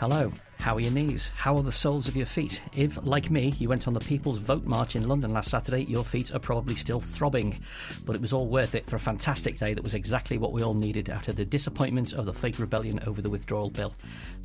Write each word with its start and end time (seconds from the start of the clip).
Hello. 0.00 0.32
How 0.56 0.76
are 0.76 0.80
your 0.80 0.92
knees? 0.92 1.30
How 1.36 1.54
are 1.58 1.62
the 1.62 1.70
soles 1.70 2.08
of 2.08 2.16
your 2.16 2.24
feet? 2.24 2.62
If, 2.74 2.98
like 3.04 3.30
me, 3.30 3.52
you 3.58 3.68
went 3.68 3.86
on 3.86 3.92
the 3.92 4.00
People's 4.00 4.38
Vote 4.38 4.64
March 4.64 4.96
in 4.96 5.06
London 5.06 5.30
last 5.30 5.50
Saturday, 5.50 5.84
your 5.84 6.06
feet 6.06 6.34
are 6.34 6.38
probably 6.38 6.74
still 6.74 7.00
throbbing. 7.00 7.60
But 8.06 8.16
it 8.16 8.22
was 8.22 8.32
all 8.32 8.46
worth 8.46 8.74
it 8.74 8.88
for 8.88 8.96
a 8.96 8.98
fantastic 8.98 9.58
day 9.58 9.74
that 9.74 9.84
was 9.84 9.92
exactly 9.92 10.38
what 10.38 10.54
we 10.54 10.62
all 10.62 10.72
needed 10.72 11.10
after 11.10 11.34
the 11.34 11.44
disappointment 11.44 12.14
of 12.14 12.24
the 12.24 12.32
fake 12.32 12.58
rebellion 12.58 12.98
over 13.06 13.20
the 13.20 13.28
withdrawal 13.28 13.68
bill. 13.68 13.92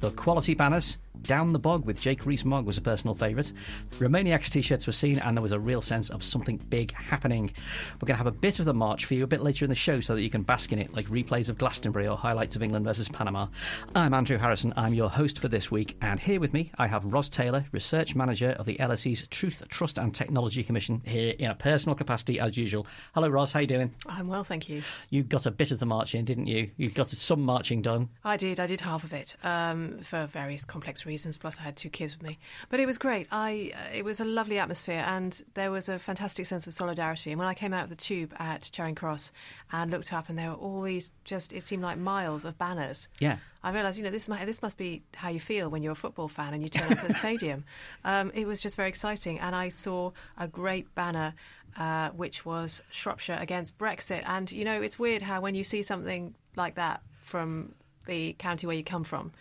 The 0.02 0.12
quality 0.12 0.55
banners, 0.55 0.98
Down 1.24 1.54
the 1.54 1.60
Bog 1.60 1.86
with 1.86 2.02
Jake 2.02 2.26
Rees-Mogg 2.26 2.66
was 2.66 2.78
a 2.78 2.82
personal 2.82 3.16
favourite. 3.16 3.52
Remainiacs 3.92 4.50
t-shirts 4.50 4.88
were 4.88 4.94
seen 4.94 5.20
and 5.20 5.36
there 5.36 5.41
was 5.41 5.52
a 5.52 5.60
real 5.60 5.82
sense 5.82 6.10
of 6.10 6.24
something 6.24 6.58
big 6.70 6.94
happening. 6.94 7.52
We're 7.96 8.08
going 8.08 8.16
to 8.16 8.24
have 8.24 8.28
a 8.28 8.32
bit 8.32 8.60
of 8.60 8.66
the 8.66 8.74
march 8.74 9.05
for 9.05 9.14
you 9.14 9.24
a 9.24 9.28
bit 9.28 9.41
later 9.41 9.66
in 9.66 9.70
the 9.70 9.76
show 9.76 10.02
so 10.02 10.16
that 10.16 10.22
you 10.22 10.30
can 10.30 10.44
bask 10.44 10.72
in 10.72 10.80
it 10.80 10.94
like 10.94 11.05
replays 11.08 11.50
of 11.50 11.58
Glastonbury 11.58 12.08
or 12.08 12.18
highlights 12.18 12.55
of 12.55 12.64
England 12.64 12.86
versus 12.86 13.08
Panama. 13.10 13.48
I'm 13.96 14.14
Andrew 14.14 14.38
Harrison. 14.38 14.74
I'm 14.76 14.94
your 14.94 15.10
host 15.10 15.40
for 15.40 15.48
this 15.48 15.72
week 15.72 15.98
and 16.02 16.20
here 16.20 16.40
with 16.40 16.54
me 16.54 16.72
I 16.78 16.88
have 16.88 17.05
Ros 17.05 17.30
Taylor, 17.30 17.66
Research 17.72 18.16
Manager 18.16 18.52
of 18.60 18.66
the 18.66 18.76
LSE's 18.77 19.27
Truth, 19.30 19.63
Trust 19.70 19.98
and 19.98 20.13
Technology 20.13 20.63
Commission 20.63 21.02
here 21.05 21.34
in 21.40 21.50
a 21.50 21.55
personal 21.55 21.96
capacity 21.96 22.40
as 22.40 22.58
usual. 22.58 22.86
Hello 23.13 23.30
Ros, 23.30 23.52
how 23.52 23.62
you 23.62 23.68
doing? 23.68 23.94
I'm 24.08 24.27
well, 24.27 24.44
thank 24.44 24.70
you. 24.70 24.84
You 25.10 25.24
got 25.24 25.46
a 25.46 25.52
bit 25.52 25.72
of 25.72 25.80
the 25.80 25.86
march 25.86 26.16
in, 26.16 26.26
didn't 26.26 26.48
you? 26.48 26.72
You 26.77 26.90
got 26.90 27.10
some 27.10 27.41
marching 27.41 27.82
done. 27.82 28.10
I 28.24 28.38
did. 28.38 28.60
I 28.60 28.68
did 28.68 28.82
half 28.82 29.04
of 29.04 29.13
it 29.13 29.36
um, 29.44 29.99
for 30.02 30.26
various 30.26 30.66
complex 30.66 31.05
reasons. 31.06 31.38
Plus, 31.38 31.60
I 31.60 31.64
had 31.64 31.76
two 31.76 31.90
kids 31.90 32.18
with 32.18 32.28
me, 32.28 32.38
but 32.70 32.80
it 32.80 32.86
was 32.86 32.98
great. 32.98 33.28
I 33.32 33.72
uh, 33.76 33.96
it 33.96 34.06
was 34.06 34.20
a 34.20 34.26
lovely 34.26 34.60
atmosphere, 34.60 35.04
and 35.06 35.42
there 35.54 35.72
was 35.72 35.90
a 35.90 36.00
fantastic 36.00 36.46
sense 36.46 36.68
of 36.68 36.74
solidarity. 36.74 37.32
And 37.32 37.40
when 37.40 37.48
I 37.48 37.54
came 37.54 37.74
out 37.74 37.84
of 37.84 37.90
the 37.90 37.96
tube 37.96 38.34
at 38.38 38.70
Charing 38.72 38.96
Cross 38.96 39.32
and 39.72 39.92
looked 39.92 40.14
up, 40.14 40.30
and 40.30 40.38
there 40.38 40.50
were 40.50 40.56
all 40.56 40.82
these 40.82 41.12
just 41.24 41.54
it 41.54 41.66
seemed 41.66 41.84
like 41.84 41.98
miles 41.98 42.46
of 42.46 42.58
banners. 42.58 43.08
Yeah. 43.20 43.38
I 43.64 43.72
realised, 43.72 43.98
you 43.98 44.04
know, 44.04 44.12
this 44.12 44.28
might, 44.28 44.46
this 44.46 44.62
must 44.62 44.78
be 44.78 45.02
how 45.16 45.30
you 45.30 45.40
feel 45.40 45.70
when 45.70 45.82
you're 45.82 45.94
a 45.94 45.96
football 45.96 46.28
fan 46.28 46.54
and 46.54 46.62
you 46.62 46.70
turn 46.70 46.92
up 46.92 47.00
at 47.00 47.08
the 47.08 47.14
stadium. 47.16 47.64
Um, 48.04 48.32
it 48.36 48.46
was 48.46 48.62
just 48.62 48.76
very 48.76 48.90
exciting, 48.90 49.40
and 49.40 49.56
I 49.56 49.70
saw 49.70 50.12
a 50.38 50.48
great 50.48 50.94
banner. 50.96 51.34
Uh, 51.78 52.10
which 52.12 52.46
was 52.46 52.82
Shropshire 52.90 53.38
against 53.42 53.78
Brexit. 53.78 54.24
And, 54.26 54.50
you 54.50 54.64
know, 54.64 54.82
it's 54.82 54.98
weird 54.98 55.22
how 55.22 55.42
when 55.42 55.56
you 55.56 55.66
see 55.66 55.82
something 55.82 56.34
like 56.56 56.76
that 56.76 57.02
from 57.26 57.76
the 58.06 58.34
county 58.40 58.66
where 58.66 58.78
you 58.78 58.84
come 58.84 59.04
from, 59.04 59.34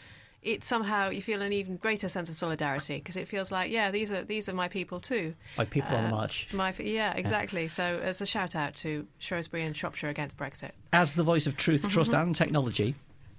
it 0.44 0.62
somehow 0.62 1.08
you 1.08 1.22
feel 1.22 1.40
an 1.42 1.52
even 1.52 1.76
greater 1.78 2.08
sense 2.08 2.28
of 2.28 2.36
solidarity 2.38 2.98
because 2.98 3.16
it 3.16 3.26
feels 3.26 3.50
like 3.50 3.70
yeah 3.70 3.90
these 3.90 4.12
are 4.12 4.22
these 4.22 4.48
are 4.48 4.52
my 4.52 4.68
people 4.68 5.00
too 5.00 5.34
Like 5.58 5.70
people 5.70 5.96
on 5.96 6.04
the 6.04 6.10
march. 6.10 6.48
my 6.52 6.72
yeah 6.78 7.12
exactly 7.14 7.66
so 7.66 7.98
as 8.02 8.20
a 8.20 8.26
shout 8.26 8.54
out 8.54 8.74
to 8.76 9.06
Shrewsbury 9.18 9.64
and 9.64 9.74
Shropshire 9.76 10.10
against 10.10 10.36
Brexit 10.36 10.72
As 10.92 11.14
the 11.14 11.22
voice 11.22 11.46
of 11.46 11.56
truth, 11.56 11.88
trust, 11.88 12.12
Mm-hmm. 12.12 12.20
and 12.28 12.36
technology, 12.36 12.94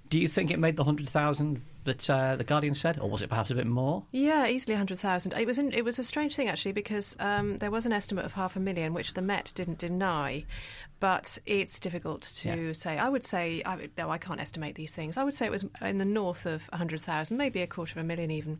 do 0.08 0.18
you 0.18 0.28
think 0.28 0.50
it 0.50 0.58
made 0.58 0.76
the 0.76 0.82
100,000 0.82 1.62
that 1.84 2.10
uh, 2.10 2.34
the 2.36 2.42
Guardian 2.44 2.74
said, 2.74 2.98
or 2.98 3.08
was 3.08 3.22
it 3.22 3.28
perhaps 3.28 3.50
a 3.50 3.54
bit 3.54 3.66
more? 3.66 4.02
Yeah, 4.10 4.46
easily 4.48 4.74
100,000. 4.74 5.32
It 5.34 5.46
was 5.46 5.58
in, 5.58 5.72
it 5.72 5.84
was 5.84 5.98
a 6.00 6.04
strange 6.04 6.34
thing 6.34 6.48
actually 6.48 6.72
because 6.72 7.16
um, 7.20 7.58
there 7.58 7.70
was 7.70 7.86
an 7.86 7.92
estimate 7.92 8.24
of 8.24 8.32
half 8.32 8.56
a 8.56 8.60
million, 8.60 8.92
which 8.92 9.14
the 9.14 9.22
Met 9.22 9.52
didn't 9.54 9.78
deny. 9.78 10.44
But 10.98 11.38
it's 11.46 11.78
difficult 11.78 12.22
to 12.22 12.48
Yeah. 12.68 12.72
say. 12.72 12.98
I 12.98 13.08
would 13.08 13.24
say, 13.24 13.62
I 13.64 13.88
no, 13.98 14.10
I 14.10 14.18
can't 14.18 14.40
estimate 14.40 14.74
these 14.74 14.90
things. 14.90 15.16
I 15.16 15.24
would 15.24 15.34
say 15.34 15.46
it 15.46 15.52
was 15.52 15.64
in 15.82 15.98
the 15.98 16.04
north 16.06 16.46
of 16.46 16.66
100,000, 16.70 17.36
maybe 17.36 17.60
a 17.62 17.66
quarter 17.66 17.92
of 17.92 18.04
a 18.04 18.06
million 18.06 18.30
even. 18.30 18.58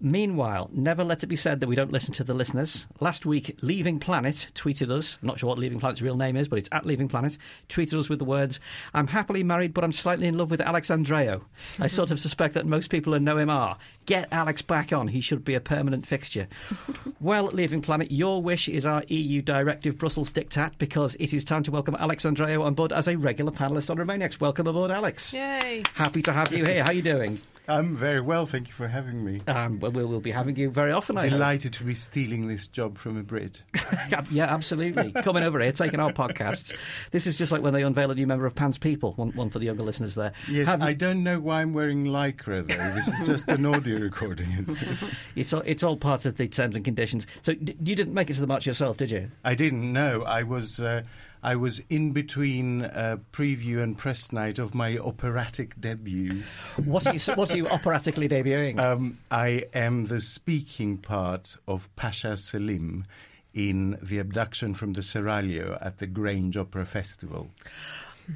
Meanwhile, 0.00 0.70
never 0.72 1.02
let 1.02 1.24
it 1.24 1.26
be 1.26 1.34
said 1.34 1.58
that 1.58 1.66
we 1.66 1.74
don't 1.74 1.90
listen 1.90 2.12
to 2.14 2.24
the 2.24 2.32
listeners. 2.34 2.86
Last 3.00 3.26
week, 3.26 3.56
Leaving 3.62 3.98
Planet 3.98 4.48
tweeted 4.54 4.92
us. 4.92 5.18
I'm 5.20 5.26
not 5.26 5.40
sure 5.40 5.48
what 5.48 5.58
Leaving 5.58 5.80
Planet's 5.80 6.00
real 6.00 6.16
name 6.16 6.36
is, 6.36 6.46
but 6.46 6.60
it's 6.60 6.68
at 6.70 6.86
Leaving 6.86 7.08
Planet. 7.08 7.36
Tweeted 7.68 7.98
us 7.98 8.08
with 8.08 8.20
the 8.20 8.24
words, 8.24 8.60
I'm 8.94 9.08
happily 9.08 9.42
married, 9.42 9.74
but 9.74 9.82
I'm 9.82 9.92
slightly 9.92 10.28
in 10.28 10.38
love 10.38 10.52
with 10.52 10.60
Alex 10.60 10.88
Andreou. 10.88 11.42
I 11.80 11.86
sort 11.88 12.12
of 12.12 12.20
suspect 12.20 12.54
that 12.54 12.64
most 12.64 12.90
people 12.90 13.12
who 13.12 13.18
know 13.18 13.38
him 13.38 13.50
are. 13.50 13.76
Get 14.06 14.28
Alex 14.30 14.62
back 14.62 14.92
on. 14.92 15.08
He 15.08 15.20
should 15.20 15.44
be 15.44 15.54
a 15.54 15.60
permanent 15.60 16.06
fixture. 16.06 16.46
well, 17.20 17.46
Leaving 17.46 17.82
Planet, 17.82 18.12
your 18.12 18.40
wish 18.40 18.68
is 18.68 18.86
our 18.86 19.02
EU 19.08 19.42
directive 19.42 19.98
Brussels 19.98 20.30
diktat 20.30 20.78
because 20.78 21.16
it 21.16 21.34
is 21.34 21.44
time 21.44 21.64
to 21.64 21.72
welcome 21.72 21.96
Alex 21.98 22.24
Andreou 22.24 22.62
on 22.62 22.74
board 22.74 22.92
as 22.92 23.08
a 23.08 23.16
regular 23.16 23.50
panellist 23.50 23.90
on 23.90 23.96
Remainiacs. 23.96 24.40
Welcome 24.40 24.68
aboard, 24.68 24.92
Alex. 24.92 25.34
Yay! 25.34 25.82
Happy 25.94 26.22
to 26.22 26.32
have 26.32 26.52
you 26.52 26.64
here. 26.64 26.84
How 26.84 26.90
are 26.90 26.94
you 26.94 27.02
doing? 27.02 27.40
I'm 27.68 27.94
very 27.96 28.20
well, 28.20 28.46
thank 28.46 28.68
you 28.68 28.74
for 28.74 28.88
having 28.88 29.22
me. 29.24 29.42
Um, 29.46 29.78
well, 29.78 29.90
we'll 29.92 30.20
be 30.20 30.30
having 30.30 30.56
you 30.56 30.70
very 30.70 30.90
often, 30.90 31.18
I 31.18 31.22
hope. 31.22 31.30
Delighted 31.32 31.74
to 31.74 31.84
be 31.84 31.94
stealing 31.94 32.48
this 32.48 32.66
job 32.66 32.96
from 32.98 33.18
a 33.18 33.22
Brit. 33.22 33.62
Yeah, 34.30 34.44
absolutely. 34.52 35.12
Coming 35.22 35.42
over 35.42 35.60
here, 35.60 35.70
taking 35.72 36.00
our 36.00 36.12
podcasts. 36.12 36.74
This 37.10 37.26
is 37.26 37.36
just 37.36 37.52
like 37.52 37.62
when 37.62 37.72
they 37.74 37.82
unveil 37.82 38.10
a 38.10 38.14
new 38.14 38.26
member 38.26 38.46
of 38.46 38.54
Pan's 38.54 38.78
People. 38.78 39.12
One, 39.14 39.30
one 39.32 39.50
for 39.50 39.58
the 39.58 39.66
younger 39.66 39.82
listeners 39.82 40.14
there. 40.14 40.32
Yes, 40.48 40.66
Have 40.66 40.80
you- 40.80 40.86
I 40.86 40.92
don't 40.94 41.22
know 41.22 41.40
why 41.40 41.60
I'm 41.62 41.72
wearing 41.74 42.04
lycra 42.06 42.66
though. 42.66 42.94
This 42.94 43.08
is 43.08 43.26
just 43.26 43.48
an 43.48 43.64
audio 43.66 43.98
recording. 43.98 44.48
it's 45.36 45.52
all, 45.52 45.62
it's 45.66 45.82
all 45.82 45.96
part 45.96 46.24
of 46.24 46.36
the 46.36 46.48
terms 46.48 46.74
and 46.74 46.84
conditions. 46.84 47.26
So 47.42 47.54
d- 47.54 47.76
you 47.82 47.94
didn't 47.94 48.14
make 48.14 48.30
it 48.30 48.34
to 48.34 48.40
the 48.40 48.46
march 48.46 48.66
yourself, 48.66 48.96
did 48.96 49.10
you? 49.10 49.30
I 49.44 49.54
didn't 49.54 49.92
know. 49.92 50.22
I 50.22 50.42
was 50.42 50.80
uh, 50.80 51.02
I 51.42 51.56
was 51.56 51.80
in 51.88 52.12
between 52.12 52.82
uh, 52.82 53.18
preview 53.32 53.82
and 53.82 53.96
press 53.96 54.32
night 54.32 54.58
of 54.58 54.74
my 54.74 54.98
operatic 54.98 55.80
debut. 55.80 56.42
What 56.76 57.06
are 57.06 57.14
you 57.14 57.20
What 57.34 57.52
are 57.52 57.56
you 57.56 57.68
operatically 57.78 58.28
debuting? 58.28 58.78
Um, 58.78 59.18
I 59.30 59.64
am 59.74 60.06
the 60.06 60.20
speaking 60.20 60.98
part 60.98 61.56
of 61.66 61.94
Pasha 61.96 62.36
Selim 62.36 63.04
in 63.54 63.98
the 64.02 64.18
abduction 64.18 64.74
from 64.74 64.92
the 64.92 65.00
Seraglio 65.00 65.78
at 65.80 65.98
the 65.98 66.06
Grange 66.06 66.56
Opera 66.56 66.86
Festival. 66.86 67.50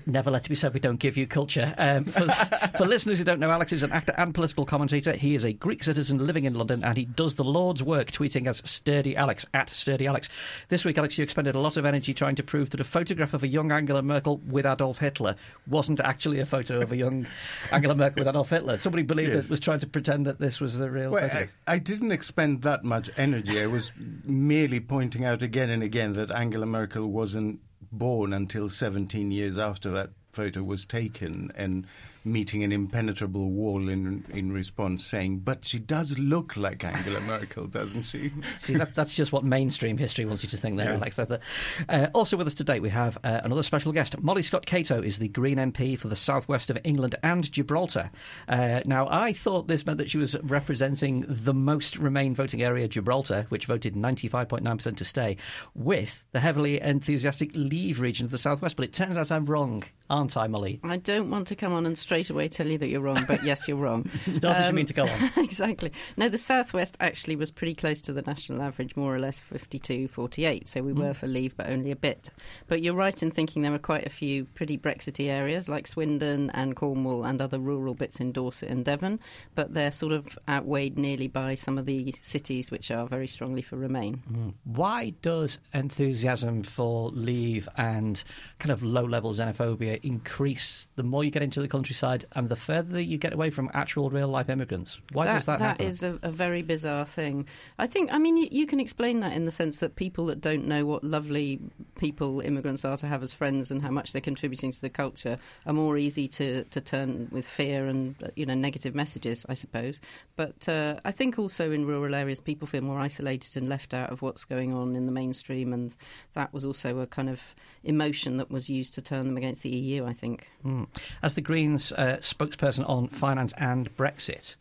Never 0.06 0.30
let 0.30 0.47
it 0.47 0.48
be 0.48 0.54
said 0.54 0.72
we 0.75 0.80
don't 0.80 0.98
give 0.98 1.16
you 1.16 1.26
culture. 1.26 1.75
Um, 1.76 2.04
for, 2.06 2.20
for 2.78 2.86
listeners 2.86 3.19
who 3.19 3.25
don't 3.25 3.41
know, 3.41 3.50
Alex 3.50 3.72
is 3.72 3.82
an 3.82 3.92
actor 3.92 4.14
and 4.16 4.34
political 4.34 4.64
commentator. 4.64 5.12
He 5.12 5.34
is 5.34 5.44
a 5.44 5.53
Greek 5.53 5.84
citizen 5.84 6.26
living 6.26 6.44
in 6.44 6.54
London, 6.54 6.82
and 6.82 6.97
he 6.97 7.04
does 7.04 7.34
the 7.34 7.44
Lord's 7.44 7.82
work, 7.82 8.10
tweeting 8.10 8.47
as 8.47 8.62
Sturdy 8.64 9.16
Alex 9.16 9.44
at 9.53 9.70
Sturdy 9.70 10.06
Alex. 10.06 10.28
This 10.69 10.84
week, 10.84 10.98
Alex, 10.98 11.19
you 11.19 11.25
expended 11.25 11.54
a 11.54 11.60
lot 11.60 11.76
of 11.76 11.84
energy 11.84 12.14
trying 12.14 12.36
to 12.36 12.42
prove 12.42 12.70
that 12.70 12.80
a 12.80 12.84
photograph 12.84 13.34
of 13.34 13.42
a 13.42 13.48
young 13.48 13.70
Angela 13.70 14.03
Merkel 14.03 14.38
with 14.47 14.64
Adolf 14.66 14.98
Hitler 14.98 15.36
wasn't 15.66 16.00
actually 16.00 16.41
a 16.41 16.47
photo 16.47 16.80
of 16.80 16.91
a 16.92 16.97
young 16.97 17.26
Angela 17.70 17.94
Merkel 17.94 18.20
with 18.20 18.28
Adolf 18.28 18.50
Hitler. 18.50 18.78
Somebody 18.78 19.03
believed 19.03 19.34
Yes. 19.34 19.44
that 19.44 19.50
was 19.50 19.60
trying 19.60 19.80
to 19.80 19.86
pretend 19.86 20.26
that 20.26 20.38
this 20.38 20.60
was 20.60 20.78
the 20.78 20.91
real 20.91 21.10
Well. 21.10 21.30
I, 21.30 21.48
I 21.66 21.78
didn't 21.78 22.12
expend 22.12 22.62
that 22.62 22.82
much 22.84 23.10
energy. 23.16 23.60
I 23.60 23.66
was 23.66 23.92
merely 24.24 24.80
pointing 24.80 25.24
out 25.24 25.42
again 25.42 25.70
and 25.70 25.82
again 25.82 26.14
that 26.14 26.30
Angela 26.30 26.66
Merkel 26.66 27.06
wasn't 27.09 27.60
born 27.92 28.32
until 28.32 28.69
17 28.69 29.30
years 29.30 29.58
after 29.58 29.91
that 29.91 30.10
photo 30.32 30.62
was 30.62 30.86
taken 30.86 31.50
and 31.54 31.86
meeting 32.25 32.62
an 32.62 32.72
impenetrable 32.72 33.50
wall 33.50 33.88
in 33.88 34.25
in 34.33 34.53
response 34.53 35.05
saying 35.05 35.38
but 35.38 35.65
she 35.65 35.78
does 35.78 36.19
look 36.19 36.56
like 36.56 36.84
Angela 36.84 37.21
Merkel 37.27 37.66
doesn't 37.66 38.03
she 38.05 38.31
See, 38.59 38.75
that's, 38.75 38.93
that's 38.93 39.15
just 39.15 39.33
what 39.33 39.44
mainstream 39.44 39.97
history 39.99 40.25
wants 40.25 40.43
you 40.43 40.49
to 40.50 40.56
think 40.56 40.77
there, 40.77 40.93
Yes. 40.93 41.19
Alex. 41.19 41.41
Uh, 41.88 42.09
also 42.15 42.37
with 42.37 42.47
us 42.47 42.55
today, 42.55 42.81
we 42.81 42.88
have 42.91 43.19
uh, 43.25 43.41
another 43.44 43.62
special 43.62 43.93
guest. 43.93 44.21
Molly 44.22 44.43
Scott 44.43 44.66
Cato 44.66 45.03
is 45.03 45.19
the 45.19 45.28
Green 45.28 45.59
MP 45.59 45.99
for 45.99 46.09
the 46.09 46.16
southwest 46.16 46.71
of 46.71 46.78
England 46.84 47.15
and 47.22 47.50
Gibraltar. 47.50 48.10
Uh, 48.49 48.81
now, 48.84 49.09
I 49.10 49.33
thought 49.33 49.69
this 49.69 49.84
meant 49.87 49.99
that 49.99 50.10
she 50.10 50.19
was 50.19 50.37
representing 50.43 51.25
the 51.28 51.54
most 51.54 51.97
Remain 51.99 52.34
voting 52.34 52.62
area, 52.62 52.89
Gibraltar, 52.89 53.47
which 53.49 53.66
voted 53.66 53.94
95.9% 53.94 54.97
to 54.97 55.04
stay, 55.04 55.37
with 55.75 56.25
the 56.33 56.41
heavily 56.41 56.81
enthusiastic 56.81 57.50
Leave 57.54 58.00
region 58.00 58.25
of 58.25 58.31
the 58.31 58.39
southwest. 58.39 58.77
But 58.77 58.84
it 58.84 58.93
turns 58.93 59.16
out 59.16 59.31
I'm 59.33 59.47
wrong, 59.47 59.84
aren't 60.12 60.36
I, 60.36 60.46
Molly? 60.46 60.78
I 60.84 60.98
don't 60.98 61.30
want 61.30 61.48
to 61.48 61.56
come 61.56 61.72
on 61.72 61.86
and 61.86 61.97
straight 61.98 62.30
away 62.30 62.48
tell 62.48 62.66
you 62.68 62.78
that 62.78 62.88
you're 62.88 63.00
wrong, 63.00 63.24
but 63.26 63.42
yes, 63.42 63.66
you're 63.66 63.78
wrong. 63.78 64.09
Start 64.30 64.59
as 64.59 64.62
you 64.64 64.68
Um, 64.68 64.74
mean 64.76 64.86
to 64.86 64.92
go 64.92 65.04
on. 65.09 65.30
exactly. 65.38 65.91
No, 66.16 66.28
the 66.28 66.38
southwest 66.38 66.97
actually 67.00 67.34
was 67.34 67.50
pretty 67.50 67.74
close 67.74 68.00
to 68.03 68.12
the 68.12 68.22
national 68.22 68.62
average, 68.62 68.94
more 68.97 69.14
or 69.14 69.18
less 69.18 69.41
52 69.41 70.09
48. 70.09 70.68
So 70.68 70.82
we 70.82 70.92
were 70.92 71.14
for 71.14 71.26
leave, 71.26 71.56
but 71.56 71.68
only 71.70 71.91
a 71.91 71.97
bit. 71.97 72.30
But 72.68 72.82
you're 72.82 72.94
right 72.94 73.20
in 73.22 73.30
thinking 73.30 73.62
there 73.62 73.72
were 73.72 73.78
quite 73.78 74.06
a 74.06 74.10
few 74.10 74.44
pretty 74.44 74.76
Brexity 74.76 75.30
areas 75.30 75.68
like 75.68 75.86
Swindon 75.86 76.50
and 76.50 76.76
Cornwall 76.76 77.24
and 77.24 77.41
other 77.41 77.58
rural 77.58 77.94
bits 77.94 78.20
in 78.20 78.32
Dorset 78.32 78.68
and 78.68 78.84
Devon, 78.84 79.18
but 79.54 79.72
they're 79.74 79.91
sort 79.91 80.12
of 80.12 80.38
outweighed 80.48 80.98
nearly 80.98 81.26
by 81.28 81.54
some 81.54 81.78
of 81.78 81.86
the 81.86 82.15
cities 82.20 82.70
which 82.70 82.91
are 82.91 83.06
very 83.06 83.26
strongly 83.26 83.62
for 83.62 83.76
Remain. 83.76 84.53
Why 84.65 85.15
does 85.22 85.58
enthusiasm 85.72 86.62
for 86.62 87.10
leave 87.10 87.68
and 87.76 88.22
kind 88.58 88.70
of 88.72 88.82
low 88.82 89.04
level 89.04 89.32
xenophobia 89.32 90.00
increase 90.03 90.89
the 90.97 91.03
more 91.03 91.25
you 91.25 91.31
get 91.31 91.43
into 91.43 91.60
the 91.60 91.69
countryside 91.69 92.27
and 92.33 92.49
the 92.49 92.57
further 92.57 93.01
you 93.01 93.19
get 93.19 93.33
away 93.33 93.51
from 93.51 93.71
actual 93.75 94.10
real 94.10 94.28
life 94.28 94.49
immigrants? 94.49 94.99
Why 95.13 95.27
does 95.27 95.45
that, 95.47 95.59
that 95.59 95.65
happen? 95.65 95.84
That 95.84 95.93
is 95.93 96.03
a, 96.03 96.19
a 96.22 96.31
very 96.31 96.63
bizarre 96.63 97.07
thing. 97.07 97.47
I 97.78 97.87
think. 97.87 98.13
I 98.13 98.19
mean, 98.19 98.37
you, 98.37 98.49
you 98.51 98.66
can 98.66 98.81
explain 98.81 99.21
that 99.21 99.33
in 99.33 99.45
the 99.45 99.51
sense 99.51 99.78
that 99.78 99.97
people 99.97 100.27
that 100.27 100.41
don't 100.41 100.66
know 100.66 100.84
what 100.84 101.04
lovely 101.04 101.60
people 101.97 102.41
immigrants 102.41 102.84
are 102.84 102.97
to 102.97 103.07
have 103.07 103.22
as 103.22 103.33
friends 103.33 103.71
and 103.71 103.83
how 103.83 103.91
much 103.91 104.13
they're 104.13 104.21
contributing 104.21 104.72
to 104.72 104.81
the 104.81 104.91
culture 104.91 105.39
are 105.66 105.72
more 105.72 105.97
easy 105.97 106.28
to, 106.28 106.65
to 106.65 106.81
turn 106.81 107.28
with 107.31 107.47
fear 107.47 107.87
and 107.87 108.15
you 108.37 108.47
know 108.47 108.54
negative 108.54 108.95
messages, 108.95 109.47
I 109.49 109.54
suppose. 109.54 110.01
But 110.37 110.69
uh, 110.69 111.01
I 111.04 111.13
think 111.13 111.39
also 111.39 111.71
in 111.71 111.87
rural 111.87 112.15
areas, 112.15 112.41
people 112.41 112.66
feel 112.66 112.83
more 112.83 112.99
isolated 112.99 113.57
and 113.57 113.69
left 113.69 113.95
out 113.95 114.10
of 114.10 114.22
what's 114.22 114.45
going 114.45 114.75
on 114.75 114.97
in 114.97 115.07
the 115.07 115.13
mainstream, 115.13 115.72
and 115.72 115.95
that 116.34 116.53
was 116.53 116.65
also 116.65 116.99
a 116.99 117.07
kind 117.07 117.28
of 117.28 117.41
emotion 117.84 118.37
that 118.37 118.51
was 118.51 118.71
used 118.71 118.95
to 118.95 119.03
turn 119.03 119.27
them 119.27 119.37
against 119.37 119.63
the 119.63 119.71
EU. 119.71 119.81
I 120.06 120.12
think. 120.12 120.48
Mm. 120.64 120.86
As 121.22 121.34
the 121.34 121.40
Greens 121.40 121.92
uh, 121.92 122.18
spokesperson 122.20 122.88
on 122.88 123.08
finance 123.08 123.52
and 123.56 123.94
Brexit, 123.96 124.56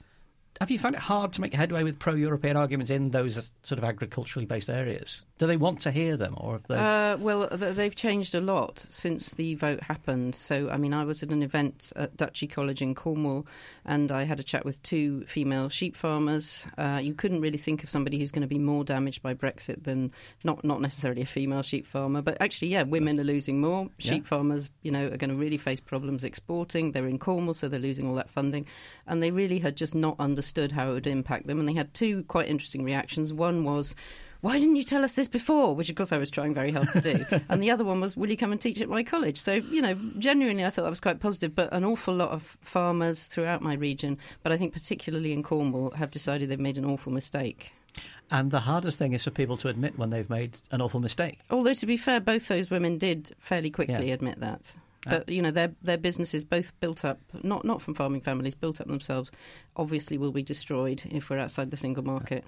have 0.60 0.70
you 0.70 0.80
found 0.80 0.96
it 0.96 1.02
hard 1.02 1.34
to 1.34 1.42
make 1.42 1.54
headway 1.54 1.84
with 1.84 2.00
pro-European 2.00 2.56
arguments 2.56 2.92
in 2.92 3.10
those 3.10 3.50
sort 3.64 3.80
of 3.80 3.84
agriculturally 3.84 4.46
based 4.46 4.70
areas? 4.70 5.24
Do 5.42 5.48
they 5.48 5.58
want 5.58 5.82
to 5.82 5.92
hear 5.92 6.18
them, 6.18 6.36
or 6.38 6.54
have 6.54 6.68
they? 6.68 6.76
Uh, 6.76 7.18
well, 7.18 7.48
they've 7.52 7.96
changed 7.96 8.36
a 8.36 8.40
lot 8.40 8.86
since 8.92 9.34
the 9.34 9.56
vote 9.56 9.82
happened. 9.82 10.36
So, 10.36 10.70
I 10.70 10.78
mean, 10.78 10.94
I 10.94 11.04
was 11.04 11.24
at 11.24 11.30
an 11.30 11.42
event 11.42 11.92
at 11.96 12.16
Duchy 12.16 12.46
College 12.46 12.84
in 12.84 12.94
Cornwall, 12.94 13.48
and 13.84 14.12
I 14.12 14.26
had 14.26 14.40
a 14.40 14.44
chat 14.44 14.66
with 14.66 14.84
two 14.84 15.26
female 15.26 15.68
sheep 15.68 15.96
farmers. 15.96 16.68
Uh, 16.78 17.00
you 17.02 17.16
couldn't 17.16 17.42
really 17.42 17.58
think 17.58 17.84
of 17.84 17.90
somebody 17.90 18.20
who's 18.20 18.30
going 18.30 18.44
to 18.44 18.48
be 18.48 18.60
more 18.60 18.84
damaged 18.84 19.24
by 19.24 19.34
Brexit 19.34 19.84
than 19.84 20.12
not 20.44 20.64
not 20.64 20.80
necessarily 20.80 21.24
a 21.24 21.26
female 21.26 21.64
sheep 21.64 21.88
farmer, 21.88 22.22
but 22.22 22.38
actually, 22.40 22.68
yeah, 22.68 22.84
women 22.84 23.20
are 23.20 23.24
losing 23.24 23.60
more. 23.60 23.90
Sheep 23.98 24.26
yeah. 24.26 24.30
farmers, 24.30 24.70
you 24.84 24.92
know, 24.92 25.08
are 25.08 25.18
going 25.18 25.32
to 25.32 25.36
really 25.36 25.58
face 25.58 25.80
problems 25.80 26.24
exporting. 26.24 26.92
They're 26.92 27.08
in 27.08 27.18
Cornwall, 27.18 27.56
so 27.56 27.68
they're 27.68 27.80
losing 27.80 28.08
all 28.08 28.14
that 28.14 28.30
funding, 28.30 28.68
and 29.08 29.24
they 29.24 29.32
really 29.32 29.58
had 29.58 29.76
just 29.76 29.96
not 29.96 30.18
understood 30.20 30.72
how 30.72 30.92
it 30.92 30.94
would 30.94 31.08
impact 31.08 31.48
them. 31.48 31.60
And 31.60 31.68
they 31.68 31.74
had 31.74 31.96
two 31.96 32.26
quite 32.26 32.48
interesting 32.48 32.84
reactions. 32.84 33.34
One 33.34 33.64
was 33.64 33.96
why 34.42 34.60
didn't 34.60 34.76
you 34.76 34.84
tell 34.84 35.04
us 35.04 35.14
this 35.14 35.28
before? 35.28 35.76
Which, 35.76 35.90
of 35.90 35.96
course, 35.96 36.12
I 36.12 36.18
was 36.18 36.32
trying 36.32 36.54
very 36.54 36.72
hard 36.72 36.90
to 36.90 37.02
do. 37.02 37.26
and 37.50 37.62
the 37.62 37.70
other 37.70 37.84
one 37.84 38.02
was, 38.02 38.18
will 38.18 38.30
you 38.30 38.38
come 38.38 38.52
and 38.52 38.60
teach 38.60 38.82
at 38.82 38.90
my 38.90 39.04
college? 39.04 39.40
So, 39.40 39.54
you 39.54 39.82
know, 39.82 39.96
genuinely, 40.18 40.66
I 40.66 40.72
thought 40.72 40.84
that 40.84 40.90
was 40.90 41.00
quite 41.00 41.20
positive. 41.20 41.56
But 41.56 41.72
an 41.72 41.86
awful 41.86 42.14
lot 42.14 42.30
of 42.32 42.58
farmers 42.62 43.28
throughout 43.28 43.62
my 43.62 43.76
region, 43.76 44.18
but 44.42 44.52
I 44.52 44.58
think 44.58 44.74
particularly 44.74 45.32
in 45.32 45.44
Cornwall, 45.44 45.92
have 45.92 46.12
decided 46.12 46.50
they've 46.50 46.60
made 46.60 46.78
an 46.78 46.86
awful 46.86 47.12
mistake. 47.12 47.72
And 48.32 48.50
the 48.50 48.62
hardest 48.62 48.98
thing 48.98 49.14
is 49.14 49.24
for 49.24 49.32
people 49.32 49.58
to 49.58 49.68
admit 49.68 50.00
when 50.00 50.10
they've 50.10 50.30
made 50.30 50.58
an 50.72 50.82
awful 50.82 51.02
mistake. 51.02 51.40
Although, 51.50 51.74
to 51.74 51.86
be 51.86 51.98
fair, 51.98 52.20
both 52.20 52.48
those 52.48 52.72
women 52.72 52.98
did 52.98 53.36
fairly 53.38 53.70
quickly 53.70 54.08
yeah. 54.08 54.14
admit 54.14 54.40
that. 54.40 54.74
But 55.06 55.30
you 55.30 55.42
know 55.42 55.50
their 55.50 55.72
their 55.82 55.98
businesses 55.98 56.44
both 56.44 56.80
built 56.80 57.04
up 57.04 57.20
not 57.42 57.66
not 57.66 57.82
from 57.82 57.96
farming 57.96 58.22
families 58.22 58.54
built 58.54 58.80
up 58.80 58.86
themselves 58.86 59.32
obviously 59.76 60.16
will 60.16 60.32
be 60.32 60.44
destroyed 60.44 61.02
if 61.10 61.30
we're 61.30 61.40
outside 61.40 61.72
the 61.72 61.78
single 61.78 62.04
market. 62.04 62.46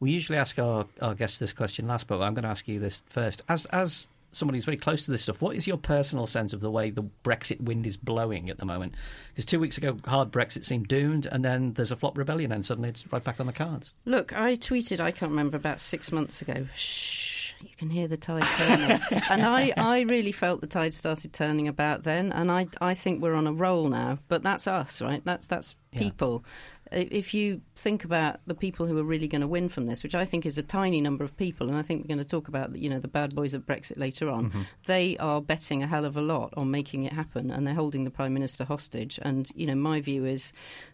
We 0.00 0.10
usually 0.10 0.38
ask 0.38 0.58
our, 0.58 0.86
our 1.00 1.14
guests 1.14 1.38
this 1.38 1.52
question 1.52 1.86
last, 1.86 2.06
but 2.06 2.20
I'm 2.20 2.34
going 2.34 2.44
to 2.44 2.50
ask 2.50 2.68
you 2.68 2.78
this 2.78 3.02
first. 3.08 3.42
As 3.48 3.64
as 3.66 4.08
somebody 4.32 4.58
who's 4.58 4.64
very 4.64 4.76
close 4.76 5.04
to 5.06 5.10
this 5.10 5.22
stuff, 5.22 5.40
what 5.40 5.56
is 5.56 5.66
your 5.66 5.78
personal 5.78 6.26
sense 6.26 6.52
of 6.52 6.60
the 6.60 6.70
way 6.70 6.90
the 6.90 7.04
Brexit 7.24 7.60
wind 7.60 7.86
is 7.86 7.96
blowing 7.96 8.50
at 8.50 8.58
the 8.58 8.64
moment? 8.66 8.94
Because 9.28 9.46
two 9.46 9.58
weeks 9.58 9.78
ago, 9.78 9.96
hard 10.04 10.30
Brexit 10.30 10.64
seemed 10.64 10.88
doomed, 10.88 11.26
and 11.26 11.44
then 11.44 11.72
there's 11.72 11.90
a 11.90 11.96
flop 11.96 12.18
rebellion, 12.18 12.52
and 12.52 12.64
suddenly 12.64 12.90
it's 12.90 13.10
right 13.12 13.24
back 13.24 13.40
on 13.40 13.46
the 13.46 13.52
cards. 13.52 13.90
Look, 14.04 14.36
I 14.36 14.56
tweeted, 14.56 15.00
I 15.00 15.10
can't 15.10 15.30
remember, 15.30 15.56
about 15.56 15.80
six 15.80 16.12
months 16.12 16.42
ago. 16.42 16.66
Shh, 16.74 17.54
you 17.62 17.74
can 17.76 17.88
hear 17.88 18.06
the 18.06 18.16
tide 18.16 18.44
turning. 18.58 19.00
and 19.30 19.42
I, 19.42 19.72
I 19.76 20.00
really 20.00 20.32
felt 20.32 20.60
the 20.60 20.66
tide 20.66 20.94
started 20.94 21.32
turning 21.32 21.68
about 21.68 22.02
then, 22.02 22.32
and 22.32 22.50
I, 22.50 22.68
I 22.80 22.94
think 22.94 23.22
we're 23.22 23.34
on 23.34 23.46
a 23.46 23.52
roll 23.52 23.88
now. 23.88 24.18
But 24.28 24.42
that's 24.42 24.66
us, 24.66 25.00
right? 25.00 25.22
That's 25.24 25.46
that's 25.46 25.74
people. 25.92 26.44
If 26.92 27.34
you 27.34 27.60
think 27.74 28.04
about 28.04 28.40
the 28.46 28.54
people 28.54 28.86
who 28.86 28.96
are 28.98 29.04
really 29.04 29.28
going 29.28 29.40
to 29.40 29.48
win 29.48 29.68
from 29.68 29.86
this, 29.86 30.02
which 30.02 30.14
I 30.14 30.24
think 30.24 30.46
is 30.46 30.56
a 30.56 30.62
tiny 30.62 31.00
number 31.00 31.24
of 31.24 31.36
people, 31.36 31.68
and 31.68 31.76
I 31.76 31.82
think 31.82 32.02
we're 32.02 32.14
going 32.14 32.18
to 32.18 32.24
talk 32.24 32.48
about 32.48 32.76
you 32.76 32.88
know 32.88 33.00
the 33.00 33.08
bad 33.08 33.34
boys 33.34 33.54
of 33.54 33.66
Brexit 33.66 33.98
later 33.98 34.28
on, 34.28 34.50
mm-hmm. 34.50 34.62
they 34.86 35.16
are 35.18 35.40
betting 35.40 35.82
a 35.82 35.86
hell 35.86 36.04
of 36.04 36.16
a 36.16 36.20
lot 36.20 36.54
on 36.56 36.70
making 36.70 37.04
it 37.04 37.12
happen, 37.12 37.50
and 37.50 37.66
they're 37.66 37.74
holding 37.74 38.04
the 38.04 38.10
prime 38.10 38.34
minister 38.34 38.64
hostage. 38.64 39.18
And 39.22 39.50
you 39.54 39.66
know, 39.66 39.74
my 39.74 40.00
view 40.00 40.24
is 40.24 40.52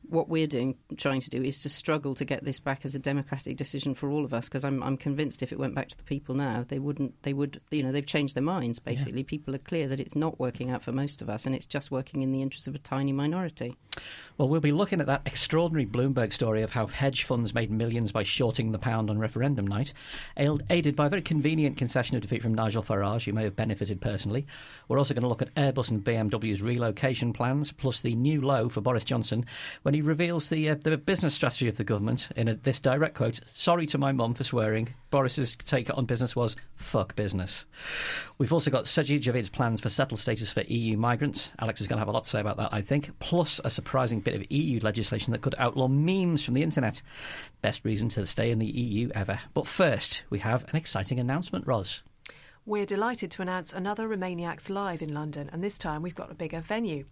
what 0.09 0.29
we're 0.29 0.47
doing, 0.47 0.77
trying 0.97 1.21
to 1.21 1.31
do, 1.31 1.43
is 1.43 1.61
to 1.63 1.69
struggle 1.69 2.15
to 2.15 2.25
get 2.25 2.45
this 2.45 2.61
back 2.61 2.85
as 2.85 2.95
a 2.95 2.99
democratic 2.99 3.57
decision 3.57 3.95
for 3.95 4.11
all 4.11 4.25
of 4.25 4.33
us, 4.33 4.47
because 4.49 4.65
I'm, 4.65 4.83
I'm 4.83 4.97
convinced 4.97 5.43
if 5.43 5.53
it 5.53 5.59
went 5.59 5.75
back 5.75 5.89
to 5.91 5.97
the 5.97 6.03
people 6.05 6.35
now, 6.35 6.65
they 6.67 6.79
wouldn't, 6.79 7.23
they 7.23 7.33
would, 7.33 7.61
you 7.71 7.83
know, 7.83 7.93
they've 7.93 8.07
changed 8.07 8.35
their 8.35 8.43
minds. 8.43 8.79
Basically, 8.79 9.21
yeah. 9.21 9.27
people 9.27 9.55
are 9.55 9.59
clear 9.59 9.89
that 9.89 10.01
it's 10.01 10.17
not 10.17 10.41
working 10.41 10.71
out 10.71 10.83
for 10.83 10.93
most 10.93 11.23
of 11.23 11.29
us, 11.29 11.47
and 11.47 11.55
it's 11.55 11.67
just 11.67 11.91
working 11.91 12.23
in 12.23 12.33
the 12.33 12.43
interests 12.43 12.67
of 12.67 12.75
a 12.75 12.79
tiny 12.79 13.13
minority. 13.13 13.77
Well, 14.39 14.49
we'll 14.49 14.61
be 14.61 14.73
looking 14.73 15.01
at 15.01 15.07
that 15.07 15.23
extraordinary 15.27 15.82
Bloomberg 15.87 16.33
story 16.33 16.63
of 16.63 16.73
how 16.73 16.87
hedge 16.87 17.25
funds 17.25 17.55
made 17.55 17.71
millions 17.71 18.13
by 18.13 18.23
shorting 18.23 18.73
the 18.73 18.79
pound 18.79 19.11
on 19.11 19.19
referendum 19.19 19.67
night, 19.67 19.93
aided 20.37 20.97
by 20.97 21.07
a 21.07 21.11
very 21.11 21.23
convenient 21.23 21.77
concession 21.77 22.17
of 22.17 22.23
defeat 22.23 22.43
from 22.43 22.55
Nigel 22.55 22.83
Farage, 22.83 23.25
who 23.25 23.33
may 23.33 23.45
have 23.45 23.57
benefited 23.57 24.01
personally. 24.01 24.47
We're 24.89 24.99
also 24.99 25.15
going 25.15 25.23
to 25.23 25.29
look 25.29 25.43
at 25.43 25.55
Airbus 25.55 25.91
and 25.91 26.05
BMW's 26.05 26.63
relocation 26.63 27.33
plans, 27.33 27.73
plus 27.73 28.01
the 28.01 28.15
new 28.15 28.41
low 28.41 28.69
for 28.69 28.81
Boris 28.81 29.05
Johnson 29.05 29.47
when 29.83 29.95
he 29.95 30.03
reveals 30.03 30.49
the 30.49 30.71
uh, 30.71 30.75
the 30.75 30.97
business 30.97 31.35
strategy 31.35 31.69
of 31.69 31.77
the 31.77 31.85
government 31.85 32.29
in 32.37 32.49
a, 32.49 32.55
this 32.55 32.81
direct 32.81 33.15
quote: 33.15 33.41
"Sorry 33.47 33.87
to 33.87 33.99
my 33.99 34.13
mum 34.13 34.35
for 34.35 34.45
swearing. 34.45 34.95
Boris's 35.11 35.57
take 35.65 35.91
on 35.97 36.07
business 36.07 36.37
was 36.37 36.57
fuck 36.77 37.17
business." 37.17 37.65
We've 38.39 38.53
also 38.53 38.71
got 38.71 38.85
Sajid 38.85 39.21
Javid's 39.21 39.49
plans 39.49 39.81
for 39.81 39.89
settled 39.89 40.21
status 40.21 40.51
for 40.53 40.63
EU 40.63 40.97
migrants. 40.97 41.51
Alex 41.59 41.81
is 41.81 41.87
going 41.87 41.97
to 41.97 42.01
have 42.01 42.09
a 42.09 42.13
lot 42.13 42.25
to 42.25 42.31
say 42.31 42.41
about 42.41 42.57
that, 42.57 42.73
I 42.73 42.83
think. 42.83 43.19
Plus 43.21 43.61
a 43.65 43.71
surprising 43.71 44.21
bit 44.21 44.35
of 44.35 44.51
EU 44.51 44.81
legislation 44.81 45.33
that 45.33 45.43
could 45.43 45.55
outlaw 45.73 45.89
memes 45.89 46.45
from 46.45 46.55
the 46.55 46.63
internet. 46.63 47.01
Best 47.63 47.83
reason 47.83 48.11
to 48.11 48.27
stay 48.27 48.51
in 48.51 48.59
the 48.59 48.67
EU 48.67 49.11
ever. 49.15 49.41
But 49.55 49.67
first, 49.67 50.23
we 50.29 50.41
have 50.41 50.65
an 50.69 50.77
exciting 50.77 51.19
announcement, 51.19 51.67
Ros. 51.67 52.03
We're 52.67 52.87
delighted 52.87 53.31
to 53.33 53.43
announce 53.43 53.73
another 53.73 54.07
Remainiacs 54.07 54.69
Live 54.69 55.01
in 55.01 55.15
London, 55.15 55.49
and 55.51 55.65
this 55.65 55.79
time 55.79 56.03
we've 56.03 56.15
got 56.15 56.31
a 56.31 56.35
bigger 56.35 56.61
venue. 56.61 57.07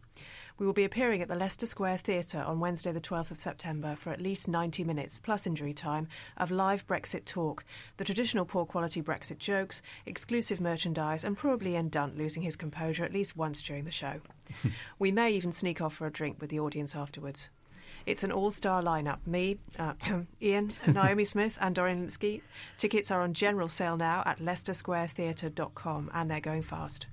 We 0.58 0.66
will 0.66 0.74
be 0.74 0.84
appearing 0.84 1.22
at 1.22 1.28
the 1.28 1.34
Leicester 1.34 1.64
Square 1.64 1.98
Theatre 1.98 2.42
on 2.42 2.60
Wednesday, 2.60 2.92
the 2.92 3.00
12th 3.00 3.30
of 3.30 3.40
September, 3.40 3.96
for 3.98 4.10
at 4.10 4.20
least 4.20 4.46
90 4.46 4.84
minutes 4.84 5.18
plus 5.18 5.46
injury 5.46 5.72
time 5.72 6.06
of 6.36 6.50
live 6.50 6.86
Brexit 6.86 7.24
talk, 7.24 7.64
the 7.96 8.04
traditional 8.04 8.44
poor 8.44 8.66
quality 8.66 9.00
Brexit 9.00 9.38
jokes, 9.38 9.80
exclusive 10.04 10.60
merchandise, 10.60 11.24
and 11.24 11.36
probably 11.36 11.72
Ian 11.72 11.88
Dunt 11.88 12.18
losing 12.18 12.42
his 12.42 12.56
composure 12.56 13.04
at 13.04 13.12
least 13.14 13.38
once 13.38 13.62
during 13.62 13.86
the 13.86 13.90
show. 13.90 14.20
we 14.98 15.10
may 15.10 15.32
even 15.32 15.50
sneak 15.50 15.80
off 15.80 15.94
for 15.94 16.06
a 16.06 16.12
drink 16.12 16.36
with 16.40 16.50
the 16.50 16.60
audience 16.60 16.94
afterwards. 16.94 17.48
It's 18.06 18.24
an 18.24 18.32
all 18.32 18.50
star 18.50 18.82
lineup. 18.82 19.18
Me, 19.26 19.58
uh, 19.78 19.94
Ian, 20.42 20.72
Naomi 20.86 21.24
Smith, 21.24 21.58
and 21.60 21.74
Dorian 21.74 22.06
Lynskey. 22.06 22.42
Tickets 22.78 23.10
are 23.10 23.22
on 23.22 23.34
general 23.34 23.68
sale 23.68 23.96
now 23.96 24.22
at 24.26 24.38
leicestersquaretheatre.com 24.38 26.10
and 26.12 26.30
they're 26.30 26.40
going 26.40 26.62
fast. 26.62 27.06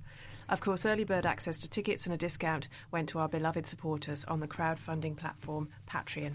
Of 0.50 0.62
course, 0.62 0.86
early 0.86 1.04
bird 1.04 1.26
access 1.26 1.60
to 1.60 1.70
tickets 1.70 2.06
and 2.06 2.14
a 2.14 2.18
discount 2.18 2.70
went 2.90 3.10
to 3.10 3.20
our 3.20 3.28
beloved 3.28 3.68
supporters 3.68 4.24
on 4.26 4.40
the 4.40 4.48
crowdfunding 4.48 5.18
platform 5.18 5.70
Patreon. 5.90 6.34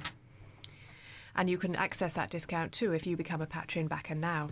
And 1.35 1.49
you 1.49 1.57
can 1.57 1.75
access 1.75 2.13
that 2.15 2.31
discount 2.31 2.73
too 2.73 2.93
if 2.93 3.07
you 3.07 3.17
become 3.17 3.41
a 3.41 3.47
Patreon 3.47 3.89
backer 3.89 4.15
now. 4.15 4.51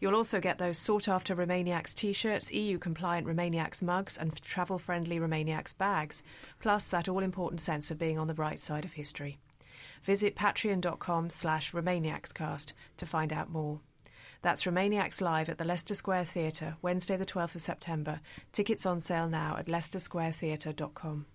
You'll 0.00 0.14
also 0.14 0.40
get 0.40 0.58
those 0.58 0.78
sought 0.78 1.08
after 1.08 1.34
Remainiacs 1.34 1.94
t 1.94 2.12
shirts, 2.12 2.52
EU 2.52 2.78
compliant 2.78 3.26
Remainiacs 3.26 3.82
mugs, 3.82 4.16
and 4.16 4.34
travel 4.40 4.78
friendly 4.78 5.18
Remainiacs 5.18 5.76
bags, 5.76 6.22
plus 6.60 6.86
that 6.88 7.08
all 7.08 7.22
important 7.22 7.60
sense 7.60 7.90
of 7.90 7.98
being 7.98 8.18
on 8.18 8.28
the 8.28 8.34
right 8.34 8.60
side 8.60 8.84
of 8.84 8.92
history. 8.92 9.38
Visit 10.04 10.36
patreon.com 10.36 11.30
slash 11.30 11.72
Remainiacscast 11.72 12.72
to 12.96 13.06
find 13.06 13.32
out 13.32 13.50
more. 13.50 13.80
That's 14.40 14.64
Remainiacs 14.64 15.20
Live 15.20 15.48
at 15.48 15.58
the 15.58 15.64
Leicester 15.64 15.96
Square 15.96 16.26
Theatre, 16.26 16.76
Wednesday, 16.80 17.16
the 17.16 17.26
12th 17.26 17.56
of 17.56 17.62
September. 17.62 18.20
Tickets 18.52 18.86
on 18.86 19.00
sale 19.00 19.28
now 19.28 19.56
at 19.58 19.66
leicestersquaretheatre.com. 19.66 21.26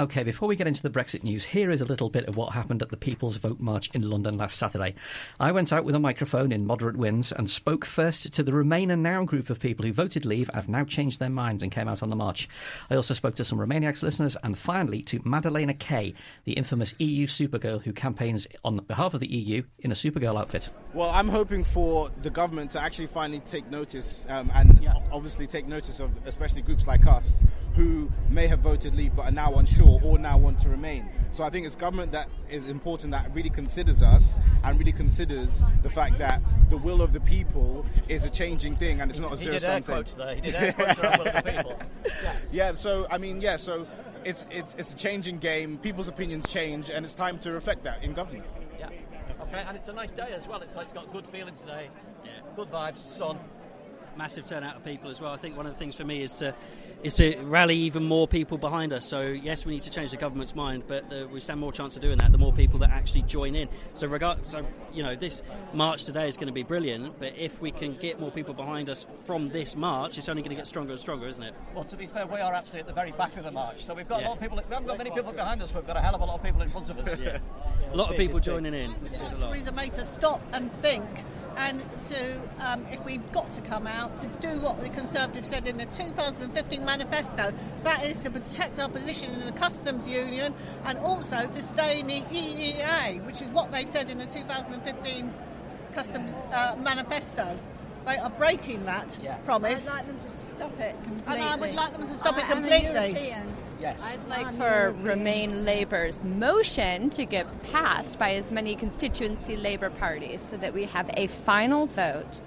Okay, 0.00 0.22
before 0.22 0.48
we 0.48 0.56
get 0.56 0.66
into 0.66 0.80
the 0.80 0.88
Brexit 0.88 1.22
news, 1.22 1.44
here 1.44 1.70
is 1.70 1.82
a 1.82 1.84
little 1.84 2.08
bit 2.08 2.24
of 2.24 2.34
what 2.34 2.54
happened 2.54 2.80
at 2.80 2.88
the 2.88 2.96
People's 2.96 3.36
Vote 3.36 3.60
March 3.60 3.90
in 3.92 4.08
London 4.08 4.38
last 4.38 4.56
Saturday. 4.56 4.94
I 5.38 5.52
went 5.52 5.74
out 5.74 5.84
with 5.84 5.94
a 5.94 5.98
microphone 5.98 6.52
in 6.52 6.64
moderate 6.64 6.96
winds 6.96 7.32
and 7.32 7.50
spoke 7.50 7.84
first 7.84 8.32
to 8.32 8.42
the 8.42 8.54
Remain 8.54 8.90
and 8.90 9.02
Now 9.02 9.24
group 9.24 9.50
of 9.50 9.60
people 9.60 9.84
who 9.84 9.92
voted 9.92 10.24
Leave 10.24 10.48
and 10.48 10.56
have 10.56 10.70
now 10.70 10.84
changed 10.84 11.20
their 11.20 11.28
minds 11.28 11.62
and 11.62 11.70
came 11.70 11.86
out 11.86 12.02
on 12.02 12.08
the 12.08 12.16
march. 12.16 12.48
I 12.88 12.94
also 12.94 13.12
spoke 13.12 13.34
to 13.34 13.44
some 13.44 13.58
Remainiacs 13.58 14.02
listeners 14.02 14.38
and 14.42 14.56
finally 14.56 15.02
to 15.02 15.20
Madeleina 15.20 15.78
Kay, 15.78 16.14
the 16.44 16.54
infamous 16.54 16.94
EU 16.96 17.26
Supergirl 17.26 17.82
who 17.82 17.92
campaigns 17.92 18.46
on 18.64 18.78
behalf 18.78 19.12
of 19.12 19.20
the 19.20 19.30
EU 19.30 19.64
in 19.80 19.92
a 19.92 19.94
Supergirl 19.94 20.40
outfit. 20.40 20.70
Well, 20.94 21.10
I'm 21.10 21.28
hoping 21.28 21.62
for 21.62 22.10
the 22.22 22.30
government 22.30 22.70
to 22.70 22.80
actually 22.80 23.08
finally 23.08 23.40
take 23.40 23.70
notice 23.70 24.24
um, 24.30 24.50
and 24.54 24.82
yeah. 24.82 24.94
obviously 25.12 25.46
take 25.46 25.68
notice 25.68 26.00
of 26.00 26.10
especially 26.24 26.62
groups 26.62 26.86
like 26.86 27.06
us 27.06 27.44
who 27.74 28.10
may 28.28 28.46
have 28.46 28.60
voted 28.60 28.94
Leave 28.94 29.14
but 29.14 29.26
are 29.26 29.30
now 29.30 29.54
unsure 29.56 29.89
or 30.02 30.18
now 30.18 30.38
want 30.38 30.58
to 30.60 30.68
remain. 30.68 31.08
So 31.32 31.44
I 31.44 31.50
think 31.50 31.66
it's 31.66 31.76
government 31.76 32.12
that 32.12 32.28
is 32.50 32.66
important 32.66 33.12
that 33.12 33.32
really 33.34 33.50
considers 33.50 34.02
us 34.02 34.38
and 34.62 34.78
really 34.78 34.92
considers 34.92 35.62
the 35.82 35.90
fact 35.90 36.18
that 36.18 36.42
the 36.68 36.76
will 36.76 37.02
of 37.02 37.12
the 37.12 37.20
people 37.20 37.86
is 38.08 38.24
a 38.24 38.30
changing 38.30 38.76
thing 38.76 39.00
and 39.00 39.10
it's 39.10 39.20
not 39.20 39.32
a 39.32 39.36
zero 39.36 39.58
sum 39.58 39.82
thing. 39.82 39.96
He 39.96 40.02
did 40.02 40.02
air 40.02 40.02
quotes 40.02 40.14
there. 40.14 40.34
He 40.34 40.40
did 40.40 40.54
air 40.54 40.72
quotes 40.72 41.00
will 41.00 41.12
of 41.12 41.24
the 41.24 41.52
people. 41.52 41.78
Yeah. 42.22 42.36
yeah. 42.52 42.72
So 42.72 43.06
I 43.10 43.18
mean, 43.18 43.40
yeah. 43.40 43.56
So 43.56 43.86
it's 44.24 44.44
it's 44.50 44.74
it's 44.74 44.92
a 44.92 44.96
changing 44.96 45.38
game. 45.38 45.78
People's 45.78 46.08
opinions 46.08 46.48
change, 46.48 46.90
and 46.90 47.04
it's 47.04 47.14
time 47.14 47.38
to 47.40 47.52
reflect 47.52 47.84
that 47.84 48.02
in 48.02 48.12
government. 48.12 48.44
Yeah. 48.78 48.90
Okay. 49.40 49.64
And 49.66 49.76
it's 49.76 49.88
a 49.88 49.92
nice 49.92 50.10
day 50.10 50.30
as 50.34 50.46
well. 50.48 50.60
It's 50.62 50.76
like 50.76 50.86
it's 50.86 50.94
got 50.94 51.12
good 51.12 51.26
feeling 51.26 51.54
today. 51.54 51.88
Yeah. 52.24 52.30
Good 52.56 52.70
vibes. 52.70 52.98
Sun. 52.98 53.38
Massive 54.16 54.44
turnout 54.44 54.76
of 54.76 54.84
people 54.84 55.08
as 55.08 55.20
well. 55.20 55.32
I 55.32 55.36
think 55.36 55.56
one 55.56 55.66
of 55.66 55.72
the 55.72 55.78
things 55.78 55.96
for 55.96 56.04
me 56.04 56.22
is 56.22 56.34
to 56.34 56.54
is 57.02 57.14
to 57.14 57.36
rally 57.44 57.76
even 57.76 58.04
more 58.04 58.28
people 58.28 58.58
behind 58.58 58.92
us. 58.92 59.06
So 59.06 59.22
yes, 59.22 59.64
we 59.64 59.72
need 59.72 59.82
to 59.82 59.90
change 59.90 60.10
the 60.10 60.16
government's 60.16 60.54
mind, 60.54 60.84
but 60.86 61.08
the, 61.08 61.26
we 61.28 61.40
stand 61.40 61.60
more 61.60 61.72
chance 61.72 61.96
of 61.96 62.02
doing 62.02 62.18
that 62.18 62.32
the 62.32 62.38
more 62.38 62.52
people 62.52 62.78
that 62.80 62.90
actually 62.90 63.22
join 63.22 63.54
in. 63.54 63.68
So 63.94 64.06
regard, 64.06 64.46
so 64.46 64.66
you 64.92 65.02
know, 65.02 65.16
this 65.16 65.42
march 65.72 66.04
today 66.04 66.28
is 66.28 66.36
going 66.36 66.48
to 66.48 66.52
be 66.52 66.62
brilliant, 66.62 67.18
but 67.18 67.36
if 67.36 67.60
we 67.60 67.70
can 67.70 67.94
get 67.96 68.20
more 68.20 68.30
people 68.30 68.54
behind 68.54 68.90
us 68.90 69.06
from 69.24 69.48
this 69.48 69.76
march, 69.76 70.18
it's 70.18 70.28
only 70.28 70.42
going 70.42 70.50
to 70.50 70.56
get 70.56 70.66
stronger 70.66 70.92
and 70.92 71.00
stronger, 71.00 71.26
isn't 71.26 71.42
it? 71.42 71.54
Well, 71.74 71.84
to 71.84 71.96
be 71.96 72.06
fair, 72.06 72.26
we 72.26 72.40
are 72.40 72.52
actually 72.52 72.80
at 72.80 72.86
the 72.86 72.92
very 72.92 73.12
back 73.12 73.36
of 73.36 73.44
the 73.44 73.52
march, 73.52 73.84
so 73.84 73.94
we've 73.94 74.08
got 74.08 74.20
yeah. 74.20 74.26
a 74.26 74.28
lot 74.28 74.36
of 74.36 74.42
people. 74.42 74.56
We 74.56 74.74
haven't 74.74 74.88
got 74.88 74.98
many 74.98 75.10
people 75.10 75.32
behind 75.32 75.62
us. 75.62 75.74
We've 75.74 75.86
got 75.86 75.96
a 75.96 76.00
hell 76.00 76.14
of 76.14 76.20
a 76.20 76.24
lot 76.24 76.34
of 76.34 76.42
people 76.42 76.62
in 76.62 76.68
front 76.68 76.90
of 76.90 76.98
us. 76.98 77.18
yeah. 77.18 77.38
a 77.92 77.96
lot 77.96 78.10
of 78.10 78.16
people 78.16 78.38
joining 78.40 78.74
in. 78.74 78.90
Uh, 78.90 79.48
Theresa 79.48 79.72
May 79.72 79.88
to 79.90 80.04
stop 80.04 80.40
and 80.52 80.72
think 80.82 81.04
and 81.60 81.84
to, 82.08 82.40
um, 82.60 82.86
if 82.90 83.04
we've 83.04 83.32
got 83.32 83.52
to 83.52 83.60
come 83.60 83.86
out, 83.86 84.18
to 84.18 84.26
do 84.40 84.58
what 84.60 84.80
the 84.80 84.88
Conservatives 84.88 85.48
said 85.48 85.68
in 85.68 85.76
the 85.76 85.84
2015 85.84 86.84
manifesto. 86.84 87.52
That 87.84 88.04
is 88.04 88.18
to 88.20 88.30
protect 88.30 88.80
our 88.80 88.88
position 88.88 89.30
in 89.32 89.44
the 89.44 89.52
customs 89.52 90.08
union 90.08 90.54
and 90.84 90.98
also 90.98 91.46
to 91.46 91.62
stay 91.62 92.00
in 92.00 92.06
the 92.06 92.22
EEA, 92.22 93.24
which 93.26 93.42
is 93.42 93.48
what 93.50 93.70
they 93.70 93.84
said 93.84 94.10
in 94.10 94.18
the 94.18 94.26
2015 94.26 95.34
custom 95.92 96.34
uh, 96.52 96.76
manifesto. 96.82 97.56
They 98.06 98.16
are 98.16 98.30
breaking 98.30 98.86
that 98.86 99.18
yeah. 99.22 99.36
promise. 99.44 99.86
I'd 99.86 99.96
like 99.96 100.06
them 100.06 100.18
to 100.18 100.30
stop 100.30 100.80
it 100.80 100.96
completely. 101.04 101.34
And 101.34 101.42
I 101.42 101.56
would 101.56 101.74
like 101.74 101.92
them 101.92 102.08
to 102.08 102.14
stop 102.14 102.36
I, 102.36 102.40
it 102.40 102.46
completely. 102.46 103.34
Yes. 103.80 104.02
I'd 104.02 104.28
like 104.28 104.52
for 104.52 104.94
Remain 105.00 105.64
Labour's 105.64 106.22
motion 106.22 107.08
to 107.10 107.24
get 107.24 107.62
passed 107.62 108.18
by 108.18 108.34
as 108.34 108.52
many 108.52 108.74
constituency 108.74 109.56
Labour 109.56 109.88
parties 109.88 110.46
so 110.50 110.58
that 110.58 110.74
we 110.74 110.84
have 110.84 111.10
a 111.14 111.26
final 111.28 111.86
vote 111.86 112.42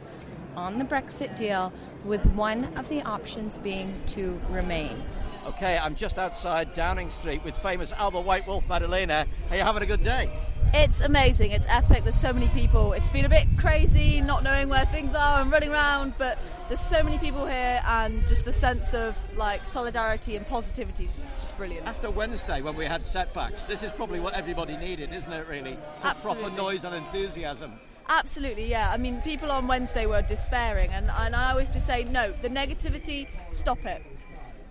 on 0.55 0.77
the 0.77 0.83
Brexit 0.83 1.35
deal 1.35 1.73
with 2.05 2.23
one 2.27 2.65
of 2.77 2.87
the 2.89 3.01
options 3.01 3.57
being 3.57 3.99
to 4.07 4.39
remain. 4.49 5.03
Okay, 5.47 5.77
I'm 5.77 5.95
just 5.95 6.19
outside 6.19 6.73
Downing 6.73 7.09
Street 7.09 7.43
with 7.43 7.57
famous 7.57 7.91
Alba 7.93 8.21
White 8.21 8.47
Wolf 8.47 8.67
Madeleina. 8.67 9.25
Are 9.49 9.57
you 9.57 9.63
having 9.63 9.81
a 9.81 9.87
good 9.87 10.03
day? 10.03 10.29
It's 10.73 11.01
amazing. 11.01 11.51
It's 11.51 11.65
epic. 11.69 12.03
There's 12.03 12.19
so 12.19 12.33
many 12.33 12.47
people. 12.49 12.93
It's 12.93 13.09
been 13.09 13.25
a 13.25 13.29
bit 13.29 13.47
crazy 13.57 14.21
not 14.21 14.43
knowing 14.43 14.69
where 14.69 14.85
things 14.85 15.13
are 15.13 15.41
and 15.41 15.51
running 15.51 15.71
around, 15.71 16.13
but 16.17 16.37
there's 16.67 16.81
so 16.81 17.03
many 17.03 17.17
people 17.17 17.45
here 17.45 17.81
and 17.85 18.27
just 18.27 18.47
a 18.47 18.53
sense 18.53 18.93
of 18.93 19.17
like 19.35 19.65
solidarity 19.67 20.35
and 20.35 20.47
positivity 20.47 21.05
is 21.05 21.21
just 21.39 21.55
brilliant. 21.57 21.85
After 21.85 22.09
Wednesday 22.09 22.61
when 22.61 22.75
we 22.75 22.85
had 22.85 23.05
setbacks, 23.05 23.63
this 23.63 23.83
is 23.83 23.91
probably 23.91 24.19
what 24.19 24.33
everybody 24.33 24.77
needed, 24.77 25.13
isn't 25.13 25.31
it 25.31 25.47
really? 25.47 25.77
Some 25.99 26.11
Absolutely. 26.11 26.43
proper 26.43 26.57
noise 26.57 26.83
and 26.83 26.95
enthusiasm. 26.95 27.73
Absolutely, 28.09 28.69
yeah. 28.69 28.91
I 28.91 28.97
mean, 28.97 29.21
people 29.21 29.51
on 29.51 29.67
Wednesday 29.67 30.05
were 30.05 30.21
despairing, 30.21 30.89
and, 30.91 31.09
and 31.09 31.35
I 31.35 31.51
always 31.51 31.69
just 31.69 31.85
say, 31.87 32.03
no, 32.03 32.33
the 32.41 32.49
negativity, 32.49 33.27
stop 33.51 33.85
it. 33.85 34.03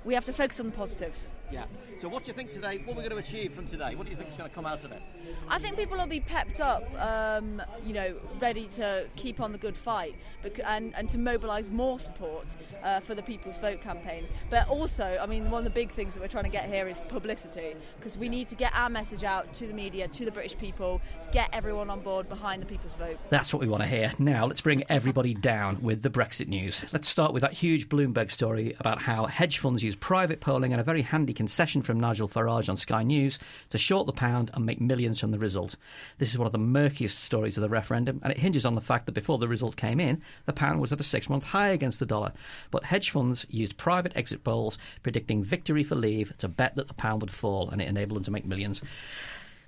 We 0.04 0.14
have 0.14 0.24
to 0.26 0.32
focus 0.32 0.60
on 0.60 0.66
the 0.66 0.72
positives. 0.72 1.30
Yeah. 1.52 1.64
So, 2.02 2.08
what 2.08 2.24
do 2.24 2.32
you 2.32 2.34
think 2.34 2.50
today? 2.50 2.78
What 2.78 2.96
we're 2.96 3.08
going 3.08 3.22
to 3.22 3.28
achieve 3.28 3.52
from 3.52 3.64
today? 3.66 3.94
What 3.94 4.06
do 4.06 4.10
you 4.10 4.16
think 4.16 4.28
is 4.28 4.36
going 4.36 4.50
to 4.50 4.54
come 4.54 4.66
out 4.66 4.82
of 4.82 4.90
it? 4.90 5.00
I 5.48 5.60
think 5.60 5.76
people 5.76 5.96
will 5.96 6.06
be 6.08 6.18
pepped 6.18 6.60
up, 6.60 6.82
um, 7.00 7.62
you 7.86 7.92
know, 7.92 8.16
ready 8.40 8.66
to 8.70 9.06
keep 9.14 9.38
on 9.38 9.52
the 9.52 9.58
good 9.58 9.76
fight 9.76 10.16
and, 10.64 10.92
and 10.96 11.08
to 11.10 11.18
mobilise 11.18 11.70
more 11.70 12.00
support 12.00 12.56
uh, 12.82 12.98
for 12.98 13.14
the 13.14 13.22
People's 13.22 13.60
Vote 13.60 13.80
campaign. 13.82 14.26
But 14.50 14.68
also, 14.68 15.16
I 15.20 15.26
mean, 15.26 15.48
one 15.48 15.60
of 15.60 15.64
the 15.64 15.70
big 15.70 15.92
things 15.92 16.14
that 16.14 16.20
we're 16.20 16.26
trying 16.26 16.42
to 16.42 16.50
get 16.50 16.68
here 16.68 16.88
is 16.88 17.00
publicity 17.06 17.76
because 17.98 18.18
we 18.18 18.28
need 18.28 18.48
to 18.48 18.56
get 18.56 18.72
our 18.74 18.90
message 18.90 19.22
out 19.22 19.52
to 19.54 19.68
the 19.68 19.74
media, 19.74 20.08
to 20.08 20.24
the 20.24 20.32
British 20.32 20.58
people, 20.58 21.00
get 21.30 21.50
everyone 21.52 21.88
on 21.88 22.00
board 22.00 22.28
behind 22.28 22.62
the 22.62 22.66
People's 22.66 22.96
Vote. 22.96 23.18
That's 23.30 23.52
what 23.52 23.60
we 23.60 23.68
want 23.68 23.84
to 23.84 23.88
hear. 23.88 24.12
Now, 24.18 24.46
let's 24.46 24.60
bring 24.60 24.82
everybody 24.88 25.34
down 25.34 25.80
with 25.80 26.02
the 26.02 26.10
Brexit 26.10 26.48
news. 26.48 26.82
Let's 26.92 27.08
start 27.08 27.32
with 27.32 27.42
that 27.42 27.52
huge 27.52 27.88
Bloomberg 27.88 28.32
story 28.32 28.74
about 28.80 29.02
how 29.02 29.26
hedge 29.26 29.58
funds 29.58 29.84
use 29.84 29.94
private 29.94 30.40
polling 30.40 30.72
and 30.72 30.80
a 30.80 30.84
very 30.84 31.02
handy 31.02 31.32
concession 31.42 31.82
from 31.82 31.98
Nigel 31.98 32.28
Farage 32.28 32.68
on 32.68 32.76
Sky 32.76 33.02
News 33.02 33.40
to 33.70 33.76
short 33.76 34.06
the 34.06 34.12
pound 34.12 34.52
and 34.54 34.64
make 34.64 34.80
millions 34.80 35.18
from 35.18 35.32
the 35.32 35.40
result. 35.40 35.74
This 36.18 36.30
is 36.30 36.38
one 36.38 36.46
of 36.46 36.52
the 36.52 36.58
murkiest 36.58 37.18
stories 37.18 37.56
of 37.56 37.62
the 37.62 37.68
referendum, 37.68 38.20
and 38.22 38.30
it 38.30 38.38
hinges 38.38 38.64
on 38.64 38.74
the 38.74 38.80
fact 38.80 39.06
that 39.06 39.12
before 39.12 39.38
the 39.38 39.48
result 39.48 39.74
came 39.74 39.98
in, 39.98 40.22
the 40.46 40.52
pound 40.52 40.80
was 40.80 40.92
at 40.92 41.00
a 41.00 41.02
six 41.02 41.28
month 41.28 41.42
high 41.42 41.70
against 41.70 41.98
the 41.98 42.06
dollar. 42.06 42.32
But 42.70 42.84
hedge 42.84 43.10
funds 43.10 43.44
used 43.50 43.76
private 43.76 44.12
exit 44.14 44.44
polls 44.44 44.78
predicting 45.02 45.42
victory 45.42 45.82
for 45.82 45.96
Leave 45.96 46.32
to 46.38 46.46
bet 46.46 46.76
that 46.76 46.86
the 46.86 46.94
pound 46.94 47.22
would 47.22 47.32
fall, 47.32 47.68
and 47.70 47.82
it 47.82 47.88
enabled 47.88 48.18
them 48.18 48.24
to 48.24 48.30
make 48.30 48.46
millions. 48.46 48.80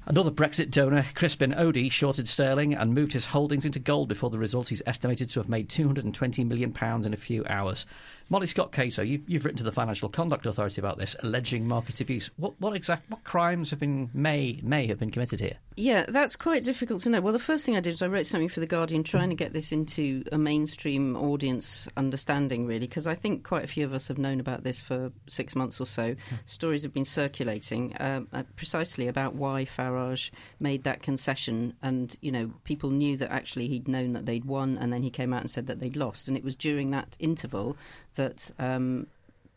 Another 0.07 0.31
Brexit 0.31 0.71
donor, 0.71 1.07
Crispin 1.15 1.55
Odey, 1.55 1.91
shorted 1.91 2.29
sterling 2.29 2.73
and 2.73 2.95
moved 2.95 3.15
his 3.15 3.27
holdings 3.27 3.65
into 3.65 3.81
gold 3.81 4.09
before 4.09 4.31
the 4.31 4.39
result. 4.39 4.69
He's 4.69 4.83
estimated 4.87 5.29
to 5.31 5.41
have 5.41 5.49
made 5.49 5.69
£220 5.69 6.47
million 6.47 6.73
in 7.05 7.15
a 7.15 7.17
few 7.17 7.45
hours. 7.49 7.85
Molly 8.31 8.47
Scott 8.47 8.73
Cato, 8.73 9.03
you, 9.03 9.23
have 9.33 9.45
written 9.45 9.59
to 9.59 9.65
the 9.65 9.73
Financial 9.73 10.09
Conduct 10.09 10.47
Authority 10.47 10.81
about 10.81 10.97
this, 10.97 11.15
alleging 11.23 11.69
market 11.69 12.01
abuse. 12.01 12.31
What, 12.37 12.59
what 12.59 12.75
exact 12.75 13.11
what 13.11 13.23
crimes 13.23 13.71
have 13.71 13.79
been 13.79 14.11
may 14.15 14.61
may 14.63 14.87
have 14.87 14.99
been 14.99 15.11
committed 15.11 15.41
here? 15.41 15.59
Yeah, 15.77 16.07
that's 16.09 16.37
quite 16.37 16.65
difficult 16.65 17.03
to 17.03 17.11
know. 17.11 17.21
Well, 17.21 17.33
the 17.33 17.39
first 17.39 17.67
thing 17.67 17.77
I 17.77 17.81
did 17.81 17.91
was 17.91 18.03
I 18.03 18.07
wrote 18.07 18.27
something 18.27 18.49
for 18.49 18.61
the 18.61 18.67
Guardian, 18.67 19.03
trying 19.03 19.29
to 19.29 19.37
get 19.37 19.53
this 19.53 19.73
into 19.73 20.23
a 20.33 20.39
mainstream 20.39 21.17
audience 21.17 21.87
understanding, 21.97 22.67
really, 22.67 22.87
because 22.87 23.07
I 23.07 23.15
think 23.15 23.45
quite 23.45 23.65
a 23.65 23.69
few 23.69 23.85
of 23.85 23.93
us 23.93 24.09
have 24.09 24.17
known 24.17 24.41
about 24.41 24.63
this 24.63 24.81
for 24.81 25.13
six 25.29 25.55
months 25.55 25.81
or 25.81 25.87
so. 25.87 26.15
Stories 26.47 26.83
have 26.83 26.95
been 26.95 27.05
circulating 27.05 27.95
um, 28.01 28.29
uh, 28.33 28.45
precisely 28.57 29.09
about 29.09 29.35
why 29.35 29.65
Farage 29.65 30.31
made 30.61 30.85
that 30.85 31.03
concession, 31.03 31.75
and 31.83 32.17
you 32.23 32.33
know, 32.33 32.53
people 32.65 32.91
knew 32.91 33.17
that 33.19 33.31
actually 33.31 33.69
he'd 33.69 33.89
known 33.89 34.13
that 34.13 34.25
they'd 34.25 34.45
won, 34.45 34.79
and 34.79 34.93
then 34.93 35.03
he 35.03 35.11
came 35.11 35.33
out 35.35 35.41
and 35.41 35.51
said 35.51 35.67
that 35.67 35.81
they'd 35.81 35.97
lost, 35.97 36.29
and 36.29 36.37
it 36.37 36.45
was 36.45 36.57
during 36.57 36.91
that 36.93 37.17
interval 37.19 37.77
that 38.15 38.51
um, 38.59 39.07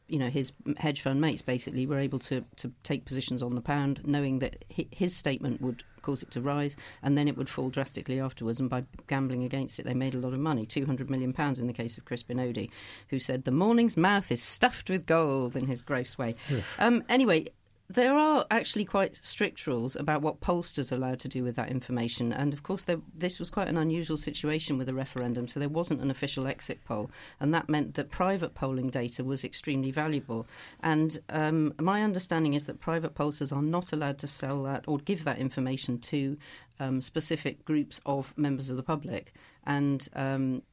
you 0.08 0.20
know 0.20 0.30
his 0.30 0.52
hedge 0.78 1.02
fund 1.02 1.22
mates 1.22 1.42
basically 1.42 1.86
were 1.86 2.00
able 2.00 2.20
to 2.20 2.44
to 2.58 2.72
take 2.84 3.06
positions 3.06 3.42
on 3.42 3.56
the 3.56 3.62
pound, 3.62 4.02
knowing 4.06 4.40
that 4.40 4.64
his 4.70 5.16
statement 5.16 5.62
would 5.62 5.84
cause 6.02 6.24
it 6.24 6.32
to 6.32 6.40
rise, 6.40 6.78
and 7.04 7.18
then 7.18 7.28
it 7.28 7.36
would 7.36 7.50
fall 7.50 7.70
drastically 7.70 8.18
afterwards. 8.18 8.62
And 8.62 8.70
by 8.70 8.86
gambling 9.08 9.44
against 9.44 9.78
it, 9.78 9.86
they 9.86 9.94
made 9.94 10.14
a 10.14 10.20
lot 10.20 10.34
of 10.34 10.40
money. 10.40 10.66
Two 10.66 10.86
hundred 10.86 11.10
million 11.10 11.34
pounds 11.34 11.60
in 11.60 11.68
the 11.68 11.74
case 11.74 11.98
of 11.98 12.06
Crispin 12.06 12.38
Odey, 12.38 12.70
who 13.10 13.20
said 13.20 13.44
the 13.44 13.52
morning's 13.52 13.98
mouth 13.98 14.32
is 14.32 14.42
stuffed 14.42 14.90
with 14.90 15.06
gold 15.06 15.56
in 15.56 15.68
his 15.68 15.82
gross 15.82 16.18
way. 16.18 16.36
Yes. 16.50 16.66
Um, 16.80 17.04
anyway, 17.10 17.48
there 17.89 18.17
are 18.17 18.46
actually 18.51 18.84
quite 18.84 19.17
strict 19.22 19.65
rules 19.65 19.96
about 19.96 20.22
what 20.22 20.41
pollsters 20.41 20.91
are 20.91 20.96
allowed 20.96 21.20
to 21.22 21.29
do 21.29 21.44
with 21.44 21.56
that 21.56 21.70
information. 21.70 22.34
And 22.34 22.51
of 22.51 22.62
course, 22.62 22.84
there, 22.84 23.00
this 23.15 23.39
was 23.39 23.50
quite 23.50 23.70
an 23.70 23.77
unusual 23.77 24.17
situation 24.17 24.77
with 24.77 24.89
a 24.89 24.94
referendum, 24.94 25.48
so 25.48 25.60
there 25.60 25.70
wasn't 25.70 26.01
an 26.01 26.12
official 26.12 26.48
exit 26.48 26.84
poll. 26.84 27.10
And 27.39 27.53
that 27.53 27.70
meant 27.70 27.94
that 27.94 28.12
private 28.12 28.53
polling 28.53 28.89
data 28.89 29.24
was 29.24 29.46
extremely 29.46 29.91
valuable. 29.91 30.48
And 30.82 31.20
um, 31.29 31.74
my 31.79 32.03
understanding 32.03 32.53
is 32.53 32.65
that 32.65 32.82
private 32.82 33.15
pollsters 33.15 33.56
are 33.56 33.62
not 33.62 33.94
allowed 33.94 34.17
to 34.20 34.27
sell 34.27 34.63
that 34.63 34.84
or 34.86 34.98
give 34.98 35.24
that 35.24 35.39
information 35.39 35.98
to 36.00 36.38
um, 36.79 37.01
specific 37.01 37.63
groups 37.63 38.01
of 38.06 38.34
members 38.38 38.70
of 38.70 38.75
the 38.75 38.84
public 38.84 39.34
and 39.68 40.08
um, 40.16 40.64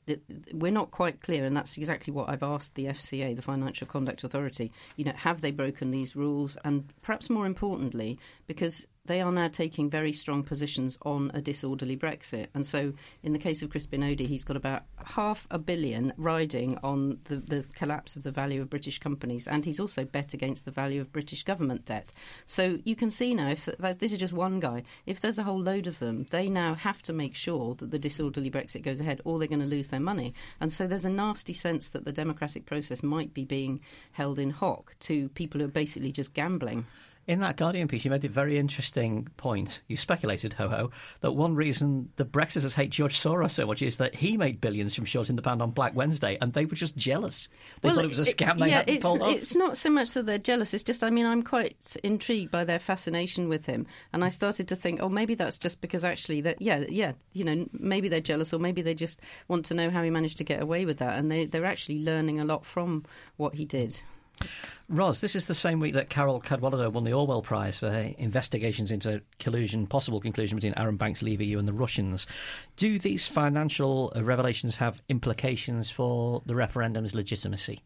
we're 0.53 0.71
not 0.71 0.93
quite 0.93 1.21
clear. 1.21 1.45
And 1.45 1.57
that's 1.57 1.77
exactly 1.77 2.13
what 2.13 2.29
I've 2.29 2.45
asked 2.45 2.77
the 2.77 2.87
FCA, 2.87 3.35
the 3.35 3.43
Financial 3.43 3.87
Conduct 3.87 4.23
Authority. 4.23 4.73
You 4.97 5.05
know, 5.05 5.13
have 5.17 5.41
they 5.41 5.51
broken 5.51 5.91
these 5.91 6.15
rules? 6.15 6.57
And 6.65 6.91
perhaps 7.03 7.29
more 7.29 7.45
importantly, 7.45 8.21
because 8.47 8.87
they 9.07 9.21
are 9.21 9.33
now 9.33 9.49
taking 9.49 9.91
very 9.91 10.13
strong 10.13 10.43
positions 10.43 10.97
on 11.03 11.31
a 11.35 11.41
disorderly 11.41 11.97
Brexit. 11.97 12.47
And 12.55 12.65
so, 12.65 12.95
in 13.23 13.33
the 13.33 13.39
case 13.39 13.63
of 13.63 13.69
Crispin 13.69 14.01
Odey, 14.01 14.27
he's 14.27 14.45
got 14.45 14.57
about 14.57 14.85
half 15.05 15.47
a 15.51 15.59
billion 15.59 16.13
riding 16.17 16.79
on 16.83 17.19
the, 17.25 17.37
the 17.37 17.67
collapse 17.75 18.17
of 18.17 18.23
the 18.23 18.31
value 18.31 18.63
of 18.63 18.71
British 18.71 18.99
companies, 18.99 19.47
and 19.47 19.65
he's 19.65 19.81
also 19.81 20.05
bet 20.05 20.33
against 20.33 20.65
the 20.65 20.71
value 20.71 21.03
of 21.03 21.13
British 21.13 21.43
government 21.43 21.85
debt. 21.85 22.13
So, 22.47 22.79
you 22.85 22.97
can 22.97 23.11
see 23.11 23.35
now, 23.35 23.51
if 23.51 23.67
this 23.99 24.13
is 24.13 24.19
just 24.19 24.33
one 24.33 24.59
guy, 24.59 24.85
if 25.05 25.21
there's 25.21 25.39
a 25.39 25.45
whole 25.45 25.61
load 25.61 25.87
of 25.87 25.99
them, 25.99 26.27
they 26.31 26.49
now 26.49 26.75
have 26.75 27.03
to 27.03 27.13
make 27.13 27.35
sure 27.35 27.75
that 27.75 27.91
the 27.91 27.99
disorderly 27.99 28.51
Brexit 28.51 28.84
goes 28.85 29.01
ahead, 29.01 29.21
or 29.25 29.39
they're 29.39 29.49
going 29.49 29.61
to 29.61 29.67
lose 29.67 29.89
their 29.89 30.01
money. 30.01 30.35
And 30.61 30.73
so, 30.73 30.87
there's 30.87 31.05
a 31.05 31.11
nasty 31.11 31.53
sense 31.53 31.89
that 31.89 32.05
the 32.05 32.13
democratic 32.13 32.67
process 32.67 33.03
might 33.03 33.35
be 33.35 33.45
being 33.45 33.81
held 34.13 34.39
in 34.39 34.51
hock 34.51 34.95
to 35.01 35.29
people 35.31 35.61
who 35.61 35.67
are 35.67 35.71
basically 35.71 36.13
just 36.13 36.35
gambling. 36.35 36.87
In 37.27 37.41
that 37.41 37.57
Guardian 37.57 37.89
piece, 37.89 38.05
you 38.05 38.11
made 38.11 38.25
a 38.25 38.29
very 38.29 38.59
interesting 38.59 39.29
point. 39.39 39.81
You 39.89 39.97
speculated, 39.97 40.53
ho 40.55 40.69
ho, 40.69 40.91
that 41.21 41.33
one 41.33 41.55
reason 41.55 42.11
the 42.17 42.25
Brexiters 42.25 42.75
hate 42.75 42.91
George 42.91 43.19
Soros 43.19 43.53
so 43.53 43.67
much 43.67 43.81
is 43.81 43.97
that 43.97 44.17
he 44.17 44.37
made 44.37 44.61
billions 44.61 44.95
from 44.95 45.07
shorting 45.07 45.37
the 45.37 45.43
pound 45.43 45.63
on 45.63 45.71
Black 45.71 45.95
Wednesday, 45.95 46.37
and 46.43 46.53
they 46.53 46.67
were 46.67 46.77
just 46.77 46.97
jealous. 46.97 47.49
They 47.81 47.89
well, 47.89 47.97
thought 47.97 48.05
it 48.05 48.17
was 48.17 48.19
a 48.19 48.35
scam. 48.35 48.59
They 48.59 48.69
yeah, 48.69 48.85
it's, 48.87 49.07
it's 49.07 49.57
not 49.57 49.79
so 49.79 49.89
much 49.89 50.11
that 50.11 50.27
they're 50.27 50.37
jealous. 50.37 50.75
It's 50.75 50.85
just, 50.85 51.03
I 51.03 51.09
mean, 51.09 51.25
I'm 51.25 51.43
quite 51.43 51.97
intrigued 52.05 52.51
by 52.51 52.65
their 52.65 52.79
fascination 52.79 53.49
with 53.49 53.65
him, 53.67 53.87
and 54.13 54.23
I 54.23 54.29
started 54.29 54.69
to 54.69 54.77
think, 54.77 55.01
oh, 55.03 55.09
maybe 55.09 55.35
that's 55.35 55.57
just 55.57 55.81
because 55.81 56.05
actually 56.05 56.43
that, 56.43 56.61
yeah, 56.61 56.85
yeah, 56.89 57.13
you 57.33 57.45
know, 57.45 57.67
maybe 57.73 58.09
they're 58.09 58.21
jealous, 58.21 58.53
or 58.53 58.59
maybe 58.59 58.83
they 58.83 58.95
just 58.95 59.21
want 59.49 59.65
to 59.67 59.75
know 59.75 59.89
how 59.89 60.03
he 60.03 60.11
managed 60.11 60.37
to 60.39 60.45
get 60.45 60.63
away 60.63 60.85
with 60.85 60.99
that, 60.99 61.19
and 61.19 61.31
they 61.31 61.47
they're 61.47 61.65
actually 61.65 62.03
learning 62.03 62.39
a 62.39 62.45
lot 62.45 62.67
from 62.67 63.05
what 63.37 63.55
he 63.55 63.65
did. 63.65 64.03
Ros, 64.89 65.21
this 65.21 65.35
is 65.35 65.47
the 65.47 65.55
same 65.55 65.81
week 65.81 65.95
that 65.95 66.11
Carole 66.11 66.43
Cadwalladr 66.43 66.93
won 66.93 67.05
the 67.05 67.13
Orwell 67.15 67.41
Prize 67.41 67.79
for 67.79 67.91
her 67.91 68.13
investigations 68.19 68.91
into 68.91 69.23
collusion, 69.39 69.87
possible 69.87 70.21
collusion 70.21 70.57
between 70.57 70.75
Arron 70.77 70.97
Banks, 70.97 71.23
Leave 71.23 71.41
EU, 71.41 71.59
and 71.59 71.67
the 71.67 71.73
Russians. 71.73 72.27
Do 72.77 72.99
these 72.99 73.27
financial 73.27 74.13
revelations 74.15 74.77
have 74.77 75.01
implications 75.09 75.91
for 75.91 76.43
the 76.45 76.55
referendum's 76.55 77.15
legitimacy? 77.15 77.83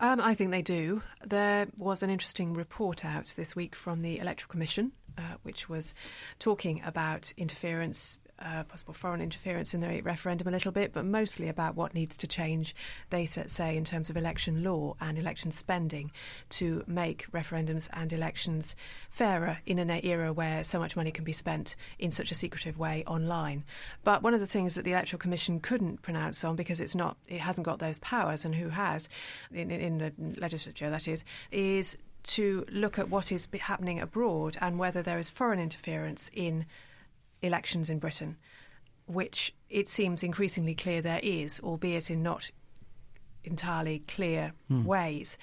Um, 0.00 0.20
I 0.20 0.34
think 0.34 0.50
they 0.50 0.62
do. 0.62 1.02
There 1.24 1.68
was 1.76 2.02
an 2.02 2.10
interesting 2.10 2.54
report 2.54 3.04
out 3.04 3.34
this 3.36 3.54
week 3.54 3.76
from 3.76 4.00
the 4.00 4.18
Electoral 4.18 4.48
Commission, 4.48 4.92
uh, 5.18 5.36
which 5.42 5.68
was 5.68 5.94
talking 6.38 6.82
about 6.84 7.32
interference 7.36 8.18
uh, 8.44 8.64
possible 8.64 8.94
foreign 8.94 9.20
interference 9.20 9.74
in 9.74 9.80
the 9.80 10.00
referendum 10.02 10.48
a 10.48 10.50
little 10.50 10.72
bit, 10.72 10.92
but 10.92 11.04
mostly 11.04 11.48
about 11.48 11.76
what 11.76 11.94
needs 11.94 12.16
to 12.18 12.26
change, 12.26 12.74
they 13.10 13.26
say, 13.26 13.76
in 13.76 13.84
terms 13.84 14.10
of 14.10 14.16
election 14.16 14.62
law 14.62 14.94
and 15.00 15.18
election 15.18 15.50
spending 15.50 16.10
to 16.50 16.84
make 16.86 17.30
referendums 17.32 17.88
and 17.92 18.12
elections 18.12 18.74
fairer 19.10 19.58
in 19.66 19.78
an 19.78 19.90
era 20.02 20.32
where 20.32 20.64
so 20.64 20.78
much 20.78 20.96
money 20.96 21.10
can 21.10 21.24
be 21.24 21.32
spent 21.32 21.76
in 21.98 22.10
such 22.10 22.30
a 22.30 22.34
secretive 22.34 22.78
way 22.78 23.04
online. 23.06 23.64
But 24.04 24.22
one 24.22 24.34
of 24.34 24.40
the 24.40 24.46
things 24.46 24.74
that 24.74 24.84
the 24.84 24.92
Electoral 24.92 25.20
Commission 25.20 25.60
couldn't 25.60 26.02
pronounce 26.02 26.44
on 26.44 26.56
because 26.56 26.80
it's 26.80 26.94
not, 26.94 27.16
it 27.28 27.40
hasn't 27.40 27.64
got 27.64 27.78
those 27.78 27.98
powers, 28.00 28.44
and 28.44 28.54
who 28.54 28.70
has 28.70 29.08
in, 29.52 29.70
in 29.70 29.98
the 29.98 30.12
legislature, 30.40 30.90
that 30.90 31.06
is, 31.06 31.24
is 31.50 31.96
to 32.22 32.64
look 32.70 32.98
at 32.98 33.08
what 33.08 33.32
is 33.32 33.48
happening 33.60 34.00
abroad 34.00 34.56
and 34.60 34.78
whether 34.78 35.02
there 35.02 35.18
is 35.18 35.28
foreign 35.28 35.58
interference 35.58 36.30
in 36.32 36.66
elections 37.42 37.90
in 37.90 37.98
Britain, 37.98 38.36
which 39.06 39.54
it 39.68 39.88
seems 39.88 40.22
increasingly 40.22 40.74
clear 40.74 41.02
there 41.02 41.20
is, 41.22 41.60
albeit 41.60 42.10
in 42.10 42.22
not 42.22 42.50
entirely 43.44 44.00
clear 44.06 44.52
mm. 44.70 44.84
ways. 44.84 45.36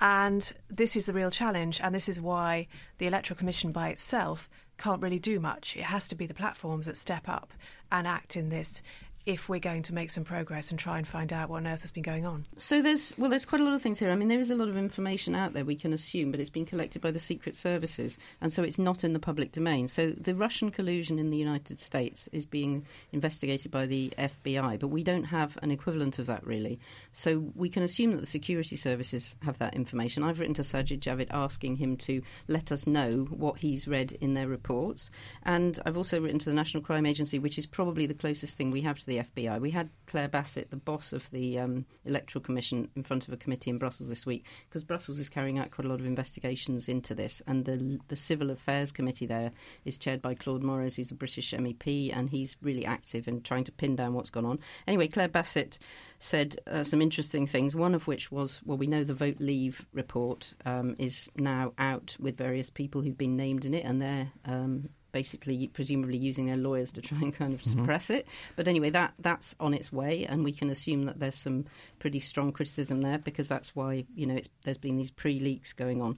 And 0.00 0.52
this 0.68 0.96
is 0.96 1.06
the 1.06 1.12
real 1.12 1.30
challenge, 1.30 1.80
and 1.82 1.94
this 1.94 2.08
is 2.08 2.20
why 2.20 2.68
the 2.98 3.06
Electoral 3.06 3.36
Commission 3.36 3.72
by 3.72 3.88
itself 3.88 4.48
can't 4.78 5.02
really 5.02 5.18
do 5.18 5.40
much. 5.40 5.76
It 5.76 5.84
has 5.84 6.06
to 6.08 6.14
be 6.14 6.26
the 6.26 6.34
platforms 6.34 6.86
that 6.86 6.96
step 6.96 7.28
up 7.28 7.52
and 7.90 8.06
act 8.06 8.36
in 8.36 8.48
this 8.48 8.82
if 9.28 9.46
we're 9.46 9.60
going 9.60 9.82
to 9.82 9.92
make 9.92 10.10
some 10.10 10.24
progress 10.24 10.70
and 10.70 10.78
try 10.78 10.96
and 10.96 11.06
find 11.06 11.34
out 11.34 11.50
what 11.50 11.58
on 11.58 11.66
earth 11.66 11.82
has 11.82 11.92
been 11.92 12.02
going 12.02 12.24
on. 12.24 12.42
So 12.56 12.80
there's 12.80 13.14
well, 13.18 13.28
there's 13.28 13.44
quite 13.44 13.60
a 13.60 13.64
lot 13.64 13.74
of 13.74 13.82
things 13.82 13.98
here. 13.98 14.10
I 14.10 14.14
mean, 14.14 14.28
there 14.28 14.40
is 14.40 14.50
a 14.50 14.56
lot 14.56 14.68
of 14.68 14.76
information 14.76 15.34
out 15.34 15.52
there 15.52 15.66
we 15.66 15.76
can 15.76 15.92
assume, 15.92 16.30
but 16.30 16.40
it's 16.40 16.48
been 16.48 16.64
collected 16.64 17.02
by 17.02 17.10
the 17.10 17.18
secret 17.18 17.54
services, 17.54 18.16
and 18.40 18.50
so 18.50 18.62
it's 18.62 18.78
not 18.78 19.04
in 19.04 19.12
the 19.12 19.18
public 19.18 19.52
domain. 19.52 19.86
So 19.86 20.12
the 20.12 20.34
Russian 20.34 20.70
collusion 20.70 21.18
in 21.18 21.28
the 21.28 21.36
United 21.36 21.78
States 21.78 22.30
is 22.32 22.46
being 22.46 22.86
investigated 23.12 23.70
by 23.70 23.84
the 23.84 24.14
FBI, 24.16 24.80
but 24.80 24.88
we 24.88 25.04
don't 25.04 25.24
have 25.24 25.58
an 25.60 25.70
equivalent 25.70 26.18
of 26.18 26.24
that 26.24 26.46
really. 26.46 26.80
So 27.12 27.52
we 27.54 27.68
can 27.68 27.82
assume 27.82 28.12
that 28.12 28.20
the 28.20 28.26
security 28.26 28.76
services 28.76 29.36
have 29.42 29.58
that 29.58 29.76
information. 29.76 30.22
I've 30.22 30.40
written 30.40 30.54
to 30.54 30.62
Sajid 30.62 31.00
Javid 31.00 31.28
asking 31.32 31.76
him 31.76 31.98
to 31.98 32.22
let 32.46 32.72
us 32.72 32.86
know 32.86 33.26
what 33.28 33.58
he's 33.58 33.86
read 33.86 34.12
in 34.22 34.32
their 34.32 34.48
reports, 34.48 35.10
and 35.42 35.78
I've 35.84 35.98
also 35.98 36.18
written 36.18 36.38
to 36.38 36.46
the 36.46 36.54
National 36.54 36.82
Crime 36.82 37.04
Agency, 37.04 37.38
which 37.38 37.58
is 37.58 37.66
probably 37.66 38.06
the 38.06 38.14
closest 38.14 38.56
thing 38.56 38.70
we 38.70 38.80
have 38.80 38.98
to 38.98 39.04
the 39.04 39.17
FBI. 39.18 39.60
We 39.60 39.70
had 39.70 39.90
Claire 40.06 40.28
Bassett, 40.28 40.70
the 40.70 40.76
boss 40.76 41.12
of 41.12 41.30
the 41.30 41.58
um, 41.58 41.86
Electoral 42.04 42.42
Commission, 42.42 42.88
in 42.96 43.02
front 43.02 43.28
of 43.28 43.34
a 43.34 43.36
committee 43.36 43.70
in 43.70 43.78
Brussels 43.78 44.08
this 44.08 44.26
week 44.26 44.44
because 44.68 44.84
Brussels 44.84 45.18
is 45.18 45.28
carrying 45.28 45.58
out 45.58 45.70
quite 45.70 45.84
a 45.86 45.88
lot 45.88 46.00
of 46.00 46.06
investigations 46.06 46.88
into 46.88 47.14
this, 47.14 47.42
and 47.46 47.64
the 47.64 47.98
the 48.08 48.16
Civil 48.16 48.50
Affairs 48.50 48.92
Committee 48.92 49.26
there 49.26 49.52
is 49.84 49.98
chaired 49.98 50.22
by 50.22 50.34
Claude 50.34 50.62
Moraes, 50.62 50.96
who's 50.96 51.10
a 51.10 51.14
British 51.14 51.52
MEP, 51.52 52.16
and 52.16 52.30
he's 52.30 52.56
really 52.62 52.84
active 52.84 53.28
in 53.28 53.42
trying 53.42 53.64
to 53.64 53.72
pin 53.72 53.96
down 53.96 54.14
what's 54.14 54.30
gone 54.30 54.46
on. 54.46 54.58
Anyway, 54.86 55.08
Claire 55.08 55.28
Bassett 55.28 55.78
said 56.18 56.56
uh, 56.66 56.84
some 56.84 57.00
interesting 57.00 57.46
things. 57.46 57.76
One 57.76 57.94
of 57.94 58.06
which 58.06 58.30
was, 58.30 58.60
well, 58.64 58.76
we 58.76 58.86
know 58.86 59.04
the 59.04 59.14
Vote 59.14 59.36
Leave 59.38 59.86
report 59.92 60.54
um, 60.64 60.96
is 60.98 61.28
now 61.36 61.72
out 61.78 62.16
with 62.18 62.36
various 62.36 62.70
people 62.70 63.02
who've 63.02 63.16
been 63.16 63.36
named 63.36 63.64
in 63.64 63.74
it, 63.74 63.84
and 63.84 64.02
they're 64.02 64.32
um, 64.44 64.88
basically 65.12 65.68
presumably 65.68 66.16
using 66.16 66.46
their 66.46 66.56
lawyers 66.56 66.92
to 66.92 67.00
try 67.00 67.18
and 67.18 67.34
kind 67.34 67.54
of 67.54 67.62
mm-hmm. 67.62 67.80
suppress 67.80 68.10
it. 68.10 68.26
But 68.56 68.68
anyway, 68.68 68.90
that 68.90 69.14
that's 69.18 69.54
on 69.60 69.74
its 69.74 69.92
way, 69.92 70.26
and 70.26 70.44
we 70.44 70.52
can 70.52 70.70
assume 70.70 71.04
that 71.04 71.18
there's 71.18 71.34
some 71.34 71.66
pretty 71.98 72.20
strong 72.20 72.52
criticism 72.52 73.02
there 73.02 73.18
because 73.18 73.48
that's 73.48 73.74
why 73.74 74.04
you 74.14 74.26
know 74.26 74.38
there's 74.64 74.78
been 74.78 74.96
these 74.96 75.10
pre-leaks 75.10 75.72
going 75.72 76.02
on. 76.02 76.16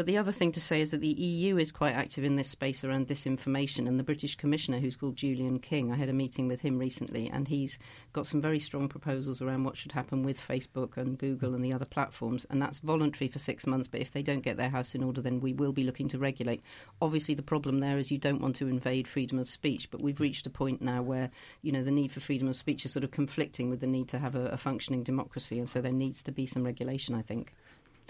But 0.00 0.06
the 0.06 0.16
other 0.16 0.32
thing 0.32 0.50
to 0.52 0.62
say 0.62 0.80
is 0.80 0.92
that 0.92 1.02
the 1.02 1.08
EU 1.08 1.58
is 1.58 1.70
quite 1.70 1.92
active 1.92 2.24
in 2.24 2.36
this 2.36 2.48
space 2.48 2.84
around 2.84 3.06
disinformation, 3.08 3.86
and 3.86 4.00
the 4.00 4.02
British 4.02 4.34
Commissioner, 4.34 4.78
who's 4.78 4.96
called 4.96 5.16
Julian 5.16 5.58
King, 5.58 5.92
I 5.92 5.96
had 5.96 6.08
a 6.08 6.14
meeting 6.14 6.48
with 6.48 6.62
him 6.62 6.78
recently, 6.78 7.28
and 7.28 7.48
he's 7.48 7.78
got 8.14 8.26
some 8.26 8.40
very 8.40 8.58
strong 8.58 8.88
proposals 8.88 9.42
around 9.42 9.64
what 9.64 9.76
should 9.76 9.92
happen 9.92 10.22
with 10.22 10.40
Facebook 10.40 10.96
and 10.96 11.18
Google 11.18 11.54
and 11.54 11.62
the 11.62 11.74
other 11.74 11.84
platforms, 11.84 12.46
and 12.48 12.62
that's 12.62 12.78
voluntary 12.78 13.28
for 13.28 13.38
six 13.38 13.66
months. 13.66 13.88
But 13.88 14.00
if 14.00 14.10
they 14.10 14.22
don't 14.22 14.40
get 14.40 14.56
their 14.56 14.70
house 14.70 14.94
in 14.94 15.02
order, 15.02 15.20
then 15.20 15.38
we 15.38 15.52
will 15.52 15.74
be 15.74 15.84
looking 15.84 16.08
to 16.08 16.18
regulate. 16.18 16.62
Obviously, 17.02 17.34
the 17.34 17.42
problem 17.42 17.80
there 17.80 17.98
is 17.98 18.10
you 18.10 18.16
don't 18.16 18.40
want 18.40 18.56
to 18.56 18.68
invade 18.68 19.06
freedom 19.06 19.38
of 19.38 19.50
speech, 19.50 19.90
but 19.90 20.00
we've 20.00 20.18
reached 20.18 20.46
a 20.46 20.50
point 20.50 20.80
now 20.80 21.02
where 21.02 21.30
you 21.60 21.72
know 21.72 21.84
the 21.84 21.90
need 21.90 22.10
for 22.10 22.20
freedom 22.20 22.48
of 22.48 22.56
speech 22.56 22.86
is 22.86 22.92
sort 22.94 23.04
of 23.04 23.10
conflicting 23.10 23.68
with 23.68 23.80
the 23.80 23.86
need 23.86 24.08
to 24.08 24.18
have 24.18 24.34
a, 24.34 24.46
a 24.46 24.56
functioning 24.56 25.02
democracy, 25.02 25.58
and 25.58 25.68
so 25.68 25.82
there 25.82 25.92
needs 25.92 26.22
to 26.22 26.32
be 26.32 26.46
some 26.46 26.64
regulation. 26.64 27.14
I 27.14 27.20
think. 27.20 27.52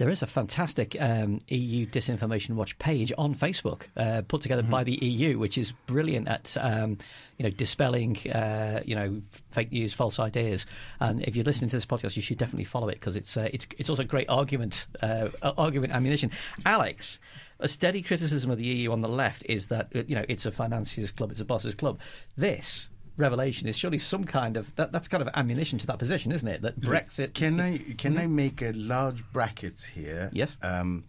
There 0.00 0.08
is 0.08 0.22
a 0.22 0.26
fantastic 0.26 0.96
um, 0.98 1.40
EU 1.48 1.84
Disinformation 1.84 2.52
Watch 2.52 2.78
page 2.78 3.12
on 3.18 3.34
Facebook, 3.34 3.82
uh, 3.98 4.22
put 4.26 4.40
together 4.40 4.62
mm-hmm. 4.62 4.70
by 4.70 4.82
the 4.82 4.94
EU, 5.04 5.38
which 5.38 5.58
is 5.58 5.72
brilliant 5.86 6.26
at 6.26 6.56
um, 6.58 6.96
you 7.36 7.42
know 7.42 7.50
dispelling 7.50 8.16
uh, 8.30 8.80
you 8.82 8.94
know 8.94 9.20
fake 9.50 9.70
news, 9.72 9.92
false 9.92 10.18
ideas. 10.18 10.64
And 11.00 11.20
if 11.24 11.36
you're 11.36 11.44
listening 11.44 11.68
to 11.68 11.76
this 11.76 11.84
podcast, 11.84 12.16
you 12.16 12.22
should 12.22 12.38
definitely 12.38 12.64
follow 12.64 12.88
it 12.88 12.94
because 12.94 13.14
it's 13.14 13.36
uh, 13.36 13.50
it's 13.52 13.66
it's 13.76 13.90
also 13.90 14.02
great 14.02 14.30
argument 14.30 14.86
uh, 15.02 15.28
argument 15.42 15.92
ammunition. 15.92 16.30
Alex, 16.64 17.18
a 17.58 17.68
steady 17.68 18.00
criticism 18.00 18.50
of 18.50 18.56
the 18.56 18.64
EU 18.64 18.92
on 18.92 19.02
the 19.02 19.08
left 19.08 19.44
is 19.50 19.66
that 19.66 19.94
you 20.08 20.14
know 20.14 20.24
it's 20.30 20.46
a 20.46 20.50
financiers 20.50 21.10
club, 21.10 21.30
it's 21.30 21.40
a 21.40 21.44
bosses 21.44 21.74
club. 21.74 22.00
This 22.38 22.88
revelation 23.16 23.68
is 23.68 23.76
surely 23.76 23.98
some 23.98 24.24
kind 24.24 24.56
of 24.56 24.74
that, 24.76 24.92
that's 24.92 25.08
kind 25.08 25.22
of 25.22 25.28
ammunition 25.34 25.78
to 25.78 25.86
that 25.86 25.98
position, 25.98 26.32
isn't 26.32 26.48
it? 26.48 26.62
That 26.62 26.80
Brexit. 26.80 27.34
Can 27.34 27.60
I 27.60 27.78
can 27.98 28.18
I 28.18 28.26
make 28.26 28.62
a 28.62 28.72
large 28.72 29.24
brackets 29.32 29.86
here? 29.86 30.30
Yes. 30.32 30.56
Um, 30.62 31.04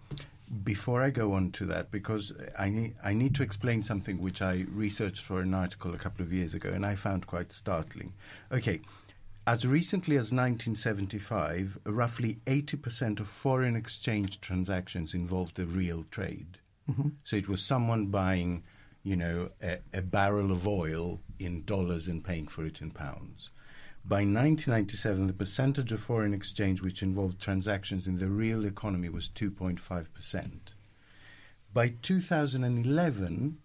before 0.63 1.01
I 1.01 1.11
go 1.11 1.33
on 1.33 1.51
to 1.53 1.65
that, 1.67 1.91
because 1.91 2.33
I 2.59 2.69
need 2.69 2.95
I 3.03 3.13
need 3.13 3.35
to 3.35 3.43
explain 3.43 3.83
something 3.83 4.19
which 4.21 4.41
I 4.41 4.65
researched 4.69 5.23
for 5.23 5.39
an 5.39 5.53
article 5.53 5.93
a 5.93 5.97
couple 5.97 6.23
of 6.23 6.33
years 6.33 6.53
ago, 6.53 6.69
and 6.69 6.85
I 6.85 6.95
found 6.95 7.27
quite 7.27 7.51
startling. 7.51 8.13
Okay. 8.51 8.81
As 9.47 9.65
recently 9.65 10.17
as 10.17 10.31
1975, 10.31 11.79
roughly 11.85 12.37
80% 12.45 13.19
of 13.19 13.27
foreign 13.27 13.75
exchange 13.75 14.39
transactions 14.39 15.15
involved 15.15 15.55
the 15.55 15.65
real 15.65 16.05
trade. 16.11 16.59
Mm-hmm. 16.89 17.09
So 17.23 17.37
it 17.37 17.49
was 17.49 17.63
someone 17.63 18.05
buying 18.07 18.61
you 19.03 19.15
know, 19.15 19.49
a, 19.61 19.79
a 19.93 20.01
barrel 20.01 20.51
of 20.51 20.67
oil 20.67 21.21
in 21.39 21.63
dollars 21.63 22.07
and 22.07 22.23
paying 22.23 22.47
for 22.47 22.65
it 22.65 22.81
in 22.81 22.91
pounds. 22.91 23.49
By 24.03 24.17
1997, 24.17 25.27
the 25.27 25.33
percentage 25.33 25.91
of 25.91 26.01
foreign 26.01 26.33
exchange 26.33 26.81
which 26.81 27.03
involved 27.03 27.39
transactions 27.39 28.07
in 28.07 28.17
the 28.17 28.27
real 28.27 28.65
economy 28.65 29.09
was 29.09 29.29
2.5%. 29.29 30.49
By 31.73 31.93
2011, 32.01 33.57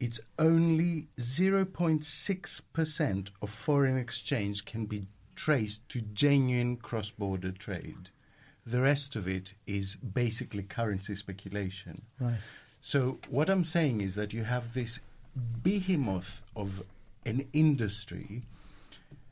it's 0.00 0.20
only 0.38 1.08
0.6% 1.18 3.30
of 3.42 3.50
foreign 3.50 3.96
exchange 3.96 4.64
can 4.64 4.86
be 4.86 5.06
traced 5.34 5.88
to 5.88 6.00
genuine 6.00 6.76
cross 6.76 7.10
border 7.10 7.52
trade. 7.52 8.10
The 8.66 8.80
rest 8.80 9.16
of 9.16 9.26
it 9.26 9.54
is 9.66 9.96
basically 9.96 10.62
currency 10.62 11.14
speculation. 11.14 12.02
Right. 12.20 12.38
So 12.80 13.18
what 13.28 13.48
I'm 13.48 13.64
saying 13.64 14.00
is 14.00 14.14
that 14.14 14.32
you 14.32 14.44
have 14.44 14.74
this 14.74 15.00
behemoth 15.62 16.42
of 16.56 16.82
an 17.26 17.46
industry, 17.52 18.42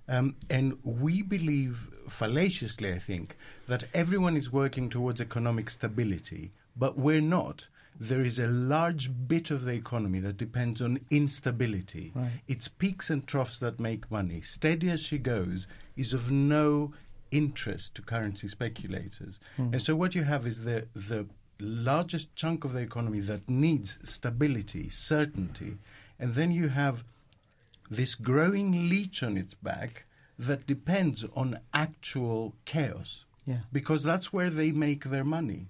um, 0.09 0.37
and 0.51 0.79
we 0.85 1.23
believe 1.23 1.89
fallaciously, 2.09 2.93
I 2.93 2.99
think, 2.99 3.37
that 3.67 3.85
everyone 3.95 4.37
is 4.37 4.53
working 4.53 4.89
towards 4.89 5.21
economic 5.21 5.71
stability, 5.71 6.51
but 6.77 6.99
we're 6.99 7.21
not. 7.21 7.69
There 7.99 8.21
is 8.21 8.39
a 8.39 8.47
large 8.47 9.11
bit 9.27 9.51
of 9.51 9.65
the 9.65 9.73
economy 9.73 10.21
that 10.21 10.37
depends 10.37 10.83
on 10.83 11.01
instability. 11.11 12.13
Right. 12.15 12.31
It's 12.47 12.69
peaks 12.69 13.09
and 13.09 13.27
troughs 13.27 13.59
that 13.61 13.81
make 13.81 14.11
money. 14.11 14.43
Steady 14.43 14.91
as 14.91 15.01
she 15.01 15.19
goes 15.19 15.67
is 15.97 16.13
of 16.13 16.31
no 16.31 16.93
interest 17.31 17.95
to 17.95 18.03
currency 18.03 18.49
speculators. 18.49 19.39
Mm. 19.59 19.73
And 19.73 19.83
so 19.83 19.97
what 19.97 20.15
you 20.15 20.25
have 20.25 20.47
is 20.47 20.65
the 20.65 20.87
the 20.95 21.27
largest 21.59 22.35
chunk 22.37 22.65
of 22.65 22.73
the 22.73 22.81
economy 22.81 23.21
that 23.21 23.49
needs 23.49 23.99
stability, 24.03 24.89
certainty, 24.89 25.79
and 26.19 26.35
then 26.35 26.51
you 26.51 26.69
have 26.69 27.05
this 27.91 28.15
growing 28.15 28.89
leech 28.89 29.23
on 29.23 29.37
its 29.37 29.55
back 29.55 30.05
that 30.39 30.67
depends 30.67 31.25
on 31.35 31.59
actual 31.73 32.55
chaos. 32.65 33.25
Yeah. 33.47 33.61
Because 33.73 34.03
that's 34.03 34.33
where 34.33 34.51
they 34.51 34.73
make 34.73 35.05
their 35.05 35.25
money. 35.25 35.69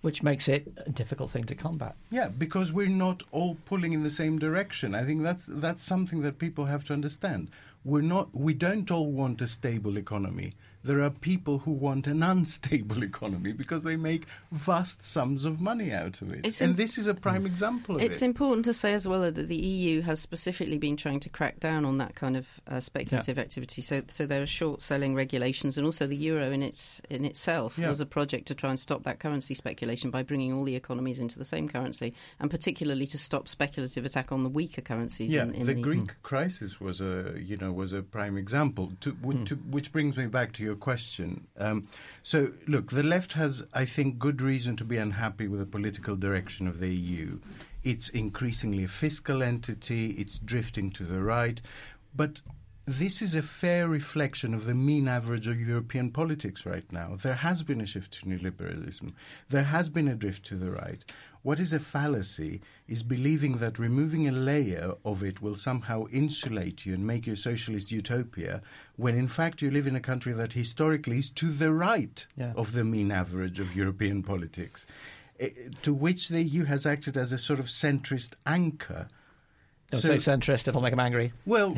Which 0.00 0.22
makes 0.22 0.48
it 0.48 0.72
a 0.86 0.90
difficult 0.90 1.30
thing 1.30 1.44
to 1.44 1.54
combat. 1.54 1.94
Yeah, 2.10 2.28
because 2.28 2.72
we're 2.72 2.88
not 2.88 3.22
all 3.30 3.56
pulling 3.66 3.92
in 3.92 4.02
the 4.02 4.10
same 4.10 4.38
direction. 4.38 4.94
I 4.94 5.04
think 5.04 5.22
that's 5.22 5.44
that's 5.46 5.82
something 5.82 6.22
that 6.22 6.38
people 6.38 6.66
have 6.66 6.84
to 6.84 6.92
understand. 6.92 7.50
we're 7.84 8.02
not. 8.02 8.34
We 8.34 8.54
don't 8.54 8.90
all 8.90 9.10
want 9.12 9.42
a 9.42 9.46
stable 9.46 9.96
economy 9.96 10.54
there 10.84 11.00
are 11.00 11.10
people 11.10 11.58
who 11.58 11.72
want 11.72 12.06
an 12.06 12.22
unstable 12.22 13.02
economy 13.02 13.52
because 13.52 13.82
they 13.82 13.96
make 13.96 14.26
vast 14.52 15.04
sums 15.04 15.44
of 15.44 15.60
money 15.60 15.92
out 15.92 16.22
of 16.22 16.32
it. 16.32 16.46
It's 16.46 16.60
and 16.60 16.70
Im- 16.70 16.76
this 16.76 16.98
is 16.98 17.06
a 17.06 17.14
prime 17.14 17.46
example 17.46 17.96
of 17.96 18.02
it's 18.02 18.06
it. 18.06 18.16
It's 18.16 18.22
important 18.22 18.64
to 18.66 18.74
say 18.74 18.94
as 18.94 19.06
well 19.06 19.20
that 19.30 19.48
the 19.48 19.56
EU 19.56 20.02
has 20.02 20.20
specifically 20.20 20.78
been 20.78 20.96
trying 20.96 21.20
to 21.20 21.28
crack 21.28 21.60
down 21.60 21.84
on 21.84 21.98
that 21.98 22.14
kind 22.14 22.36
of 22.36 22.46
uh, 22.66 22.80
speculative 22.80 23.36
yeah. 23.36 23.42
activity. 23.42 23.82
So, 23.82 24.02
so 24.08 24.26
there 24.26 24.42
are 24.42 24.46
short-selling 24.46 25.14
regulations, 25.14 25.76
and 25.76 25.86
also 25.86 26.06
the 26.06 26.16
euro 26.16 26.50
in 26.50 26.62
its 26.62 27.00
in 27.10 27.24
itself 27.24 27.78
yeah. 27.78 27.88
was 27.88 28.00
a 28.00 28.06
project 28.06 28.46
to 28.48 28.54
try 28.54 28.70
and 28.70 28.78
stop 28.78 29.02
that 29.04 29.18
currency 29.18 29.54
speculation 29.54 30.10
by 30.10 30.22
bringing 30.22 30.52
all 30.52 30.64
the 30.64 30.76
economies 30.76 31.18
into 31.18 31.38
the 31.38 31.44
same 31.44 31.68
currency, 31.68 32.14
and 32.40 32.50
particularly 32.50 33.06
to 33.06 33.18
stop 33.18 33.48
speculative 33.48 34.04
attack 34.04 34.32
on 34.32 34.42
the 34.42 34.48
weaker 34.48 34.80
currencies. 34.80 35.30
Yeah, 35.30 35.42
in, 35.44 35.54
in 35.54 35.66
the, 35.66 35.74
the, 35.74 35.80
Greek 35.80 36.04
mm. 36.04 36.22
crisis 36.22 36.80
was 36.80 37.00
a 37.00 37.34
you 37.38 37.56
know 37.56 37.72
was 37.72 37.92
a 37.92 38.02
prime 38.02 38.36
example. 38.36 38.92
To, 39.00 39.12
mm. 39.12 39.46
to, 39.46 39.56
which 39.56 39.92
brings 39.92 40.16
me 40.16 40.26
back 40.26 40.52
to 40.54 40.62
your 40.62 40.67
question. 40.76 41.46
Um, 41.56 41.88
so, 42.22 42.52
look, 42.66 42.90
the 42.90 43.02
left 43.02 43.32
has, 43.34 43.64
I 43.74 43.84
think, 43.84 44.18
good 44.18 44.40
reason 44.42 44.76
to 44.76 44.84
be 44.84 44.96
unhappy 44.96 45.48
with 45.48 45.60
the 45.60 45.66
political 45.66 46.16
direction 46.16 46.66
of 46.66 46.80
the 46.80 46.94
EU. 46.94 47.40
It's 47.84 48.08
increasingly 48.08 48.84
a 48.84 48.88
fiscal 48.88 49.42
entity, 49.42 50.10
it's 50.12 50.38
drifting 50.38 50.90
to 50.92 51.04
the 51.04 51.22
right. 51.22 51.60
But 52.14 52.40
this 52.88 53.20
is 53.20 53.34
a 53.34 53.42
fair 53.42 53.86
reflection 53.86 54.54
of 54.54 54.64
the 54.64 54.74
mean 54.74 55.08
average 55.08 55.46
of 55.46 55.60
European 55.60 56.10
politics 56.10 56.64
right 56.64 56.90
now. 56.90 57.16
There 57.20 57.34
has 57.34 57.62
been 57.62 57.82
a 57.82 57.86
shift 57.86 58.14
to 58.14 58.26
neoliberalism. 58.26 59.12
There 59.50 59.64
has 59.64 59.90
been 59.90 60.08
a 60.08 60.14
drift 60.14 60.46
to 60.46 60.56
the 60.56 60.70
right. 60.70 61.04
What 61.48 61.60
is 61.60 61.72
a 61.72 61.80
fallacy 61.80 62.60
is 62.86 63.02
believing 63.02 63.56
that 63.56 63.78
removing 63.78 64.28
a 64.28 64.32
layer 64.32 64.92
of 65.02 65.22
it 65.22 65.40
will 65.40 65.56
somehow 65.56 66.04
insulate 66.12 66.84
you 66.84 66.92
and 66.92 67.06
make 67.06 67.26
you 67.26 67.32
a 67.32 67.36
socialist 67.38 67.90
utopia, 67.90 68.60
when 68.96 69.16
in 69.16 69.28
fact 69.28 69.62
you 69.62 69.70
live 69.70 69.86
in 69.86 69.96
a 69.96 70.00
country 70.00 70.34
that 70.34 70.52
historically 70.52 71.20
is 71.20 71.30
to 71.30 71.50
the 71.50 71.72
right 71.72 72.26
yeah. 72.36 72.52
of 72.54 72.72
the 72.72 72.84
mean 72.84 73.10
average 73.10 73.58
of 73.60 73.74
European 73.74 74.22
politics, 74.22 74.84
eh, 75.40 75.48
to 75.80 75.94
which 75.94 76.28
the 76.28 76.42
EU 76.42 76.64
has 76.64 76.84
acted 76.84 77.16
as 77.16 77.32
a 77.32 77.38
sort 77.38 77.60
of 77.60 77.68
centrist 77.68 78.34
anchor. 78.44 79.08
Don't 79.90 80.02
so, 80.02 80.18
say 80.18 80.30
centrist, 80.30 80.68
it'll 80.68 80.82
make 80.82 80.92
them 80.92 81.00
angry. 81.00 81.32
Well, 81.46 81.76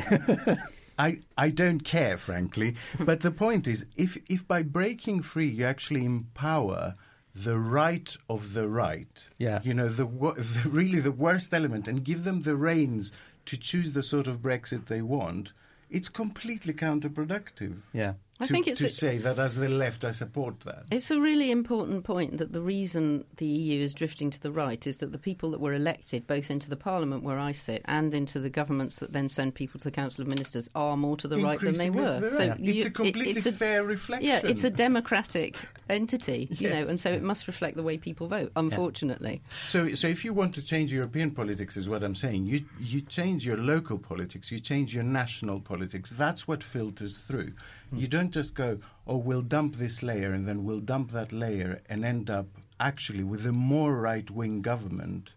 I, 0.99 1.19
I 1.37 1.47
don't 1.47 1.85
care, 1.85 2.17
frankly. 2.17 2.75
but 2.99 3.21
the 3.21 3.31
point 3.31 3.69
is, 3.69 3.85
if, 3.95 4.17
if 4.27 4.45
by 4.45 4.63
breaking 4.63 5.21
free 5.21 5.47
you 5.47 5.63
actually 5.63 6.03
empower 6.03 6.95
the 7.33 7.57
right 7.57 8.15
of 8.29 8.53
the 8.53 8.67
right. 8.67 9.29
Yeah. 9.37 9.59
You 9.63 9.73
know, 9.73 9.87
the, 9.87 10.05
the, 10.05 10.69
really 10.69 10.99
the 10.99 11.11
worst 11.11 11.53
element 11.53 11.87
and 11.87 12.03
give 12.03 12.23
them 12.23 12.41
the 12.41 12.55
reins 12.55 13.11
to 13.45 13.57
choose 13.57 13.93
the 13.93 14.03
sort 14.03 14.27
of 14.27 14.41
Brexit 14.41 14.87
they 14.87 15.01
want, 15.01 15.53
it's 15.89 16.09
completely 16.09 16.73
counterproductive. 16.73 17.81
Yeah. 17.93 18.13
I 18.41 18.47
to, 18.47 18.53
think 18.53 18.67
it's 18.67 18.79
to 18.79 18.87
a, 18.87 18.89
say 18.89 19.17
that 19.19 19.39
as 19.39 19.55
the 19.55 19.69
left, 19.69 20.03
I 20.03 20.11
support 20.11 20.61
that. 20.61 20.85
It's 20.91 21.11
a 21.11 21.19
really 21.19 21.51
important 21.51 22.03
point 22.03 22.37
that 22.37 22.53
the 22.53 22.61
reason 22.61 23.25
the 23.37 23.45
EU 23.45 23.81
is 23.81 23.93
drifting 23.93 24.31
to 24.31 24.41
the 24.41 24.51
right 24.51 24.85
is 24.87 24.97
that 24.97 25.11
the 25.11 25.17
people 25.17 25.51
that 25.51 25.59
were 25.59 25.73
elected, 25.73 26.27
both 26.27 26.49
into 26.49 26.69
the 26.69 26.75
Parliament 26.75 27.23
where 27.23 27.39
I 27.39 27.51
sit 27.51 27.81
and 27.85 28.13
into 28.13 28.39
the 28.39 28.49
governments 28.49 28.97
that 28.97 29.13
then 29.13 29.29
send 29.29 29.55
people 29.55 29.79
to 29.79 29.83
the 29.83 29.91
Council 29.91 30.21
of 30.21 30.27
Ministers, 30.27 30.69
are 30.75 30.97
more 30.97 31.17
to 31.17 31.27
the 31.27 31.39
right 31.39 31.59
than 31.59 31.77
they 31.77 31.89
were. 31.89 32.19
The 32.19 32.29
right. 32.29 32.31
So 32.31 32.55
you, 32.57 32.73
it's 32.73 32.85
a 32.85 32.91
completely 32.91 33.31
it, 33.31 33.37
it's 33.37 33.45
a, 33.45 33.51
fair 33.51 33.83
reflection. 33.83 34.29
Yeah, 34.29 34.41
it's 34.43 34.63
a 34.63 34.69
democratic 34.69 35.57
entity, 35.89 36.47
you 36.51 36.69
yes. 36.69 36.71
know, 36.71 36.89
and 36.89 36.99
so 36.99 37.11
it 37.11 37.21
must 37.21 37.47
reflect 37.47 37.75
the 37.75 37.83
way 37.83 37.97
people 37.97 38.27
vote. 38.27 38.51
Unfortunately. 38.55 39.41
Yeah. 39.43 39.67
So, 39.67 39.93
so 39.95 40.07
if 40.07 40.23
you 40.25 40.33
want 40.33 40.55
to 40.55 40.63
change 40.63 40.93
European 40.93 41.31
politics, 41.31 41.77
is 41.77 41.89
what 41.89 42.03
I'm 42.03 42.15
saying. 42.15 42.45
You 42.45 42.63
you 42.79 43.01
change 43.01 43.45
your 43.45 43.57
local 43.57 43.97
politics, 43.97 44.51
you 44.51 44.59
change 44.59 44.95
your 44.95 45.03
national 45.03 45.59
politics. 45.59 46.11
That's 46.11 46.47
what 46.47 46.63
filters 46.63 47.17
through. 47.17 47.53
Hmm. 47.91 47.97
You 47.97 48.07
don't 48.07 48.31
just 48.31 48.55
go, 48.55 48.79
oh, 49.05 49.17
we'll 49.17 49.43
dump 49.43 49.75
this 49.75 50.01
layer 50.01 50.33
and 50.33 50.47
then 50.47 50.63
we'll 50.63 50.79
dump 50.79 51.11
that 51.11 51.31
layer 51.31 51.81
and 51.87 52.03
end 52.03 52.29
up 52.29 52.47
actually 52.79 53.23
with 53.23 53.45
a 53.45 53.51
more 53.51 53.95
right 53.95 54.29
wing 54.29 54.61
government 54.61 55.35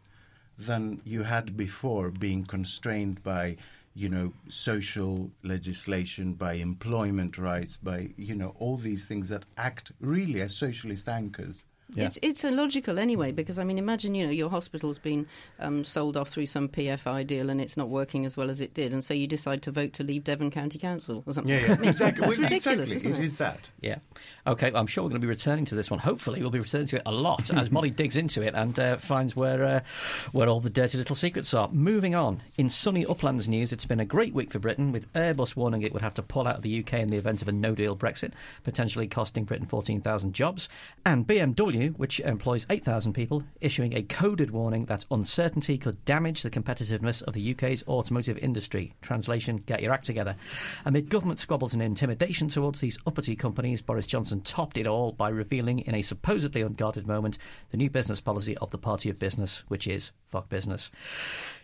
than 0.58 1.02
you 1.04 1.24
had 1.24 1.56
before, 1.56 2.10
being 2.10 2.46
constrained 2.46 3.22
by 3.22 3.56
you 3.94 4.08
know, 4.08 4.32
social 4.48 5.30
legislation, 5.44 6.32
by 6.34 6.54
employment 6.54 7.38
rights, 7.38 7.76
by, 7.76 8.10
you 8.16 8.34
know, 8.34 8.54
all 8.58 8.76
these 8.76 9.04
things 9.04 9.28
that 9.28 9.44
act 9.56 9.92
really 10.00 10.40
as 10.40 10.54
socialist 10.54 11.08
anchors. 11.08 11.64
Yeah. 11.94 12.04
It's 12.04 12.18
it's 12.22 12.44
illogical 12.44 12.98
anyway 12.98 13.30
because 13.30 13.58
I 13.58 13.64
mean 13.64 13.78
imagine 13.78 14.14
you 14.14 14.26
know 14.26 14.32
your 14.32 14.50
hospital's 14.50 14.98
been 14.98 15.26
um, 15.60 15.84
sold 15.84 16.16
off 16.16 16.30
through 16.30 16.46
some 16.46 16.68
PFI 16.68 17.26
deal 17.26 17.50
and 17.50 17.60
it's 17.60 17.76
not 17.76 17.88
working 17.88 18.24
as 18.26 18.36
well 18.36 18.50
as 18.50 18.60
it 18.60 18.74
did 18.74 18.92
and 18.92 19.04
so 19.04 19.14
you 19.14 19.26
decide 19.26 19.62
to 19.62 19.70
vote 19.70 19.92
to 19.94 20.02
leave 20.02 20.24
Devon 20.24 20.50
County 20.50 20.78
Council 20.78 21.22
or 21.26 21.32
something. 21.32 21.52
Yeah, 21.52 21.66
yeah. 21.66 21.72
I 21.74 21.76
mean, 21.76 21.88
exactly. 21.90 22.26
It's 22.26 22.38
ridiculous, 22.38 22.90
exactly. 22.90 23.10
Isn't 23.10 23.12
it? 23.12 23.18
it 23.18 23.24
is 23.26 23.36
that. 23.36 23.70
Yeah. 23.80 23.98
Okay. 24.46 24.72
I'm 24.74 24.86
sure 24.86 25.04
we're 25.04 25.10
going 25.10 25.20
to 25.20 25.26
be 25.26 25.30
returning 25.30 25.64
to 25.66 25.74
this 25.74 25.90
one. 25.90 26.00
Hopefully, 26.00 26.40
we'll 26.40 26.50
be 26.50 26.60
returning 26.60 26.86
to 26.88 26.96
it 26.96 27.02
a 27.06 27.12
lot 27.12 27.52
as 27.52 27.70
Molly 27.70 27.90
digs 28.04 28.16
into 28.16 28.42
it 28.42 28.54
and 28.54 28.78
uh, 28.78 28.96
finds 28.96 29.36
where 29.36 29.64
uh, 29.64 29.80
where 30.32 30.48
all 30.48 30.60
the 30.60 30.70
dirty 30.70 30.98
little 30.98 31.16
secrets 31.16 31.54
are. 31.54 31.68
Moving 31.68 32.14
on 32.14 32.42
in 32.56 32.70
sunny 32.70 33.04
uplands 33.06 33.48
news, 33.48 33.72
it's 33.72 33.84
been 33.84 34.00
a 34.00 34.04
great 34.04 34.34
week 34.34 34.52
for 34.52 34.58
Britain 34.58 34.92
with 34.92 35.12
Airbus 35.12 35.56
warning 35.56 35.82
it 35.82 35.92
would 35.92 36.02
have 36.02 36.14
to 36.14 36.22
pull 36.22 36.46
out 36.46 36.56
of 36.56 36.62
the 36.62 36.80
UK 36.80 36.94
in 36.94 37.10
the 37.10 37.16
event 37.16 37.42
of 37.42 37.48
a 37.48 37.52
No-deal 37.52 37.96
Brexit, 37.96 38.32
potentially 38.62 39.06
costing 39.06 39.44
Britain 39.44 39.66
14,000 39.66 40.32
jobs, 40.32 40.68
and 41.04 41.26
BMW, 41.26 41.73
which 41.74 42.20
employs 42.20 42.66
8,000 42.70 43.12
people, 43.12 43.42
issuing 43.60 43.94
a 43.94 44.02
coded 44.02 44.50
warning 44.50 44.87
that 44.87 45.04
uncertainty 45.10 45.76
could 45.76 46.04
damage 46.04 46.42
the 46.42 46.50
competitiveness 46.50 47.22
of 47.22 47.34
the 47.34 47.52
UK's 47.52 47.82
automotive 47.88 48.38
industry. 48.38 48.94
Translation 49.02 49.58
Get 49.66 49.82
your 49.82 49.92
act 49.92 50.06
together. 50.06 50.37
Amid 50.84 51.10
government 51.10 51.38
squabbles 51.38 51.72
and 51.72 51.82
intimidation 51.82 52.48
towards 52.48 52.80
these 52.80 52.98
uppity 53.06 53.37
companies, 53.37 53.82
Boris 53.82 54.06
Johnson 54.06 54.40
topped 54.40 54.78
it 54.78 54.87
all 54.87 55.12
by 55.12 55.28
revealing, 55.28 55.80
in 55.80 55.94
a 55.94 56.02
supposedly 56.02 56.62
unguarded 56.62 57.06
moment, 57.06 57.38
the 57.70 57.76
new 57.76 57.90
business 57.90 58.20
policy 58.20 58.56
of 58.58 58.70
the 58.70 58.78
Party 58.78 59.10
of 59.10 59.18
Business, 59.18 59.64
which 59.68 59.87
is 59.87 60.12
fuck 60.30 60.48
business. 60.48 60.90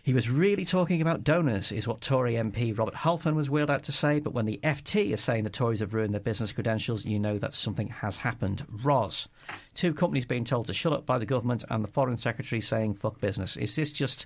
He 0.03 0.13
was 0.13 0.29
really 0.29 0.65
talking 0.65 0.99
about 0.99 1.23
donors, 1.23 1.71
is 1.71 1.87
what 1.87 2.01
Tory 2.01 2.33
MP 2.33 2.75
Robert 2.75 2.95
Halfon 2.95 3.35
was 3.35 3.51
wheeled 3.51 3.69
out 3.69 3.83
to 3.83 3.91
say, 3.91 4.19
but 4.19 4.33
when 4.33 4.47
the 4.47 4.59
FT 4.63 5.11
is 5.11 5.21
saying 5.21 5.43
the 5.43 5.51
Tories 5.51 5.79
have 5.79 5.93
ruined 5.93 6.13
their 6.13 6.19
business 6.19 6.51
credentials, 6.51 7.05
you 7.05 7.19
know 7.19 7.37
that 7.37 7.53
something 7.53 7.89
has 7.89 8.17
happened. 8.17 8.65
Ros. 8.83 9.27
Two 9.75 9.93
companies 9.93 10.25
being 10.25 10.43
told 10.43 10.65
to 10.67 10.73
shut 10.73 10.91
up 10.91 11.05
by 11.05 11.19
the 11.19 11.25
government 11.25 11.63
and 11.69 11.83
the 11.83 11.87
Foreign 11.87 12.17
Secretary 12.17 12.61
saying 12.61 12.95
fuck 12.95 13.21
business. 13.21 13.55
Is 13.55 13.75
this 13.75 13.91
just 13.91 14.25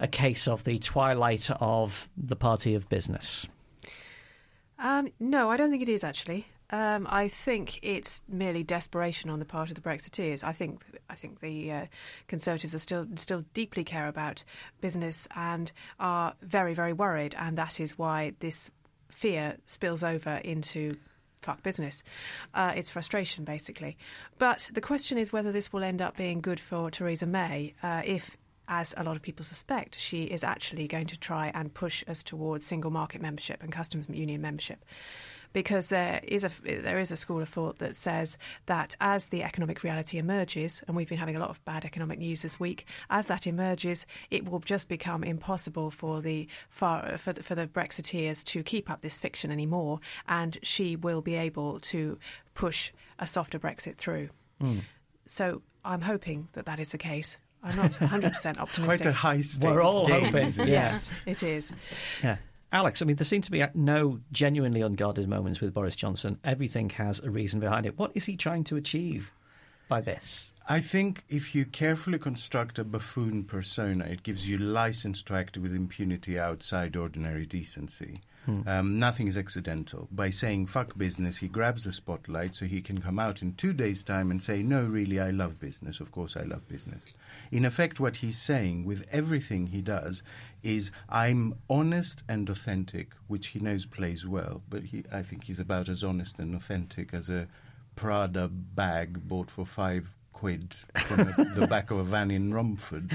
a 0.00 0.08
case 0.08 0.48
of 0.48 0.64
the 0.64 0.78
twilight 0.78 1.50
of 1.60 2.08
the 2.16 2.36
Party 2.36 2.74
of 2.74 2.88
Business? 2.88 3.46
Um, 4.78 5.12
no, 5.20 5.50
I 5.50 5.58
don't 5.58 5.70
think 5.70 5.82
it 5.82 5.88
is 5.90 6.02
actually. 6.02 6.46
Um, 6.72 7.06
I 7.10 7.28
think 7.28 7.78
it's 7.82 8.22
merely 8.26 8.62
desperation 8.64 9.28
on 9.28 9.38
the 9.38 9.44
part 9.44 9.68
of 9.68 9.74
the 9.74 9.82
Brexiteers. 9.82 10.42
I 10.42 10.52
think 10.52 10.82
I 11.10 11.14
think 11.14 11.40
the 11.40 11.70
uh, 11.70 11.86
Conservatives 12.28 12.74
are 12.74 12.78
still 12.78 13.06
still 13.16 13.44
deeply 13.52 13.84
care 13.84 14.08
about 14.08 14.42
business 14.80 15.28
and 15.36 15.70
are 16.00 16.34
very 16.40 16.72
very 16.72 16.94
worried, 16.94 17.36
and 17.38 17.58
that 17.58 17.78
is 17.78 17.98
why 17.98 18.32
this 18.40 18.70
fear 19.10 19.58
spills 19.66 20.02
over 20.02 20.36
into 20.42 20.96
fuck 21.42 21.62
business. 21.62 22.02
Uh, 22.54 22.72
it's 22.74 22.88
frustration, 22.88 23.44
basically. 23.44 23.98
But 24.38 24.70
the 24.72 24.80
question 24.80 25.18
is 25.18 25.32
whether 25.32 25.52
this 25.52 25.72
will 25.72 25.84
end 25.84 26.00
up 26.00 26.16
being 26.16 26.40
good 26.40 26.58
for 26.58 26.90
Theresa 26.90 27.26
May 27.26 27.74
uh, 27.82 28.02
if. 28.04 28.36
As 28.68 28.94
a 28.96 29.02
lot 29.02 29.16
of 29.16 29.22
people 29.22 29.44
suspect, 29.44 29.98
she 29.98 30.22
is 30.22 30.44
actually 30.44 30.86
going 30.86 31.08
to 31.08 31.18
try 31.18 31.50
and 31.52 31.74
push 31.74 32.04
us 32.06 32.22
towards 32.22 32.64
single 32.64 32.92
market 32.92 33.20
membership 33.20 33.60
and 33.60 33.72
customs 33.72 34.08
union 34.08 34.40
membership 34.40 34.84
because 35.52 35.88
there 35.88 36.20
is 36.22 36.44
a 36.44 36.50
there 36.64 36.98
is 36.98 37.12
a 37.12 37.16
school 37.16 37.40
of 37.40 37.48
thought 37.48 37.78
that 37.78 37.96
says 37.96 38.38
that 38.66 38.96
as 39.00 39.26
the 39.26 39.42
economic 39.42 39.82
reality 39.82 40.18
emerges, 40.18 40.82
and 40.86 40.96
we've 40.96 41.08
been 41.08 41.18
having 41.18 41.36
a 41.36 41.38
lot 41.38 41.50
of 41.50 41.64
bad 41.64 41.84
economic 41.84 42.18
news 42.18 42.42
this 42.42 42.58
week, 42.58 42.86
as 43.10 43.26
that 43.26 43.46
emerges, 43.46 44.06
it 44.30 44.48
will 44.48 44.60
just 44.60 44.88
become 44.88 45.24
impossible 45.24 45.90
for 45.90 46.20
the 46.20 46.48
for, 46.68 47.16
for 47.18 47.32
the, 47.32 47.42
for 47.42 47.54
the 47.54 47.66
Brexiteers 47.66 48.44
to 48.44 48.62
keep 48.62 48.90
up 48.90 49.02
this 49.02 49.18
fiction 49.18 49.50
anymore, 49.50 50.00
and 50.28 50.58
she 50.62 50.96
will 50.96 51.22
be 51.22 51.34
able 51.34 51.80
to 51.80 52.18
push 52.54 52.92
a 53.18 53.26
softer 53.26 53.58
Brexit 53.58 53.96
through. 53.96 54.28
Mm. 54.60 54.82
So 55.26 55.62
I'm 55.84 56.02
hoping 56.02 56.48
that 56.52 56.66
that 56.66 56.78
is 56.78 56.90
the 56.90 56.98
case. 56.98 57.38
I'm 57.62 57.76
not 57.76 57.92
100% 57.92 58.58
optimistic. 58.58 58.84
Quite 58.84 59.06
a 59.06 59.12
high 59.12 59.40
stakes 59.40 59.64
We're 59.64 59.82
all 59.82 60.06
game, 60.08 60.32
hoping. 60.32 60.52
yes, 60.68 61.10
it 61.26 61.42
is. 61.42 61.72
Yeah. 62.22 62.36
Alex, 62.72 63.02
I 63.02 63.04
mean, 63.04 63.16
there 63.16 63.26
seem 63.26 63.42
to 63.42 63.50
be 63.50 63.62
no 63.74 64.20
genuinely 64.32 64.80
unguarded 64.80 65.28
moments 65.28 65.60
with 65.60 65.74
Boris 65.74 65.94
Johnson. 65.94 66.38
Everything 66.42 66.88
has 66.90 67.20
a 67.20 67.28
reason 67.28 67.60
behind 67.60 67.84
it. 67.84 67.98
What 67.98 68.12
is 68.14 68.24
he 68.24 68.34
trying 68.34 68.64
to 68.64 68.76
achieve 68.76 69.30
by 69.88 70.00
this? 70.00 70.46
I 70.66 70.80
think 70.80 71.24
if 71.28 71.54
you 71.54 71.66
carefully 71.66 72.18
construct 72.18 72.78
a 72.78 72.84
buffoon 72.84 73.44
persona, 73.44 74.06
it 74.06 74.22
gives 74.22 74.48
you 74.48 74.56
license 74.56 75.22
to 75.24 75.34
act 75.34 75.58
with 75.58 75.74
impunity 75.74 76.38
outside 76.38 76.96
ordinary 76.96 77.44
decency. 77.44 78.22
Hmm. 78.46 78.60
Um, 78.66 78.98
nothing 78.98 79.28
is 79.28 79.38
accidental. 79.38 80.08
By 80.10 80.30
saying 80.30 80.66
fuck 80.66 80.98
business, 80.98 81.38
he 81.38 81.48
grabs 81.48 81.84
the 81.84 81.92
spotlight 81.92 82.54
so 82.54 82.66
he 82.66 82.80
can 82.80 83.00
come 83.00 83.18
out 83.18 83.40
in 83.40 83.54
two 83.54 83.72
days' 83.72 84.02
time 84.02 84.30
and 84.30 84.42
say, 84.42 84.62
no, 84.62 84.84
really, 84.84 85.20
I 85.20 85.30
love 85.30 85.60
business. 85.60 86.00
Of 86.00 86.10
course, 86.10 86.36
I 86.36 86.42
love 86.42 86.68
business. 86.68 87.14
In 87.52 87.64
effect, 87.64 88.00
what 88.00 88.16
he's 88.16 88.38
saying 88.38 88.84
with 88.84 89.04
everything 89.12 89.68
he 89.68 89.80
does 89.80 90.22
is, 90.62 90.90
I'm 91.08 91.54
honest 91.70 92.22
and 92.28 92.48
authentic, 92.50 93.12
which 93.28 93.48
he 93.48 93.60
knows 93.60 93.86
plays 93.86 94.26
well, 94.26 94.62
but 94.68 94.84
he, 94.84 95.04
I 95.12 95.22
think 95.22 95.44
he's 95.44 95.60
about 95.60 95.88
as 95.88 96.02
honest 96.02 96.38
and 96.38 96.54
authentic 96.54 97.14
as 97.14 97.30
a 97.30 97.46
Prada 97.94 98.48
bag 98.48 99.28
bought 99.28 99.50
for 99.50 99.66
five 99.66 100.08
quid 100.42 100.74
from 101.06 101.18
the, 101.18 101.52
the, 101.54 101.66
back 101.68 101.92
of 101.92 101.98
a 101.98 102.02
van 102.02 102.28
in 102.28 102.52
Romford, 102.52 103.08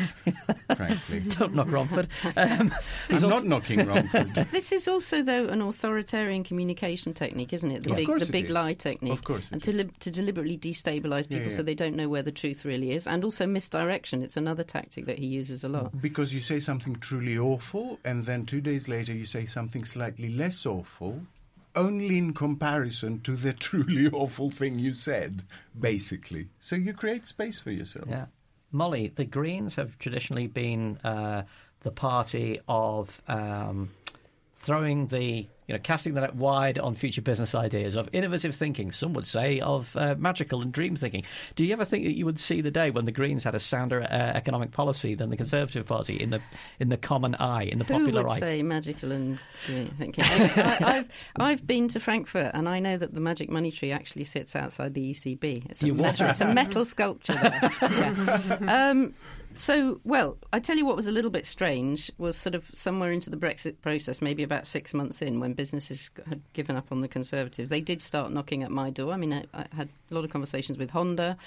frankly. 0.78 1.20
Don't 1.28 1.54
knock 1.54 1.70
Romford. 1.70 2.08
Um, 2.38 2.74
I'm 3.10 3.16
also... 3.16 3.28
not 3.28 3.46
knocking 3.46 3.86
Romford. 3.86 4.34
this 4.50 4.72
is 4.72 4.88
also, 4.88 5.22
though, 5.22 5.48
an 5.48 5.62
authoritarian 5.62 6.46
communication 6.46 7.14
technique, 7.14 7.52
isn't 7.52 7.70
it? 7.70 7.84
The 7.84 7.92
big, 7.92 8.08
the 8.20 8.26
big 8.28 8.50
lie 8.50 8.76
technique. 8.76 9.12
Of 9.12 9.26
course. 9.26 9.50
And 9.52 9.62
to, 9.64 9.74
li- 9.74 9.90
to 10.00 10.10
deliberately 10.10 10.58
destabilise 10.58 11.28
people 11.28 11.44
yeah, 11.44 11.50
yeah. 11.50 11.58
so 11.58 11.64
they 11.64 11.76
don't 11.76 11.98
know 11.98 12.08
where 12.08 12.24
the 12.24 12.32
truth 12.32 12.64
really 12.64 12.92
is. 12.92 13.06
And 13.06 13.26
also 13.26 13.46
misdirection. 13.46 14.24
It's 14.24 14.38
another 14.38 14.64
tactic 14.64 15.06
that 15.08 15.20
he 15.20 15.26
uses 15.26 15.66
a 15.66 15.68
lot. 15.68 16.02
Because 16.02 16.34
you 16.34 16.40
say 16.40 16.62
something 16.62 16.96
truly 16.96 17.38
awful, 17.38 18.00
and 18.06 18.24
then 18.24 18.46
two 18.46 18.62
days 18.62 18.88
later 18.88 19.12
you 19.12 19.26
say 19.26 19.46
something 19.46 19.84
slightly 19.84 20.30
less 20.30 20.66
awful, 20.66 21.20
only 21.78 22.18
in 22.18 22.34
comparison 22.34 23.22
to 23.22 23.36
the 23.36 23.54
truly 23.68 24.08
awful 24.08 24.52
thing 24.52 24.80
you 24.80 24.94
said, 24.94 25.44
basically. 25.80 26.50
So 26.60 26.76
you 26.76 26.94
create 26.94 27.26
space 27.26 27.60
for 27.60 27.72
yourself. 27.72 28.08
Yeah. 28.10 28.26
Molly, 28.72 29.14
the 29.16 29.24
Greens 29.24 29.76
have 29.76 29.98
traditionally 29.98 30.48
been 30.48 30.98
uh, 31.04 31.44
the 31.82 31.92
party 31.92 32.60
of 32.68 33.22
um, 33.28 33.92
throwing 34.56 35.08
the 35.08 35.48
you 35.68 35.74
know, 35.76 35.80
casting 35.80 36.14
the 36.14 36.22
net 36.22 36.36
wide 36.36 36.80
on 36.80 36.96
future 36.96 37.22
business 37.22 37.54
ideas, 37.54 37.96
of 37.96 38.10
innovative 38.14 38.56
thinking, 38.56 38.92
some 38.92 39.14
would 39.14 39.28
say, 39.28 39.60
of 39.60 39.96
uh, 39.98 40.16
magical 40.18 40.62
and 40.62 40.72
dream 40.72 40.96
thinking. 40.96 41.24
Do 41.56 41.66
you 41.66 41.74
ever 41.74 41.84
think 41.84 42.06
that 42.06 42.16
you 42.16 42.26
would 42.26 42.40
see 42.40 42.62
the 42.62 42.72
day 42.72 42.90
when 42.90 43.04
the 43.04 43.12
Greens 43.12 43.44
had 43.44 43.54
a 43.54 43.60
sounder 43.60 44.02
uh, 44.02 44.08
economic 44.08 44.72
policy 44.72 45.14
than 45.14 45.30
the 45.30 45.36
Conservative 45.36 45.86
Party 45.86 46.16
in 46.16 46.30
the 46.30 46.42
in 46.80 46.88
the 46.88 46.98
common 46.98 47.36
eye, 47.36 47.64
in 47.64 47.80
the 47.80 47.86
Who 47.86 48.00
popular 48.00 48.24
would 48.24 48.32
eye? 48.32 48.40
say 48.40 48.64
magical 48.64 49.12
and 49.12 49.40
dream 49.66 49.94
thinking? 49.98 50.24
I, 50.24 50.28
have 50.28 51.10
I've 51.36 51.68
been 51.68 51.90
to 51.90 52.00
Frankfurt 52.00 52.52
and 52.54 52.70
I 52.70 52.80
know 52.80 52.98
that 52.98 53.14
the 53.14 53.20
magic 53.20 53.50
money 53.50 53.72
tree 53.72 53.92
actually 53.92 54.24
sits 54.24 54.56
outside 54.56 54.94
the 54.94 55.12
ECB. 55.12 55.70
It's 55.70 55.84
a, 55.84 55.88
metal, 55.88 56.28
it's 56.28 56.42
a 56.42 56.54
metal 56.54 56.86
sculpture 56.86 57.34
there. 57.34 57.72
yeah. 57.82 58.90
um, 58.90 59.14
so, 59.58 60.00
well, 60.04 60.38
I 60.54 60.60
tell 60.60 60.78
you 60.78 60.86
what 60.86 60.96
was 60.96 61.08
a 61.08 61.12
little 61.12 61.32
bit 61.32 61.46
strange 61.46 62.12
was 62.18 62.38
sort 62.38 62.56
of 62.56 62.70
somewhere 62.74 63.12
into 63.12 63.30
the 63.30 63.38
Brexit 63.38 63.82
process, 63.82 64.22
maybe 64.22 64.44
about 64.44 64.68
six 64.68 64.94
months 64.94 65.22
in, 65.22 65.40
when 65.40 65.54
businesses 65.54 66.10
had 66.28 66.42
given 66.54 66.76
up 66.76 66.92
on 66.92 67.02
the 67.02 67.08
Conservatives. 67.08 67.70
They 67.70 67.82
did 67.82 68.02
start 68.02 68.32
knocking 68.32 68.64
at 68.64 68.72
my 68.72 68.90
door. 68.90 69.14
I 69.14 69.18
mean, 69.18 69.34
I, 69.34 69.46
I 69.54 69.66
had 69.76 69.90
a 70.12 70.14
lot 70.14 70.24
of 70.24 70.30
conversations 70.30 70.78
with 70.78 70.92
Honda 70.92 71.38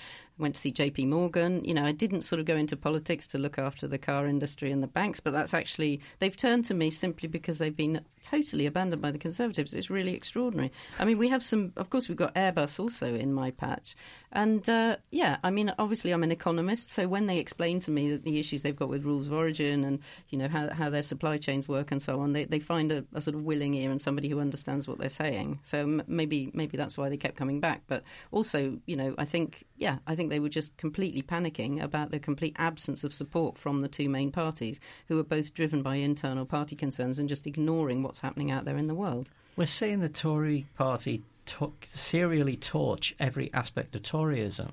went 0.41 0.55
to 0.55 0.61
see 0.61 0.73
JP 0.73 1.09
Morgan. 1.09 1.65
You 1.65 1.75
know, 1.75 1.85
I 1.85 1.93
didn't 1.93 2.23
sort 2.23 2.41
of 2.41 2.47
go 2.47 2.57
into 2.57 2.77
politics 2.77 3.27
to 3.29 3.39
look 3.39 3.59
after 3.59 3.87
the 3.87 3.99
car 3.99 4.27
industry 4.27 4.71
and 4.73 4.83
the 4.83 4.87
banks, 4.87 5.21
but 5.21 5.33
that's 5.33 5.55
actually, 5.55 6.01
they've 6.19 6.37
turned 6.37 6.65
to 6.67 6.75
me 6.75 6.91
simply 6.91 7.29
because 7.29 7.59
they've 7.59 7.77
been 7.77 8.05
totally 8.23 8.67
abandoned 8.67 9.03
by 9.03 9.11
the 9.11 9.19
Conservatives. 9.19 9.75
It's 9.75 9.91
really 9.91 10.15
extraordinary. 10.15 10.73
I 10.99 11.05
mean, 11.05 11.19
we 11.19 11.29
have 11.29 11.43
some, 11.43 11.73
of 11.77 11.91
course, 11.91 12.09
we've 12.09 12.19
got 12.19 12.35
Airbus 12.35 12.79
also 12.79 13.15
in 13.15 13.33
my 13.33 13.51
patch. 13.51 13.97
And 14.33 14.69
uh, 14.69 14.97
yeah, 15.11 15.39
I 15.43 15.51
mean, 15.51 15.73
obviously, 15.79 16.13
I'm 16.13 16.23
an 16.23 16.31
economist, 16.31 16.89
so 16.89 17.09
when 17.09 17.27
they 17.27 17.39
explain 17.39 17.81
to 17.81 17.91
me 17.91 18.11
that 18.13 18.25
the 18.25 18.39
issues 18.39 18.63
they've 18.63 18.77
got 18.77 18.89
with 18.89 19.05
rules 19.05 19.27
of 19.27 19.33
origin 19.33 19.85
and, 19.85 19.99
you 20.29 20.39
know, 20.39 20.49
how, 20.49 20.71
how 20.71 20.91
their 20.91 21.03
supply 21.03 21.39
chains 21.39 21.69
work 21.69 21.91
and 21.91 22.01
so 22.01 22.21
on, 22.21 22.33
they, 22.33 22.45
they 22.45 22.61
find 22.61 22.93
a, 22.93 23.05
a 23.13 23.21
sort 23.21 23.35
of 23.35 23.43
willing 23.43 23.75
ear 23.75 23.91
and 23.91 24.01
somebody 24.01 24.29
who 24.29 24.41
understands 24.41 24.87
what 24.87 24.99
they're 24.99 25.09
saying. 25.09 25.59
So 25.63 25.81
m- 25.81 26.03
maybe, 26.07 26.51
maybe 26.55 26.77
that's 26.77 26.97
why 26.97 27.09
they 27.09 27.17
kept 27.17 27.37
coming 27.37 27.61
back. 27.61 27.83
But 27.89 28.05
also, 28.31 28.79
you 28.87 28.97
know, 28.97 29.15
I 29.19 29.25
think, 29.25 29.65
yeah, 29.77 29.99
I 30.07 30.15
think 30.15 30.30
they 30.31 30.41
were 30.41 30.49
just 30.49 30.77
completely 30.77 31.23
panicking 31.23 31.83
about 31.83 32.11
the 32.11 32.19
complete 32.19 32.57
absence 32.59 33.05
of 33.05 33.13
support 33.13 33.59
from 33.59 33.83
the 33.83 33.89
two 33.89 34.09
main 34.09 34.33
parties, 34.33 34.81
who 35.09 35.19
are 35.19 35.25
both 35.25 35.53
driven 35.53 35.83
by 35.83 35.97
internal 35.97 36.47
party 36.47 36.75
concerns 36.75 37.19
and 37.19 37.29
just 37.29 37.47
ignoring 37.47 38.03
what's 38.03 38.21
happening 38.21 38.51
out 38.51 38.65
there 38.65 38.79
in 38.79 38.87
the 38.87 38.95
world. 38.95 39.31
We're 39.57 39.67
seeing 39.67 40.01
the 40.01 40.09
Tory 40.09 40.67
party 40.77 41.23
to- 41.47 41.75
serially 41.93 42.57
torch 42.57 43.15
every 43.21 43.53
aspect 43.53 43.95
of 43.95 44.03
Toryism. 44.03 44.71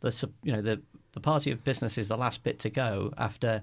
The, 0.00 0.30
you 0.42 0.52
know, 0.52 0.62
the, 0.62 0.80
the 1.12 1.20
party 1.20 1.50
of 1.50 1.64
business 1.64 1.98
is 1.98 2.08
the 2.08 2.16
last 2.16 2.42
bit 2.42 2.58
to 2.60 2.70
go 2.70 3.12
after 3.18 3.62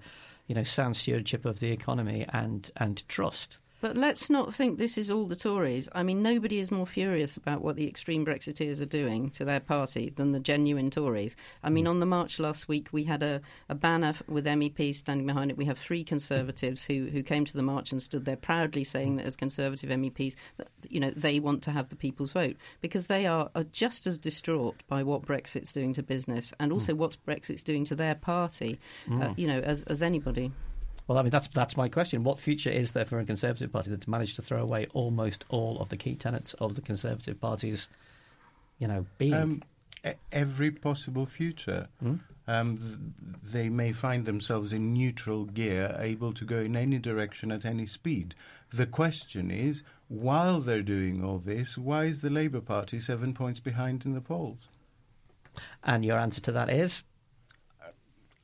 you 0.51 0.55
know, 0.55 0.63
sound 0.65 0.97
stewardship 0.97 1.45
of 1.45 1.59
the 1.59 1.71
economy 1.71 2.25
and, 2.33 2.71
and 2.75 3.07
trust. 3.07 3.57
But 3.81 3.97
let's 3.97 4.29
not 4.29 4.53
think 4.53 4.77
this 4.77 4.97
is 4.97 5.09
all 5.09 5.25
the 5.25 5.35
Tories. 5.35 5.89
I 5.93 6.03
mean, 6.03 6.21
nobody 6.21 6.59
is 6.59 6.71
more 6.71 6.85
furious 6.85 7.35
about 7.35 7.63
what 7.63 7.75
the 7.75 7.87
extreme 7.87 8.23
Brexiteers 8.23 8.79
are 8.79 8.85
doing 8.85 9.31
to 9.31 9.43
their 9.43 9.59
party 9.59 10.13
than 10.15 10.31
the 10.31 10.39
genuine 10.39 10.91
Tories. 10.91 11.35
I 11.63 11.71
mean, 11.71 11.85
mm. 11.85 11.89
on 11.89 11.99
the 11.99 12.05
march 12.05 12.39
last 12.39 12.67
week, 12.67 12.89
we 12.91 13.05
had 13.05 13.23
a, 13.23 13.41
a 13.69 13.75
banner 13.75 14.13
with 14.27 14.45
MEPs 14.45 14.95
standing 14.95 15.25
behind 15.25 15.49
it. 15.49 15.57
We 15.57 15.65
have 15.65 15.79
three 15.79 16.03
Conservatives 16.03 16.85
who, 16.85 17.07
who 17.11 17.23
came 17.23 17.43
to 17.45 17.57
the 17.57 17.63
march 17.63 17.91
and 17.91 18.01
stood 18.01 18.25
there 18.25 18.37
proudly 18.37 18.83
saying 18.83 19.15
that 19.15 19.25
as 19.25 19.35
Conservative 19.35 19.89
MEPs, 19.89 20.35
that, 20.57 20.69
you 20.87 20.99
know, 20.99 21.11
they 21.15 21.39
want 21.39 21.63
to 21.63 21.71
have 21.71 21.89
the 21.89 21.95
people's 21.95 22.33
vote 22.33 22.57
because 22.81 23.07
they 23.07 23.25
are, 23.25 23.49
are 23.55 23.63
just 23.63 24.05
as 24.05 24.19
distraught 24.19 24.83
by 24.87 25.01
what 25.01 25.23
Brexit's 25.23 25.71
doing 25.71 25.93
to 25.93 26.03
business 26.03 26.53
and 26.59 26.71
also 26.71 26.93
mm. 26.93 26.97
what 26.97 27.17
Brexit's 27.25 27.63
doing 27.63 27.83
to 27.85 27.95
their 27.95 28.15
party, 28.15 28.79
uh, 29.07 29.11
mm. 29.11 29.29
uh, 29.29 29.33
you 29.37 29.47
know, 29.47 29.59
as, 29.59 29.81
as 29.83 30.03
anybody. 30.03 30.51
Well, 31.07 31.17
I 31.17 31.23
mean, 31.23 31.31
that's 31.31 31.47
that's 31.47 31.75
my 31.75 31.89
question. 31.89 32.23
What 32.23 32.39
future 32.39 32.69
is 32.69 32.91
there 32.91 33.05
for 33.05 33.19
a 33.19 33.25
Conservative 33.25 33.71
Party 33.71 33.89
that's 33.89 34.07
managed 34.07 34.35
to 34.37 34.41
throw 34.41 34.61
away 34.61 34.87
almost 34.93 35.45
all 35.49 35.79
of 35.79 35.89
the 35.89 35.97
key 35.97 36.15
tenets 36.15 36.53
of 36.55 36.75
the 36.75 36.81
Conservative 36.81 37.39
Party's, 37.39 37.87
you 38.79 38.87
know, 38.87 39.05
being? 39.17 39.33
Um, 39.33 39.63
every 40.31 40.71
possible 40.71 41.25
future. 41.25 41.87
Hmm? 42.01 42.15
Um, 42.47 42.77
th- 42.77 43.53
they 43.53 43.69
may 43.69 43.93
find 43.93 44.25
themselves 44.25 44.73
in 44.73 44.93
neutral 44.93 45.45
gear, 45.45 45.95
able 45.99 46.33
to 46.33 46.43
go 46.43 46.59
in 46.59 46.75
any 46.75 46.97
direction 46.97 47.51
at 47.51 47.65
any 47.65 47.85
speed. 47.85 48.33
The 48.73 48.87
question 48.87 49.51
is, 49.51 49.83
while 50.07 50.59
they're 50.59 50.81
doing 50.81 51.23
all 51.23 51.37
this, 51.37 51.77
why 51.77 52.05
is 52.05 52.21
the 52.21 52.29
Labour 52.29 52.61
Party 52.61 52.99
seven 52.99 53.33
points 53.33 53.59
behind 53.59 54.05
in 54.05 54.13
the 54.13 54.21
polls? 54.21 54.69
And 55.83 56.03
your 56.03 56.17
answer 56.17 56.41
to 56.41 56.51
that 56.53 56.69
is? 56.69 57.03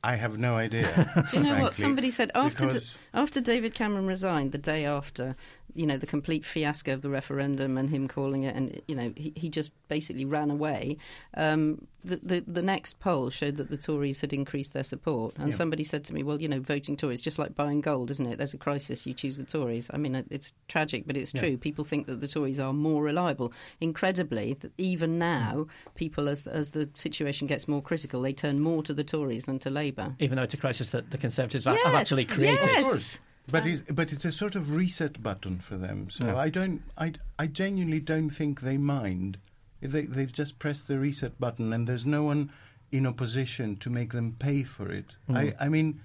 I 0.02 0.14
have 0.14 0.38
no 0.38 0.56
idea. 0.56 0.86
Do 1.30 1.36
you 1.38 1.42
know 1.42 1.48
frankly, 1.50 1.62
what 1.62 1.74
somebody 1.74 2.10
said 2.10 2.30
after 2.34 2.80
after 3.14 3.40
David 3.40 3.74
Cameron 3.74 4.06
resigned 4.06 4.52
the 4.52 4.58
day 4.58 4.84
after? 4.84 5.36
you 5.74 5.86
know 5.86 5.96
the 5.96 6.06
complete 6.06 6.44
fiasco 6.44 6.92
of 6.92 7.02
the 7.02 7.10
referendum 7.10 7.78
and 7.78 7.90
him 7.90 8.08
calling 8.08 8.42
it, 8.42 8.54
and 8.54 8.80
you 8.88 8.94
know 8.94 9.12
he, 9.16 9.32
he 9.36 9.48
just 9.48 9.72
basically 9.88 10.24
ran 10.24 10.50
away. 10.50 10.96
Um, 11.34 11.86
the, 12.04 12.20
the, 12.22 12.44
the 12.46 12.62
next 12.62 13.00
poll 13.00 13.28
showed 13.28 13.56
that 13.56 13.70
the 13.70 13.76
Tories 13.76 14.20
had 14.20 14.32
increased 14.32 14.72
their 14.72 14.84
support, 14.84 15.36
and 15.36 15.48
yeah. 15.48 15.56
somebody 15.56 15.84
said 15.84 16.04
to 16.04 16.14
me, 16.14 16.24
"Well, 16.24 16.40
you 16.40 16.48
know, 16.48 16.60
voting 16.60 16.96
Tories 16.96 17.20
just 17.20 17.38
like 17.38 17.54
buying 17.54 17.80
gold, 17.80 18.10
isn't 18.10 18.26
it? 18.26 18.38
There's 18.38 18.54
a 18.54 18.58
crisis, 18.58 19.06
you 19.06 19.14
choose 19.14 19.36
the 19.36 19.44
Tories." 19.44 19.88
I 19.92 19.98
mean, 19.98 20.24
it's 20.30 20.52
tragic, 20.66 21.06
but 21.06 21.16
it's 21.16 21.32
true. 21.32 21.56
People 21.56 21.84
think 21.84 22.06
that 22.08 22.20
the 22.20 22.28
Tories 22.28 22.58
are 22.58 22.72
more 22.72 23.02
reliable. 23.02 23.52
Incredibly, 23.80 24.56
even 24.78 25.16
now, 25.18 25.66
people 25.94 26.28
as 26.28 26.46
as 26.48 26.70
the 26.70 26.88
situation 26.94 27.46
gets 27.46 27.68
more 27.68 27.82
critical, 27.82 28.22
they 28.22 28.32
turn 28.32 28.60
more 28.60 28.82
to 28.82 28.92
the 28.92 29.04
Tories 29.04 29.44
than 29.44 29.60
to 29.60 29.70
Labour. 29.70 30.16
Even 30.18 30.36
though 30.36 30.44
it's 30.44 30.54
a 30.54 30.58
crisis 30.58 30.90
that 30.90 31.10
the 31.10 31.18
Conservatives 31.18 31.66
yes, 31.66 31.78
have 31.84 31.94
actually 31.94 32.24
created. 32.24 32.64
Yes. 32.64 33.07
But 33.50 33.66
it's, 33.66 33.82
but 33.90 34.12
it's 34.12 34.24
a 34.24 34.32
sort 34.32 34.54
of 34.54 34.76
reset 34.76 35.22
button 35.22 35.58
for 35.58 35.76
them. 35.76 36.10
So 36.10 36.36
I 36.36 36.50
don't, 36.50 36.82
I, 36.98 37.12
I 37.38 37.46
genuinely 37.46 38.00
don't 38.00 38.30
think 38.30 38.60
they 38.60 38.76
mind. 38.76 39.38
They, 39.80 40.02
they've 40.02 40.32
just 40.32 40.58
pressed 40.58 40.86
the 40.88 40.98
reset 40.98 41.40
button, 41.40 41.72
and 41.72 41.86
there's 41.86 42.04
no 42.04 42.24
one 42.24 42.50
in 42.92 43.06
opposition 43.06 43.76
to 43.76 43.90
make 43.90 44.12
them 44.12 44.36
pay 44.38 44.64
for 44.64 44.90
it. 44.92 45.16
Mm. 45.30 45.36
I, 45.36 45.64
I 45.64 45.68
mean, 45.68 46.00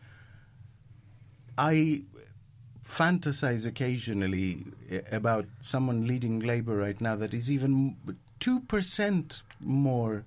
I 1.58 2.03
fantasize 2.88 3.65
occasionally 3.65 4.65
about 5.12 5.45
someone 5.62 6.06
leading 6.06 6.39
Labour 6.39 6.75
right 6.75 6.99
now 6.99 7.15
that 7.15 7.34
is 7.34 7.49
even 7.49 7.95
two 8.39 8.60
percent 8.62 9.43
more 9.60 10.25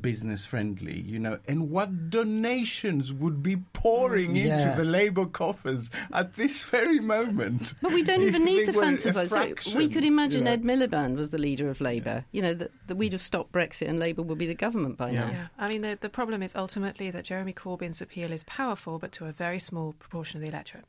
business 0.00 0.44
friendly, 0.44 1.00
you 1.00 1.18
know, 1.18 1.38
and 1.48 1.70
what 1.70 2.10
donations 2.10 3.12
would 3.12 3.42
be 3.42 3.56
pouring 3.72 4.34
mm, 4.34 4.44
yeah. 4.44 4.60
into 4.60 4.76
the 4.76 4.84
Labour 4.84 5.26
coffers 5.26 5.90
at 6.12 6.34
this 6.34 6.62
very 6.64 7.00
moment. 7.00 7.74
But 7.80 7.92
we 7.92 8.02
don't 8.02 8.22
even 8.22 8.44
need 8.44 8.64
to 8.66 8.72
fantasise. 8.72 9.74
We 9.74 9.88
could 9.88 10.04
imagine 10.04 10.40
you 10.40 10.44
know. 10.44 10.52
Ed 10.52 10.62
Miliband 10.62 11.16
was 11.16 11.30
the 11.30 11.38
leader 11.38 11.68
of 11.68 11.80
Labour. 11.80 12.24
You 12.32 12.42
know, 12.42 12.54
that, 12.54 12.70
that 12.86 12.96
we'd 12.96 13.12
have 13.12 13.22
stopped 13.22 13.52
Brexit 13.52 13.88
and 13.88 13.98
Labour 13.98 14.22
would 14.22 14.38
be 14.38 14.46
the 14.46 14.54
government 14.54 14.98
by 14.98 15.10
yeah. 15.10 15.20
now. 15.20 15.30
Yeah. 15.30 15.46
I 15.58 15.68
mean, 15.68 15.82
the, 15.82 15.98
the 16.00 16.08
problem 16.08 16.42
is 16.42 16.54
ultimately 16.54 17.10
that 17.10 17.24
Jeremy 17.24 17.52
Corbyn's 17.52 18.02
appeal 18.02 18.32
is 18.32 18.44
powerful, 18.44 18.98
but 18.98 19.12
to 19.12 19.26
a 19.26 19.32
very 19.32 19.58
small 19.58 19.94
proportion 19.94 20.38
of 20.38 20.42
the 20.42 20.48
electorate. 20.48 20.84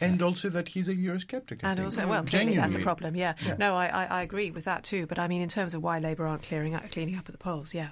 And 0.00 0.20
also 0.20 0.48
that 0.48 0.70
he's 0.70 0.88
a 0.88 0.94
Eurosceptic. 0.94 1.60
and 1.62 1.78
also, 1.78 2.06
well, 2.08 2.24
clearly 2.24 2.56
that's 2.56 2.74
a 2.74 2.80
problem. 2.80 3.14
Yeah. 3.14 3.34
yeah. 3.44 3.56
No, 3.56 3.76
I, 3.76 3.86
I, 3.86 4.04
I, 4.04 4.22
agree 4.22 4.50
with 4.50 4.64
that 4.64 4.82
too. 4.82 5.06
But 5.06 5.18
I 5.18 5.28
mean, 5.28 5.40
in 5.40 5.48
terms 5.48 5.74
of 5.74 5.82
why 5.82 6.00
Labour 6.00 6.26
aren't 6.26 6.42
clearing 6.42 6.74
up, 6.74 6.90
cleaning 6.90 7.16
up 7.16 7.28
at 7.28 7.32
the 7.32 7.38
polls, 7.38 7.72
yeah. 7.72 7.90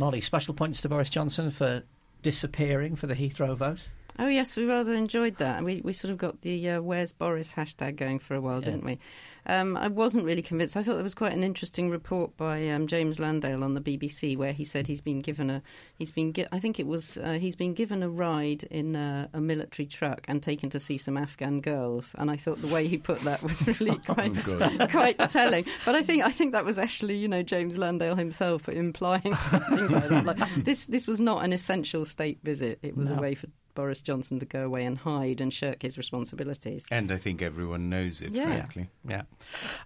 Molly, 0.00 0.22
special 0.22 0.54
points 0.54 0.80
to 0.80 0.88
Boris 0.88 1.10
Johnson 1.10 1.50
for 1.50 1.82
disappearing 2.22 2.96
for 2.96 3.06
the 3.06 3.14
Heathrow 3.14 3.54
vote? 3.54 3.88
Oh 4.18 4.28
yes, 4.28 4.56
we 4.56 4.64
rather 4.64 4.94
enjoyed 4.94 5.36
that. 5.36 5.62
We 5.62 5.82
we 5.84 5.92
sort 5.92 6.10
of 6.10 6.16
got 6.18 6.40
the 6.40 6.70
uh, 6.70 6.80
"Where's 6.80 7.12
Boris" 7.12 7.52
hashtag 7.52 7.96
going 7.96 8.18
for 8.18 8.34
a 8.34 8.40
while, 8.40 8.60
Yeah. 8.60 8.70
didn't 8.70 8.84
we? 8.84 8.98
Um, 9.46 9.76
I 9.76 9.88
wasn't 9.88 10.24
really 10.24 10.42
convinced. 10.42 10.76
I 10.76 10.82
thought 10.82 10.94
there 10.94 11.02
was 11.02 11.14
quite 11.14 11.32
an 11.32 11.42
interesting 11.44 11.90
report 11.90 12.36
by 12.36 12.68
um, 12.68 12.86
James 12.86 13.18
Landale 13.18 13.64
on 13.64 13.74
the 13.74 13.80
BBC 13.80 14.36
where 14.36 14.52
he 14.52 14.64
said 14.64 14.86
he's 14.86 15.00
been 15.00 15.20
given 15.20 15.50
a 15.50 15.62
he's 15.96 16.10
been 16.10 16.32
gi- 16.32 16.46
I 16.52 16.60
think 16.60 16.78
it 16.78 16.86
was 16.86 17.16
uh, 17.16 17.38
he's 17.40 17.56
been 17.56 17.74
given 17.74 18.02
a 18.02 18.08
ride 18.08 18.64
in 18.64 18.96
a, 18.96 19.28
a 19.32 19.40
military 19.40 19.86
truck 19.86 20.24
and 20.28 20.42
taken 20.42 20.70
to 20.70 20.80
see 20.80 20.98
some 20.98 21.16
Afghan 21.16 21.60
girls. 21.60 22.14
And 22.18 22.30
I 22.30 22.36
thought 22.36 22.60
the 22.60 22.68
way 22.68 22.86
he 22.88 22.98
put 22.98 23.20
that 23.22 23.42
was 23.42 23.66
really 23.66 23.96
quite 24.06 24.34
God. 24.58 24.90
quite 24.90 25.18
telling. 25.30 25.64
But 25.84 25.94
I 25.94 26.02
think 26.02 26.24
I 26.24 26.30
think 26.30 26.52
that 26.52 26.64
was 26.64 26.78
actually 26.78 27.16
you 27.16 27.28
know 27.28 27.42
James 27.42 27.78
Landale 27.78 28.16
himself 28.16 28.68
implying 28.68 29.34
something 29.42 29.88
like 29.88 30.08
that. 30.08 30.24
Like 30.26 30.64
this 30.64 30.86
this 30.86 31.06
was 31.06 31.20
not 31.20 31.44
an 31.44 31.52
essential 31.52 32.04
state 32.04 32.40
visit. 32.42 32.78
It 32.82 32.96
was 32.96 33.10
a 33.10 33.14
way 33.14 33.34
for 33.34 33.46
Boris 33.74 34.02
Johnson 34.02 34.38
to 34.40 34.46
go 34.46 34.64
away 34.64 34.84
and 34.84 34.98
hide 34.98 35.40
and 35.40 35.52
shirk 35.52 35.82
his 35.82 35.96
responsibilities. 35.96 36.84
And 36.90 37.10
I 37.12 37.16
think 37.18 37.42
everyone 37.42 37.88
knows 37.90 38.20
it, 38.20 38.32
Yeah. 38.32 38.46
frankly. 38.46 38.88
Yeah. 39.08 39.22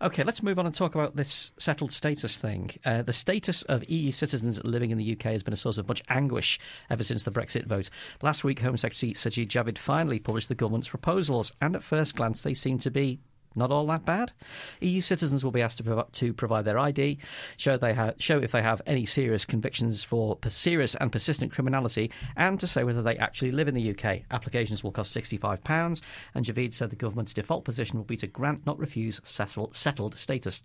Okay, 0.03 0.25
let's 0.25 0.43
move 0.43 0.59
on 0.59 0.67
and 0.67 0.75
talk 0.75 0.95
about 0.95 1.17
this 1.17 1.53
settled 1.59 1.93
status 1.93 2.37
thing. 2.37 2.71
Uh, 2.85 3.03
the 3.03 3.13
status 3.13 3.63
of 3.63 3.85
EU 3.89 4.13
citizens 4.13 4.63
living 4.65 4.91
in 4.91 4.99
the 4.99 5.13
UK 5.13 5.33
has 5.33 5.43
been 5.43 5.55
a 5.55 5.57
source 5.57 5.79
of 5.79 5.89
much 5.89 6.03
anguish 6.09 6.59
ever 6.91 7.05
since 7.05 7.23
the 7.25 7.31
Brexit 7.31 7.67
vote. 7.67 7.91
Last 8.23 8.45
week, 8.45 8.61
Home 8.61 8.77
Secretary 8.77 9.13
Sajid 9.15 9.49
Javid 9.49 9.79
finally 9.79 10.19
published 10.19 10.49
the 10.49 10.55
government's 10.55 10.89
proposals, 10.89 11.53
and 11.61 11.77
at 11.77 11.83
first 11.83 12.15
glance, 12.17 12.43
they 12.43 12.55
seem 12.55 12.79
to 12.79 12.91
be 12.91 13.21
not 13.55 13.71
all 13.71 13.87
that 13.87 14.05
bad. 14.05 14.33
EU 14.81 15.01
citizens 15.01 15.45
will 15.45 15.51
be 15.51 15.63
asked 15.63 15.79
to, 15.79 15.85
prov- 15.85 16.13
to 16.13 16.33
provide 16.33 16.65
their 16.65 16.79
ID, 16.79 17.19
show 17.57 17.77
they 17.77 17.95
ha- 17.95 18.13
show 18.19 18.39
if 18.39 18.53
they 18.53 18.63
have 18.63 18.83
any 18.87 19.07
serious 19.07 19.45
convictions 19.45 20.05
for 20.05 20.37
per- 20.37 20.49
serious 20.49 20.95
and 20.97 21.13
persistent 21.13 21.53
criminality, 21.53 22.11
and 22.37 22.59
to 22.61 22.67
say 22.67 22.85
whether 22.85 23.03
they 23.03 23.17
actually 23.17 23.53
live 23.53 23.69
in 23.69 23.75
the 23.75 23.91
UK. 23.91 24.23
Applications 24.31 24.83
will 24.83 24.93
cost 24.93 25.15
£65, 25.15 26.01
and 26.35 26.45
Javid 26.45 26.75
said 26.75 26.91
the 26.91 26.97
government's 26.97 27.35
default 27.35 27.65
position 27.65 27.99
will 27.99 28.05
be 28.05 28.17
to 28.17 28.27
grant, 28.27 28.67
not 28.67 28.79
refuse, 28.79 29.21
settled, 29.25 29.77
settled 29.77 30.17
status. 30.19 30.63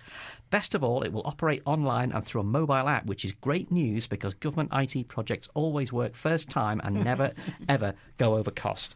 Best 0.49 0.75
of 0.75 0.84
all, 0.84 1.04
it 1.04 1.13
will 1.13 1.25
operate 1.25 1.62
online 1.65 2.12
and 2.12 2.25
through 2.25 2.41
a 2.41 2.45
mobile 2.45 2.88
app, 2.88 3.06
which 3.06 3.25
is 3.25 3.34
great 3.34 3.71
news 3.71 4.08
because 4.08 4.34
government 4.34 4.69
IT 4.73 5.08
projects 5.08 5.49
always 5.54 5.93
work 5.93 6.15
first 6.15 6.49
time 6.49 6.82
and 6.84 7.04
never, 7.04 7.34
ever 7.67 7.93
go 8.19 8.38
over 8.38 8.51
cost. 8.51 8.95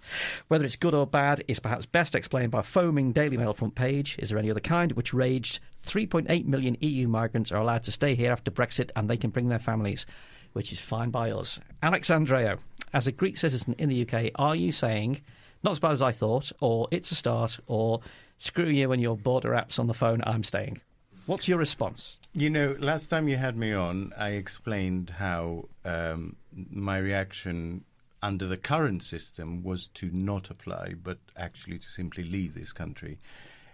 Whether 0.49 0.65
it's 0.65 0.75
good 0.75 0.93
or 0.93 1.07
bad 1.07 1.43
is 1.47 1.59
perhaps 1.59 1.87
best 1.87 2.13
explained 2.13 2.51
by 2.51 2.61
foaming 2.61 3.11
Daily 3.11 3.37
Mail 3.37 3.53
front 3.53 3.73
page. 3.73 4.17
Is 4.19 4.29
there 4.29 4.37
any 4.37 4.51
other 4.51 4.59
kind? 4.59 4.91
Which 4.91 5.13
raged 5.13 5.59
3.8 5.87 6.45
million 6.45 6.77
EU 6.81 7.07
migrants 7.07 7.51
are 7.51 7.59
allowed 7.61 7.83
to 7.83 7.91
stay 7.91 8.13
here 8.13 8.31
after 8.31 8.51
Brexit 8.51 8.91
and 8.95 9.09
they 9.09 9.17
can 9.17 9.31
bring 9.31 9.49
their 9.49 9.57
families, 9.57 10.05
which 10.51 10.71
is 10.71 10.79
fine 10.79 11.09
by 11.09 11.31
us. 11.31 11.59
Alex 11.81 12.09
Andreou, 12.09 12.59
as 12.93 13.07
a 13.07 13.11
Greek 13.11 13.37
citizen 13.37 13.73
in 13.79 13.89
the 13.89 14.07
UK, 14.07 14.31
are 14.35 14.55
you 14.55 14.71
saying, 14.71 15.21
not 15.63 15.71
as 15.71 15.79
bad 15.79 15.93
as 15.93 16.01
I 16.01 16.11
thought, 16.11 16.51
or 16.59 16.87
it's 16.91 17.11
a 17.11 17.15
start, 17.15 17.59
or 17.65 18.01
screw 18.37 18.67
you 18.67 18.91
and 18.91 19.01
your 19.01 19.17
border 19.17 19.51
apps 19.51 19.79
on 19.79 19.87
the 19.87 19.93
phone, 19.93 20.21
I'm 20.25 20.43
staying? 20.43 20.81
What's 21.25 21.47
your 21.47 21.57
response? 21.57 22.17
You 22.33 22.49
know, 22.49 22.75
last 22.79 23.07
time 23.07 23.29
you 23.29 23.37
had 23.37 23.55
me 23.55 23.71
on, 23.73 24.11
I 24.17 24.29
explained 24.31 25.11
how 25.11 25.69
um, 25.85 26.35
my 26.71 26.97
reaction 26.97 27.85
under 28.23 28.47
the 28.47 28.57
current 28.57 29.03
system 29.03 29.61
was 29.63 29.87
to 29.89 30.09
not 30.11 30.49
apply, 30.49 30.95
but 31.03 31.19
actually 31.35 31.77
to 31.77 31.89
simply 31.89 32.23
leave 32.23 32.55
this 32.55 32.71
country. 32.71 33.19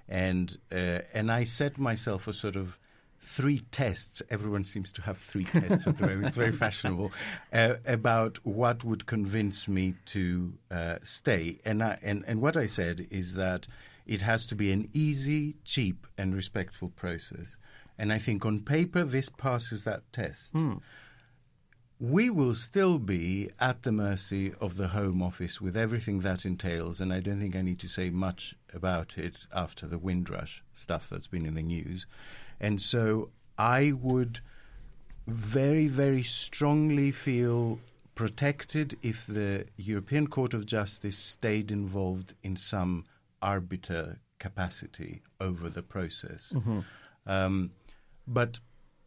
And 0.09 0.57
uh, 0.71 1.01
and 1.13 1.31
I 1.31 1.43
set 1.43 1.77
myself 1.77 2.27
a 2.27 2.33
sort 2.33 2.55
of 2.55 2.79
three 3.21 3.59
tests. 3.71 4.23
Everyone 4.31 4.63
seems 4.63 4.91
to 4.93 5.03
have 5.03 5.19
three 5.19 5.43
tests 5.43 5.85
at 5.85 5.97
the 5.97 6.07
moment. 6.07 6.27
It's 6.27 6.35
very 6.35 6.51
fashionable 6.51 7.11
uh, 7.53 7.75
about 7.85 8.39
what 8.43 8.83
would 8.83 9.05
convince 9.05 9.67
me 9.67 9.93
to 10.07 10.53
uh, 10.71 10.95
stay. 11.03 11.59
And 11.63 11.83
I, 11.83 11.99
and 12.01 12.25
and 12.27 12.41
what 12.41 12.57
I 12.57 12.65
said 12.65 13.07
is 13.11 13.35
that 13.35 13.67
it 14.07 14.23
has 14.23 14.47
to 14.47 14.55
be 14.55 14.71
an 14.71 14.89
easy, 14.93 15.57
cheap, 15.63 16.07
and 16.17 16.33
respectful 16.33 16.89
process. 16.89 17.57
And 17.99 18.11
I 18.11 18.17
think 18.17 18.45
on 18.45 18.61
paper 18.61 19.03
this 19.03 19.29
passes 19.29 19.83
that 19.83 20.11
test. 20.11 20.55
We 22.01 22.29
will 22.29 22.55
still 22.55 22.97
be 22.97 23.49
at 23.59 23.83
the 23.83 23.91
mercy 23.91 24.53
of 24.61 24.77
the 24.77 24.89
Home 24.89 25.21
Office 25.21 25.59
with 25.59 25.75
everything 25.75 26.21
that 26.21 26.45
entails, 26.45 27.01
and 27.01 27.11
I 27.11 27.19
don't 27.19 27.41
think 27.41 27.57
I 27.57 27.61
need 27.61 27.79
to 27.79 27.89
say 27.89 28.09
much 28.09 28.55
about 28.73 29.17
it 29.17 29.45
after 29.53 29.85
the 29.85 29.97
Windrush 29.97 30.63
stuff 30.73 31.09
that's 31.09 31.27
been 31.27 31.45
in 31.45 31.55
the 31.55 31.61
news. 31.61 32.05
And 32.57 32.81
so 32.81 33.31
I 33.57 33.91
would 33.91 34.39
very, 35.27 35.87
very 35.87 36.23
strongly 36.23 37.11
feel 37.11 37.79
protected 38.15 38.97
if 39.01 39.25
the 39.27 39.65
European 39.75 40.27
Court 40.27 40.53
of 40.53 40.65
Justice 40.65 41.17
stayed 41.17 41.69
involved 41.69 42.33
in 42.43 42.55
some 42.55 43.03
arbiter 43.41 44.19
capacity 44.39 45.21
over 45.41 45.69
the 45.69 45.81
process. 45.81 46.53
Um, 47.27 47.71
but 48.25 48.59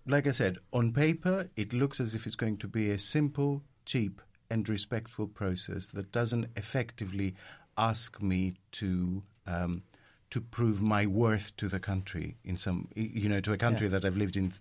like 0.06 0.26
I 0.26 0.32
said, 0.32 0.58
on 0.72 0.92
paper, 0.92 1.48
it 1.56 1.72
looks 1.72 2.00
as 2.00 2.14
if 2.14 2.26
it's 2.26 2.36
going 2.36 2.56
to 2.58 2.68
be 2.68 2.90
a 2.90 2.98
simple, 2.98 3.62
cheap, 3.86 4.20
and 4.50 4.68
respectful 4.68 5.26
process 5.26 5.88
that 5.88 6.12
doesn't 6.12 6.46
effectively 6.56 7.34
ask 7.78 8.20
me 8.20 8.54
to 8.72 9.22
um, 9.46 9.82
to 10.30 10.40
prove 10.40 10.80
my 10.80 11.04
worth 11.06 11.54
to 11.56 11.68
the 11.68 11.78
country 11.80 12.36
in 12.44 12.56
some, 12.56 12.88
you 12.94 13.28
know, 13.28 13.40
to 13.40 13.52
a 13.52 13.58
country 13.58 13.86
Yeah. 13.86 13.92
that 13.98 14.04
I've 14.04 14.16
lived 14.16 14.36
in 14.36 14.52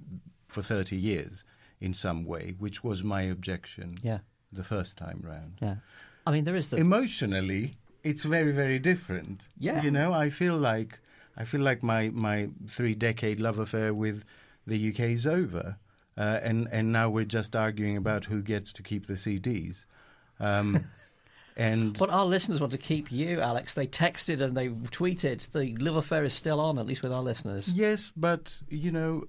for 0.48 0.62
thirty 0.62 0.96
years 0.98 1.44
in 1.80 1.94
some 1.94 2.26
way, 2.26 2.56
which 2.60 2.84
was 2.84 3.04
my 3.04 3.22
objection. 3.24 3.98
Yeah. 4.04 4.20
the 4.54 4.64
first 4.64 4.98
time 4.98 5.22
round. 5.24 5.54
Yeah. 5.62 5.76
I 6.28 6.32
mean, 6.32 6.44
there 6.44 6.58
is 6.58 6.68
the. 6.70 6.78
Emotionally, 6.78 7.78
it's 8.04 8.24
very, 8.24 8.52
very 8.52 8.80
different. 8.80 9.48
Yeah. 9.58 9.82
you 9.82 9.92
know, 9.92 10.12
I 10.14 10.30
feel 10.30 10.58
like 10.58 11.00
I 11.38 11.44
feel 11.46 11.62
like 11.62 11.82
my 11.84 12.10
my 12.10 12.50
three 12.68 12.96
decade 12.96 13.40
love 13.40 13.60
affair 13.60 13.94
with 13.94 14.24
the 14.66 14.90
UK 14.90 15.00
is 15.02 15.28
over, 15.28 15.78
uh, 16.18 16.40
and 16.44 16.68
and 16.72 16.92
now 16.92 17.10
we're 17.10 17.26
just 17.26 17.56
arguing 17.56 17.98
about 17.98 18.26
who 18.26 18.42
gets 18.42 18.74
to 18.74 18.84
keep 18.84 19.08
the 19.08 19.14
CDs. 19.14 19.86
Um, 20.40 20.86
and 21.58 21.98
But 21.98 22.10
our 22.10 22.26
listeners 22.26 22.60
want 22.60 22.72
to 22.74 22.78
keep 22.78 23.12
you, 23.12 23.42
Alex. 23.42 23.74
They 23.74 23.88
texted 23.88 24.42
and 24.42 24.56
they 24.56 24.70
tweeted. 24.70 25.52
The 25.52 25.76
love 25.78 25.96
affair 25.96 26.24
is 26.24 26.34
still 26.34 26.60
on, 26.60 26.78
at 26.78 26.86
least 26.86 27.04
with 27.04 27.12
our 27.12 27.24
listeners. 27.24 27.68
Yes, 27.68 28.12
but 28.16 28.62
you 28.70 28.92
know, 28.92 29.26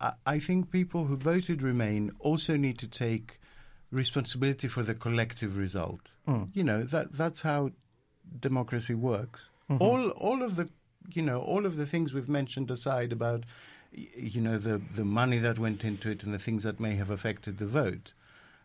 I, 0.00 0.12
I 0.24 0.38
think 0.38 0.70
people 0.70 1.04
who 1.04 1.16
voted 1.16 1.62
Remain 1.62 2.10
also 2.20 2.56
need 2.56 2.78
to 2.78 2.88
take 2.88 3.40
responsibility 3.90 4.68
for 4.68 4.82
the 4.82 4.94
collective 4.94 5.56
result. 5.56 6.10
Mm. 6.28 6.50
You 6.52 6.64
know 6.64 6.82
that 6.84 7.12
that's 7.12 7.42
how 7.42 7.70
democracy 8.40 8.94
works. 8.94 9.50
Mhm. 9.70 9.80
All 9.80 10.10
all 10.10 10.42
of 10.42 10.56
the 10.56 10.68
you 11.12 11.22
know 11.22 11.40
all 11.40 11.66
of 11.66 11.76
the 11.76 11.86
things 11.86 12.12
we've 12.12 12.28
mentioned 12.28 12.70
aside 12.70 13.12
about 13.12 13.44
you 13.96 14.40
know 14.40 14.58
the 14.58 14.80
the 14.94 15.04
money 15.04 15.38
that 15.38 15.58
went 15.58 15.84
into 15.84 16.10
it 16.10 16.22
and 16.22 16.32
the 16.34 16.38
things 16.38 16.62
that 16.62 16.78
may 16.80 16.94
have 16.94 17.10
affected 17.10 17.58
the 17.58 17.66
vote. 17.66 18.12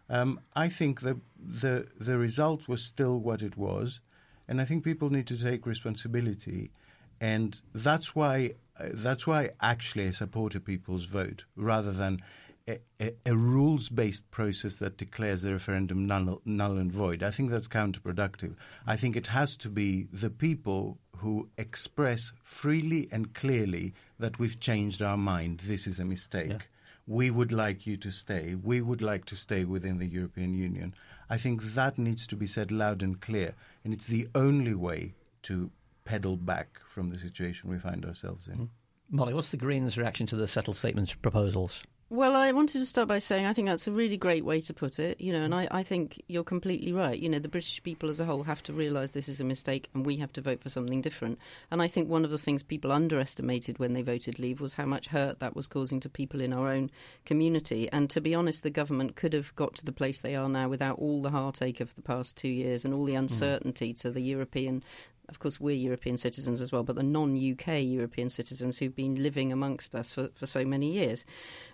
Um, 0.10 0.42
I 0.56 0.68
think 0.68 1.02
the 1.02 1.20
the 1.40 1.88
the 2.00 2.18
result 2.18 2.68
was 2.68 2.84
still 2.84 3.18
what 3.18 3.42
it 3.42 3.58
was, 3.58 4.00
and 4.48 4.60
I 4.60 4.66
think 4.66 4.84
people 4.84 5.10
need 5.10 5.28
to 5.28 5.38
take 5.38 5.66
responsibility, 5.66 6.72
and 7.20 7.60
that's 7.74 8.14
why 8.14 8.56
uh, 8.80 8.90
that's 8.94 9.26
why 9.26 9.52
actually 9.62 10.08
I 10.08 10.12
support 10.12 10.56
a 10.56 10.60
people's 10.60 11.06
vote 11.06 11.46
rather 11.56 11.92
than 11.92 12.22
a, 12.68 12.80
a, 13.00 13.14
a 13.26 13.36
rules 13.36 13.90
based 13.90 14.30
process 14.32 14.76
that 14.76 14.98
declares 14.98 15.42
the 15.42 15.54
referendum 15.54 16.06
null, 16.06 16.42
null 16.46 16.78
and 16.78 16.92
void. 16.92 17.24
I 17.24 17.32
think 17.32 17.50
that's 17.50 17.68
counterproductive. 17.68 18.56
I 18.86 18.98
think 18.98 19.16
it 19.16 19.28
has 19.28 19.58
to 19.58 19.70
be 19.70 20.08
the 20.12 20.30
people 20.30 20.98
who 21.22 21.50
express 21.58 22.34
freely 22.44 23.08
and 23.12 23.34
clearly 23.34 23.94
that 24.20 24.38
we've 24.40 24.60
changed 24.60 25.02
our 25.02 25.18
mind. 25.18 25.62
This 25.62 25.88
is 25.88 26.00
a 26.00 26.06
mistake 26.06 26.68
we 27.08 27.30
would 27.30 27.52
like 27.52 27.86
you 27.86 27.98
to 27.98 28.12
stay. 28.12 28.56
We 28.56 28.82
would 28.82 29.02
like 29.02 29.26
to 29.26 29.36
stay 29.36 29.66
within 29.66 29.98
the 29.98 30.06
European 30.06 30.54
Union. 30.54 30.94
I 31.30 31.38
think 31.38 31.74
that 31.74 31.98
needs 31.98 32.28
to 32.28 32.36
be 32.36 32.48
said 32.48 32.72
loud 32.72 33.02
and 33.02 33.20
clear, 33.20 33.54
and 33.84 33.94
it's 33.94 34.08
the 34.08 34.28
only 34.36 34.74
way 34.74 35.16
to 35.44 35.72
pedal 36.06 36.38
back 36.38 36.80
from 36.94 37.10
the 37.10 37.18
situation 37.18 37.70
we 37.70 37.80
find 37.80 38.06
ourselves 38.06 38.48
in. 38.48 38.54
Hmm. 38.54 38.66
Molly, 39.10 39.34
what's 39.34 39.50
the 39.50 39.58
Greens' 39.58 39.98
reaction 39.98 40.26
to 40.28 40.38
the 40.38 40.48
settled 40.48 40.78
statements 40.78 41.14
proposals? 41.14 41.82
Well, 42.12 42.36
I 42.36 42.52
wanted 42.52 42.80
to 42.80 42.86
start 42.86 43.08
by 43.08 43.20
saying 43.20 43.46
I 43.46 43.54
think 43.54 43.70
that's 43.70 43.88
a 43.88 43.92
really 43.92 44.18
great 44.18 44.44
way 44.44 44.60
to 44.60 44.74
put 44.74 45.00
it, 45.00 45.22
you 45.22 45.32
know, 45.32 45.44
and 45.44 45.56
I, 45.56 45.70
I 45.72 45.82
think 45.82 46.22
you're 46.28 46.44
completely 46.44 46.92
right. 46.92 47.18
You 47.18 47.30
know, 47.30 47.40
the 47.40 47.48
British 47.48 47.82
people 47.84 48.10
as 48.10 48.20
a 48.20 48.26
whole 48.26 48.44
have 48.44 48.62
to 48.64 48.74
realise 48.74 49.12
this 49.12 49.30
is 49.30 49.40
a 49.40 49.46
mistake 49.46 49.88
and 49.94 50.06
we 50.06 50.18
have 50.18 50.34
to 50.34 50.42
vote 50.42 50.62
for 50.62 50.68
something 50.68 51.00
different. 51.00 51.40
And 51.72 51.82
I 51.82 51.88
think 51.88 52.10
one 52.10 52.26
of 52.26 52.32
the 52.32 52.38
things 52.38 52.64
people 52.64 52.92
underestimated 52.92 53.80
when 53.80 53.94
they 53.94 54.02
voted 54.02 54.40
leave 54.40 54.60
was 54.60 54.74
how 54.74 54.84
much 54.84 55.08
hurt 55.08 55.40
that 55.40 55.56
was 55.56 55.68
causing 55.68 56.02
to 56.02 56.10
people 56.10 56.42
in 56.42 56.52
our 56.52 56.70
own 56.70 56.92
community. 57.24 57.90
And 57.94 58.10
to 58.10 58.20
be 58.20 58.36
honest, 58.36 58.64
the 58.64 58.70
government 58.72 59.16
could 59.16 59.32
have 59.32 59.56
got 59.56 59.76
to 59.76 59.86
the 59.86 59.94
place 59.94 60.20
they 60.20 60.36
are 60.36 60.50
now 60.50 60.68
without 60.68 61.00
all 61.00 61.22
the 61.22 61.32
heartache 61.32 61.80
of 61.80 61.96
the 61.96 62.02
past 62.02 62.36
two 62.36 62.50
years 62.50 62.84
and 62.84 62.94
all 62.94 63.06
the 63.06 63.14
mm. 63.14 63.20
uncertainty 63.20 63.94
to 63.94 64.12
the 64.12 64.20
European 64.22 64.84
of 65.32 65.40
course, 65.40 65.60
we're 65.60 65.76
European 65.76 66.18
citizens 66.18 66.62
as 66.62 66.72
well, 66.72 66.84
but 66.84 66.96
the 66.96 67.04
non 67.04 67.36
UK 67.36 67.82
European 67.82 68.30
citizens 68.30 68.78
who've 68.78 68.96
been 68.96 69.16
living 69.16 69.52
amongst 69.52 69.96
us 69.96 70.12
for, 70.12 70.30
for 70.36 70.46
so 70.46 70.64
many 70.64 70.92
years. 70.92 71.26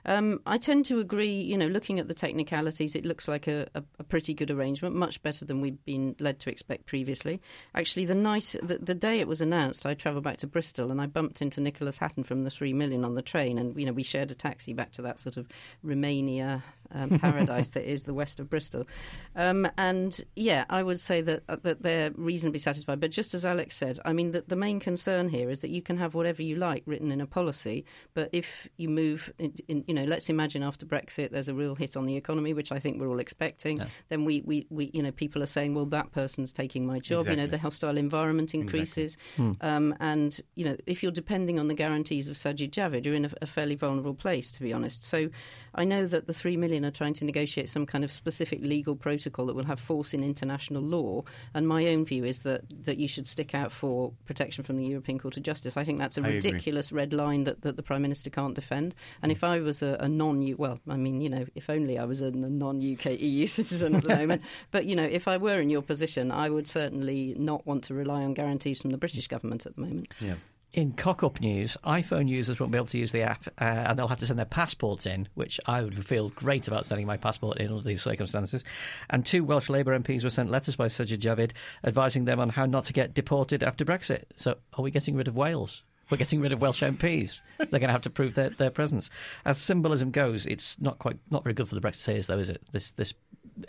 Um, 0.06 0.40
I 0.46 0.58
tend 0.58 0.86
to 0.86 1.00
agree, 1.00 1.42
you 1.42 1.58
know, 1.58 1.68
looking 1.68 2.00
at 2.00 2.08
the 2.08 2.14
technicalities, 2.14 2.96
it 2.96 3.04
looks 3.04 3.28
like 3.28 3.48
a, 3.48 3.68
a, 3.76 3.84
a, 4.00 4.04
pretty 4.06 4.34
good 4.34 4.50
arrangement, 4.50 4.96
much 4.96 5.22
better 5.22 5.44
than 5.44 5.60
we've 5.60 5.84
been 5.84 6.16
led 6.20 6.40
to 6.42 6.50
expect 6.50 6.86
previously. 6.86 7.42
Actually, 7.76 8.06
the 8.06 8.16
night, 8.16 8.56
the, 8.64 8.78
the 8.78 8.96
day 8.96 9.20
it 9.20 9.28
was 9.28 9.42
announced, 9.42 9.86
I 9.86 9.96
travelled 9.96 10.24
back 10.24 10.38
to 10.38 10.48
Bristol 10.48 10.92
and 10.92 11.02
I 11.02 11.08
bumped 11.08 11.42
into 11.42 11.60
Nicolas 11.60 11.98
Hatton 11.98 12.24
from 12.24 12.46
the 12.46 12.50
Three 12.50 12.72
Million 12.72 13.04
on 13.04 13.16
the 13.16 13.22
train, 13.22 13.58
and, 13.58 13.78
you 13.78 13.86
know, 13.86 13.92
we 13.92 14.04
shared 14.04 14.32
a 14.32 14.36
taxi 14.36 14.72
back 14.72 14.94
to 14.94 15.02
that 15.02 15.20
sort 15.20 15.36
of 15.36 15.48
Romania 15.84 16.64
um, 16.92 17.20
paradise 17.20 17.70
that 17.70 17.90
is 17.90 18.04
the 18.04 18.14
west 18.14 18.40
of 18.40 18.50
Bristol. 18.50 18.88
Um, 19.36 19.68
and 19.78 20.20
yeah, 20.36 20.66
I 20.70 20.84
would 20.84 21.00
say 21.00 21.22
that 21.22 21.44
uh, 21.50 21.58
that 21.64 21.82
they're 21.82 22.12
reasonably 22.12 22.60
satisfied. 22.60 23.00
But 23.00 23.12
just 23.12 23.34
as 23.34 23.46
Alex 23.48 23.76
said, 23.76 24.00
I 24.06 24.14
mean, 24.14 24.32
the, 24.32 24.44
the 24.48 24.56
main 24.56 24.80
concern 24.80 25.30
here 25.30 25.50
is 25.50 25.62
that 25.62 25.70
you 25.70 25.82
can 25.82 25.98
have 25.98 26.14
whatever 26.14 26.42
you 26.44 26.56
like 26.56 26.84
written 26.86 27.12
in 27.12 27.22
a 27.22 27.26
policy, 27.26 27.86
but 28.14 28.30
if 28.32 28.68
you 28.78 28.90
move, 28.90 29.32
in, 29.40 29.54
in, 29.68 29.84
you 29.88 29.94
know, 29.94 30.04
let's 30.04 30.30
imagine 30.30 30.64
after 30.64 30.86
Brexit 30.86 31.32
there's 31.32 31.48
a 31.48 31.54
real 31.54 31.76
hit 31.76 31.98
on 31.98 32.06
the 32.06 32.16
economy, 32.16 32.54
which 32.54 32.72
I 32.72 32.80
think 32.80 33.00
we're 33.00 33.10
all 33.10 33.20
expecting. 33.20 33.78
Yeah. 33.78 33.88
Then 34.10 34.26
we, 34.26 34.42
we, 34.42 34.68
we, 34.70 34.92
you 34.94 35.02
know, 35.02 35.12
people 35.12 35.42
are 35.42 35.48
saying, 35.48 35.74
well, 35.74 35.86
that 35.88 36.12
person's 36.12 36.54
taking 36.54 36.86
my 36.86 37.00
job. 37.00 37.22
Exactly. 37.22 37.42
You 37.42 37.48
know, 37.48 37.52
the 37.52 37.58
hostile 37.58 37.98
environment 37.98 38.54
increases, 38.54 39.16
exactly. 39.16 39.46
hmm. 39.46 39.66
um, 39.66 39.96
and 40.00 40.40
you 40.56 40.66
know, 40.66 40.78
if 40.86 41.02
you're 41.02 41.12
depending 41.12 41.60
on 41.60 41.68
the 41.68 41.74
guarantees 41.74 42.28
of 42.28 42.36
Sajid 42.36 42.72
Javid, 42.72 43.06
you're 43.06 43.16
in 43.16 43.26
a, 43.26 43.32
a 43.42 43.48
fairly 43.48 43.76
vulnerable 43.76 44.14
place, 44.14 44.52
to 44.52 44.62
be 44.62 44.74
honest. 44.74 45.04
So 45.04 45.30
I 45.76 45.84
know 45.84 46.08
that 46.08 46.28
the 46.28 46.34
three 46.34 46.58
million 46.58 46.84
are 46.86 46.92
trying 46.92 47.14
to 47.16 47.26
negotiate 47.26 47.70
some 47.70 47.86
kind 47.86 48.04
of 48.04 48.12
specific 48.12 48.60
legal 48.62 48.96
protocol 48.96 49.46
that 49.46 49.56
will 49.56 49.66
have 49.66 49.80
force 49.80 50.14
in 50.14 50.24
international 50.24 50.82
law. 50.82 51.24
And 51.54 51.68
my 51.68 51.88
own 51.88 52.04
view 52.06 52.24
is 52.24 52.40
that, 52.40 52.62
that 52.84 52.98
you 52.98 53.08
should 53.08 53.27
stick 53.28 53.54
out 53.54 53.72
for 53.72 54.14
protection 54.26 54.64
from 54.64 54.78
the 54.78 54.86
European 54.86 55.20
Court 55.20 55.38
of 55.38 55.44
Justice. 55.44 55.78
I 55.78 55.84
think 55.84 56.00
that's 56.00 56.18
a 56.18 56.22
I 56.22 56.30
ridiculous 56.30 56.90
agree. 56.90 57.02
red 57.02 57.14
line 57.14 57.44
that, 57.44 57.62
that 57.62 57.76
the 57.76 57.84
Prime 57.84 58.02
Minister 58.02 58.30
can't 58.30 58.56
defend. 58.56 58.96
And 59.22 59.32
if 59.32 59.44
I 59.44 59.60
was 59.60 59.82
a, 59.82 59.98
a 60.00 60.10
non 60.10 60.56
well, 60.58 60.80
I 60.88 60.98
mean, 60.98 61.22
you 61.22 61.30
know, 61.30 61.46
if 61.56 61.70
only 61.70 61.98
I 61.98 62.06
was 62.06 62.22
a 62.22 62.32
non 62.32 62.78
UK 62.78 63.20
EU 63.20 63.48
citizen 63.60 63.96
at 63.96 64.04
the 64.04 64.16
moment. 64.16 64.42
But, 64.72 64.86
you 64.86 64.96
know, 64.96 65.04
if 65.04 65.28
I 65.28 65.38
were 65.38 65.60
in 65.60 65.70
your 65.70 65.82
position, 65.82 66.32
I 66.32 66.50
would 66.50 66.68
certainly 66.68 67.36
not 67.38 67.66
want 67.66 67.84
to 67.86 67.94
rely 67.94 68.24
on 68.24 68.34
guarantees 68.34 68.82
from 68.82 68.92
the 68.92 68.98
British 68.98 69.28
government 69.28 69.66
at 69.66 69.76
the 69.76 69.82
moment. 69.82 70.14
Yeah. 70.20 70.36
In 70.74 70.92
cock 70.92 71.24
up 71.24 71.40
news, 71.40 71.78
iPhone 71.86 72.28
users 72.28 72.60
won't 72.60 72.72
be 72.72 72.78
able 72.78 72.88
to 72.88 73.00
use 73.00 73.12
the 73.12 73.22
app 73.22 73.48
uh, 73.60 73.64
and 73.64 73.98
they'll 73.98 74.10
have 74.10 74.20
to 74.20 74.28
send 74.28 74.38
their 74.38 74.46
passports 74.46 75.06
in, 75.06 75.28
which 75.34 75.60
I 75.66 75.82
would 75.82 76.06
feel 76.06 76.30
great 76.30 76.68
about 76.68 76.86
sending 76.86 77.08
my 77.08 77.18
passport 77.18 77.58
in 77.58 77.72
under 77.72 77.82
these 77.82 78.02
circumstances. 78.02 78.64
And 79.10 79.26
two 79.26 79.44
Welsh 79.44 79.70
Labour 79.70 79.98
MPs 79.98 80.24
were 80.24 80.30
sent 80.30 80.52
letters 80.52 80.76
by 80.76 80.88
Sajid 80.88 81.20
Javid 81.20 81.52
advising 81.84 82.26
them 82.26 82.40
on 82.40 82.50
how 82.50 82.66
not 82.66 82.84
to 82.86 82.94
get 82.94 83.14
deported 83.14 83.64
after 83.64 83.86
Brexit. 83.86 84.26
So 84.36 84.58
are 84.74 84.84
we 84.84 84.92
getting 84.92 85.16
rid 85.16 85.28
of 85.28 85.36
Wales? 85.36 85.84
We're 86.10 86.18
getting 86.18 86.42
rid 86.42 86.54
of 86.54 86.62
Welsh 86.62 86.84
MPs. 86.84 87.42
They're 87.58 87.68
going 87.68 87.82
to 87.82 87.92
have 87.92 88.04
to 88.04 88.10
prove 88.10 88.36
their, 88.36 88.50
their 88.52 88.70
presence. 88.70 89.10
As 89.46 89.58
symbolism 89.58 90.12
goes, 90.12 90.46
it's 90.46 90.80
not 90.80 91.00
quite 91.00 91.18
not 91.30 91.44
very 91.44 91.54
good 91.54 91.68
for 91.68 91.76
the 91.76 91.82
Brexiteers, 91.82 92.28
though, 92.28 92.40
is 92.40 92.50
it? 92.50 92.62
This 92.72 92.92
this 92.92 93.14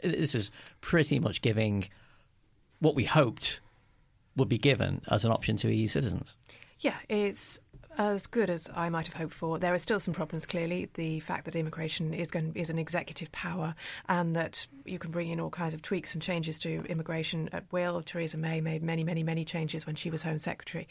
this 0.04 0.34
is 0.34 0.50
pretty 0.80 1.18
much 1.18 1.42
giving 1.42 1.88
what 2.80 2.94
we 2.94 3.04
hoped 3.04 3.60
would 4.36 4.48
be 4.48 4.58
given 4.58 5.02
as 5.08 5.24
an 5.24 5.32
option 5.32 5.56
to 5.56 5.74
EU 5.74 5.88
citizens. 5.88 6.34
Yeah, 6.80 6.94
it's 7.08 7.60
as 7.98 8.28
good 8.28 8.48
as 8.48 8.70
I 8.74 8.88
might 8.88 9.06
have 9.08 9.16
hoped 9.16 9.34
for. 9.34 9.58
There 9.58 9.74
are 9.74 9.78
still 9.78 9.98
some 9.98 10.14
problems. 10.14 10.46
Clearly, 10.46 10.88
the 10.94 11.18
fact 11.20 11.44
that 11.44 11.56
immigration 11.56 12.14
is 12.14 12.30
going 12.30 12.52
is 12.54 12.70
an 12.70 12.78
executive 12.78 13.30
power, 13.32 13.74
and 14.08 14.36
that 14.36 14.66
you 14.84 14.98
can 14.98 15.10
bring 15.10 15.28
in 15.28 15.40
all 15.40 15.50
kinds 15.50 15.74
of 15.74 15.82
tweaks 15.82 16.14
and 16.14 16.22
changes 16.22 16.58
to 16.60 16.84
immigration 16.88 17.50
at 17.52 17.64
will. 17.72 18.00
Theresa 18.00 18.38
May 18.38 18.60
made 18.60 18.82
many, 18.82 19.02
many, 19.02 19.24
many 19.24 19.44
changes 19.44 19.84
when 19.84 19.96
she 19.96 20.10
was 20.10 20.22
Home 20.22 20.38
Secretary. 20.38 20.86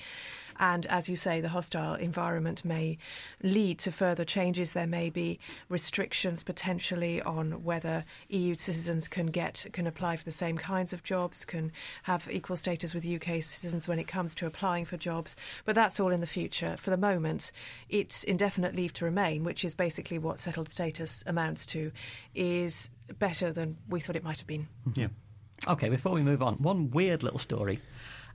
And 0.59 0.85
as 0.87 1.07
you 1.07 1.15
say, 1.15 1.39
the 1.39 1.49
hostile 1.49 1.93
environment 1.93 2.65
may 2.65 2.97
lead 3.43 3.79
to 3.79 3.91
further 3.91 4.25
changes. 4.25 4.73
There 4.73 4.87
may 4.87 5.09
be 5.09 5.39
restrictions 5.69 6.43
potentially 6.43 7.21
on 7.21 7.63
whether 7.63 8.05
EU 8.29 8.55
citizens 8.55 9.07
can 9.07 9.27
get 9.27 9.65
can 9.71 9.87
apply 9.87 10.15
for 10.15 10.25
the 10.25 10.31
same 10.31 10.57
kinds 10.57 10.93
of 10.93 11.03
jobs, 11.03 11.45
can 11.45 11.71
have 12.03 12.27
equal 12.31 12.55
status 12.55 12.93
with 12.93 13.05
UK 13.05 13.43
citizens 13.43 13.87
when 13.87 13.99
it 13.99 14.07
comes 14.07 14.33
to 14.35 14.45
applying 14.45 14.85
for 14.85 14.97
jobs. 14.97 15.35
But 15.65 15.75
that's 15.75 15.99
all 15.99 16.11
in 16.11 16.21
the 16.21 16.27
future. 16.27 16.75
For 16.77 16.89
the 16.89 16.96
moment, 16.97 17.51
it's 17.89 18.23
indefinite 18.23 18.75
leave 18.75 18.93
to 18.93 19.05
remain, 19.05 19.43
which 19.43 19.63
is 19.63 19.75
basically 19.75 20.17
what 20.19 20.39
settled 20.39 20.69
status 20.69 21.23
amounts 21.25 21.65
to, 21.67 21.91
is 22.35 22.89
better 23.19 23.51
than 23.51 23.77
we 23.87 23.99
thought 23.99 24.15
it 24.15 24.23
might 24.23 24.39
have 24.39 24.47
been. 24.47 24.67
Yeah. 24.93 25.05
Mm-hmm. 25.05 25.71
Okay, 25.71 25.89
before 25.89 26.11
we 26.11 26.21
move 26.21 26.43
on, 26.43 26.55
one 26.55 26.91
weird 26.91 27.23
little 27.23 27.39
story 27.39 27.81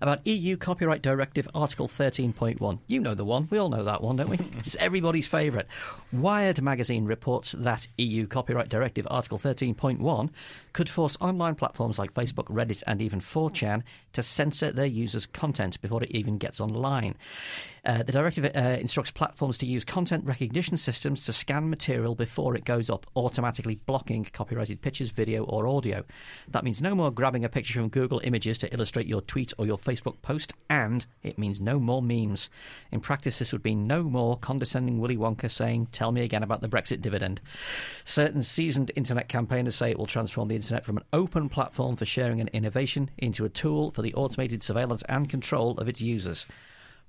about 0.03 0.27
EU 0.27 0.57
Copyright 0.57 1.01
Directive 1.01 1.49
Article 1.55 1.89
13.1. 1.89 2.81
You 2.89 2.99
know 2.99 3.15
the 3.15 3.25
one. 3.25 3.47
We 3.51 3.59
all 3.59 3.69
know 3.69 3.85
that 3.85 4.03
one, 4.03 4.17
don't 4.17 4.29
we? 4.29 4.39
it's 4.67 4.75
everybody's 4.81 5.29
favourite. 5.29 5.67
Wired 6.13 6.61
magazine 6.61 7.05
reports 7.05 7.53
that 7.53 7.87
EU 7.97 8.27
Copyright 8.27 8.69
Directive 8.69 9.07
Article 9.09 9.39
13.1 9.39 10.31
could 10.73 10.89
force 10.89 11.17
online 11.21 11.55
platforms 11.55 12.01
like 12.01 12.15
Facebook, 12.15 12.47
Reddit, 12.47 12.83
and 12.89 13.01
even 13.01 13.21
4chan 13.21 13.85
to 14.15 14.23
censor 14.25 14.73
their 14.73 14.87
users' 14.87 15.27
content 15.27 15.81
before 15.81 16.03
it 16.03 16.11
even 16.11 16.37
gets 16.37 16.61
online. 16.61 17.15
Uh, 17.85 18.01
the 18.05 18.13
directive 18.13 18.45
uh, 18.45 18.79
instructs 18.81 19.11
platforms 19.11 19.59
to 19.59 19.67
use 19.67 19.85
content 19.85 20.25
recognition 20.25 20.77
systems 20.77 21.25
to 21.25 21.33
scan 21.33 21.69
material 21.69 22.15
before 22.15 22.55
it 22.55 22.65
goes 22.65 22.89
up, 22.89 23.07
automatically 23.17 23.75
blocking 23.87 24.25
copyrighted 24.25 24.81
pictures, 24.81 25.11
video, 25.11 25.43
or 25.45 25.67
audio. 25.67 26.05
That 26.47 26.63
means 26.63 26.81
no 26.81 26.95
more 26.95 27.11
grabbing 27.11 27.45
a 27.45 27.49
picture 27.49 27.75
from 27.75 27.89
Google 27.89 28.21
Images 28.23 28.57
to 28.59 28.73
illustrate 28.73 29.09
your 29.09 29.21
tweet 29.21 29.53
or 29.59 29.67
your 29.67 29.79
Facebook 29.79 30.23
post, 30.23 30.53
and 30.71 31.05
it 31.25 31.39
means 31.39 31.61
no 31.61 31.81
more 31.81 32.01
memes. 32.01 32.49
In 32.93 33.01
practice, 33.01 33.41
this 33.41 33.51
would 33.51 33.65
mean 33.65 33.89
no 33.89 34.05
more 34.05 34.39
condescending 34.39 35.01
Willy 35.01 35.17
Wonka 35.17 35.51
saying, 35.51 35.89
Tell 35.91 36.13
me 36.13 36.23
again 36.23 36.45
about 36.45 36.61
the 36.61 36.69
Brexit 36.69 37.01
dividend. 37.01 37.41
Certain 38.05 38.45
seasoned 38.45 38.93
internet 38.95 39.29
campaigners 39.29 39.75
say 39.75 39.91
it 39.91 39.99
will 39.99 40.07
transform 40.07 40.47
the 40.47 40.55
internet 40.55 40.85
from 40.85 40.99
an 40.99 41.05
open 41.13 41.49
platform 41.49 41.97
for 41.97 42.05
sharing 42.05 42.39
and 42.39 42.49
innovation 42.51 43.11
into 43.19 43.45
a 43.45 43.49
tool 43.49 43.91
for 43.91 44.03
the 44.03 44.15
automated 44.15 44.63
surveillance 44.63 45.03
and 45.09 45.29
control 45.29 45.77
of 45.79 45.89
its 45.89 46.01
users. 46.01 46.47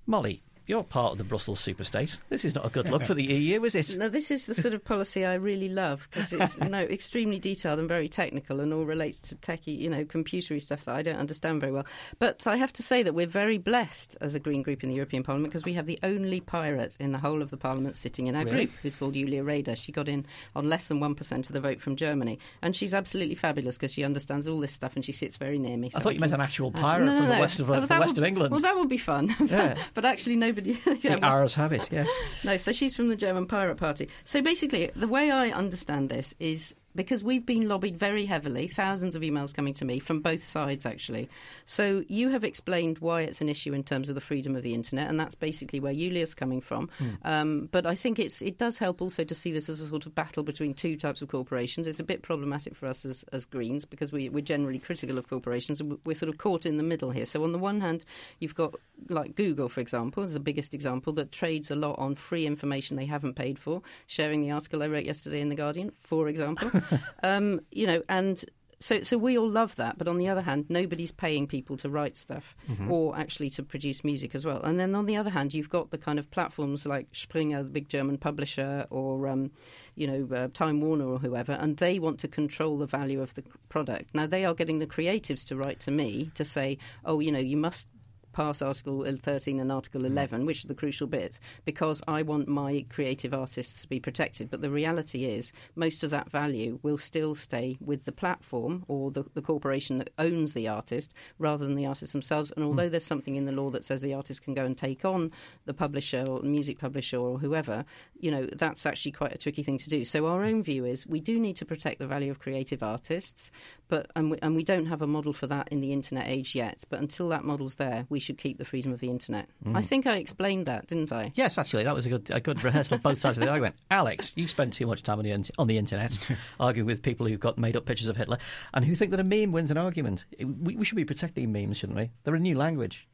Molly, 0.08 0.42
you're 0.66 0.84
part 0.84 1.12
of 1.14 1.18
the 1.18 1.24
Brussels 1.24 1.64
superstate. 1.64 2.18
This 2.30 2.46
is 2.46 2.56
not 2.56 2.66
a 2.66 2.70
good 2.70 2.90
look 2.90 3.06
for 3.06 3.14
the 3.14 3.24
EU, 3.24 3.64
is 3.64 3.76
it? 3.76 3.98
No, 3.98 4.10
this 4.10 4.32
is 4.32 4.46
the 4.46 4.56
sort 4.56 4.74
of 4.74 4.84
policy 4.84 5.26
I 5.26 5.36
really 5.36 5.70
love 5.70 6.08
because 6.12 6.32
it's 6.32 6.60
no 6.60 6.80
extremely 6.84 7.40
detailed 7.40 7.80
and 7.80 7.88
very 7.88 8.08
technical 8.08 8.60
and 8.60 8.74
all 8.74 8.86
relates 8.86 9.20
to 9.20 9.36
techie, 9.36 9.78
you 9.78 9.90
know, 9.90 10.06
computery 10.06 10.62
stuff 10.62 10.86
that 10.86 10.96
I 10.96 11.02
don't 11.02 11.18
understand 11.18 11.60
very 11.60 11.72
well. 11.72 11.86
But 12.20 12.48
I 12.48 12.58
have 12.58 12.72
to 12.74 12.84
say 12.84 13.04
that 13.04 13.14
we're 13.14 13.28
very 13.28 13.58
blessed 13.58 14.18
as 14.22 14.36
a 14.36 14.40
Green 14.40 14.62
group 14.62 14.84
in 14.84 14.90
the 14.90 14.96
European 14.96 15.24
Parliament 15.24 15.52
because 15.52 15.66
we 15.66 15.74
have 15.74 15.86
the 15.86 16.00
only 16.04 16.40
pirate 16.40 16.96
in 17.00 17.12
the 17.12 17.18
whole 17.18 17.42
of 17.42 17.50
the 17.50 17.58
Parliament 17.58 17.96
sitting 17.96 18.28
in 18.28 18.36
our 18.36 18.46
really? 18.46 18.66
group, 18.66 18.72
who's 18.82 18.96
called 18.96 19.14
Julia 19.16 19.44
Reda. 19.44 19.76
She 19.76 19.92
got 19.92 20.08
in 20.08 20.26
on 20.56 20.70
less 20.70 20.88
than 20.88 21.00
one 21.00 21.16
percent 21.16 21.48
of 21.48 21.54
the 21.54 21.62
vote 21.62 21.82
from 21.82 21.96
Germany, 21.96 22.40
and 22.62 22.76
she's 22.76 22.94
absolutely 22.94 23.36
fabulous 23.36 23.78
because 23.78 23.94
she 23.94 24.04
understands 24.04 24.48
all 24.48 24.60
this 24.60 24.74
stuff 24.74 24.96
and 24.96 25.04
she 25.04 25.12
sits 25.12 25.38
very 25.38 25.60
near 25.60 25.78
me. 25.78 25.90
So 25.90 26.00
I 26.00 26.02
thought 26.02 26.14
you 26.14 26.20
meant 26.20 26.34
an 26.34 26.42
actual 26.42 26.72
uh, 26.76 26.80
pirate 26.80 27.04
uh, 27.04 27.06
no, 27.06 27.12
no, 27.14 27.20
from 27.20 27.30
no. 27.30 27.36
the 27.36 27.42
west 27.42 27.60
of, 27.60 27.70
uh, 27.70 27.80
the 27.82 28.00
west 28.00 28.16
would, 28.16 28.18
of 28.20 28.24
England. 28.24 28.52
Well, 28.52 28.62
that 28.62 28.76
would 28.76 28.90
be 28.90 28.98
fun. 28.98 29.36
Yeah. 29.54 29.76
but 29.94 30.06
actually, 30.06 30.36
nobody 30.54 30.80
yeah, 31.08 31.16
the 31.18 31.26
Ars 31.26 31.54
have 31.56 31.74
it, 31.74 31.90
yes. 31.92 32.10
No, 32.44 32.58
so 32.58 32.72
she's 32.72 32.96
from 32.96 33.10
the 33.10 33.16
German 33.16 33.46
Pirate 33.48 33.78
Party. 33.78 34.10
So 34.24 34.42
basically, 34.42 34.92
the 34.96 35.08
way 35.08 35.32
I 35.32 35.50
understand 35.50 36.10
this 36.10 36.36
is 36.40 36.76
because 36.96 37.24
we've 37.24 37.46
been 37.46 37.68
lobbied 37.68 37.98
very 37.98 38.26
heavily, 38.26 38.68
thousands 38.68 39.16
of 39.16 39.22
emails 39.22 39.54
coming 39.54 39.74
to 39.76 39.86
me 39.86 40.00
from 40.00 40.22
both 40.22 40.44
sides, 40.44 40.86
actually. 40.86 41.30
So 41.66 42.04
you 42.08 42.30
have 42.30 42.44
explained 42.44 43.00
why 43.00 43.22
it's 43.22 43.42
an 43.42 43.50
issue 43.50 43.74
in 43.74 43.84
terms 43.84 44.10
of 44.10 44.16
the 44.16 44.22
freedom 44.22 44.56
of 44.56 44.64
the 44.64 44.74
internet, 44.74 45.10
and 45.10 45.20
that's 45.20 45.36
basically 45.36 45.80
where 45.80 45.94
Julia's 45.94 46.34
coming 46.34 46.62
from. 46.62 46.90
Mm. 47.00 47.18
Um, 47.24 47.70
but 47.72 47.86
I 47.86 47.96
think 47.96 48.20
it's 48.20 48.42
it 48.42 48.58
does 48.58 48.78
help 48.78 49.02
also 49.02 49.24
to 49.24 49.36
see 49.36 49.52
this 49.52 49.70
as 49.70 49.80
a 49.80 49.88
sort 49.88 50.06
of 50.06 50.16
battle 50.16 50.44
between 50.44 50.74
two 50.74 50.98
types 50.98 51.22
of 51.22 51.30
corporations. 51.30 51.88
It's 51.88 52.00
a 52.00 52.04
bit 52.04 52.22
problematic 52.22 52.76
for 52.76 52.88
us 52.88 53.06
as, 53.06 53.26
as 53.34 53.46
Greens 53.46 53.86
because 53.86 54.12
we, 54.12 54.30
we're 54.30 54.42
generally 54.42 54.80
critical 54.80 55.18
of 55.18 55.28
corporations, 55.30 55.80
and 55.80 55.98
we're 56.06 56.16
sort 56.16 56.30
of 56.30 56.38
caught 56.38 56.66
in 56.66 56.78
the 56.78 56.84
middle 56.84 57.12
here. 57.12 57.26
So 57.26 57.44
on 57.44 57.52
the 57.52 57.58
one 57.58 57.82
hand, 57.82 58.06
you've 58.40 58.56
got 58.56 58.76
like 59.10 59.36
Google, 59.36 59.70
for 59.70 59.82
example, 59.82 60.24
is 60.24 60.34
the 60.34 60.40
biggest 60.40 60.74
example 60.74 61.14
that 61.14 61.32
trades 61.32 61.72
a 61.72 61.76
lot 61.76 61.98
on 61.98 62.16
free 62.16 62.46
information 62.46 62.98
they 62.98 63.06
haven't 63.06 63.34
paid 63.34 63.60
for, 63.60 63.82
sharing 64.08 64.42
the 64.42 64.52
article 64.52 64.84
I 64.84 64.88
wrote 64.88 65.06
yesterday 65.06 65.42
in 65.42 65.50
the 65.50 65.56
Guardian, 65.56 65.92
for 66.02 66.28
example. 66.28 66.70
um, 67.24 67.62
you 67.72 67.88
know, 67.88 68.02
and 68.10 68.44
so, 68.84 69.02
so 69.02 69.18
we 69.18 69.38
all 69.38 69.50
love 69.50 69.78
that, 69.78 69.98
but 69.98 70.10
on 70.10 70.18
the 70.18 70.28
other 70.28 70.42
hand, 70.42 70.66
nobody's 70.68 71.14
paying 71.14 71.48
people 71.48 71.78
to 71.78 71.90
write 71.90 72.18
stuff 72.18 72.54
mm-hmm. 72.70 72.92
or 72.92 73.16
actually 73.16 73.50
to 73.52 73.64
produce 73.64 74.04
music 74.04 74.36
as 74.36 74.44
well. 74.44 74.62
And 74.62 74.78
then 74.78 74.94
on 74.94 75.06
the 75.06 75.16
other 75.16 75.30
hand, 75.30 75.54
you've 75.54 75.70
got 75.70 75.92
the 75.92 75.98
kind 75.98 76.20
of 76.20 76.30
platforms 76.32 76.86
like 76.86 77.08
Springer, 77.14 77.64
the 77.64 77.70
big 77.70 77.88
German 77.88 78.18
publisher, 78.18 78.86
or 78.90 79.26
um, 79.30 79.52
you 79.96 80.06
know 80.06 80.36
uh, 80.36 80.50
Time 80.54 80.82
Warner 80.82 81.08
or 81.08 81.20
whoever, 81.20 81.54
and 81.54 81.78
they 81.78 81.98
want 81.98 82.20
to 82.20 82.28
control 82.28 82.78
the 82.78 82.86
value 82.86 83.22
of 83.22 83.34
the 83.36 83.44
product. 83.70 84.14
Now 84.14 84.28
they 84.28 84.44
are 84.44 84.54
getting 84.54 84.80
the 84.80 84.88
creatives 84.88 85.48
to 85.48 85.56
write 85.56 85.80
to 85.82 85.92
me 85.92 86.32
to 86.36 86.44
say, 86.44 86.78
oh, 87.06 87.22
you 87.22 87.32
know, 87.32 87.40
you 87.40 87.56
must 87.56 87.88
pass 88.34 88.62
Article 88.62 89.08
uh, 89.08 89.16
13 89.16 89.60
and 89.60 89.72
Article 89.72 89.94
Mm. 90.04 90.08
11, 90.08 90.46
which 90.46 90.66
are 90.66 90.68
the 90.68 90.76
crucial 90.76 91.08
bits, 91.08 91.40
because 91.66 92.02
I 92.08 92.22
want 92.22 92.48
my 92.48 92.86
creative 92.90 93.34
artists 93.34 93.82
to 93.82 93.88
be 93.88 94.00
protected. 94.00 94.50
But 94.50 94.62
the 94.62 94.70
reality 94.70 95.26
is, 95.26 95.54
most 95.76 96.04
of 96.04 96.10
that 96.12 96.30
value 96.30 96.80
will 96.82 96.98
still 96.98 97.36
stay 97.36 97.78
with 97.80 98.06
the 98.06 98.12
platform 98.12 98.86
or 98.88 99.12
the, 99.12 99.26
the 99.34 99.42
corporation 99.42 99.98
that 100.00 100.12
owns 100.18 100.54
the 100.54 100.68
artist 100.68 101.14
rather 101.40 101.66
than 101.66 101.76
the 101.76 101.86
artists 101.86 102.14
themselves. 102.14 102.52
And 102.56 102.66
although 102.66 102.86
hmm. 102.86 102.92
there's 102.92 103.06
something 103.06 103.36
in 103.36 103.46
the 103.46 103.52
law 103.52 103.70
that 103.72 103.86
says 103.86 104.02
the 104.02 104.14
artist 104.14 104.44
can 104.44 104.54
go 104.54 104.66
and 104.66 104.78
take 104.78 105.06
on 105.06 105.32
the 105.66 105.74
publisher 105.74 106.26
or 106.28 106.40
the 106.40 106.48
music 106.48 106.80
publisher 106.80 107.18
or 107.18 107.40
whoever, 107.40 107.86
you 108.20 108.32
know, 108.32 108.48
that's 108.54 108.86
actually 108.86 109.12
quite 109.12 109.34
a 109.34 109.38
tricky 109.38 109.64
thing 109.64 109.78
to 109.78 109.90
do. 109.90 110.06
So 110.06 110.28
our 110.28 110.42
hmm. 110.44 110.50
own 110.50 110.64
view 110.64 110.86
is 110.86 111.08
we 111.08 111.20
do 111.20 111.40
need 111.40 111.56
to 111.58 111.66
protect 111.66 112.00
the 112.00 112.08
value 112.08 112.32
of 112.32 112.40
creative 112.40 112.84
artists, 112.84 113.52
but 113.94 114.10
and 114.16 114.32
we, 114.32 114.40
and 114.42 114.56
we 114.56 114.64
don't 114.64 114.88
have 114.88 115.04
a 115.04 115.08
model 115.08 115.34
for 115.34 115.46
that 115.46 115.68
in 115.68 115.80
the 115.80 115.94
internet 115.94 116.28
age 116.28 116.56
yet. 116.56 116.84
But 116.90 117.00
until 117.00 117.30
that 117.30 117.44
model's 117.44 117.76
there, 117.76 118.08
we 118.10 118.20
should 118.20 118.40
keep 118.40 118.58
the 118.58 118.66
freedom 118.66 118.92
of 118.92 119.02
the 119.02 119.12
internet. 119.12 119.48
Mm. 119.64 119.78
I 119.78 119.84
think 119.84 120.08
I 120.08 120.16
explained 120.16 120.66
that, 120.66 120.88
didn't 120.88 121.12
I? 121.12 121.32
Yes, 121.36 121.60
actually, 121.60 121.84
that 121.84 121.94
was 121.94 122.08
a 122.08 122.10
good 122.10 122.32
a 122.32 122.40
good 122.40 122.64
rehearsal 122.64 122.96
of 122.96 123.04
both 123.04 123.20
sides 123.20 123.38
of 123.38 123.44
the 123.44 123.52
argument. 123.52 123.76
Alex, 123.92 124.34
you 124.36 124.48
spend 124.48 124.74
too 124.74 124.88
much 124.88 125.04
time 125.04 125.20
on 125.20 125.26
the 125.26 125.52
on 125.60 125.68
the 125.68 125.78
internet 125.78 126.18
arguing 126.60 126.88
with 126.88 127.04
people 127.04 127.28
who've 127.28 127.40
got 127.40 127.60
made 127.60 127.78
up 127.78 127.86
pictures 127.86 128.08
of 128.08 128.18
Hitler 128.18 128.40
and 128.74 128.84
who 128.84 128.96
think 128.96 129.12
that 129.12 129.20
a 129.20 129.24
meme 129.24 129.52
wins 129.52 129.70
an 129.70 129.78
argument. 129.78 130.26
We, 130.40 130.76
we 130.76 130.86
should 130.86 130.96
be 130.96 131.06
protecting 131.06 131.52
memes, 131.52 131.78
shouldn't 131.78 132.00
we? 132.00 132.10
They're 132.24 132.34
a 132.34 132.40
new 132.40 132.58
language. 132.58 133.08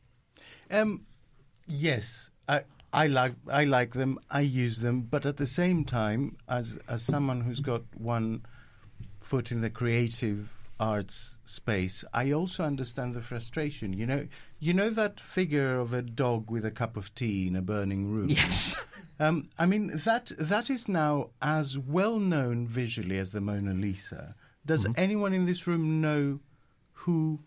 Um, 0.71 1.05
yes, 1.67 2.29
I, 2.47 2.61
I 2.93 3.07
like 3.07 3.33
I 3.49 3.65
like 3.65 3.95
them. 3.95 4.17
I 4.31 4.39
use 4.39 4.79
them, 4.79 5.01
but 5.01 5.25
at 5.25 5.35
the 5.35 5.47
same 5.47 5.83
time, 5.83 6.37
as 6.47 6.79
as 6.87 7.01
someone 7.01 7.41
who's 7.41 7.59
got 7.59 7.81
one 7.97 8.45
foot 9.19 9.51
in 9.51 9.59
the 9.59 9.69
creative 9.69 10.47
arts 10.79 11.37
space, 11.45 12.03
I 12.13 12.31
also 12.31 12.63
understand 12.63 13.13
the 13.13 13.21
frustration. 13.21 13.93
You 13.93 14.05
know, 14.05 14.27
you 14.59 14.73
know 14.73 14.89
that 14.89 15.19
figure 15.19 15.77
of 15.77 15.93
a 15.93 16.01
dog 16.01 16.49
with 16.49 16.65
a 16.65 16.71
cup 16.71 16.95
of 16.95 17.13
tea 17.15 17.47
in 17.47 17.55
a 17.55 17.61
burning 17.61 18.11
room. 18.11 18.29
Yes. 18.29 18.75
Um, 19.21 19.49
I 19.57 19.65
mean 19.65 19.97
that 20.05 20.31
that 20.39 20.69
is 20.69 20.87
now 20.87 21.31
as 21.41 21.77
well 21.77 22.19
known 22.19 22.65
visually 22.65 23.17
as 23.17 23.33
the 23.33 23.41
Mona 23.41 23.73
Lisa. 23.73 24.33
Does 24.65 24.85
mm-hmm. 24.85 24.93
anyone 24.95 25.33
in 25.33 25.45
this 25.45 25.67
room 25.67 25.99
know 25.99 26.39
who 26.93 27.39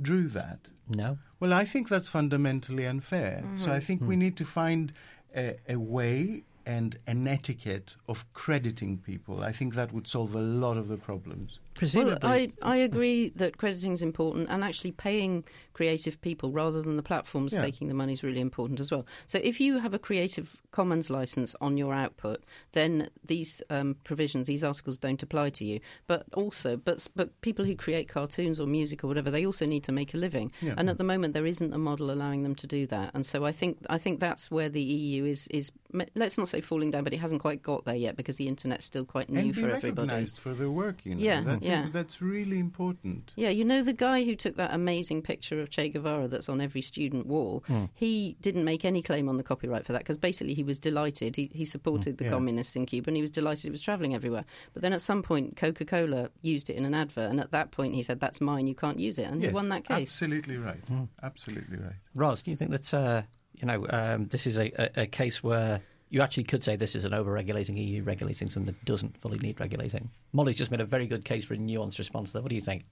drew 0.00 0.26
that? 0.30 0.70
No. 0.88 1.18
Well, 1.38 1.52
I 1.52 1.64
think 1.64 1.88
that's 1.88 2.08
fundamentally 2.08 2.86
unfair. 2.86 3.44
So 3.54 3.66
I 3.66 3.76
mm-hmm. 3.76 3.84
think 3.84 4.00
we 4.00 4.16
hmm. 4.16 4.22
need 4.22 4.36
to 4.38 4.44
find 4.44 4.92
a, 5.36 5.58
a 5.68 5.76
way 5.76 6.42
and 6.66 6.98
an 7.06 7.26
etiquette 7.26 7.96
of 8.08 8.30
crediting 8.32 8.98
people. 8.98 9.42
I 9.42 9.52
think 9.52 9.74
that 9.74 9.92
would 9.92 10.06
solve 10.06 10.34
a 10.34 10.40
lot 10.40 10.76
of 10.76 10.88
the 10.88 10.96
problems. 10.96 11.60
Presumably, 11.74 12.18
Well, 12.22 12.32
I, 12.32 12.52
I 12.62 12.76
agree 12.76 13.30
that 13.36 13.56
crediting 13.56 13.92
is 13.92 14.02
important 14.02 14.48
and 14.50 14.62
actually 14.62 14.92
paying 14.92 15.44
creative 15.72 16.20
people 16.20 16.52
rather 16.52 16.82
than 16.82 16.96
the 16.96 17.02
platforms 17.02 17.54
Yeah. 17.54 17.62
taking 17.62 17.88
the 17.88 17.94
money 17.94 18.12
is 18.12 18.22
really 18.22 18.40
important 18.40 18.78
as 18.78 18.90
well. 18.90 19.06
So 19.26 19.40
if 19.42 19.60
you 19.60 19.78
have 19.78 19.94
a 19.94 19.98
Creative 19.98 20.60
Commons 20.70 21.08
license 21.10 21.56
on 21.60 21.76
your 21.78 21.94
output, 21.94 22.42
then 22.72 23.08
these 23.24 23.62
um, 23.70 23.96
provisions, 24.04 24.46
these 24.46 24.62
articles 24.62 24.98
don't 24.98 25.22
apply 25.22 25.50
to 25.50 25.64
you. 25.64 25.80
But 26.06 26.26
also, 26.34 26.76
but 26.76 27.08
but 27.16 27.40
people 27.40 27.64
who 27.64 27.74
create 27.74 28.08
cartoons 28.08 28.60
or 28.60 28.66
music 28.66 29.02
or 29.02 29.08
whatever, 29.08 29.30
they 29.30 29.46
also 29.46 29.66
need 29.66 29.84
to 29.84 29.92
make 29.92 30.12
a 30.14 30.18
living. 30.18 30.52
Yeah. 30.60 30.74
And 30.76 30.90
at 30.90 30.98
the 30.98 31.04
moment, 31.04 31.32
there 31.34 31.46
isn't 31.46 31.72
a 31.72 31.78
model 31.78 32.10
allowing 32.10 32.42
them 32.42 32.54
to 32.56 32.66
do 32.66 32.86
that. 32.88 33.10
And 33.14 33.24
so 33.24 33.44
I 33.44 33.52
think 33.52 33.78
I 33.88 33.98
think 33.98 34.20
that's 34.20 34.50
where 34.50 34.68
the 34.68 34.82
EU 34.82 35.24
is 35.24 35.48
is 35.48 35.72
let's 36.14 36.38
not 36.38 36.48
say 36.52 36.60
falling 36.60 36.90
down, 36.90 37.04
but 37.04 37.12
it 37.12 37.18
hasn't 37.18 37.40
quite 37.40 37.62
got 37.62 37.84
there 37.84 37.96
yet 37.96 38.16
because 38.16 38.36
the 38.36 38.48
internet's 38.48 38.84
still 38.84 39.04
quite 39.04 39.28
new 39.28 39.40
and 39.40 39.54
be 39.54 39.60
for 39.60 39.70
everybody. 39.70 40.08
recognized 40.08 40.38
for 40.38 40.54
their 40.54 40.70
work, 40.70 41.04
you 41.04 41.14
know. 41.14 41.20
Yeah, 41.20 41.42
that's, 41.44 41.66
yeah. 41.66 41.88
that's 41.90 42.22
really 42.22 42.58
important. 42.58 43.32
Yeah, 43.36 43.48
you 43.48 43.64
know 43.64 43.82
the 43.82 43.92
guy 43.92 44.24
who 44.24 44.36
took 44.36 44.56
that 44.56 44.72
amazing 44.72 45.22
picture 45.22 45.60
of 45.60 45.70
Che 45.70 45.88
Guevara 45.88 46.28
that's 46.28 46.48
on 46.48 46.60
every 46.60 46.82
student 46.82 47.26
wall. 47.26 47.64
He 47.94 48.36
didn't 48.40 48.64
make 48.64 48.84
any 48.84 49.02
claim 49.02 49.28
on 49.28 49.36
the 49.36 49.42
copyright 49.42 49.86
for 49.86 49.92
that 49.92 50.00
because 50.00 50.16
basically 50.16 50.54
he 50.54 50.62
was 50.62 50.78
delighted. 50.78 51.36
He, 51.36 51.50
he 51.52 51.64
supported 51.64 52.18
the 52.18 52.24
yeah. 52.24 52.30
communists 52.30 52.76
in 52.76 52.86
Cuba 52.86 53.08
and 53.08 53.16
he 53.16 53.22
was 53.22 53.30
delighted 53.30 53.66
it 53.66 53.70
was 53.70 53.82
travelling 53.82 54.14
everywhere. 54.14 54.44
But 54.74 54.82
then 54.82 54.92
at 54.92 55.02
some 55.02 55.22
point, 55.22 55.56
Coca 55.56 55.84
Cola 55.84 56.30
used 56.42 56.70
it 56.70 56.76
in 56.76 56.84
an 56.84 56.94
advert, 56.94 57.30
and 57.30 57.40
at 57.40 57.50
that 57.52 57.70
point 57.70 57.94
he 57.94 58.02
said, 58.02 58.20
"That's 58.20 58.40
mine. 58.40 58.66
You 58.66 58.74
can't 58.74 58.98
use 58.98 59.18
it," 59.18 59.24
and 59.24 59.40
yes, 59.40 59.50
he 59.50 59.54
won 59.54 59.68
that 59.70 59.84
case. 59.84 60.08
Absolutely 60.08 60.56
right. 60.56 60.80
Absolutely 61.22 61.78
right. 61.78 61.94
Ros, 62.14 62.42
do 62.42 62.50
you 62.50 62.56
think 62.56 62.70
that 62.70 62.94
uh, 62.94 63.22
you 63.54 63.66
know 63.66 63.86
um, 63.90 64.26
this 64.28 64.46
is 64.46 64.58
a, 64.58 64.72
a, 64.78 65.02
a 65.02 65.06
case 65.06 65.42
where 65.42 65.80
you 66.12 66.20
actually 66.20 66.44
could 66.44 66.62
say 66.62 66.76
this 66.76 66.94
is 66.94 67.06
an 67.06 67.14
over-regulating 67.14 67.74
EU 67.74 68.02
regulating 68.02 68.50
something 68.50 68.66
that 68.74 68.84
doesn't 68.84 69.16
fully 69.16 69.38
need 69.38 69.58
regulating? 69.58 70.10
Molly's 70.34 70.56
just 70.56 70.70
made 70.70 70.82
a 70.82 70.84
very 70.84 71.06
good 71.06 71.24
case 71.24 71.42
for 71.42 71.54
a 71.54 71.56
nuanced 71.56 71.98
response 71.98 72.32
there. 72.32 72.42
What 72.42 72.50
do 72.50 72.54
you 72.54 72.60
think? 72.60 72.84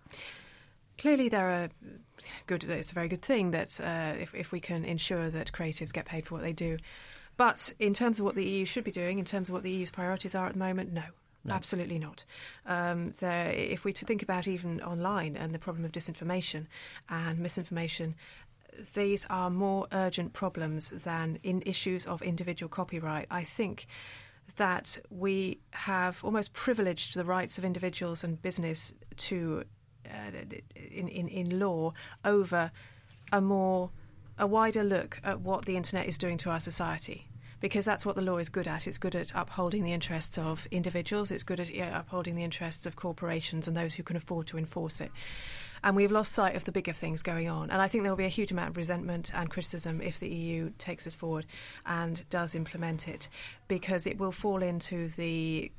Clearly, 0.97 1.29
there 1.29 1.51
are 1.51 1.69
good. 2.47 2.65
It's 2.65 2.93
a 2.93 2.95
very 2.95 3.09
good 3.09 3.21
thing 3.21 3.51
that 3.51 3.79
uh, 3.79 4.15
if, 4.19 4.35
if 4.35 4.53
we 4.53 4.59
can 4.59 4.87
ensure 4.87 5.29
that 5.29 5.53
creatives 5.53 5.93
get 5.93 6.07
paid 6.07 6.27
for 6.27 6.37
what 6.37 6.43
they 6.43 6.55
do. 6.55 6.79
But 7.37 7.75
in 7.79 7.93
terms 7.93 8.19
of 8.19 8.25
what 8.25 8.37
the 8.37 8.45
EU 8.45 8.65
should 8.65 8.85
be 8.85 8.91
doing, 8.91 9.19
in 9.19 9.27
terms 9.27 9.51
of 9.51 9.53
what 9.53 9.65
the 9.65 9.71
EU's 9.71 9.91
priorities 9.91 10.35
are 10.35 10.47
at 10.47 10.55
the 10.55 10.59
moment, 10.59 10.91
no. 10.93 11.03
Absolutely 11.49 11.99
not. 11.99 12.25
Um, 12.67 13.15
there, 13.19 13.51
if 13.51 13.85
we 13.85 13.95
to 13.95 14.05
think 14.05 14.23
about 14.23 14.47
even 14.47 14.83
online 14.83 15.37
and 15.37 15.55
the 15.55 15.59
problem 15.59 15.87
of 15.87 15.93
disinformation 15.93 16.67
and 17.09 17.39
misinformation, 17.39 18.15
these 18.95 19.27
are 19.29 19.51
more 19.51 19.87
urgent 19.93 20.33
problems 20.33 20.91
than 20.91 21.39
in 21.43 21.63
issues 21.67 22.07
of 22.07 22.23
individual 22.23 22.69
copyright. 22.69 23.27
I 23.31 23.45
think 23.45 23.87
that 24.57 24.99
we 25.11 25.61
have 25.73 26.23
almost 26.25 26.53
privileged 26.53 27.15
the 27.15 27.25
rights 27.25 27.59
of 27.59 27.65
individuals 27.65 28.25
and 28.25 28.41
business 28.41 28.93
to 29.17 29.65
uh, 30.07 30.41
in, 30.75 31.09
in 31.09 31.29
in 31.29 31.59
law 31.59 31.93
over 32.25 32.71
a 33.33 33.41
more 33.41 33.91
a 34.39 34.47
wider 34.47 34.83
look 34.83 35.21
at 35.23 35.41
what 35.41 35.67
the 35.67 35.77
internet 35.77 36.07
is 36.07 36.19
doing 36.19 36.39
to 36.39 36.51
our 36.51 36.61
society. 36.61 37.29
Because 37.61 37.85
that's 37.85 38.07
what 38.07 38.17
the 38.17 38.23
law 38.23 38.39
is 38.39 38.49
good 38.49 38.67
at. 38.67 38.87
It's 38.87 38.97
good 38.97 39.15
at 39.15 39.33
upholding 39.35 39.85
the 39.85 39.93
interests 39.93 40.39
of 40.39 40.67
individuals. 40.71 41.31
It's 41.31 41.43
good 41.43 41.61
at 41.61 41.69
upholding 41.95 42.35
the 42.35 42.43
interests 42.43 42.87
of 42.87 42.97
corporations 42.97 43.69
and 43.69 43.77
those 43.77 43.95
who 43.95 44.03
can 44.03 44.17
afford 44.17 44.47
to 44.47 44.57
enforce 44.57 44.99
it. 44.99 45.11
And 45.83 45.97
we've 45.97 46.13
lost 46.13 46.33
sight 46.33 46.57
of 46.57 46.65
the 46.65 46.73
bigger 46.73 46.93
things 46.93 47.23
going 47.23 47.49
on. 47.49 47.71
And 47.71 47.81
I 47.81 47.89
think 47.89 48.05
there 48.05 48.13
will 48.13 48.17
be 48.17 48.25
a 48.25 48.29
huge 48.29 48.53
amount 48.53 48.71
of 48.71 48.77
resentment 48.77 49.33
and 49.35 49.51
criticism 49.51 50.01
if 50.01 50.21
the 50.21 50.29
EU 50.29 50.71
takes 50.79 51.05
this 51.05 51.15
forward 51.15 51.47
and 51.87 52.29
does 52.31 52.55
implement 52.55 53.09
it, 53.09 53.29
because 53.71 54.05
it 54.05 54.19
will 54.19 54.33
fall 54.33 54.63
into 54.63 55.09
the 55.11 55.71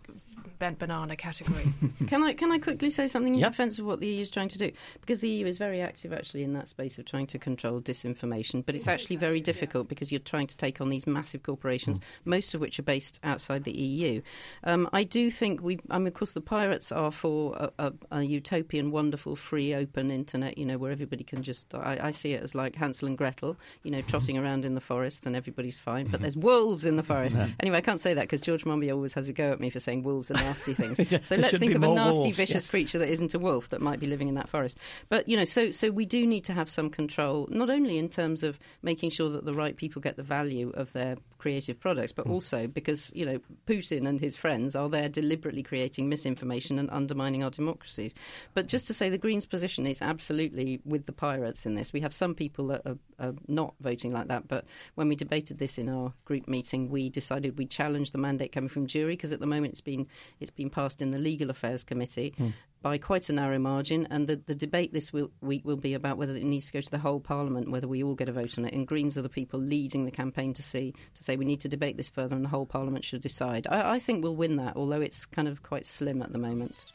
bent 0.57 0.79
banana 0.79 1.15
category. 1.15 1.67
Can 2.07 2.23
I 2.23 2.33
can 2.33 2.51
I 2.51 2.59
quickly 2.59 2.89
say 2.91 3.07
something 3.07 3.33
in 3.33 3.39
Yeah. 3.39 3.49
defence 3.49 3.79
of 3.79 3.85
what 3.85 3.99
the 3.99 4.07
EU 4.07 4.21
is 4.21 4.29
trying 4.31 4.49
to 4.49 4.57
do? 4.59 4.71
Because 4.99 5.19
the 5.21 5.29
EU 5.29 5.45
is 5.47 5.57
very 5.57 5.81
active 5.81 6.13
actually 6.13 6.43
in 6.43 6.53
that 6.53 6.67
space 6.67 6.97
of 6.99 7.05
trying 7.05 7.25
to 7.27 7.39
control 7.39 7.81
disinformation, 7.81 8.63
but 8.65 8.75
it's 8.75 8.87
actually 8.87 9.15
very 9.15 9.41
difficult 9.41 9.87
because 9.87 10.11
you're 10.11 10.19
trying 10.19 10.45
to 10.47 10.57
take 10.57 10.79
on 10.79 10.89
these 10.89 11.07
massive 11.07 11.41
corporations, 11.43 11.99
most 12.25 12.53
of 12.53 12.61
which 12.61 12.77
are 12.79 12.83
based 12.83 13.19
outside 13.23 13.63
the 13.63 13.71
EU. 13.71 14.21
Um, 14.63 14.87
I 14.93 15.03
do 15.03 15.31
think 15.31 15.61
we, 15.63 15.79
I 15.89 15.97
mean, 15.97 16.07
of 16.07 16.13
course, 16.13 16.33
the 16.33 16.41
pirates 16.41 16.91
are 16.91 17.11
for 17.11 17.55
a, 17.55 17.71
a, 17.87 17.93
a 18.11 18.21
utopian, 18.23 18.91
wonderful, 18.91 19.35
free, 19.35 19.73
open 19.73 20.11
internet. 20.11 20.57
You 20.59 20.65
know, 20.65 20.77
where 20.77 20.91
everybody 20.91 21.23
can 21.23 21.41
just. 21.43 21.73
I, 21.73 21.97
I 22.01 22.11
see 22.11 22.33
it 22.33 22.43
as 22.43 22.53
like 22.53 22.75
Hansel 22.75 23.07
and 23.07 23.17
Gretel. 23.17 23.57
You 23.83 23.91
know, 23.91 24.01
trotting 24.07 24.37
around 24.37 24.65
in 24.65 24.75
the 24.75 24.81
forest 24.81 25.25
and 25.25 25.35
everybody's 25.35 25.79
fine, 25.79 26.07
but 26.07 26.21
there's 26.21 26.37
wolves 26.37 26.85
in 26.85 26.97
the 26.97 27.03
forest. 27.03 27.35
Anyway, 27.59 27.80
I 27.81 27.83
can't 27.83 27.99
say 27.99 28.13
that 28.13 28.21
because 28.21 28.41
George 28.41 28.63
Monbiot 28.63 28.93
always 28.93 29.15
has 29.15 29.27
a 29.27 29.33
go 29.33 29.51
at 29.51 29.59
me 29.59 29.71
for 29.71 29.79
saying 29.79 30.03
wolves 30.03 30.29
are 30.29 30.35
nasty 30.35 30.75
things. 30.75 30.99
Yeah, 31.11 31.17
so 31.23 31.35
let's 31.35 31.57
think 31.57 31.73
of 31.73 31.81
a 31.81 31.87
nasty, 31.87 32.19
wolves, 32.19 32.37
vicious 32.37 32.53
yes. 32.53 32.69
creature 32.69 32.99
that 32.99 33.09
isn't 33.09 33.33
a 33.33 33.39
wolf 33.39 33.69
that 33.69 33.81
might 33.81 33.99
be 33.99 34.05
living 34.05 34.29
in 34.29 34.35
that 34.35 34.47
forest. 34.47 34.77
But 35.09 35.27
you 35.27 35.35
know, 35.35 35.45
so 35.45 35.71
so 35.71 35.89
we 35.89 36.05
do 36.05 36.27
need 36.27 36.43
to 36.45 36.53
have 36.53 36.69
some 36.69 36.91
control, 36.91 37.47
not 37.49 37.71
only 37.71 37.97
in 37.97 38.07
terms 38.07 38.43
of 38.43 38.59
making 38.83 39.09
sure 39.09 39.29
that 39.31 39.45
the 39.45 39.53
right 39.55 39.75
people 39.75 39.99
get 39.99 40.15
the 40.15 40.23
value 40.23 40.69
of 40.75 40.93
their 40.93 41.17
creative 41.39 41.79
products, 41.79 42.11
but 42.11 42.27
also 42.27 42.67
because 42.67 43.11
you 43.15 43.25
know 43.25 43.39
Putin 43.65 44.07
and 44.07 44.19
his 44.19 44.37
friends 44.37 44.75
are 44.75 44.87
there 44.87 45.09
deliberately 45.09 45.63
creating 45.63 46.07
misinformation 46.07 46.77
and 46.77 46.87
undermining 46.91 47.43
our 47.43 47.49
democracies. 47.49 48.13
But 48.53 48.67
just 48.67 48.85
to 48.87 48.93
say, 48.93 49.09
the 49.09 49.17
Greens' 49.17 49.47
position 49.47 49.87
is 49.87 50.03
absolutely 50.03 50.81
with 50.85 51.07
the 51.07 51.13
pirates 51.13 51.65
in 51.65 51.73
this. 51.73 51.91
We 51.91 52.01
have 52.01 52.13
some 52.13 52.35
people 52.35 52.67
that 52.67 52.83
are, 52.85 52.97
are 53.19 53.33
not 53.47 53.73
voting 53.81 54.13
like 54.13 54.27
that, 54.27 54.47
but 54.47 54.65
when 54.93 55.07
we 55.07 55.15
debated 55.15 55.57
this 55.57 55.79
in 55.79 55.89
our 55.89 56.13
group 56.25 56.47
meeting, 56.47 56.89
we 56.89 57.09
decided 57.09 57.57
we 57.57 57.65
challenge 57.71 58.11
the 58.11 58.17
mandate 58.17 58.51
coming 58.51 58.69
from 58.69 58.87
JURI 58.87 59.13
because 59.13 59.31
at 59.31 59.39
the 59.39 59.47
moment 59.47 59.71
it's 59.71 59.81
been 59.81 60.07
it's 60.39 60.51
been 60.51 60.69
passed 60.69 61.01
in 61.01 61.11
the 61.11 61.17
Legal 61.17 61.49
Affairs 61.49 61.83
Committee 61.83 62.33
hmm. 62.37 62.49
by 62.81 62.97
quite 62.97 63.29
a 63.29 63.33
narrow 63.33 63.59
margin, 63.59 64.07
and 64.11 64.27
the, 64.27 64.35
the 64.35 64.55
debate 64.55 64.93
this 64.93 65.11
will, 65.11 65.31
week 65.41 65.65
will 65.65 65.77
be 65.77 65.93
about 65.93 66.17
whether 66.17 66.35
it 66.35 66.43
needs 66.43 66.67
to 66.67 66.73
go 66.73 66.81
to 66.81 66.91
the 66.91 66.99
whole 66.99 67.19
Parliament, 67.19 67.71
whether 67.71 67.87
we 67.87 68.03
all 68.03 68.15
get 68.15 68.29
a 68.29 68.31
vote 68.31 68.57
on 68.57 68.65
it. 68.65 68.73
And 68.73 68.87
Greens 68.87 69.17
are 69.17 69.21
the 69.21 69.29
people 69.29 69.59
leading 69.59 70.05
the 70.05 70.11
campaign 70.11 70.53
to 70.53 70.63
see 70.63 70.93
to 71.15 71.23
say 71.23 71.35
we 71.35 71.45
need 71.45 71.61
to 71.61 71.69
debate 71.69 71.97
this 71.97 72.09
further, 72.09 72.35
and 72.35 72.45
the 72.45 72.49
whole 72.49 72.65
Parliament 72.65 73.05
should 73.05 73.21
decide. 73.21 73.67
I, 73.69 73.93
I 73.93 73.99
think 73.99 74.23
we'll 74.23 74.35
win 74.35 74.57
that, 74.57 74.75
although 74.75 75.01
it's 75.01 75.25
kind 75.25 75.47
of 75.47 75.63
quite 75.63 75.85
slim 75.85 76.21
at 76.21 76.31
the 76.31 76.39
moment. 76.39 76.85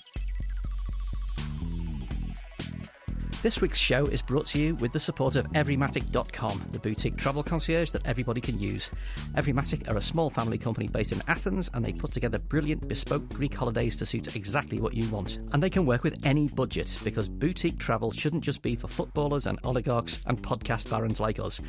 This 3.43 3.61
week's 3.61 3.78
show 3.78 4.05
is 4.07 4.22
brought 4.22 4.47
to 4.47 4.59
you 4.59 4.74
with 4.76 4.93
the 4.93 4.99
support 4.99 5.37
of 5.37 5.47
Everymatic.com, 5.53 6.68
the 6.70 6.78
boutique 6.80 7.16
travel 7.16 7.45
concierge 7.45 7.91
that 7.91 8.05
everybody 8.05 8.41
can 8.41 8.59
use. 8.59 8.91
Everymatic 9.37 9.89
are 9.89 9.99
a 9.99 10.03
small 10.03 10.30
family 10.30 10.59
company 10.59 10.89
based 10.89 11.12
in 11.12 11.22
Athens 11.28 11.70
and 11.72 11.84
they 11.84 11.93
put 11.93 12.12
together 12.12 12.39
brilliant 12.39 12.89
bespoke 12.89 13.28
Greek 13.28 13.55
holidays 13.55 13.95
to 13.97 14.07
suit 14.07 14.34
exactly 14.34 14.80
what 14.80 14.95
you 14.95 15.09
want. 15.11 15.39
And 15.53 15.62
they 15.62 15.70
can 15.70 15.87
work 15.87 16.03
with 16.03 16.26
any 16.26 16.49
budget 16.49 16.97
because 17.05 17.28
boutique 17.28 17.78
travel 17.78 18.11
shouldn't 18.11 18.43
just 18.43 18.62
be 18.62 18.74
for 18.74 18.89
footballers 18.89 19.47
and 19.47 19.61
oligarchs 19.62 20.22
and 20.26 20.43
podcast 20.43 20.91
barons 20.91 21.20
like 21.20 21.39
us. 21.39 21.61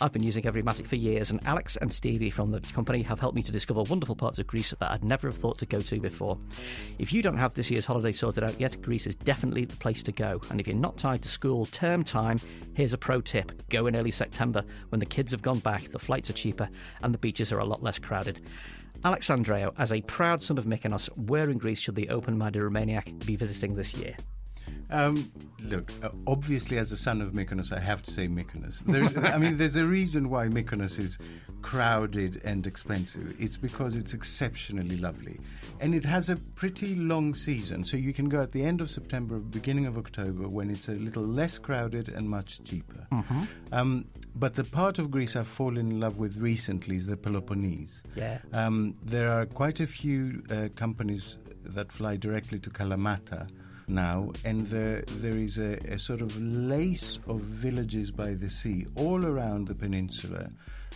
I've 0.00 0.12
been 0.12 0.22
using 0.22 0.46
Everymatic 0.46 0.86
for 0.86 0.96
years 0.96 1.30
and 1.30 1.44
Alex 1.46 1.76
and 1.76 1.92
Stevie 1.92 2.30
from 2.30 2.52
the 2.52 2.60
company 2.60 3.02
have 3.02 3.18
helped 3.18 3.34
me 3.34 3.42
to 3.42 3.52
discover 3.52 3.82
wonderful 3.82 4.14
parts 4.14 4.38
of 4.38 4.46
Greece 4.46 4.74
that 4.78 4.90
I'd 4.90 5.02
never 5.02 5.28
have 5.28 5.38
thought 5.38 5.58
to 5.58 5.66
go 5.66 5.80
to 5.80 6.00
before. 6.00 6.38
If 6.98 7.12
you 7.12 7.22
don't 7.22 7.38
have 7.38 7.54
this 7.54 7.70
year's 7.70 7.86
holiday 7.86 8.12
sorted 8.12 8.44
out 8.44 8.60
yet, 8.60 8.80
Greece 8.82 9.06
is 9.06 9.16
definitely 9.16 9.64
the 9.64 9.76
place 9.76 10.02
to 10.04 10.12
go. 10.12 10.40
And 10.50 10.60
if 10.60 10.68
you're 10.68 10.76
not 10.76 10.96
to 11.22 11.28
school 11.28 11.66
term 11.66 12.04
time, 12.04 12.38
here's 12.74 12.92
a 12.92 12.98
pro 12.98 13.20
tip 13.20 13.68
go 13.68 13.86
in 13.86 13.96
early 13.96 14.10
September 14.10 14.64
when 14.88 14.98
the 14.98 15.06
kids 15.06 15.32
have 15.32 15.42
gone 15.42 15.58
back, 15.58 15.90
the 15.90 15.98
flights 15.98 16.30
are 16.30 16.34
cheaper, 16.34 16.68
and 17.02 17.12
the 17.12 17.18
beaches 17.18 17.52
are 17.52 17.58
a 17.58 17.64
lot 17.64 17.82
less 17.82 17.98
crowded. 17.98 18.40
Alex 19.04 19.28
Andreou, 19.28 19.72
as 19.78 19.92
a 19.92 20.00
proud 20.02 20.42
son 20.42 20.56
of 20.56 20.64
Mykonos, 20.64 21.06
where 21.16 21.50
in 21.50 21.58
Greece 21.58 21.78
should 21.78 21.94
the 21.94 22.08
open 22.08 22.38
minded 22.38 22.62
Remainiac 22.62 23.26
be 23.26 23.36
visiting 23.36 23.74
this 23.74 23.94
year? 23.94 24.16
Um, 24.94 25.32
look, 25.60 25.92
uh, 26.02 26.10
obviously, 26.26 26.78
as 26.78 26.92
a 26.92 26.96
son 26.96 27.20
of 27.20 27.32
Mykonos, 27.32 27.72
I 27.72 27.80
have 27.80 28.02
to 28.04 28.12
say 28.12 28.28
Mykonos. 28.28 28.80
There's, 28.86 29.16
I 29.16 29.38
mean, 29.38 29.56
there's 29.58 29.76
a 29.76 29.86
reason 29.86 30.30
why 30.30 30.46
Mykonos 30.46 30.98
is 30.98 31.18
crowded 31.62 32.40
and 32.44 32.66
expensive. 32.66 33.34
It's 33.40 33.56
because 33.56 33.96
it's 33.96 34.14
exceptionally 34.14 34.96
lovely. 34.96 35.40
And 35.80 35.94
it 35.94 36.04
has 36.04 36.28
a 36.28 36.36
pretty 36.36 36.94
long 36.94 37.34
season. 37.34 37.82
So 37.82 37.96
you 37.96 38.12
can 38.12 38.28
go 38.28 38.40
at 38.40 38.52
the 38.52 38.62
end 38.62 38.80
of 38.80 38.90
September, 38.90 39.38
beginning 39.38 39.86
of 39.86 39.98
October, 39.98 40.46
when 40.46 40.70
it's 40.70 40.88
a 40.88 40.92
little 40.92 41.24
less 41.24 41.58
crowded 41.58 42.08
and 42.08 42.28
much 42.28 42.62
cheaper. 42.64 43.06
Mm-hmm. 43.10 43.42
Um, 43.72 44.04
but 44.36 44.54
the 44.54 44.64
part 44.64 44.98
of 44.98 45.10
Greece 45.10 45.34
I've 45.34 45.48
fallen 45.48 45.90
in 45.90 46.00
love 46.00 46.18
with 46.18 46.36
recently 46.36 46.96
is 46.96 47.06
the 47.06 47.16
Peloponnese. 47.16 48.02
Yeah. 48.14 48.38
Um, 48.52 48.94
there 49.02 49.28
are 49.28 49.46
quite 49.46 49.80
a 49.80 49.86
few 49.86 50.44
uh, 50.50 50.68
companies 50.76 51.38
that 51.64 51.90
fly 51.90 52.16
directly 52.16 52.58
to 52.60 52.70
Kalamata 52.70 53.48
now, 53.88 54.32
and 54.44 54.66
the, 54.68 55.04
there 55.18 55.36
is 55.36 55.58
a, 55.58 55.76
a, 55.92 55.98
sort 55.98 56.20
of 56.20 56.36
lace 56.40 57.18
of 57.26 57.40
villages 57.40 58.10
by 58.10 58.34
the 58.34 58.48
sea 58.48 58.86
all 58.96 59.24
around 59.24 59.66
the 59.68 59.74
peninsula 59.74 60.48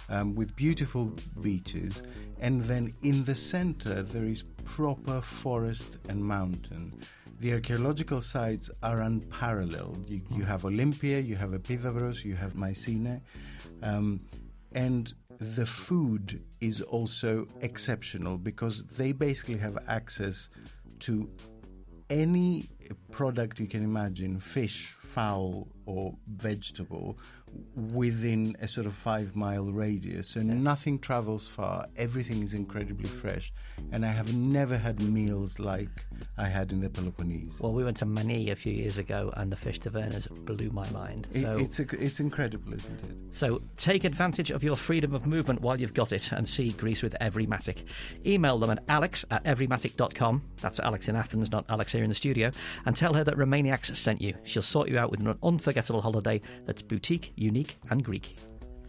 um, 0.09 0.35
with 0.35 0.55
beautiful 0.57 1.13
beaches, 1.41 2.03
and 2.41 2.63
then 2.63 2.95
in 3.03 3.25
the 3.25 3.35
center 3.35 4.03
there 4.03 4.25
is 4.25 4.45
proper 4.65 5.21
forest 5.21 5.99
and 6.09 6.23
mountain. 6.23 6.93
The 7.41 7.53
archaeological 7.53 8.21
sites 8.21 8.71
are 8.83 9.03
unparalleled. 9.03 10.09
You, 10.09 10.23
you 10.31 10.45
have 10.45 10.65
Olympia, 10.65 11.21
you 11.21 11.37
have 11.37 11.51
Epidavros, 11.51 12.25
you 12.25 12.35
have 12.35 12.57
Mycenae, 12.57 13.21
um, 13.83 14.21
and 14.75 15.13
the 15.41 15.67
food 15.67 16.43
is 16.61 16.83
also 16.83 17.47
exceptional 17.61 18.39
because 18.39 18.85
they 18.85 19.13
basically 19.13 19.59
have 19.59 19.79
access 19.87 20.49
to 21.01 21.31
any 22.11 22.69
product 23.11 23.61
you 23.61 23.67
can 23.67 23.83
imagine 23.83 24.41
fish, 24.41 24.95
fowl, 24.99 25.69
or 25.87 26.15
vegetable 26.27 27.19
within 27.75 28.57
a 28.61 28.69
sort 28.69 28.87
of 28.87 28.95
five 28.95 29.37
mile 29.37 29.65
radius. 29.65 30.29
So 30.29 30.41
nothing 30.41 30.99
travels 30.99 31.49
far, 31.49 31.87
everything 31.97 32.43
is 32.43 32.55
incredibly 32.55 33.09
fresh. 33.09 33.53
And 33.93 34.05
I 34.05 34.09
have 34.09 34.35
never 34.35 34.77
had 34.77 35.01
meals 35.03 35.59
like 35.59 35.89
I 36.37 36.47
had 36.47 36.73
in 36.73 36.81
the 36.81 36.91
Peloponnese. 36.91 37.61
Well, 37.61 37.73
we 37.73 37.85
went 37.85 37.97
to 37.99 38.07
Mani 38.07 38.51
a 38.51 38.57
few 38.57 38.73
years 38.73 38.99
ago, 38.99 39.33
and 39.37 39.53
the 39.53 39.57
fish 39.57 39.81
tavernas 39.81 40.29
blew 40.45 40.71
my 40.71 40.89
mind. 40.91 41.29
So, 41.33 41.57
it, 41.57 41.63
it's, 41.63 41.81
a, 41.81 42.05
it's 42.05 42.21
incredible, 42.21 42.75
isn't 42.75 43.03
it? 43.05 43.17
So 43.31 43.63
take 43.77 44.05
advantage 44.05 44.51
of 44.51 44.63
your 44.63 44.77
freedom 44.77 45.15
of 45.15 45.27
movement 45.27 45.61
while 45.61 45.81
you've 45.81 45.95
got 45.95 46.13
it 46.13 46.33
and 46.33 46.49
see 46.49 46.71
Greece 46.71 47.03
with 47.03 47.17
Everymatic. 47.21 47.85
Email 48.27 48.59
them 48.59 48.71
at 48.71 48.83
alex 48.89 49.25
at 49.31 49.45
everymatic.com. 49.45 50.43
That's 50.61 50.81
Alex 50.81 51.09
in 51.09 51.17
Athens, 51.17 51.51
not 51.51 51.65
Alex 51.69 51.93
here 51.93 52.03
in 52.03 52.09
the 52.09 52.15
studio. 52.15 52.51
And 52.87 52.97
tell 52.97 53.15
her 53.15 53.25
that 53.25 53.37
Remainiacs 53.37 53.95
sent 53.97 54.21
you. 54.21 54.35
She'll 54.45 54.63
sort 54.63 54.89
you 54.89 54.99
out 54.99 55.11
with 55.11 55.21
an 55.21 55.39
unforgettable 55.43 56.03
holiday 56.03 56.41
that's 56.67 56.83
boutique, 56.83 57.33
unique, 57.39 57.77
and 57.91 58.05
Greek. 58.05 58.37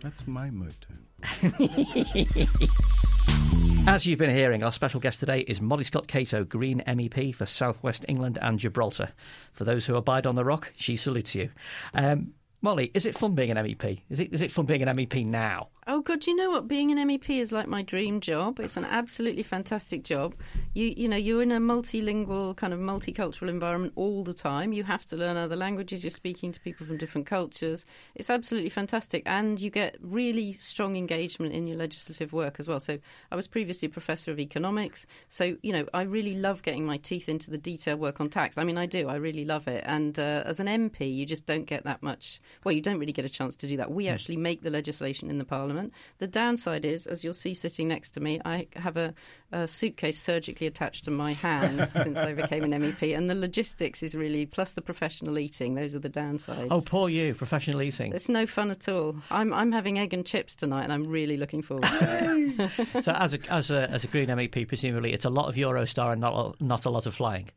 That's 0.01 0.27
my 0.27 0.49
motto. 0.49 0.93
As 3.87 4.05
you've 4.05 4.19
been 4.19 4.29
hearing, 4.29 4.63
our 4.63 4.71
special 4.71 4.99
guest 4.99 5.19
today 5.19 5.41
is 5.41 5.59
Molly 5.59 5.83
Scott 5.83 6.07
Cato, 6.07 6.43
Green 6.43 6.83
MEP 6.85 7.33
for 7.33 7.45
Southwest 7.45 8.05
England 8.07 8.37
and 8.41 8.59
Gibraltar. 8.59 9.09
For 9.51 9.63
those 9.63 9.85
who 9.85 9.95
abide 9.95 10.25
on 10.25 10.35
the 10.35 10.45
rock, 10.45 10.71
she 10.77 10.95
salutes 10.95 11.35
you. 11.35 11.49
Um, 11.93 12.33
Molly, 12.61 12.91
is 12.93 13.05
it 13.05 13.17
fun 13.17 13.35
being 13.35 13.51
an 13.51 13.57
MEP? 13.57 14.01
Is 14.09 14.19
it, 14.19 14.33
is 14.33 14.41
it 14.41 14.51
fun 14.51 14.65
being 14.65 14.83
an 14.83 14.95
MEP 14.95 15.25
now? 15.25 15.69
Oh 15.91 16.01
God, 16.01 16.27
you 16.27 16.35
know 16.35 16.51
what? 16.51 16.67
Being 16.67 16.91
an 16.91 17.09
MEP 17.09 17.27
is 17.41 17.51
like 17.51 17.67
my 17.67 17.81
dream 17.81 18.21
job. 18.21 18.59
It's 18.59 18.77
an 18.77 18.85
absolutely 18.85 19.41
fantastic 19.41 20.03
job. 20.03 20.35
You 20.75 20.93
you 20.95 21.09
know 21.09 21.17
you're 21.17 21.41
in 21.41 21.51
a 21.51 21.59
multilingual 21.59 22.55
kind 22.55 22.75
of 22.75 22.79
multicultural 22.79 23.49
environment 23.49 23.93
all 23.95 24.23
the 24.23 24.35
time. 24.35 24.71
You 24.71 24.83
have 24.83 25.03
to 25.05 25.15
learn 25.15 25.35
other 25.35 25.55
languages. 25.55 26.03
You're 26.03 26.11
speaking 26.11 26.51
to 26.51 26.59
people 26.59 26.85
from 26.85 26.97
different 26.97 27.25
cultures. 27.25 27.87
It's 28.13 28.29
absolutely 28.29 28.69
fantastic, 28.69 29.23
and 29.25 29.59
you 29.59 29.71
get 29.71 29.95
really 29.99 30.51
strong 30.53 30.95
engagement 30.95 31.53
in 31.53 31.65
your 31.65 31.77
legislative 31.77 32.33
work 32.33 32.57
as 32.59 32.67
well. 32.67 32.79
So 32.79 32.99
I 33.31 33.35
was 33.35 33.47
previously 33.47 33.87
a 33.87 33.89
professor 33.89 34.29
of 34.29 34.39
economics, 34.39 35.07
so 35.27 35.57
you 35.63 35.73
know 35.73 35.87
I 35.91 36.03
really 36.03 36.35
love 36.35 36.61
getting 36.61 36.85
my 36.85 36.97
teeth 36.97 37.27
into 37.27 37.49
the 37.49 37.57
detailed 37.57 37.99
work 37.99 38.21
on 38.21 38.29
tax. 38.29 38.59
I 38.59 38.63
mean, 38.63 38.77
I 38.77 38.85
do. 38.85 39.07
I 39.07 39.15
really 39.15 39.43
love 39.43 39.67
it. 39.67 39.83
And 39.87 40.19
uh, 40.19 40.43
as 40.45 40.59
an 40.59 40.67
MP, 40.67 41.11
you 41.11 41.25
just 41.25 41.47
don't 41.47 41.65
get 41.65 41.83
that 41.85 42.03
much. 42.03 42.39
Well, 42.63 42.75
you 42.75 42.81
don't 42.83 42.99
really 42.99 43.11
get 43.11 43.25
a 43.25 43.29
chance 43.29 43.55
to 43.55 43.67
do 43.67 43.75
that. 43.77 43.89
We 43.89 44.05
hmm. 44.05 44.13
actually 44.13 44.37
make 44.37 44.61
the 44.61 44.69
legislation 44.69 45.31
in 45.31 45.39
the 45.39 45.45
Parliament. 45.45 45.78
The 46.19 46.27
downside 46.27 46.85
is, 46.85 47.07
as 47.07 47.23
you'll 47.23 47.33
see 47.33 47.53
sitting 47.53 47.87
next 47.87 48.11
to 48.11 48.19
me, 48.19 48.39
I 48.45 48.67
have 48.75 48.97
a, 48.97 49.13
a 49.51 49.67
suitcase 49.67 50.19
surgically 50.19 50.67
attached 50.67 51.05
to 51.05 51.11
my 51.11 51.33
hand 51.33 51.87
since 51.89 52.19
I 52.19 52.33
became 52.33 52.63
an 52.63 52.71
MEP, 52.71 53.15
and 53.17 53.29
the 53.29 53.35
logistics 53.35 54.03
is 54.03 54.15
really 54.15 54.45
plus 54.45 54.73
the 54.73 54.81
professional 54.81 55.39
eating. 55.39 55.75
Those 55.75 55.95
are 55.95 55.99
the 55.99 56.09
downsides. 56.09 56.67
Oh, 56.69 56.81
poor 56.81 57.09
you, 57.09 57.33
professional 57.33 57.81
eating. 57.81 58.13
It's 58.13 58.29
no 58.29 58.45
fun 58.45 58.71
at 58.71 58.87
all. 58.87 59.15
I'm 59.31 59.53
I'm 59.53 59.71
having 59.71 59.99
egg 59.99 60.13
and 60.13 60.25
chips 60.25 60.55
tonight, 60.55 60.83
and 60.83 60.93
I'm 60.93 61.07
really 61.07 61.37
looking 61.37 61.61
forward 61.61 61.83
to 61.83 62.59
it. 62.59 63.03
so, 63.03 63.11
as 63.13 63.33
a 63.33 63.39
as 63.51 63.71
a 63.71 63.89
as 63.89 64.03
a 64.03 64.07
Green 64.07 64.29
MEP, 64.29 64.67
presumably 64.67 65.13
it's 65.13 65.25
a 65.25 65.29
lot 65.29 65.47
of 65.47 65.55
Eurostar 65.55 66.11
and 66.11 66.21
not 66.21 66.59
not 66.61 66.85
a 66.85 66.89
lot 66.89 67.05
of 67.05 67.15
flying. 67.15 67.49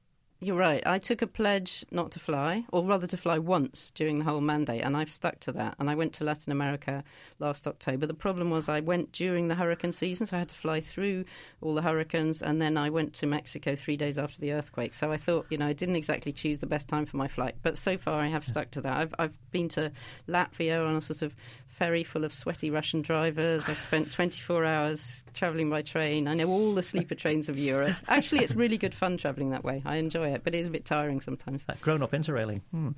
You're 0.45 0.57
right. 0.57 0.82
I 0.84 0.99
took 0.99 1.22
a 1.22 1.28
pledge 1.28 1.84
not 1.93 2.11
to 2.11 2.18
fly, 2.18 2.64
or 2.72 2.84
rather 2.84 3.07
to 3.07 3.16
fly 3.16 3.38
once 3.38 3.93
during 3.95 4.18
the 4.18 4.24
whole 4.24 4.40
mandate, 4.40 4.82
and 4.82 4.97
I've 4.97 5.09
stuck 5.09 5.38
to 5.40 5.53
that. 5.53 5.76
And 5.78 5.88
I 5.88 5.95
went 5.95 6.14
to 6.14 6.24
Latin 6.24 6.51
America 6.51 7.05
last 7.38 7.68
October. 7.68 8.09
The 8.09 8.14
problem 8.14 8.51
was 8.51 8.68
I 8.68 8.80
went 8.80 9.12
during 9.12 9.47
the 9.47 9.55
hurricane 9.55 9.93
season, 9.93 10.26
so 10.26 10.34
I 10.34 10.40
had 10.40 10.49
to 10.49 10.57
fly 10.57 10.80
through 10.80 11.26
all 11.61 11.76
the 11.76 11.82
hurricanes, 11.82 12.43
and 12.43 12.61
then 12.61 12.76
I 12.76 12.90
went 12.90 13.12
to 13.14 13.26
Mexico 13.28 13.76
three 13.76 13.97
days 13.97 14.18
after 14.18 14.40
the 14.40 14.51
earthquake. 14.51 14.95
So 14.95 15.12
I 15.12 15.16
thought, 15.16 15.47
you 15.49 15.59
know, 15.59 15.66
I 15.68 15.74
didn't 15.74 15.95
exactly 15.95 16.32
choose 16.32 16.59
the 16.59 16.66
best 16.66 16.88
time 16.88 17.07
for 17.07 17.18
my 17.18 17.28
flight, 17.28 17.55
but 17.62 17.78
so 17.78 17.97
far 17.97 18.18
I 18.18 18.26
have 18.26 18.45
stuck 18.45 18.72
to 18.72 18.80
that. 18.80 18.97
I've, 18.97 19.14
I've 19.20 19.38
been 19.53 19.68
to 19.68 19.93
Latvia 20.28 20.84
on 20.84 20.97
a 20.97 21.01
sort 21.01 21.22
of 21.22 21.36
ferry 21.73 22.05
full 22.05 22.25
of 22.25 22.33
sweaty 22.33 22.70
Russian 22.70 23.03
drivers. 23.03 23.68
I've 23.68 23.79
spent 23.79 24.12
24 24.12 24.64
hours 24.64 25.25
travelling 25.35 25.70
by 25.70 25.83
train. 25.83 26.29
I 26.29 26.35
know 26.35 26.49
all 26.49 26.75
the 26.75 26.83
sleeper 26.83 27.14
trains 27.14 27.49
of 27.49 27.59
Europe. 27.59 27.97
Actually, 28.09 28.45
it's 28.45 28.55
really 28.55 28.79
good 28.79 28.95
fun 28.95 29.16
travelling 29.16 29.51
that 29.51 29.64
way. 29.64 29.83
I 29.85 29.97
enjoy 29.97 30.29
it, 30.29 30.43
but 30.45 30.55
it 30.55 30.59
is 30.59 30.68
a 30.68 30.70
bit 30.70 30.85
tiring 30.85 31.20
sometimes. 31.20 31.64
That 31.64 31.81
grown 31.81 32.03
up 32.03 32.12
interrailing. 32.12 32.61
Hmm. 32.70 32.91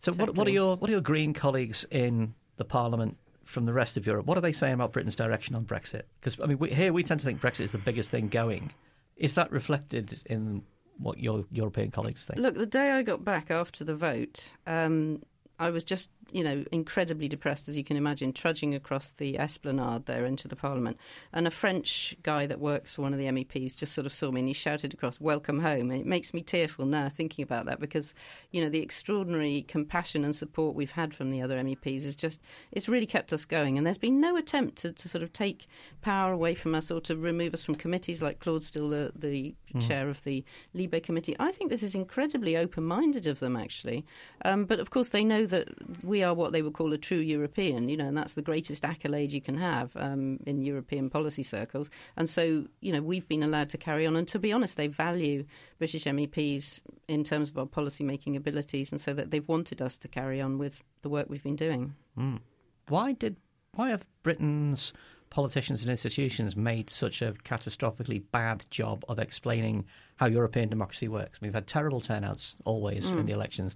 So, 0.00 0.10
exactly. 0.10 0.26
what, 0.26 0.36
what, 0.36 0.46
are 0.46 0.50
your 0.50 0.76
what 0.76 0.88
are 0.88 0.92
your 0.92 1.00
Green 1.00 1.34
colleagues 1.34 1.84
in 1.90 2.34
the 2.56 2.64
Parliament 2.64 3.16
from 3.44 3.66
the 3.66 3.72
rest 3.72 3.96
of 3.96 4.06
Europe? 4.06 4.26
What 4.26 4.38
are 4.38 4.42
they 4.42 4.52
saying 4.52 4.74
about 4.74 4.92
Britain's 4.92 5.16
direction 5.16 5.56
on 5.56 5.64
Brexit? 5.64 6.02
Because 6.20 6.38
I 6.40 6.46
mean, 6.46 6.58
we, 6.58 6.70
here 6.70 6.92
we 6.92 7.02
tend 7.02 7.20
to 7.20 7.26
think 7.26 7.40
Brexit 7.40 7.62
is 7.62 7.72
the 7.72 7.78
biggest 7.78 8.10
thing 8.10 8.28
going. 8.28 8.72
Is 9.16 9.34
that 9.34 9.50
reflected 9.50 10.20
in 10.26 10.62
what 10.98 11.18
your 11.18 11.44
European 11.50 11.90
colleagues 11.90 12.24
think? 12.24 12.38
Look, 12.38 12.54
the 12.54 12.64
day 12.64 12.92
I 12.92 13.02
got 13.02 13.24
back 13.24 13.50
after 13.50 13.84
the 13.84 13.94
vote, 13.94 14.52
um, 14.66 15.22
I 15.58 15.70
was 15.70 15.84
just 15.84 16.10
you 16.32 16.44
know, 16.44 16.64
incredibly 16.72 17.28
depressed, 17.28 17.68
as 17.68 17.76
you 17.76 17.84
can 17.84 17.96
imagine, 17.96 18.32
trudging 18.32 18.74
across 18.74 19.10
the 19.10 19.38
esplanade 19.38 20.06
there 20.06 20.24
into 20.24 20.48
the 20.48 20.56
Parliament. 20.56 20.96
And 21.32 21.46
a 21.46 21.50
French 21.50 22.16
guy 22.22 22.46
that 22.46 22.60
works 22.60 22.94
for 22.94 23.02
one 23.02 23.12
of 23.12 23.18
the 23.18 23.26
MEPs 23.26 23.76
just 23.76 23.92
sort 23.92 24.06
of 24.06 24.12
saw 24.12 24.30
me 24.30 24.40
and 24.40 24.48
he 24.48 24.54
shouted 24.54 24.94
across, 24.94 25.20
Welcome 25.20 25.60
home. 25.60 25.90
And 25.90 26.00
it 26.00 26.06
makes 26.06 26.32
me 26.34 26.42
tearful 26.42 26.86
now 26.86 27.08
thinking 27.08 27.42
about 27.42 27.66
that 27.66 27.80
because, 27.80 28.14
you 28.50 28.62
know, 28.62 28.70
the 28.70 28.80
extraordinary 28.80 29.62
compassion 29.62 30.24
and 30.24 30.34
support 30.34 30.74
we've 30.74 30.92
had 30.92 31.14
from 31.14 31.30
the 31.30 31.42
other 31.42 31.58
MEPs 31.58 32.04
is 32.04 32.16
just, 32.16 32.40
it's 32.72 32.88
really 32.88 33.06
kept 33.06 33.32
us 33.32 33.44
going. 33.44 33.76
And 33.76 33.86
there's 33.86 33.98
been 33.98 34.20
no 34.20 34.36
attempt 34.36 34.76
to, 34.78 34.92
to 34.92 35.08
sort 35.08 35.22
of 35.22 35.32
take 35.32 35.66
power 36.00 36.32
away 36.32 36.54
from 36.54 36.74
us 36.74 36.90
or 36.90 37.00
to 37.02 37.16
remove 37.16 37.54
us 37.54 37.62
from 37.62 37.74
committees 37.74 38.22
like 38.22 38.40
Claude's 38.40 38.66
still 38.66 38.88
the, 38.88 39.12
the 39.14 39.54
mm. 39.74 39.86
chair 39.86 40.08
of 40.08 40.22
the 40.24 40.44
Libe 40.74 41.02
committee. 41.02 41.36
I 41.38 41.52
think 41.52 41.70
this 41.70 41.82
is 41.82 41.94
incredibly 41.94 42.56
open 42.56 42.84
minded 42.84 43.26
of 43.26 43.40
them, 43.40 43.56
actually. 43.56 44.04
Um, 44.44 44.64
but 44.64 44.80
of 44.80 44.90
course, 44.90 45.10
they 45.10 45.24
know 45.24 45.46
that 45.46 45.68
we 46.04 46.19
are 46.22 46.34
what 46.34 46.52
they 46.52 46.62
would 46.62 46.74
call 46.74 46.92
a 46.92 46.98
true 46.98 47.18
European, 47.18 47.88
you 47.88 47.96
know, 47.96 48.06
and 48.06 48.16
that's 48.16 48.34
the 48.34 48.42
greatest 48.42 48.84
accolade 48.84 49.32
you 49.32 49.40
can 49.40 49.56
have 49.56 49.92
um, 49.96 50.38
in 50.46 50.62
European 50.62 51.10
policy 51.10 51.42
circles. 51.42 51.90
And 52.16 52.28
so, 52.28 52.66
you 52.80 52.92
know, 52.92 53.02
we've 53.02 53.28
been 53.28 53.42
allowed 53.42 53.70
to 53.70 53.78
carry 53.78 54.06
on. 54.06 54.16
And 54.16 54.26
to 54.28 54.38
be 54.38 54.52
honest, 54.52 54.76
they 54.76 54.86
value 54.86 55.44
British 55.78 56.04
MEPs 56.04 56.80
in 57.08 57.24
terms 57.24 57.50
of 57.50 57.58
our 57.58 57.66
policy 57.66 58.04
making 58.04 58.36
abilities, 58.36 58.92
and 58.92 59.00
so 59.00 59.12
that 59.14 59.30
they've 59.30 59.48
wanted 59.48 59.82
us 59.82 59.98
to 59.98 60.08
carry 60.08 60.40
on 60.40 60.58
with 60.58 60.82
the 61.02 61.08
work 61.08 61.26
we've 61.28 61.42
been 61.42 61.56
doing. 61.56 61.94
Mm. 62.18 62.40
Why 62.88 63.12
did 63.12 63.36
why 63.72 63.90
have 63.90 64.04
Britain's 64.22 64.92
politicians 65.30 65.82
and 65.82 65.90
institutions 65.90 66.56
made 66.56 66.90
such 66.90 67.22
a 67.22 67.32
catastrophically 67.44 68.22
bad 68.32 68.66
job 68.70 69.04
of 69.08 69.18
explaining 69.18 69.84
how 70.16 70.26
European 70.26 70.68
democracy 70.68 71.08
works? 71.08 71.40
We've 71.40 71.54
had 71.54 71.66
terrible 71.66 72.00
turnouts 72.00 72.56
always 72.64 73.06
mm. 73.06 73.20
in 73.20 73.26
the 73.26 73.32
elections, 73.32 73.74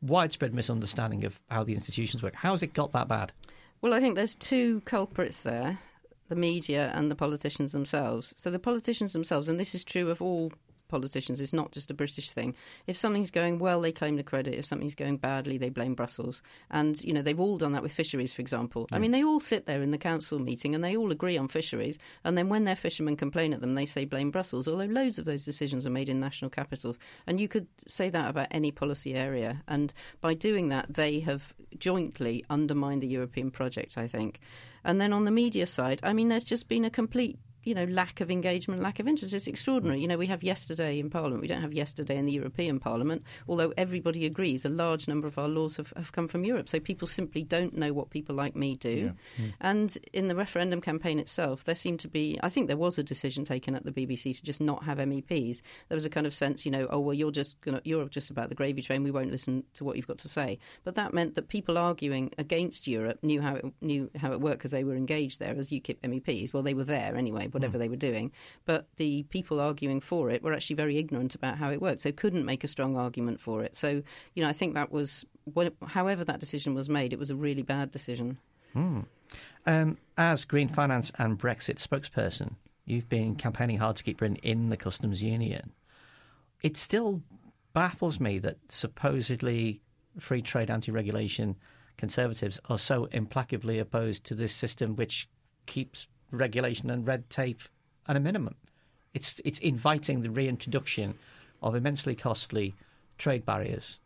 widespread 0.00 0.54
misunderstanding 0.54 1.24
of 1.24 1.40
how 1.50 1.64
the 1.64 1.74
institutions 1.74 2.22
work. 2.22 2.34
How 2.36 2.52
has 2.52 2.62
it 2.62 2.74
got 2.74 2.92
that 2.92 3.08
bad? 3.08 3.32
Well, 3.80 3.94
I 3.94 4.00
think 4.00 4.14
there's 4.14 4.34
two 4.34 4.82
culprits 4.84 5.42
there 5.42 5.78
the 6.28 6.36
media 6.36 6.92
and 6.94 7.10
the 7.10 7.14
politicians 7.14 7.72
themselves. 7.72 8.34
So, 8.36 8.50
the 8.50 8.58
politicians 8.58 9.14
themselves, 9.14 9.48
and 9.48 9.58
this 9.58 9.74
is 9.74 9.82
true 9.82 10.10
of 10.10 10.20
all 10.20 10.52
politicians. 10.88 11.40
It's 11.40 11.52
not 11.52 11.72
just 11.72 11.90
a 11.90 11.94
British 11.94 12.30
thing. 12.30 12.54
If 12.86 12.96
something's 12.96 13.30
going 13.30 13.58
well, 13.58 13.80
they 13.80 13.92
claim 13.92 14.16
the 14.16 14.22
credit. 14.22 14.54
If 14.54 14.66
something's 14.66 14.94
going 14.94 15.18
badly, 15.18 15.58
they 15.58 15.68
blame 15.68 15.94
Brussels. 15.94 16.42
And, 16.70 17.02
you 17.02 17.12
know, 17.12 17.22
they've 17.22 17.38
all 17.38 17.58
done 17.58 17.72
that 17.72 17.82
with 17.82 17.92
fisheries, 17.92 18.32
for 18.32 18.42
example. 18.42 18.86
Yeah. 18.90 18.96
I 18.96 18.98
mean, 18.98 19.10
they 19.10 19.22
all 19.22 19.40
sit 19.40 19.66
there 19.66 19.82
in 19.82 19.90
the 19.90 19.98
council 19.98 20.38
meeting 20.38 20.74
and 20.74 20.82
they 20.82 20.96
all 20.96 21.12
agree 21.12 21.38
on 21.38 21.48
fisheries. 21.48 21.98
And 22.24 22.36
then 22.36 22.48
when 22.48 22.64
their 22.64 22.76
fishermen 22.76 23.16
complain 23.16 23.52
at 23.52 23.60
them, 23.60 23.74
they 23.74 23.86
say 23.86 24.04
blame 24.04 24.30
Brussels, 24.30 24.66
although 24.66 24.84
loads 24.84 25.18
of 25.18 25.24
those 25.24 25.44
decisions 25.44 25.86
are 25.86 25.90
made 25.90 26.08
in 26.08 26.20
national 26.20 26.50
capitals. 26.50 26.98
And 27.26 27.40
you 27.40 27.48
could 27.48 27.66
say 27.86 28.10
that 28.10 28.30
about 28.30 28.48
any 28.50 28.70
policy 28.70 29.14
area. 29.14 29.62
And 29.68 29.92
by 30.20 30.34
doing 30.34 30.68
that, 30.70 30.94
they 30.94 31.20
have 31.20 31.54
jointly 31.78 32.44
undermined 32.48 33.02
the 33.02 33.08
European 33.08 33.50
project, 33.50 33.98
I 33.98 34.06
think. 34.06 34.40
And 34.84 35.00
then 35.00 35.12
on 35.12 35.24
the 35.24 35.30
media 35.30 35.66
side, 35.66 36.00
I 36.02 36.12
mean, 36.12 36.28
there's 36.28 36.44
just 36.44 36.68
been 36.68 36.84
a 36.84 36.90
complete 36.90 37.38
you 37.68 37.74
know, 37.74 37.84
lack 37.84 38.22
of 38.22 38.30
engagement, 38.30 38.80
lack 38.80 38.98
of 38.98 39.06
interest. 39.06 39.34
It's 39.34 39.46
extraordinary. 39.46 40.00
You 40.00 40.08
know, 40.08 40.16
we 40.16 40.26
have 40.26 40.42
yesterday 40.42 40.98
in 40.98 41.10
Parliament. 41.10 41.42
We 41.42 41.48
don't 41.48 41.60
have 41.60 41.74
yesterday 41.74 42.16
in 42.16 42.24
the 42.24 42.32
European 42.32 42.80
Parliament, 42.80 43.22
although 43.46 43.74
everybody 43.76 44.24
agrees 44.24 44.64
a 44.64 44.70
large 44.70 45.06
number 45.06 45.26
of 45.26 45.36
our 45.36 45.48
laws 45.48 45.76
have, 45.76 45.92
have 45.94 46.12
come 46.12 46.28
from 46.28 46.46
Europe. 46.46 46.70
So 46.70 46.80
people 46.80 47.06
simply 47.06 47.44
don't 47.44 47.76
know 47.76 47.92
what 47.92 48.08
people 48.08 48.34
like 48.34 48.56
me 48.56 48.74
do. 48.74 49.12
Yeah. 49.38 49.44
Mm. 49.44 49.52
And 49.60 49.98
in 50.14 50.28
the 50.28 50.34
referendum 50.34 50.80
campaign 50.80 51.18
itself, 51.18 51.64
there 51.64 51.74
seemed 51.74 52.00
to 52.00 52.08
be, 52.08 52.38
I 52.42 52.48
think 52.48 52.68
there 52.68 52.76
was 52.78 52.98
a 52.98 53.02
decision 53.02 53.44
taken 53.44 53.74
at 53.74 53.84
the 53.84 53.92
BBC 53.92 54.34
to 54.36 54.42
just 54.42 54.62
not 54.62 54.84
have 54.84 54.96
MEPs. 54.96 55.60
There 55.88 55.96
was 55.96 56.06
a 56.06 56.10
kind 56.10 56.26
of 56.26 56.34
sense, 56.34 56.64
you 56.64 56.72
know, 56.72 56.86
oh, 56.88 57.00
well, 57.00 57.14
you're 57.14 57.30
just 57.30 57.60
gonna, 57.60 57.82
you're 57.84 58.08
just 58.08 58.30
about 58.30 58.48
the 58.48 58.54
gravy 58.54 58.80
train. 58.80 59.02
We 59.02 59.10
won't 59.10 59.30
listen 59.30 59.64
to 59.74 59.84
what 59.84 59.96
you've 59.96 60.08
got 60.08 60.18
to 60.18 60.28
say. 60.28 60.58
But 60.84 60.94
that 60.94 61.12
meant 61.12 61.34
that 61.34 61.48
people 61.48 61.76
arguing 61.76 62.32
against 62.38 62.88
Europe 62.88 63.18
knew 63.22 63.42
how 63.42 63.56
it, 63.56 63.66
knew 63.82 64.10
how 64.16 64.32
it 64.32 64.40
worked 64.40 64.60
because 64.60 64.70
they 64.70 64.84
were 64.84 64.96
engaged 64.96 65.38
there 65.38 65.54
as 65.58 65.68
UKIP 65.68 66.00
MEPs. 66.00 66.54
Well, 66.54 66.62
they 66.62 66.72
were 66.72 66.84
there 66.84 67.14
anyway 67.14 67.46
whatever 67.58 67.76
mm. 67.76 67.80
they 67.80 67.88
were 67.88 67.96
doing. 67.96 68.32
But 68.64 68.86
the 68.96 69.24
people 69.24 69.60
arguing 69.60 70.00
for 70.00 70.30
it 70.30 70.42
were 70.42 70.52
actually 70.52 70.76
very 70.76 70.98
ignorant 70.98 71.34
about 71.34 71.58
how 71.58 71.70
it 71.70 71.82
worked, 71.82 72.02
so 72.02 72.12
couldn't 72.12 72.44
make 72.44 72.64
a 72.64 72.68
strong 72.68 72.96
argument 72.96 73.40
for 73.40 73.62
it. 73.62 73.74
So, 73.74 74.02
you 74.34 74.42
know, 74.42 74.48
I 74.48 74.52
think 74.52 74.74
that 74.74 74.90
was, 74.92 75.24
however 75.86 76.24
that 76.24 76.40
decision 76.40 76.74
was 76.74 76.88
made, 76.88 77.12
it 77.12 77.18
was 77.18 77.30
a 77.30 77.36
really 77.36 77.62
bad 77.62 77.90
decision. 77.90 78.38
Mm. 78.74 79.06
Um, 79.66 79.98
as 80.16 80.44
Green 80.44 80.68
Finance 80.68 81.12
and 81.18 81.38
Brexit 81.38 81.76
spokesperson, 81.76 82.54
you've 82.84 83.08
been 83.08 83.34
campaigning 83.34 83.78
hard 83.78 83.96
to 83.96 84.04
keep 84.04 84.18
Britain 84.18 84.38
in 84.42 84.68
the 84.68 84.76
customs 84.76 85.22
union. 85.22 85.72
It 86.62 86.76
still 86.76 87.22
baffles 87.72 88.18
me 88.18 88.38
that 88.38 88.56
supposedly 88.68 89.80
free 90.18 90.42
trade 90.42 90.70
anti 90.70 90.90
regulation 90.90 91.56
conservatives 91.96 92.58
are 92.68 92.78
so 92.78 93.06
implacably 93.06 93.78
opposed 93.78 94.24
to 94.24 94.34
this 94.34 94.54
system 94.54 94.96
which 94.96 95.28
keeps 95.66 96.06
regulation 96.30 96.90
and 96.90 97.06
red 97.06 97.28
tape 97.30 97.60
at 98.06 98.16
a 98.16 98.20
minimum. 98.20 98.56
It's 99.14 99.40
it's 99.44 99.58
inviting 99.58 100.22
the 100.22 100.30
reintroduction 100.30 101.18
of 101.62 101.74
immensely 101.74 102.14
costly 102.14 102.74
trade 103.16 103.44
barriers 103.44 103.98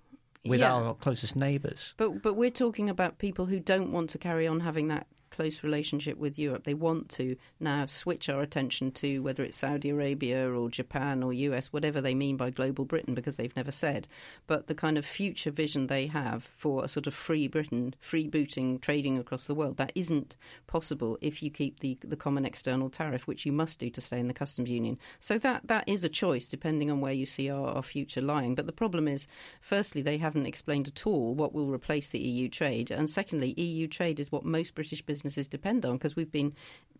with 0.44 0.60
yeah. 0.60 0.72
our 0.72 0.94
closest 0.94 1.36
neighbours. 1.36 1.94
But 1.96 2.22
but 2.22 2.34
we're 2.34 2.50
talking 2.50 2.88
about 2.88 3.18
people 3.18 3.46
who 3.46 3.60
don't 3.60 3.92
want 3.92 4.10
to 4.10 4.18
carry 4.18 4.46
on 4.46 4.60
having 4.60 4.88
that 4.88 5.06
close 5.32 5.64
relationship 5.64 6.18
with 6.18 6.38
Europe. 6.38 6.64
They 6.64 6.74
want 6.74 7.08
to 7.10 7.36
now 7.58 7.86
switch 7.86 8.28
our 8.28 8.42
attention 8.42 8.92
to 8.92 9.20
whether 9.20 9.42
it's 9.42 9.56
Saudi 9.56 9.88
Arabia 9.88 10.52
or 10.52 10.68
Japan 10.68 11.22
or 11.22 11.32
US, 11.32 11.72
whatever 11.72 12.00
they 12.00 12.14
mean 12.14 12.36
by 12.36 12.50
global 12.50 12.84
Britain, 12.84 13.14
because 13.14 13.36
they've 13.36 13.56
never 13.56 13.72
said. 13.72 14.06
But 14.46 14.66
the 14.66 14.74
kind 14.74 14.98
of 14.98 15.06
future 15.06 15.50
vision 15.50 15.86
they 15.86 16.06
have 16.08 16.44
for 16.54 16.84
a 16.84 16.88
sort 16.88 17.06
of 17.06 17.14
free 17.14 17.48
Britain, 17.48 17.94
freebooting 18.00 18.80
trading 18.80 19.18
across 19.18 19.46
the 19.46 19.54
world, 19.54 19.78
that 19.78 19.92
isn't 19.94 20.36
possible 20.66 21.18
if 21.20 21.42
you 21.42 21.50
keep 21.50 21.80
the 21.80 21.98
the 22.04 22.16
common 22.16 22.44
external 22.44 22.90
tariff, 22.90 23.26
which 23.26 23.46
you 23.46 23.52
must 23.52 23.80
do 23.80 23.88
to 23.88 24.00
stay 24.00 24.20
in 24.20 24.28
the 24.28 24.34
customs 24.34 24.70
union. 24.70 24.98
So 25.18 25.38
that 25.38 25.66
that 25.66 25.88
is 25.88 26.04
a 26.04 26.10
choice 26.10 26.46
depending 26.46 26.90
on 26.90 27.00
where 27.00 27.12
you 27.12 27.24
see 27.24 27.48
our, 27.48 27.68
our 27.68 27.82
future 27.82 28.20
lying. 28.20 28.54
But 28.54 28.66
the 28.66 28.72
problem 28.72 29.08
is, 29.08 29.26
firstly, 29.62 30.02
they 30.02 30.18
haven't 30.18 30.46
explained 30.46 30.88
at 30.88 31.06
all 31.06 31.34
what 31.34 31.54
will 31.54 31.70
replace 31.70 32.10
the 32.10 32.20
EU 32.20 32.50
trade, 32.50 32.90
and 32.90 33.08
secondly, 33.08 33.54
EU 33.56 33.88
trade 33.88 34.20
is 34.20 34.30
what 34.30 34.44
most 34.44 34.74
British 34.74 35.00
business 35.00 35.21
businesses 35.22 35.48
depend 35.48 35.86
on 35.86 35.94
because 35.94 36.16
we've 36.16 36.32
been 36.32 36.52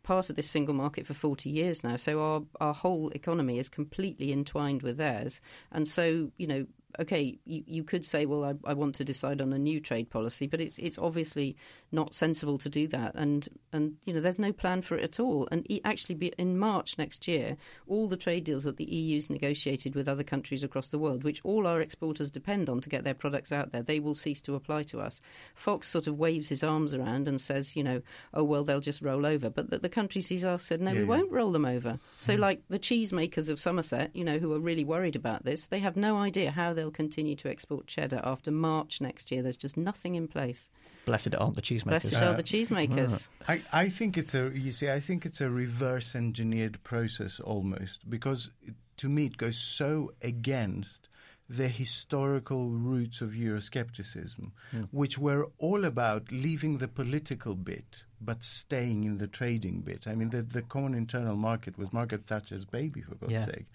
part 0.05 0.31
of 0.31 0.37
this 0.37 0.49
single 0.49 0.75
market 0.75 1.07
for 1.07 1.15
40 1.15 1.51
years 1.51 1.85
now. 1.85 1.97
So 1.97 2.21
our, 2.21 2.43
our 2.61 2.75
whole 2.75 3.11
economy 3.11 3.59
is 3.59 3.69
completely 3.69 4.33
entwined 4.33 4.83
with 4.83 4.97
theirs. 4.97 5.41
And 5.71 5.87
so, 5.87 6.31
you 6.39 6.47
know, 6.47 6.67
okay, 7.01 7.39
you, 7.45 7.65
you 7.67 7.85
could 7.85 8.05
say, 8.05 8.27
well, 8.27 8.45
I, 8.45 8.55
I, 8.65 8.75
want 8.75 8.95
to 8.97 9.05
decide 9.05 9.41
on 9.41 9.53
a 9.53 9.59
new 9.59 9.81
trade 9.81 10.11
policy, 10.11 10.47
but 10.47 10.61
it's 10.61 10.79
it's 10.79 10.99
obviously 10.99 11.57
not 11.93 12.15
sensible 12.15 12.59
to 12.59 12.69
do 12.69 12.89
that, 12.89 13.15
and 13.15 13.49
and 13.73 13.97
you 14.05 14.15
know 14.15 14.21
there's 14.21 14.39
no 14.39 14.53
plan 14.53 14.83
for 14.83 14.97
it 14.97 15.05
at 15.05 15.21
all. 15.21 15.49
And 15.51 15.67
actually, 15.85 16.15
be, 16.15 16.33
in 16.39 16.59
March 16.59 16.97
next 16.99 17.29
year, 17.29 17.57
all 17.87 18.09
the 18.09 18.17
trade 18.17 18.45
deals 18.45 18.65
that 18.65 18.77
the 18.77 18.85
EU's 18.85 19.31
negotiated 19.31 19.95
with 19.95 20.09
other 20.09 20.23
countries 20.23 20.65
across 20.65 20.89
the 20.89 20.99
world, 20.99 21.25
which 21.25 21.41
all 21.45 21.67
our 21.67 21.81
exporters 21.81 22.31
depend 22.31 22.69
on 22.69 22.81
to 22.81 22.89
get 22.89 23.05
their 23.05 23.15
products 23.15 23.53
out 23.53 23.73
there, 23.73 23.83
they 23.83 24.01
will 24.01 24.15
cease 24.15 24.41
to 24.43 24.55
apply 24.55 24.83
to 24.85 25.01
us. 25.01 25.21
Fox 25.55 25.89
sort 25.89 26.07
of 26.07 26.19
waves 26.19 26.49
his 26.49 26.65
arms 26.65 26.95
around 26.95 27.29
and 27.29 27.41
says, 27.41 27.77
you 27.77 27.85
know, 27.85 28.03
oh 28.35 28.45
well, 28.45 28.65
they'll 28.65 28.81
just 28.81 29.03
roll 29.03 29.27
over, 29.27 29.51
but 29.51 29.71
the, 29.71 29.79
the 29.79 29.89
countries 29.89 30.29
he's 30.29 30.45
asked 30.45 30.67
said, 30.67 30.81
no, 30.81 30.93
yeah, 30.93 31.01
we 31.01 31.05
won't 31.05 31.31
roll 31.31 31.53
them 31.53 31.65
over. 31.65 31.99
So, 32.17 32.37
mm. 32.37 32.39
like 32.39 32.63
the 32.69 32.79
cheesemakers 32.79 33.49
of 33.49 33.61
Somerset, 33.61 34.15
you 34.15 34.25
know, 34.25 34.39
who 34.39 34.53
are 34.53 34.61
really 34.61 34.85
worried 34.85 35.17
about 35.17 35.45
this, 35.45 35.67
they 35.67 35.81
have 35.81 35.97
no 35.97 36.17
idea 36.17 36.51
how 36.51 36.73
they'll 36.73 36.91
continue 36.91 37.37
to 37.37 37.51
export 37.51 37.87
cheddar 37.87 38.21
after 38.25 38.51
March 38.51 39.01
next 39.01 39.31
year. 39.31 39.43
There's 39.43 39.57
just 39.57 39.77
nothing 39.77 40.15
in 40.15 40.29
place. 40.29 40.71
Blessed 41.05 41.35
aren't 41.35 41.57
the 41.57 41.63
cheesemakers. 41.63 42.11
Blessed 42.11 42.15
are 42.15 42.35
the 42.35 42.43
cheesemakers. 42.43 43.29
I, 43.49 43.63
I 43.73 43.89
think 43.89 44.17
it's 44.17 44.35
a 44.35 44.51
you 44.55 44.73
see 44.73 44.91
I 44.91 45.01
think 45.01 45.27
it's 45.27 45.41
a 45.41 45.51
reverse 45.51 46.15
engineered 46.15 46.83
process 46.85 47.41
almost 47.41 48.09
because 48.09 48.51
to 48.99 49.09
me 49.09 49.27
it 49.27 49.37
goes 49.37 49.59
so 49.59 50.13
against 50.23 51.09
the 51.49 51.69
historical 51.69 52.71
roots 52.71 53.21
of 53.21 53.31
Euroscepticism, 53.31 54.53
mm. 54.75 54.89
which 54.91 55.19
were 55.19 55.51
all 55.59 55.85
about 55.85 56.33
leaving 56.33 56.79
the 56.79 56.89
political 56.89 57.55
bit 57.55 58.05
but 58.25 58.43
staying 58.45 59.05
in 59.05 59.19
the 59.19 59.27
trading 59.27 59.81
bit. 59.81 60.07
I 60.07 60.15
mean, 60.15 60.31
the, 60.31 60.43
the 60.43 60.63
common 60.63 60.95
internal 60.95 61.37
market 61.37 61.77
was 61.77 61.93
Margaret 61.93 62.27
Thatcher's 62.27 62.65
baby, 62.65 63.01
for 63.03 63.17
God's 63.17 63.33
yeah. 63.33 63.45
sake. 63.47 63.67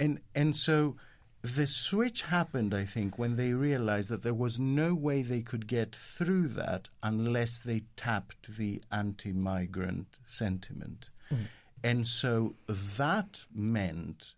And, 0.00 0.20
and 0.34 0.56
so 0.56 0.96
the 1.42 1.66
switch 1.66 2.22
happened, 2.22 2.74
I 2.74 2.84
think, 2.84 3.18
when 3.18 3.36
they 3.36 3.52
realized 3.52 4.08
that 4.08 4.22
there 4.22 4.34
was 4.34 4.58
no 4.58 4.94
way 4.94 5.22
they 5.22 5.42
could 5.42 5.66
get 5.66 5.94
through 5.94 6.48
that 6.48 6.88
unless 7.02 7.58
they 7.58 7.82
tapped 7.96 8.56
the 8.56 8.82
anti 8.90 9.32
migrant 9.32 10.08
sentiment. 10.26 11.10
Mm. 11.30 11.46
And 11.84 12.06
so 12.06 12.56
that 12.68 13.44
meant, 13.54 14.32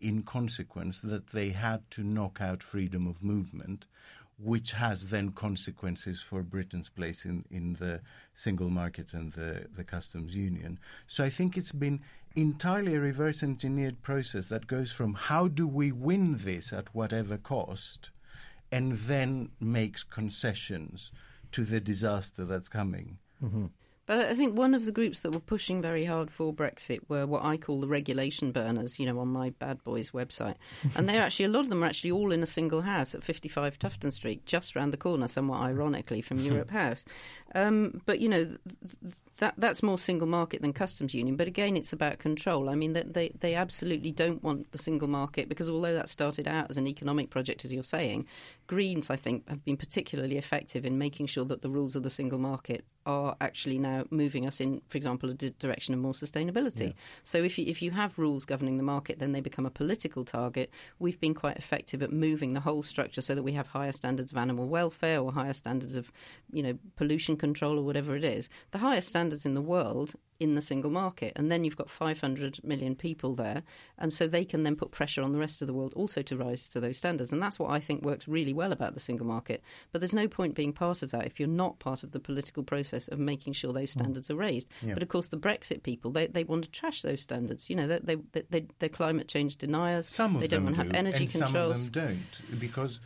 in 0.00 0.22
consequence, 0.22 1.00
that 1.00 1.28
they 1.28 1.50
had 1.50 1.90
to 1.92 2.04
knock 2.04 2.38
out 2.40 2.62
freedom 2.62 3.08
of 3.08 3.22
movement, 3.22 3.86
which 4.38 4.72
has 4.72 5.08
then 5.08 5.30
consequences 5.32 6.22
for 6.22 6.42
Britain's 6.42 6.88
place 6.88 7.24
in, 7.24 7.44
in 7.50 7.74
the 7.74 8.00
single 8.32 8.70
market 8.70 9.12
and 9.12 9.32
the, 9.32 9.66
the 9.76 9.84
customs 9.84 10.36
union. 10.36 10.78
So 11.08 11.24
I 11.24 11.30
think 11.30 11.56
it's 11.56 11.72
been 11.72 12.00
entirely 12.36 12.94
a 12.94 13.00
reverse 13.00 13.42
engineered 13.42 14.02
process 14.02 14.48
that 14.48 14.66
goes 14.66 14.92
from 14.92 15.14
how 15.14 15.48
do 15.48 15.66
we 15.66 15.92
win 15.92 16.38
this 16.38 16.72
at 16.72 16.94
whatever 16.94 17.36
cost 17.36 18.10
and 18.72 18.92
then 18.92 19.50
makes 19.60 20.02
concessions 20.02 21.12
to 21.52 21.64
the 21.64 21.80
disaster 21.80 22.44
that's 22.44 22.68
coming. 22.68 23.18
Mm-hmm. 23.42 23.66
But 24.06 24.26
I 24.26 24.34
think 24.34 24.54
one 24.54 24.74
of 24.74 24.84
the 24.84 24.92
groups 24.92 25.20
that 25.20 25.30
were 25.30 25.40
pushing 25.40 25.80
very 25.80 26.04
hard 26.04 26.30
for 26.30 26.52
Brexit 26.52 27.00
were 27.08 27.26
what 27.26 27.42
I 27.42 27.56
call 27.56 27.80
the 27.80 27.86
regulation 27.86 28.52
burners, 28.52 28.98
you 28.98 29.06
know, 29.06 29.18
on 29.18 29.28
my 29.28 29.50
Bad 29.50 29.82
Boys 29.82 30.10
website. 30.10 30.56
And 30.94 31.08
they're 31.08 31.22
actually, 31.22 31.46
a 31.46 31.48
lot 31.48 31.60
of 31.60 31.70
them 31.70 31.82
are 31.82 31.86
actually 31.86 32.10
all 32.10 32.30
in 32.30 32.42
a 32.42 32.46
single 32.46 32.82
house 32.82 33.14
at 33.14 33.24
55 33.24 33.78
Tufton 33.78 34.10
Street, 34.10 34.44
just 34.44 34.76
round 34.76 34.92
the 34.92 34.98
corner, 34.98 35.26
somewhat 35.26 35.62
ironically, 35.62 36.20
from 36.20 36.38
Europe 36.40 36.70
House. 36.70 37.06
Um, 37.54 38.02
but 38.06 38.20
you 38.20 38.28
know, 38.28 38.44
th- 38.44 38.58
th- 39.02 39.14
that 39.38 39.54
that's 39.58 39.82
more 39.82 39.98
single 39.98 40.26
market 40.26 40.62
than 40.62 40.72
customs 40.72 41.14
union. 41.14 41.36
But 41.36 41.48
again, 41.48 41.76
it's 41.76 41.92
about 41.92 42.18
control. 42.18 42.68
I 42.68 42.74
mean, 42.74 42.92
they 42.92 43.32
they 43.38 43.54
absolutely 43.54 44.12
don't 44.12 44.42
want 44.42 44.70
the 44.72 44.78
single 44.78 45.08
market 45.08 45.48
because 45.48 45.68
although 45.68 45.94
that 45.94 46.08
started 46.08 46.46
out 46.46 46.70
as 46.70 46.76
an 46.76 46.86
economic 46.86 47.30
project, 47.30 47.64
as 47.64 47.72
you're 47.72 47.82
saying, 47.82 48.26
Greens, 48.66 49.10
I 49.10 49.16
think, 49.16 49.48
have 49.48 49.64
been 49.64 49.76
particularly 49.76 50.38
effective 50.38 50.84
in 50.84 50.98
making 50.98 51.26
sure 51.26 51.44
that 51.46 51.62
the 51.62 51.70
rules 51.70 51.96
of 51.96 52.02
the 52.02 52.10
single 52.10 52.38
market 52.38 52.84
are 53.06 53.36
actually 53.40 53.78
now 53.78 54.04
moving 54.10 54.46
us 54.46 54.60
in, 54.60 54.80
for 54.88 54.96
example, 54.96 55.28
a 55.28 55.34
direction 55.34 55.92
of 55.92 56.00
more 56.00 56.12
sustainability. 56.12 56.88
Yeah. 56.88 56.92
So 57.22 57.42
if 57.42 57.58
you, 57.58 57.66
if 57.66 57.82
you 57.82 57.90
have 57.90 58.18
rules 58.18 58.46
governing 58.46 58.78
the 58.78 58.82
market, 58.82 59.18
then 59.18 59.32
they 59.32 59.40
become 59.40 59.66
a 59.66 59.70
political 59.70 60.24
target. 60.24 60.70
We've 60.98 61.20
been 61.20 61.34
quite 61.34 61.58
effective 61.58 62.02
at 62.02 62.12
moving 62.12 62.54
the 62.54 62.60
whole 62.60 62.82
structure 62.82 63.20
so 63.20 63.34
that 63.34 63.42
we 63.42 63.52
have 63.52 63.66
higher 63.66 63.92
standards 63.92 64.32
of 64.32 64.38
animal 64.38 64.68
welfare 64.68 65.20
or 65.20 65.32
higher 65.32 65.52
standards 65.52 65.96
of, 65.96 66.10
you 66.50 66.62
know, 66.62 66.78
pollution 66.96 67.36
control 67.44 67.78
or 67.78 67.82
whatever 67.82 68.16
it 68.16 68.24
is. 68.24 68.48
The 68.70 68.78
highest 68.78 69.08
standards 69.08 69.44
in 69.44 69.52
the 69.54 69.60
world 69.60 70.14
in 70.40 70.54
the 70.54 70.62
single 70.62 70.90
market. 70.90 71.32
And 71.36 71.50
then 71.50 71.64
you've 71.64 71.76
got 71.76 71.90
500 71.90 72.62
million 72.64 72.94
people 72.94 73.34
there. 73.34 73.62
And 73.98 74.12
so 74.12 74.26
they 74.26 74.44
can 74.44 74.62
then 74.62 74.76
put 74.76 74.90
pressure 74.90 75.22
on 75.22 75.32
the 75.32 75.38
rest 75.38 75.62
of 75.62 75.68
the 75.68 75.74
world 75.74 75.92
also 75.94 76.22
to 76.22 76.36
rise 76.36 76.66
to 76.68 76.80
those 76.80 76.98
standards. 76.98 77.32
And 77.32 77.42
that's 77.42 77.58
what 77.58 77.70
I 77.70 77.80
think 77.80 78.02
works 78.02 78.26
really 78.26 78.52
well 78.52 78.72
about 78.72 78.94
the 78.94 79.00
single 79.00 79.26
market. 79.26 79.62
But 79.92 80.00
there's 80.00 80.14
no 80.14 80.26
point 80.26 80.54
being 80.54 80.72
part 80.72 81.02
of 81.02 81.10
that 81.12 81.26
if 81.26 81.38
you're 81.38 81.48
not 81.48 81.78
part 81.78 82.02
of 82.02 82.12
the 82.12 82.20
political 82.20 82.62
process 82.62 83.08
of 83.08 83.18
making 83.18 83.52
sure 83.52 83.72
those 83.72 83.90
mm. 83.90 84.00
standards 84.00 84.30
are 84.30 84.36
raised. 84.36 84.68
Yeah. 84.82 84.94
But 84.94 85.02
of 85.02 85.08
course, 85.08 85.28
the 85.28 85.36
Brexit 85.36 85.82
people, 85.82 86.10
they, 86.10 86.26
they 86.26 86.44
want 86.44 86.64
to 86.64 86.70
trash 86.70 87.02
those 87.02 87.20
standards. 87.20 87.70
You 87.70 87.76
know, 87.76 87.86
they, 87.86 88.16
they, 88.32 88.42
they, 88.50 88.66
they're 88.78 88.88
climate 88.88 89.28
change 89.28 89.56
deniers. 89.56 90.08
Some 90.08 90.36
of 90.36 90.40
they 90.40 90.48
don't 90.48 90.64
want 90.64 90.76
to 90.76 90.82
have 90.82 90.92
energy 90.94 91.24
and 91.24 91.32
controls. 91.32 91.76
Some 91.76 91.86
of 91.86 91.92
them 91.92 92.18
don't. 92.50 92.60
Because 92.60 93.00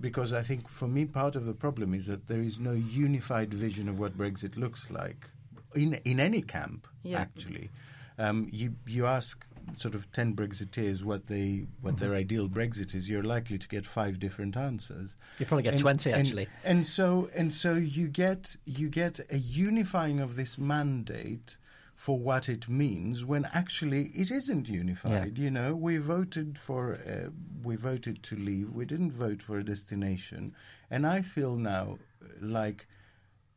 because 0.00 0.32
I 0.32 0.42
think 0.42 0.68
for 0.68 0.88
me 0.88 1.04
part 1.04 1.36
of 1.36 1.46
the 1.46 1.54
problem 1.54 1.94
is 1.94 2.06
that 2.06 2.28
there 2.28 2.40
is 2.40 2.58
no 2.58 2.72
unified 2.72 3.52
vision 3.52 3.88
of 3.88 3.98
what 3.98 4.16
Brexit 4.16 4.56
looks 4.56 4.90
like 4.90 5.26
in 5.74 5.94
in 6.04 6.20
any 6.20 6.42
camp 6.42 6.86
yeah. 7.02 7.20
actually. 7.20 7.70
Um, 8.18 8.48
you 8.52 8.74
you 8.86 9.06
ask 9.06 9.46
sort 9.76 9.94
of 9.94 10.10
ten 10.12 10.34
Brexiteers 10.34 11.04
what 11.04 11.26
they 11.26 11.66
what 11.80 11.96
mm-hmm. 11.96 12.04
their 12.04 12.14
ideal 12.14 12.48
Brexit 12.48 12.94
is, 12.94 13.08
you're 13.08 13.22
likely 13.22 13.58
to 13.58 13.68
get 13.68 13.84
five 13.84 14.18
different 14.18 14.56
answers. 14.56 15.16
You 15.38 15.46
probably 15.46 15.64
get 15.64 15.74
and, 15.74 15.82
twenty 15.82 16.12
actually. 16.12 16.48
And, 16.64 16.78
and 16.78 16.86
so 16.86 17.30
and 17.34 17.52
so 17.52 17.74
you 17.74 18.08
get 18.08 18.56
you 18.64 18.88
get 18.88 19.20
a 19.30 19.38
unifying 19.38 20.20
of 20.20 20.36
this 20.36 20.58
mandate 20.58 21.56
for 21.98 22.16
what 22.16 22.48
it 22.48 22.68
means 22.68 23.24
when 23.24 23.44
actually 23.52 24.12
it 24.14 24.30
isn't 24.30 24.68
unified. 24.68 25.36
Yeah. 25.36 25.44
You 25.44 25.50
know, 25.50 25.74
we 25.74 25.96
voted 25.96 26.56
for 26.56 26.94
uh, 26.94 27.30
we 27.62 27.74
voted 27.74 28.22
to 28.22 28.36
leave. 28.36 28.70
We 28.70 28.84
didn't 28.84 29.12
vote 29.12 29.42
for 29.42 29.58
a 29.58 29.64
destination, 29.64 30.54
and 30.88 31.04
I 31.04 31.22
feel 31.22 31.56
now 31.56 31.98
like 32.40 32.86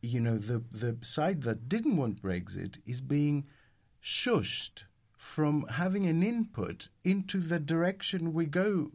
you 0.02 0.20
know, 0.20 0.38
the, 0.38 0.64
the 0.72 0.98
side 1.02 1.44
that 1.44 1.70
didn't 1.70 1.98
want 1.98 2.22
Brexit 2.22 2.78
is 2.86 3.02
being 3.02 3.46
shushed 4.04 4.84
from 5.16 5.66
having 5.70 6.08
an 6.08 6.24
input 6.24 6.90
into 7.04 7.40
the 7.40 7.60
direction 7.60 8.34
we 8.34 8.48
go 8.48 8.92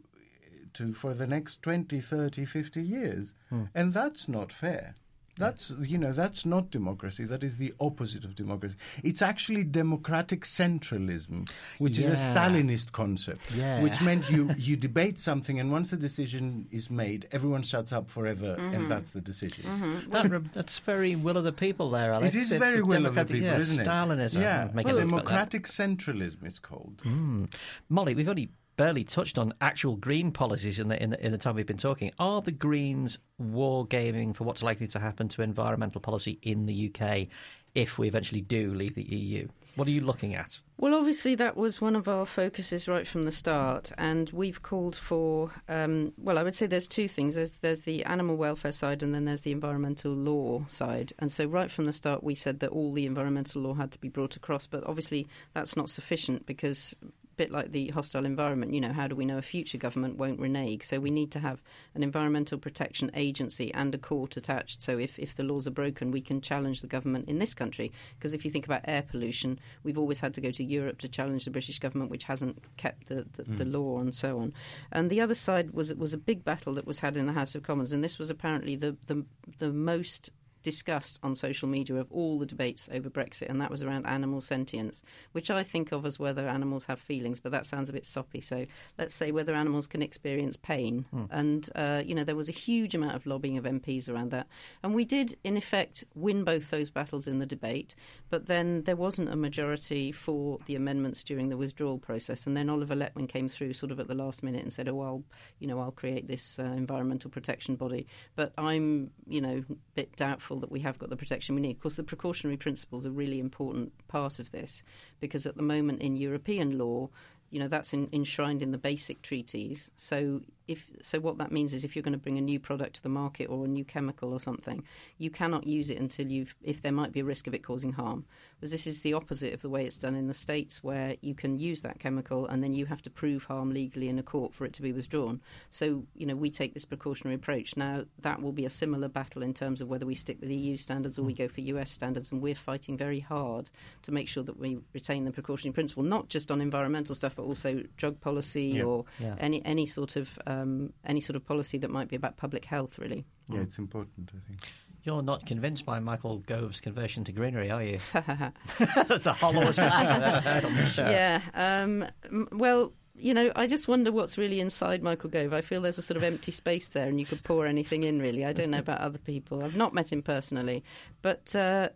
to 0.73 0.93
for 0.93 1.13
the 1.13 1.25
next 1.25 1.61
20, 1.61 2.01
30, 2.01 2.43
50 2.43 2.81
years. 2.83 3.33
Hmm. 3.49 3.63
And 3.73 3.93
that's 3.93 4.27
not 4.27 4.51
fair. 4.51 4.97
That's 5.37 5.71
you 5.81 5.97
know 5.97 6.11
that's 6.11 6.45
not 6.45 6.71
democracy. 6.71 7.25
That 7.25 7.43
is 7.43 7.57
the 7.57 7.73
opposite 7.79 8.23
of 8.23 8.35
democracy. 8.35 8.75
It's 9.03 9.21
actually 9.21 9.63
democratic 9.63 10.41
centralism, 10.43 11.49
which 11.77 11.97
yeah. 11.97 12.09
is 12.09 12.27
a 12.27 12.31
Stalinist 12.31 12.91
concept. 12.91 13.41
Yeah. 13.53 13.81
Which 13.81 14.01
meant 14.01 14.29
you 14.29 14.53
you 14.57 14.75
debate 14.75 15.19
something, 15.19 15.59
and 15.59 15.71
once 15.71 15.91
the 15.91 15.97
decision 15.97 16.67
is 16.71 16.89
made, 16.89 17.27
everyone 17.31 17.61
shuts 17.61 17.91
up 17.91 18.09
forever, 18.09 18.55
mm-hmm. 18.59 18.75
and 18.75 18.91
that's 18.91 19.11
the 19.11 19.21
decision. 19.21 19.65
Mm-hmm. 19.65 20.11
That, 20.11 20.43
that's 20.53 20.79
very 20.79 21.15
will 21.15 21.37
of 21.37 21.43
the 21.43 21.51
people 21.51 21.91
there, 21.91 22.13
Alex. 22.13 22.35
It 22.35 22.39
is 22.39 22.51
it's 22.51 22.59
very 22.59 22.81
will 22.81 23.05
of 23.05 23.15
the 23.15 23.25
people, 23.25 23.41
yeah, 23.41 23.57
isn't 23.57 23.79
it? 23.79 23.87
Stalinism. 23.87 24.41
Yeah, 24.41 24.69
well, 24.73 24.97
democratic 24.97 25.65
centralism. 25.67 26.43
It's 26.43 26.59
called. 26.59 27.01
Mm. 27.03 27.53
Molly, 27.89 28.15
we've 28.15 28.29
only 28.29 28.49
barely 28.77 29.03
touched 29.03 29.37
on 29.37 29.53
actual 29.59 29.95
green 29.97 30.31
policies 30.31 30.79
in 30.79 30.87
the, 30.87 31.01
in 31.01 31.09
the, 31.09 31.25
in 31.25 31.31
the 31.31 31.37
time 31.37 31.55
we've 31.55 31.65
been 31.65 31.77
talking. 31.77 32.11
Are 32.19 32.41
the 32.41 32.51
Greens 32.51 33.19
wargaming 33.41 34.35
for 34.35 34.43
what's 34.45 34.63
likely 34.63 34.87
to 34.87 34.99
happen 34.99 35.27
to 35.29 35.41
environmental 35.41 35.99
policy 35.99 36.39
in 36.43 36.67
the 36.67 36.93
UK 36.93 37.27
if 37.75 37.97
we 37.99 38.07
eventually 38.07 38.41
do 38.41 38.73
leave 38.73 38.95
the 38.95 39.03
EU? 39.03 39.47
What 39.75 39.87
are 39.87 39.91
you 39.91 40.01
looking 40.01 40.33
at? 40.33 40.59
Well, 40.79 40.95
obviously, 40.95 41.35
that 41.35 41.55
was 41.55 41.79
one 41.79 41.95
of 41.95 42.07
our 42.07 42.25
focuses 42.25 42.87
right 42.87 43.07
from 43.07 43.23
the 43.23 43.31
start, 43.31 43.91
and 43.97 44.29
we've 44.31 44.63
called 44.63 44.95
for. 44.95 45.51
Um, 45.69 46.13
well, 46.17 46.39
I 46.39 46.43
would 46.43 46.55
say 46.55 46.65
there's 46.65 46.87
two 46.87 47.07
things. 47.07 47.35
There's 47.35 47.51
there's 47.61 47.81
the 47.81 48.03
animal 48.05 48.37
welfare 48.37 48.71
side, 48.71 49.03
and 49.03 49.13
then 49.13 49.25
there's 49.25 49.43
the 49.43 49.51
environmental 49.51 50.11
law 50.11 50.65
side. 50.67 51.13
And 51.19 51.31
so, 51.31 51.45
right 51.45 51.69
from 51.69 51.85
the 51.85 51.93
start, 51.93 52.23
we 52.23 52.33
said 52.33 52.59
that 52.61 52.71
all 52.71 52.91
the 52.91 53.05
environmental 53.05 53.61
law 53.61 53.75
had 53.75 53.91
to 53.91 53.99
be 53.99 54.09
brought 54.09 54.35
across. 54.35 54.65
But 54.65 54.83
obviously, 54.87 55.27
that's 55.53 55.77
not 55.77 55.91
sufficient 55.91 56.47
because 56.47 56.95
bit 57.37 57.51
like 57.51 57.71
the 57.71 57.87
hostile 57.89 58.25
environment. 58.25 58.73
You 58.73 58.81
know, 58.81 58.93
how 58.93 59.07
do 59.07 59.15
we 59.15 59.25
know 59.25 59.37
a 59.37 59.41
future 59.41 59.77
government 59.77 60.17
won't 60.17 60.39
renege? 60.39 60.83
So 60.83 60.99
we 60.99 61.11
need 61.11 61.31
to 61.31 61.39
have 61.39 61.61
an 61.95 62.03
environmental 62.03 62.57
protection 62.57 63.11
agency 63.13 63.73
and 63.73 63.93
a 63.95 63.97
court 63.97 64.35
attached. 64.35 64.81
So 64.81 64.97
if, 64.97 65.17
if 65.17 65.35
the 65.35 65.43
laws 65.43 65.67
are 65.67 65.71
broken, 65.71 66.11
we 66.11 66.21
can 66.21 66.41
challenge 66.41 66.81
the 66.81 66.87
government 66.87 67.29
in 67.29 67.39
this 67.39 67.53
country. 67.53 67.91
Because 68.17 68.33
if 68.33 68.43
you 68.43 68.51
think 68.51 68.65
about 68.65 68.81
air 68.85 69.03
pollution, 69.03 69.59
we've 69.83 69.97
always 69.97 70.19
had 70.19 70.33
to 70.33 70.41
go 70.41 70.51
to 70.51 70.63
Europe 70.63 70.97
to 70.99 71.07
challenge 71.07 71.45
the 71.45 71.51
British 71.51 71.79
government, 71.79 72.11
which 72.11 72.25
hasn't 72.25 72.61
kept 72.77 73.07
the, 73.07 73.25
the, 73.33 73.43
mm. 73.43 73.57
the 73.57 73.65
law 73.65 73.99
and 73.99 74.13
so 74.13 74.39
on. 74.39 74.53
And 74.91 75.09
the 75.09 75.21
other 75.21 75.35
side 75.35 75.71
was 75.71 75.93
was 75.93 76.13
a 76.13 76.17
big 76.17 76.43
battle 76.43 76.73
that 76.75 76.87
was 76.87 76.99
had 76.99 77.17
in 77.17 77.27
the 77.27 77.33
House 77.33 77.55
of 77.55 77.63
Commons, 77.63 77.91
and 77.91 78.03
this 78.03 78.19
was 78.19 78.29
apparently 78.29 78.75
the 78.75 78.97
the, 79.05 79.25
the 79.59 79.71
most 79.71 80.31
discussed 80.63 81.19
on 81.23 81.35
social 81.35 81.67
media 81.67 81.95
of 81.95 82.11
all 82.11 82.39
the 82.39 82.45
debates 82.45 82.89
over 82.91 83.09
Brexit, 83.09 83.49
and 83.49 83.61
that 83.61 83.71
was 83.71 83.83
around 83.83 84.05
animal 84.05 84.41
sentience, 84.41 85.01
which 85.31 85.49
I 85.49 85.63
think 85.63 85.91
of 85.91 86.05
as 86.05 86.19
whether 86.19 86.47
animals 86.47 86.85
have 86.85 86.99
feelings, 86.99 87.39
but 87.39 87.51
that 87.51 87.65
sounds 87.65 87.89
a 87.89 87.93
bit 87.93 88.05
soppy. 88.05 88.41
So 88.41 88.65
let's 88.97 89.13
say 89.13 89.31
whether 89.31 89.53
animals 89.53 89.87
can 89.87 90.01
experience 90.01 90.57
pain. 90.57 91.05
Hmm. 91.11 91.25
And, 91.29 91.69
uh, 91.75 92.03
you 92.05 92.15
know, 92.15 92.23
there 92.23 92.35
was 92.35 92.49
a 92.49 92.53
huge 92.53 92.95
amount 92.95 93.15
of 93.15 93.25
lobbying 93.25 93.57
of 93.57 93.65
MPs 93.65 94.09
around 94.09 94.31
that. 94.31 94.47
And 94.83 94.95
we 94.95 95.05
did, 95.05 95.37
in 95.43 95.57
effect, 95.57 96.03
win 96.15 96.43
both 96.43 96.69
those 96.69 96.89
battles 96.89 97.27
in 97.27 97.39
the 97.39 97.45
debate, 97.45 97.95
but 98.29 98.47
then 98.47 98.83
there 98.83 98.95
wasn't 98.95 99.29
a 99.29 99.35
majority 99.35 100.11
for 100.11 100.59
the 100.65 100.75
amendments 100.75 101.23
during 101.23 101.49
the 101.49 101.57
withdrawal 101.57 101.97
process. 101.97 102.47
And 102.47 102.57
then 102.57 102.69
Oliver 102.69 102.95
Letwin 102.95 103.27
came 103.27 103.49
through 103.49 103.73
sort 103.73 103.91
of 103.91 103.99
at 103.99 104.07
the 104.07 104.15
last 104.15 104.43
minute 104.43 104.63
and 104.63 104.73
said, 104.73 104.87
oh, 104.87 104.95
well, 104.95 105.23
you 105.59 105.67
know, 105.67 105.79
I'll 105.79 105.91
create 105.91 106.27
this 106.27 106.57
uh, 106.59 106.63
environmental 106.63 107.29
protection 107.29 107.75
body. 107.75 108.07
But 108.35 108.53
I'm, 108.57 109.11
you 109.27 109.41
know, 109.41 109.63
a 109.69 109.75
bit 109.95 110.15
doubtful 110.15 110.46
that 110.55 110.71
we 110.71 110.79
have 110.79 110.97
got 110.97 111.09
the 111.09 111.17
protection 111.17 111.55
we 111.55 111.61
need. 111.61 111.75
Of 111.75 111.81
course, 111.81 111.97
the 111.97 112.03
precautionary 112.03 112.57
principles 112.57 113.05
are 113.05 113.11
really 113.11 113.39
important 113.39 113.91
part 114.07 114.39
of 114.39 114.51
this 114.51 114.83
because 115.19 115.45
at 115.45 115.57
the 115.57 115.63
moment 115.63 116.01
in 116.01 116.15
European 116.15 116.77
law, 116.77 117.09
you 117.49 117.59
know 117.59 117.67
that's 117.67 117.93
in, 117.93 118.09
enshrined 118.13 118.61
in 118.61 118.71
the 118.71 118.77
basic 118.77 119.21
treaties. 119.21 119.91
So 119.95 120.41
if 120.67 120.87
so, 121.01 121.19
what 121.19 121.37
that 121.37 121.51
means 121.51 121.73
is 121.73 121.83
if 121.83 121.95
you're 121.95 122.03
going 122.03 122.13
to 122.13 122.19
bring 122.19 122.37
a 122.37 122.41
new 122.41 122.59
product 122.59 122.97
to 122.97 123.03
the 123.03 123.09
market 123.09 123.45
or 123.45 123.65
a 123.65 123.67
new 123.67 123.85
chemical 123.85 124.33
or 124.33 124.39
something, 124.39 124.83
you 125.17 125.29
cannot 125.29 125.65
use 125.65 125.89
it 125.89 125.97
until 125.97 126.27
you've 126.27 126.55
if 126.61 126.81
there 126.81 126.91
might 126.91 127.13
be 127.13 127.21
a 127.21 127.25
risk 127.25 127.47
of 127.47 127.53
it 127.53 127.63
causing 127.63 127.93
harm. 127.93 128.25
Because 128.55 128.71
this 128.71 128.87
is 128.87 129.01
the 129.01 129.13
opposite 129.13 129.53
of 129.53 129.61
the 129.61 129.69
way 129.69 129.85
it's 129.85 129.97
done 129.97 130.15
in 130.15 130.27
the 130.27 130.33
states, 130.33 130.83
where 130.83 131.15
you 131.21 131.35
can 131.35 131.57
use 131.57 131.81
that 131.81 131.99
chemical 131.99 132.45
and 132.47 132.63
then 132.63 132.73
you 132.73 132.85
have 132.87 133.01
to 133.03 133.09
prove 133.09 133.45
harm 133.45 133.71
legally 133.71 134.09
in 134.09 134.19
a 134.19 134.23
court 134.23 134.53
for 134.53 134.65
it 134.65 134.73
to 134.73 134.81
be 134.81 134.91
withdrawn. 134.91 135.41
So 135.69 136.03
you 136.15 136.25
know 136.25 136.35
we 136.35 136.49
take 136.49 136.73
this 136.73 136.85
precautionary 136.85 137.35
approach. 137.35 137.77
Now 137.77 138.03
that 138.19 138.41
will 138.41 138.51
be 138.51 138.65
a 138.65 138.69
similar 138.69 139.07
battle 139.07 139.43
in 139.43 139.53
terms 139.53 139.79
of 139.79 139.87
whether 139.87 140.05
we 140.05 140.15
stick 140.15 140.37
with 140.41 140.49
EU 140.49 140.75
standards 140.75 141.17
or 141.17 141.23
we 141.23 141.33
go 141.33 141.47
for 141.47 141.61
US 141.61 141.91
standards, 141.91 142.31
and 142.31 142.41
we're 142.41 142.55
fighting 142.55 142.97
very 142.97 143.21
hard 143.21 143.69
to 144.03 144.11
make 144.11 144.27
sure 144.27 144.43
that 144.43 144.59
we 144.59 144.79
retain 144.93 145.23
the 145.23 145.31
precautionary 145.31 145.73
principle, 145.73 146.03
not 146.03 146.27
just 146.27 146.51
on 146.51 146.59
environmental 146.59 147.15
stuff, 147.15 147.35
but 147.35 147.43
also 147.43 147.83
drug 147.95 148.19
policy 148.19 148.73
yeah. 148.75 148.83
or 148.83 149.05
yeah. 149.19 149.35
any 149.39 149.63
any 149.63 149.85
sort 149.85 150.17
of 150.17 150.37
uh, 150.45 150.56
um, 150.61 150.93
any 151.05 151.19
sort 151.19 151.35
of 151.35 151.45
policy 151.45 151.77
that 151.79 151.89
might 151.89 152.07
be 152.07 152.15
about 152.15 152.37
public 152.37 152.65
health, 152.65 152.99
really. 152.99 153.25
Yeah, 153.49 153.61
it's 153.61 153.77
important, 153.77 154.31
I 154.35 154.47
think. 154.47 154.61
You're 155.03 155.21
not 155.21 155.45
convinced 155.45 155.85
by 155.85 155.99
Michael 155.99 156.39
Gove's 156.39 156.81
conversion 156.81 157.23
to 157.25 157.31
greenery, 157.31 157.71
are 157.71 157.83
you? 157.83 157.99
That's 158.13 159.23
the 159.23 159.33
hollowest 159.33 159.79
thing 159.79 159.87
I've 159.87 160.43
heard 160.43 160.65
on 160.65 160.75
the 160.75 160.85
show. 160.85 161.09
Yeah. 161.09 161.41
Um, 161.53 162.05
well, 162.51 162.91
you 163.15 163.33
know, 163.33 163.51
I 163.55 163.67
just 163.67 163.87
wonder 163.87 164.11
what's 164.11 164.37
really 164.37 164.59
inside 164.59 165.01
Michael 165.01 165.29
Gove. 165.29 165.53
I 165.53 165.61
feel 165.61 165.81
there's 165.81 165.97
a 165.97 166.03
sort 166.03 166.17
of 166.17 166.23
empty 166.23 166.51
space 166.51 166.87
there, 166.87 167.07
and 167.07 167.19
you 167.19 167.25
could 167.25 167.43
pour 167.43 167.65
anything 167.65 168.03
in. 168.03 168.19
Really, 168.19 168.45
I 168.45 168.53
don't 168.53 168.71
know 168.71 168.79
about 168.79 169.01
other 169.01 169.17
people. 169.17 169.63
I've 169.63 169.75
not 169.75 169.93
met 169.93 170.11
him 170.11 170.21
personally, 170.21 170.83
but 171.21 171.55
uh, 171.55 171.89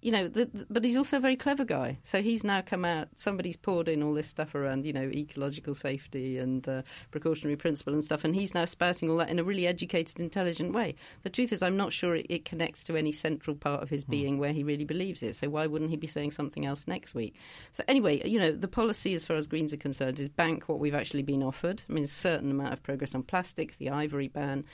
you 0.00 0.12
know, 0.12 0.28
the, 0.28 0.44
the, 0.46 0.66
but 0.70 0.84
he's 0.84 0.96
also 0.96 1.16
a 1.16 1.20
very 1.20 1.36
clever 1.36 1.64
guy. 1.64 1.98
So 2.02 2.22
he's 2.22 2.44
now 2.44 2.60
come 2.60 2.84
out. 2.84 3.08
Somebody's 3.16 3.56
poured 3.56 3.88
in 3.88 4.02
all 4.02 4.14
this 4.14 4.28
stuff 4.28 4.54
around, 4.54 4.86
you 4.86 4.92
know, 4.92 5.10
ecological 5.12 5.74
safety 5.74 6.38
and 6.38 6.68
uh, 6.68 6.82
precautionary 7.10 7.56
principle 7.56 7.92
and 7.92 8.04
stuff, 8.04 8.24
and 8.24 8.34
he's 8.34 8.54
now 8.54 8.64
spouting 8.64 9.10
all 9.10 9.16
that 9.16 9.28
in 9.28 9.38
a 9.38 9.44
really 9.44 9.66
educated, 9.66 10.20
intelligent 10.20 10.72
way. 10.72 10.94
The 11.24 11.30
truth 11.30 11.52
is, 11.52 11.62
I'm 11.62 11.76
not 11.76 11.92
sure 11.92 12.14
it, 12.14 12.26
it 12.28 12.44
connects 12.44 12.84
to 12.84 12.96
any 12.96 13.10
central 13.12 13.56
part 13.56 13.82
of 13.82 13.90
his 13.90 14.04
mm. 14.04 14.10
being 14.10 14.38
where 14.38 14.52
he 14.52 14.62
really 14.62 14.84
believes 14.84 15.22
it. 15.22 15.34
So 15.34 15.48
why 15.50 15.66
wouldn't 15.66 15.90
he 15.90 15.96
be 15.96 16.06
saying 16.06 16.30
something 16.30 16.64
else 16.64 16.86
next 16.86 17.14
week? 17.14 17.34
So 17.72 17.82
anyway, 17.88 18.22
you 18.28 18.38
know, 18.38 18.52
the 18.52 18.68
policy 18.68 19.14
as 19.14 19.24
far 19.24 19.36
as 19.36 19.48
Greens 19.48 19.72
are 19.72 19.78
concerned 19.78 20.20
is 20.20 20.28
bank 20.28 20.68
what 20.68 20.78
we've 20.78 20.94
actually 20.94 21.22
been 21.22 21.42
offered. 21.42 21.82
I 21.88 21.92
mean, 21.92 22.04
a 22.04 22.08
certain 22.08 22.50
amount 22.50 22.72
of 22.72 22.82
progress 22.82 23.14
on 23.14 23.24
plastics, 23.24 23.76
the 23.76 23.90
ivory 23.90 24.28
ban 24.28 24.64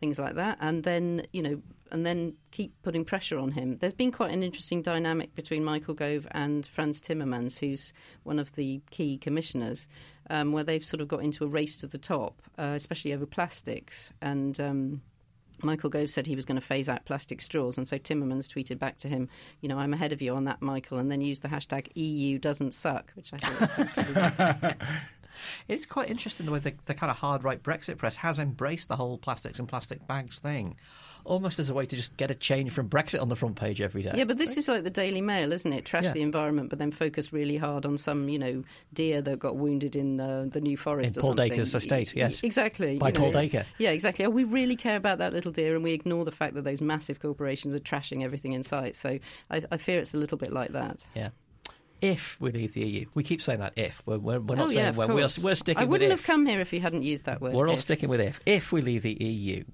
things 0.00 0.18
like 0.18 0.34
that, 0.34 0.58
and 0.60 0.82
then 0.82 1.26
you 1.32 1.42
know, 1.42 1.62
and 1.92 2.04
then 2.04 2.34
keep 2.50 2.74
putting 2.82 3.04
pressure 3.04 3.38
on 3.38 3.52
him. 3.52 3.76
There's 3.78 3.92
been 3.92 4.10
quite 4.10 4.32
an 4.32 4.42
interesting 4.42 4.82
dynamic 4.82 5.34
between 5.34 5.62
Michael 5.62 5.94
Gove 5.94 6.26
and 6.30 6.66
Frans 6.66 7.00
Timmermans, 7.00 7.60
who's 7.60 7.92
one 8.22 8.38
of 8.38 8.54
the 8.54 8.80
key 8.90 9.18
commissioners, 9.18 9.86
um, 10.30 10.52
where 10.52 10.64
they've 10.64 10.84
sort 10.84 11.00
of 11.00 11.08
got 11.08 11.22
into 11.22 11.44
a 11.44 11.48
race 11.48 11.76
to 11.78 11.86
the 11.86 11.98
top, 11.98 12.42
uh, 12.58 12.72
especially 12.74 13.12
over 13.12 13.26
plastics 13.26 14.12
and. 14.20 14.58
Um, 14.58 15.02
Michael 15.62 15.90
Gove 15.90 16.08
said 16.08 16.26
he 16.26 16.36
was 16.36 16.46
going 16.46 16.58
to 16.58 16.66
phase 16.66 16.88
out 16.88 17.04
plastic 17.04 17.42
straws, 17.42 17.76
and 17.76 17.86
so 17.86 17.98
Timmermans 17.98 18.48
tweeted 18.48 18.78
back 18.78 18.96
to 18.96 19.08
him, 19.08 19.28
"You 19.60 19.68
know, 19.68 19.78
I'm 19.78 19.92
ahead 19.92 20.10
of 20.10 20.22
you 20.22 20.34
on 20.34 20.44
that, 20.44 20.62
Michael," 20.62 20.96
and 20.96 21.10
then 21.10 21.20
used 21.20 21.42
the 21.42 21.48
hashtag 21.48 21.88
EU 21.94 22.38
doesn't 22.38 22.72
suck, 22.72 23.12
which 23.14 23.30
I 23.34 23.38
think. 23.38 24.76
it's 25.68 25.86
quite 25.86 26.10
interesting 26.10 26.46
the 26.46 26.52
way 26.52 26.58
the, 26.58 26.74
the 26.86 26.94
kind 26.94 27.10
of 27.10 27.16
hard 27.16 27.44
right 27.44 27.62
Brexit 27.62 27.98
press 27.98 28.16
has 28.16 28.38
embraced 28.38 28.88
the 28.88 28.96
whole 28.96 29.18
plastics 29.18 29.58
and 29.58 29.68
plastic 29.68 30.06
bags 30.06 30.38
thing 30.38 30.76
almost 31.24 31.58
as 31.58 31.68
a 31.68 31.74
way 31.74 31.86
to 31.86 31.96
just 31.96 32.16
get 32.16 32.30
a 32.30 32.34
change 32.34 32.72
from 32.72 32.88
Brexit 32.88 33.20
on 33.20 33.28
the 33.28 33.36
front 33.36 33.56
page 33.56 33.80
every 33.80 34.02
day. 34.02 34.12
Yeah, 34.14 34.24
but 34.24 34.38
this 34.38 34.56
is 34.56 34.68
like 34.68 34.84
the 34.84 34.90
Daily 34.90 35.20
Mail, 35.20 35.52
isn't 35.52 35.72
it? 35.72 35.84
Trash 35.84 36.04
yeah. 36.04 36.12
the 36.12 36.22
environment, 36.22 36.70
but 36.70 36.78
then 36.78 36.90
focus 36.90 37.32
really 37.32 37.56
hard 37.56 37.86
on 37.86 37.98
some, 37.98 38.28
you 38.28 38.38
know, 38.38 38.64
deer 38.92 39.20
that 39.22 39.38
got 39.38 39.56
wounded 39.56 39.96
in 39.96 40.20
uh, 40.20 40.46
the 40.48 40.60
New 40.60 40.76
Forest 40.76 41.16
in 41.16 41.20
or 41.20 41.22
Paul 41.22 41.30
something. 41.30 41.50
Dacre's 41.50 41.74
estate, 41.74 42.14
yes. 42.14 42.42
Exactly. 42.42 42.98
By 42.98 43.12
Paul 43.12 43.32
know, 43.32 43.40
Dacre. 43.40 43.66
Yeah, 43.78 43.90
exactly. 43.90 44.24
Oh, 44.24 44.30
we 44.30 44.44
really 44.44 44.76
care 44.76 44.96
about 44.96 45.18
that 45.18 45.32
little 45.32 45.52
deer 45.52 45.74
and 45.74 45.84
we 45.84 45.92
ignore 45.92 46.24
the 46.24 46.32
fact 46.32 46.54
that 46.54 46.64
those 46.64 46.80
massive 46.80 47.20
corporations 47.20 47.74
are 47.74 47.80
trashing 47.80 48.22
everything 48.22 48.52
in 48.52 48.62
sight. 48.62 48.96
So 48.96 49.18
I, 49.50 49.62
I 49.70 49.76
fear 49.76 50.00
it's 50.00 50.14
a 50.14 50.18
little 50.18 50.38
bit 50.38 50.52
like 50.52 50.72
that. 50.72 51.04
Yeah 51.14 51.30
if 52.00 52.36
we 52.40 52.50
leave 52.50 52.74
the 52.74 52.80
EU. 52.80 53.06
We 53.14 53.22
keep 53.22 53.42
saying 53.42 53.60
that 53.60 53.74
if. 53.76 54.02
We're, 54.06 54.18
we're, 54.18 54.40
we're 54.40 54.56
not 54.56 54.66
oh, 54.66 54.68
saying 54.68 54.78
yeah, 54.78 54.90
when. 54.92 55.14
We're, 55.14 55.28
we're 55.42 55.54
sticking 55.54 55.82
I 55.82 55.84
wouldn't 55.84 56.10
have 56.10 56.22
come 56.22 56.46
here 56.46 56.60
if 56.60 56.72
you 56.72 56.80
hadn't 56.80 57.02
used 57.02 57.26
that 57.26 57.40
word. 57.40 57.54
We're 57.54 57.68
all 57.68 57.74
if. 57.74 57.80
sticking 57.80 58.08
with 58.08 58.20
if. 58.20 58.40
If 58.46 58.72
we 58.72 58.80
leave 58.80 59.02
the 59.02 59.14
EU, 59.14 59.64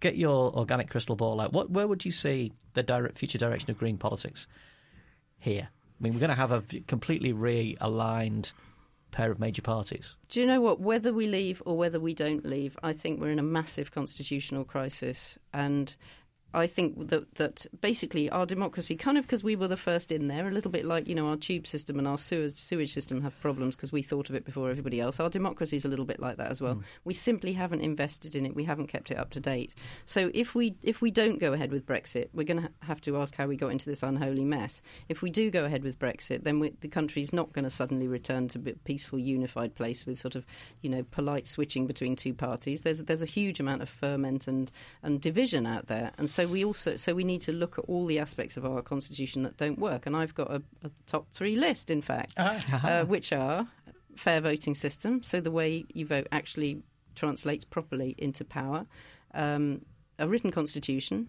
get 0.00 0.16
your 0.16 0.54
organic 0.56 0.90
crystal 0.90 1.16
ball 1.16 1.40
out. 1.40 1.52
What, 1.52 1.70
where 1.70 1.86
would 1.86 2.04
you 2.04 2.12
see 2.12 2.52
the 2.74 2.82
direct, 2.82 3.18
future 3.18 3.38
direction 3.38 3.70
of 3.70 3.78
green 3.78 3.98
politics 3.98 4.46
here? 5.38 5.68
I 5.70 6.02
mean, 6.02 6.14
we're 6.14 6.20
going 6.20 6.30
to 6.30 6.36
have 6.36 6.52
a 6.52 6.62
completely 6.86 7.32
realigned 7.32 8.52
pair 9.10 9.30
of 9.30 9.38
major 9.38 9.62
parties. 9.62 10.14
Do 10.28 10.40
you 10.40 10.46
know 10.46 10.60
what? 10.60 10.80
Whether 10.80 11.12
we 11.12 11.26
leave 11.26 11.62
or 11.66 11.76
whether 11.76 12.00
we 12.00 12.14
don't 12.14 12.44
leave, 12.44 12.76
I 12.82 12.92
think 12.92 13.20
we're 13.20 13.32
in 13.32 13.38
a 13.38 13.44
massive 13.44 13.92
constitutional 13.92 14.64
crisis. 14.64 15.38
And 15.52 15.94
I 16.52 16.66
think 16.66 17.08
that 17.08 17.34
that 17.36 17.66
basically 17.80 18.28
our 18.30 18.44
democracy, 18.46 18.96
kind 18.96 19.16
of 19.16 19.24
because 19.24 19.44
we 19.44 19.54
were 19.54 19.68
the 19.68 19.76
first 19.76 20.10
in 20.10 20.28
there, 20.28 20.48
a 20.48 20.50
little 20.50 20.70
bit 20.70 20.84
like 20.84 21.06
you 21.06 21.14
know 21.14 21.28
our 21.28 21.36
tube 21.36 21.66
system 21.66 21.98
and 21.98 22.08
our 22.08 22.18
sewage, 22.18 22.56
sewage 22.56 22.92
system 22.92 23.22
have 23.22 23.38
problems 23.40 23.76
because 23.76 23.92
we 23.92 24.02
thought 24.02 24.28
of 24.28 24.34
it 24.34 24.44
before 24.44 24.70
everybody 24.70 25.00
else. 25.00 25.20
Our 25.20 25.30
democracy 25.30 25.76
is 25.76 25.84
a 25.84 25.88
little 25.88 26.04
bit 26.04 26.18
like 26.18 26.38
that 26.38 26.50
as 26.50 26.60
well. 26.60 26.76
Mm. 26.76 26.82
We 27.04 27.14
simply 27.14 27.52
haven't 27.52 27.82
invested 27.82 28.34
in 28.34 28.44
it. 28.46 28.54
We 28.54 28.64
haven't 28.64 28.88
kept 28.88 29.10
it 29.10 29.18
up 29.18 29.30
to 29.30 29.40
date. 29.40 29.74
So 30.06 30.30
if 30.34 30.54
we 30.54 30.76
if 30.82 31.00
we 31.00 31.10
don't 31.10 31.38
go 31.38 31.52
ahead 31.52 31.70
with 31.70 31.86
Brexit, 31.86 32.28
we're 32.32 32.44
going 32.44 32.62
to 32.62 32.70
have 32.82 33.00
to 33.02 33.16
ask 33.16 33.34
how 33.36 33.46
we 33.46 33.56
got 33.56 33.68
into 33.70 33.86
this 33.86 34.02
unholy 34.02 34.44
mess. 34.44 34.82
If 35.08 35.22
we 35.22 35.30
do 35.30 35.50
go 35.50 35.64
ahead 35.64 35.84
with 35.84 35.98
Brexit, 35.98 36.42
then 36.42 36.58
we, 36.58 36.74
the 36.80 36.88
country's 36.88 37.32
not 37.32 37.52
going 37.52 37.64
to 37.64 37.70
suddenly 37.70 38.08
return 38.08 38.48
to 38.48 38.58
a 38.58 38.72
peaceful, 38.84 39.18
unified 39.18 39.74
place 39.74 40.04
with 40.04 40.18
sort 40.18 40.34
of 40.34 40.44
you 40.80 40.90
know 40.90 41.04
polite 41.10 41.46
switching 41.46 41.86
between 41.86 42.16
two 42.16 42.34
parties. 42.34 42.82
There's 42.82 43.04
there's 43.04 43.22
a 43.22 43.26
huge 43.26 43.60
amount 43.60 43.82
of 43.82 43.88
ferment 43.88 44.48
and 44.48 44.70
and 45.02 45.20
division 45.20 45.66
out 45.66 45.86
there, 45.86 46.10
and 46.18 46.28
so 46.28 46.39
so 46.40 46.46
we 46.46 46.64
also 46.64 46.96
so 46.96 47.14
we 47.14 47.24
need 47.24 47.42
to 47.42 47.52
look 47.52 47.78
at 47.78 47.84
all 47.86 48.06
the 48.06 48.18
aspects 48.18 48.56
of 48.56 48.64
our 48.64 48.82
constitution 48.82 49.42
that 49.42 49.56
don't 49.56 49.78
work. 49.78 50.06
And 50.06 50.16
I've 50.16 50.34
got 50.34 50.50
a, 50.50 50.62
a 50.82 50.90
top 51.06 51.26
three 51.34 51.56
list, 51.56 51.90
in 51.90 52.02
fact, 52.02 52.32
uh-huh. 52.36 52.88
uh, 52.88 53.04
which 53.04 53.32
are 53.32 53.68
fair 54.16 54.40
voting 54.40 54.74
system, 54.74 55.22
so 55.22 55.40
the 55.40 55.50
way 55.50 55.84
you 55.92 56.06
vote 56.06 56.26
actually 56.32 56.82
translates 57.14 57.64
properly 57.64 58.14
into 58.18 58.44
power, 58.44 58.86
um, 59.34 59.84
a 60.18 60.28
written 60.28 60.50
constitution, 60.50 61.28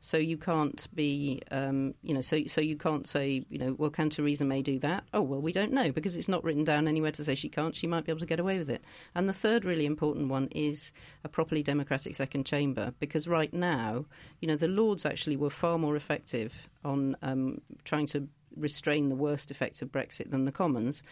so 0.00 0.16
you 0.16 0.38
can't 0.38 0.88
be, 0.94 1.42
um, 1.50 1.94
you 2.02 2.14
know, 2.14 2.22
so 2.22 2.42
so 2.46 2.60
you 2.60 2.76
can't 2.76 3.06
say, 3.06 3.44
you 3.50 3.58
know, 3.58 3.74
well, 3.78 3.90
can 3.90 4.08
Theresa 4.08 4.44
May 4.44 4.62
do 4.62 4.78
that? 4.78 5.04
Oh, 5.12 5.20
well, 5.20 5.42
we 5.42 5.52
don't 5.52 5.72
know 5.72 5.92
because 5.92 6.16
it's 6.16 6.28
not 6.28 6.42
written 6.42 6.64
down 6.64 6.88
anywhere 6.88 7.12
to 7.12 7.24
say 7.24 7.34
she 7.34 7.50
can't. 7.50 7.76
She 7.76 7.86
might 7.86 8.04
be 8.06 8.12
able 8.12 8.20
to 8.20 8.26
get 8.26 8.40
away 8.40 8.58
with 8.58 8.70
it. 8.70 8.82
And 9.14 9.28
the 9.28 9.34
third 9.34 9.64
really 9.64 9.84
important 9.84 10.28
one 10.28 10.48
is 10.52 10.92
a 11.22 11.28
properly 11.28 11.62
democratic 11.62 12.16
second 12.16 12.46
chamber 12.46 12.94
because 12.98 13.28
right 13.28 13.52
now, 13.52 14.06
you 14.40 14.48
know, 14.48 14.56
the 14.56 14.68
Lords 14.68 15.04
actually 15.04 15.36
were 15.36 15.50
far 15.50 15.78
more 15.78 15.96
effective 15.96 16.68
on 16.82 17.14
um, 17.22 17.60
trying 17.84 18.06
to 18.06 18.26
restrain 18.56 19.08
the 19.08 19.14
worst 19.14 19.50
effects 19.50 19.82
of 19.82 19.90
Brexit 19.90 20.30
than 20.30 20.44
the 20.44 20.52
Commons, 20.52 21.02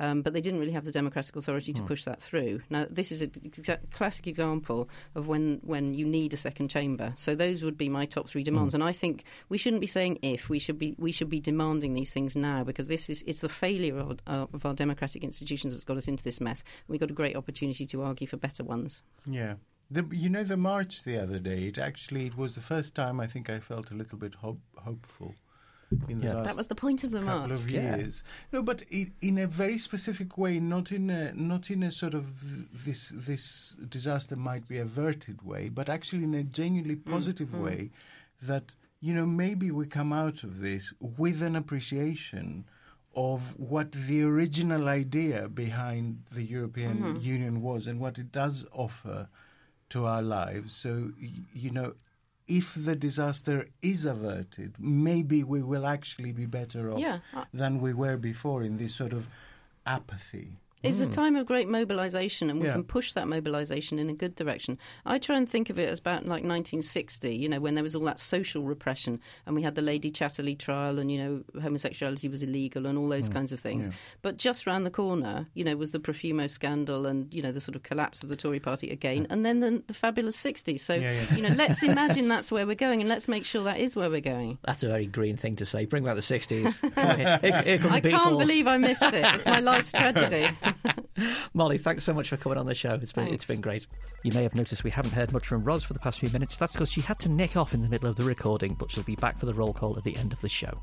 um, 0.00 0.22
but 0.22 0.32
they 0.32 0.40
didn't 0.40 0.60
really 0.60 0.72
have 0.72 0.84
the 0.84 0.92
democratic 0.92 1.34
authority 1.36 1.72
to 1.72 1.82
mm. 1.82 1.86
push 1.86 2.04
that 2.04 2.22
through. 2.22 2.60
Now, 2.70 2.86
this 2.88 3.10
is 3.10 3.22
a 3.22 3.26
exa- 3.28 3.90
classic 3.92 4.26
example 4.26 4.88
of 5.14 5.26
when, 5.26 5.60
when 5.62 5.94
you 5.94 6.06
need 6.06 6.32
a 6.32 6.36
second 6.36 6.68
chamber. 6.68 7.14
So 7.16 7.34
those 7.34 7.64
would 7.64 7.76
be 7.76 7.88
my 7.88 8.06
top 8.06 8.28
three 8.28 8.42
demands, 8.42 8.72
mm. 8.72 8.76
and 8.76 8.84
I 8.84 8.92
think 8.92 9.24
we 9.48 9.58
shouldn't 9.58 9.80
be 9.80 9.86
saying 9.86 10.18
if 10.22 10.48
we 10.48 10.58
should 10.58 10.78
be 10.78 10.94
we 10.98 11.12
should 11.12 11.28
be 11.28 11.40
demanding 11.40 11.94
these 11.94 12.12
things 12.12 12.36
now 12.36 12.64
because 12.64 12.88
this 12.88 13.10
is 13.10 13.22
it's 13.26 13.40
the 13.40 13.48
failure 13.48 13.98
of, 13.98 14.18
uh, 14.26 14.46
of 14.52 14.64
our 14.64 14.74
democratic 14.74 15.24
institutions 15.24 15.72
that's 15.72 15.84
got 15.84 15.96
us 15.96 16.08
into 16.08 16.22
this 16.22 16.40
mess. 16.40 16.62
We've 16.86 17.00
got 17.00 17.10
a 17.10 17.14
great 17.14 17.36
opportunity 17.36 17.86
to 17.86 18.02
argue 18.02 18.26
for 18.26 18.36
better 18.36 18.64
ones. 18.64 19.02
Yeah. 19.26 19.54
The, 19.90 20.06
you 20.12 20.28
know 20.28 20.44
the 20.44 20.58
march 20.58 21.04
the 21.04 21.20
other 21.20 21.38
day. 21.38 21.64
It 21.64 21.78
actually 21.78 22.26
it 22.26 22.36
was 22.36 22.54
the 22.54 22.60
first 22.60 22.94
time 22.94 23.20
I 23.20 23.26
think 23.26 23.48
I 23.48 23.58
felt 23.58 23.90
a 23.90 23.94
little 23.94 24.18
bit 24.18 24.34
hope, 24.34 24.60
hopeful 24.76 25.34
in 26.08 26.20
the 26.20 26.26
yeah. 26.26 26.34
last 26.34 26.46
that 26.46 26.56
was 26.56 26.66
the 26.66 26.74
point 26.74 27.04
of 27.04 27.10
the 27.12 27.20
couple 27.20 27.48
march. 27.48 27.50
of 27.50 27.70
years. 27.70 28.22
Yeah. 28.24 28.58
No, 28.58 28.62
but 28.62 28.82
in, 28.90 29.12
in, 29.22 29.38
a 29.38 29.46
very 29.46 29.78
specific 29.78 30.36
way, 30.36 30.60
not 30.60 30.92
in 30.92 31.08
a 31.10 31.32
not 31.32 31.70
in 31.70 31.82
a 31.82 31.90
sort 31.90 32.14
of 32.14 32.84
this 32.84 33.12
this 33.14 33.76
disaster 33.88 34.36
might 34.36 34.68
be 34.68 34.78
averted 34.78 35.42
way, 35.42 35.68
but 35.68 35.88
actually 35.88 36.24
in 36.24 36.34
a 36.34 36.42
genuinely 36.42 36.96
mm, 36.96 37.10
positive 37.10 37.48
mm. 37.48 37.64
way, 37.64 37.90
that 38.42 38.74
you 39.00 39.14
know 39.14 39.26
maybe 39.26 39.70
we 39.70 39.86
come 39.86 40.12
out 40.12 40.42
of 40.42 40.60
this 40.60 40.92
with 41.00 41.42
an 41.42 41.56
appreciation 41.56 42.64
of 43.14 43.58
what 43.58 43.90
the 43.92 44.22
original 44.22 44.88
idea 44.88 45.48
behind 45.48 46.22
the 46.30 46.42
European 46.42 46.98
mm-hmm. 46.98 47.18
Union 47.18 47.62
was 47.62 47.86
and 47.86 47.98
what 47.98 48.18
it 48.18 48.30
does 48.30 48.66
offer 48.72 49.28
to 49.88 50.04
our 50.04 50.22
lives. 50.22 50.74
So 50.74 51.12
you 51.54 51.70
know 51.70 51.94
if 52.48 52.74
the 52.74 52.96
disaster 52.96 53.68
is 53.82 54.06
averted, 54.06 54.74
maybe 54.78 55.44
we 55.44 55.62
will 55.62 55.86
actually 55.86 56.32
be 56.32 56.46
better 56.46 56.90
off 56.90 56.98
yeah. 56.98 57.18
Uh 57.34 57.44
than 57.52 57.80
we 57.80 57.92
were 57.92 58.16
before 58.16 58.62
in 58.62 58.78
this 58.78 58.94
sort 58.94 59.12
of 59.12 59.28
apathy. 59.86 60.56
It's 60.82 60.98
mm. 60.98 61.06
a 61.06 61.10
time 61.10 61.36
of 61.36 61.46
great 61.46 61.68
mobilisation, 61.68 62.50
and 62.50 62.60
we 62.60 62.66
yeah. 62.66 62.72
can 62.72 62.84
push 62.84 63.12
that 63.12 63.28
mobilisation 63.28 63.98
in 63.98 64.08
a 64.08 64.14
good 64.14 64.34
direction. 64.34 64.78
I 65.04 65.18
try 65.18 65.36
and 65.36 65.48
think 65.48 65.70
of 65.70 65.78
it 65.78 65.88
as 65.88 65.98
about 65.98 66.22
like 66.22 66.44
1960, 66.44 67.34
you 67.34 67.48
know, 67.48 67.60
when 67.60 67.74
there 67.74 67.82
was 67.82 67.94
all 67.94 68.04
that 68.04 68.20
social 68.20 68.62
repression, 68.62 69.20
and 69.46 69.54
we 69.54 69.62
had 69.62 69.74
the 69.74 69.82
Lady 69.82 70.10
Chatterley 70.10 70.58
trial, 70.58 70.98
and 70.98 71.10
you 71.10 71.18
know, 71.18 71.60
homosexuality 71.60 72.28
was 72.28 72.42
illegal, 72.42 72.86
and 72.86 72.98
all 72.98 73.08
those 73.08 73.28
mm. 73.28 73.34
kinds 73.34 73.52
of 73.52 73.60
things. 73.60 73.86
Yeah. 73.86 73.92
But 74.22 74.36
just 74.36 74.66
round 74.66 74.86
the 74.86 74.90
corner, 74.90 75.48
you 75.54 75.64
know, 75.64 75.76
was 75.76 75.92
the 75.92 76.00
Profumo 76.00 76.48
scandal, 76.48 77.06
and 77.06 77.32
you 77.32 77.42
know, 77.42 77.52
the 77.52 77.60
sort 77.60 77.76
of 77.76 77.82
collapse 77.82 78.22
of 78.22 78.28
the 78.28 78.36
Tory 78.36 78.60
Party 78.60 78.90
again, 78.90 79.26
and 79.30 79.44
then 79.44 79.60
the, 79.60 79.82
the 79.86 79.94
fabulous 79.94 80.36
60s. 80.36 80.80
So, 80.80 80.94
yeah, 80.94 81.34
you 81.34 81.42
know, 81.42 81.54
let's 81.54 81.82
imagine 81.82 82.28
that's 82.28 82.52
where 82.52 82.66
we're 82.66 82.74
going, 82.74 83.00
and 83.00 83.08
let's 83.08 83.28
make 83.28 83.44
sure 83.44 83.64
that 83.64 83.78
is 83.78 83.96
where 83.96 84.10
we're 84.10 84.20
going. 84.20 84.58
That's 84.64 84.82
a 84.82 84.88
very 84.88 85.06
green 85.06 85.36
thing 85.36 85.56
to 85.56 85.66
say. 85.66 85.84
Bring 85.84 86.04
back 86.04 86.14
the 86.14 86.22
60s. 86.22 86.58
Here, 87.18 87.38
here, 87.42 87.78
here 87.78 87.88
I 87.90 88.00
can't 88.00 88.38
believe 88.38 88.66
I 88.66 88.76
missed 88.76 89.02
it. 89.02 89.14
It's 89.14 89.46
my 89.46 89.60
life's 89.60 89.92
tragedy. 89.92 90.48
Molly, 91.54 91.78
thanks 91.78 92.04
so 92.04 92.12
much 92.12 92.28
for 92.28 92.36
coming 92.36 92.58
on 92.58 92.66
the 92.66 92.74
show. 92.74 92.94
It's 92.94 93.12
been 93.12 93.26
thanks. 93.26 93.34
it's 93.34 93.44
been 93.46 93.60
great. 93.60 93.86
You 94.22 94.32
may 94.32 94.42
have 94.42 94.54
noticed 94.54 94.84
we 94.84 94.90
haven't 94.90 95.12
heard 95.12 95.32
much 95.32 95.46
from 95.46 95.64
Ros 95.64 95.84
for 95.84 95.92
the 95.92 95.98
past 95.98 96.18
few 96.18 96.30
minutes. 96.30 96.56
That's 96.56 96.72
because 96.72 96.90
she 96.90 97.00
had 97.00 97.18
to 97.20 97.28
nick 97.28 97.56
off 97.56 97.74
in 97.74 97.82
the 97.82 97.88
middle 97.88 98.08
of 98.08 98.16
the 98.16 98.24
recording, 98.24 98.74
but 98.74 98.90
she'll 98.90 99.04
be 99.04 99.16
back 99.16 99.38
for 99.38 99.46
the 99.46 99.54
roll 99.54 99.72
call 99.72 99.96
at 99.96 100.04
the 100.04 100.16
end 100.16 100.32
of 100.32 100.40
the 100.40 100.48
show. 100.48 100.80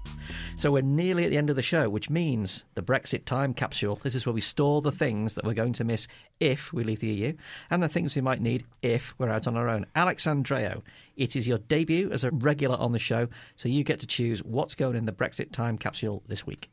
So 0.57 0.71
we're 0.71 0.81
nearly 0.81 1.25
at 1.25 1.29
the 1.29 1.37
end 1.37 1.49
of 1.49 1.55
the 1.55 1.61
show, 1.61 1.89
which 1.89 2.09
means 2.09 2.63
the 2.73 2.81
Brexit 2.81 3.25
time 3.25 3.53
capsule. 3.53 3.99
This 4.01 4.15
is 4.15 4.25
where 4.25 4.33
we 4.33 4.41
store 4.41 4.81
the 4.81 4.91
things 4.91 5.35
that 5.35 5.45
we're 5.45 5.53
going 5.53 5.73
to 5.73 5.83
miss 5.83 6.07
if 6.39 6.73
we 6.73 6.83
leave 6.83 6.99
the 6.99 7.07
EU, 7.07 7.33
and 7.69 7.81
the 7.81 7.87
things 7.87 8.15
we 8.15 8.21
might 8.21 8.41
need 8.41 8.65
if 8.81 9.13
we're 9.17 9.29
out 9.29 9.47
on 9.47 9.55
our 9.55 9.69
own. 9.69 9.85
Alex 9.95 10.25
Andreou, 10.25 10.81
it 11.15 11.35
is 11.35 11.47
your 11.47 11.59
debut 11.59 12.11
as 12.11 12.23
a 12.23 12.31
regular 12.31 12.75
on 12.75 12.91
the 12.91 12.99
show, 12.99 13.27
so 13.55 13.69
you 13.69 13.83
get 13.83 13.99
to 14.01 14.07
choose 14.07 14.43
what's 14.43 14.75
going 14.75 14.95
in 14.95 15.05
the 15.05 15.13
Brexit 15.13 15.51
time 15.51 15.77
capsule 15.77 16.23
this 16.27 16.45
week. 16.45 16.69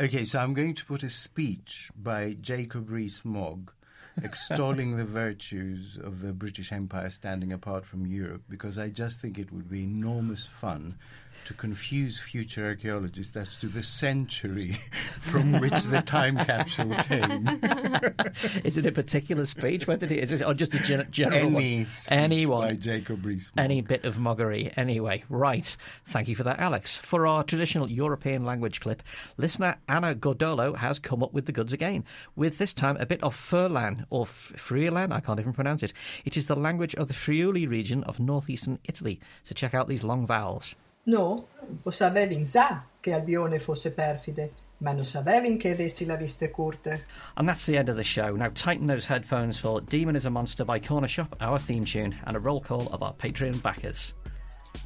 Okay, 0.00 0.24
so 0.24 0.38
I'm 0.38 0.54
going 0.54 0.74
to 0.74 0.84
put 0.84 1.02
a 1.02 1.10
speech 1.10 1.90
by 2.00 2.36
Jacob 2.40 2.88
Rees-Mogg 2.88 3.72
extolling 4.22 4.96
the 4.96 5.04
virtues 5.04 5.98
of 6.00 6.20
the 6.20 6.32
British 6.32 6.70
Empire 6.70 7.10
standing 7.10 7.52
apart 7.52 7.84
from 7.84 8.06
Europe 8.06 8.42
because 8.48 8.78
I 8.78 8.90
just 8.90 9.20
think 9.20 9.40
it 9.40 9.52
would 9.52 9.68
be 9.68 9.82
enormous 9.82 10.46
fun 10.46 10.98
to 11.46 11.54
confuse 11.54 12.20
future 12.20 12.66
archaeologists 12.66 13.36
as 13.36 13.56
to 13.56 13.66
the 13.66 13.82
century 13.82 14.76
from 15.20 15.52
which 15.60 15.82
the 15.84 16.02
time 16.02 16.36
capsule 16.36 16.94
came. 17.04 17.48
is 18.64 18.76
it 18.76 18.86
a 18.86 18.92
particular 18.92 19.46
speech? 19.46 19.86
Did 19.86 20.02
it, 20.04 20.12
is 20.12 20.40
it 20.40 20.44
or 20.44 20.54
just 20.54 20.74
a 20.74 20.78
gen- 20.78 21.08
general 21.10 21.56
Any 21.56 21.84
one? 21.84 21.86
Anyone. 22.10 22.68
By 22.68 22.74
Jacob 22.74 23.24
Rees. 23.24 23.52
Any 23.56 23.80
bit 23.80 24.04
of 24.04 24.16
moggery. 24.16 24.72
Anyway, 24.76 25.24
right. 25.28 25.76
Thank 26.06 26.28
you 26.28 26.36
for 26.36 26.42
that, 26.44 26.58
Alex. 26.58 26.98
For 26.98 27.26
our 27.26 27.42
traditional 27.44 27.90
European 27.90 28.44
language 28.44 28.80
clip, 28.80 29.02
listener 29.36 29.76
Anna 29.88 30.14
Godolo 30.14 30.76
has 30.76 30.98
come 30.98 31.22
up 31.22 31.32
with 31.32 31.46
the 31.46 31.52
goods 31.52 31.72
again, 31.72 32.04
with 32.36 32.58
this 32.58 32.74
time 32.74 32.96
a 32.98 33.06
bit 33.06 33.22
of 33.22 33.34
Furlan, 33.34 34.04
or 34.10 34.26
Friulan, 34.26 35.12
I 35.12 35.20
can't 35.20 35.40
even 35.40 35.52
pronounce 35.52 35.82
it. 35.82 35.92
It 36.24 36.36
is 36.36 36.46
the 36.46 36.56
language 36.56 36.94
of 36.94 37.08
the 37.08 37.14
Friuli 37.14 37.66
region 37.66 38.04
of 38.04 38.20
northeastern 38.20 38.78
Italy. 38.84 39.20
So 39.42 39.54
check 39.54 39.74
out 39.74 39.88
these 39.88 40.04
long 40.04 40.26
vowels. 40.26 40.74
No, 41.04 41.48
lo 41.82 41.90
sapevi 41.90 42.42
già 42.44 42.84
che 43.00 43.12
Albione 43.14 43.58
fosse 43.58 43.92
perfide, 43.92 44.52
ma 44.78 44.92
non 44.92 45.04
sapevi 45.04 45.56
che 45.56 45.70
avessi 45.70 46.04
la 46.04 46.16
vista 46.16 46.50
corta. 46.50 46.98
And 47.34 47.48
that's 47.48 47.64
the 47.64 47.76
end 47.76 47.88
of 47.88 47.96
the 47.96 48.04
show. 48.04 48.36
Now 48.36 48.50
tighten 48.52 48.86
those 48.86 49.06
headphones 49.06 49.58
for 49.58 49.80
Demon 49.80 50.16
is 50.16 50.24
a 50.24 50.30
Monster 50.30 50.64
by 50.64 50.78
Corner 50.78 51.08
Shop, 51.08 51.34
our 51.40 51.58
theme 51.58 51.84
tune, 51.84 52.14
and 52.26 52.36
a 52.36 52.38
roll 52.38 52.60
call 52.60 52.88
of 52.92 53.02
our 53.02 53.14
Patreon 53.14 53.62
backers. 53.62 54.12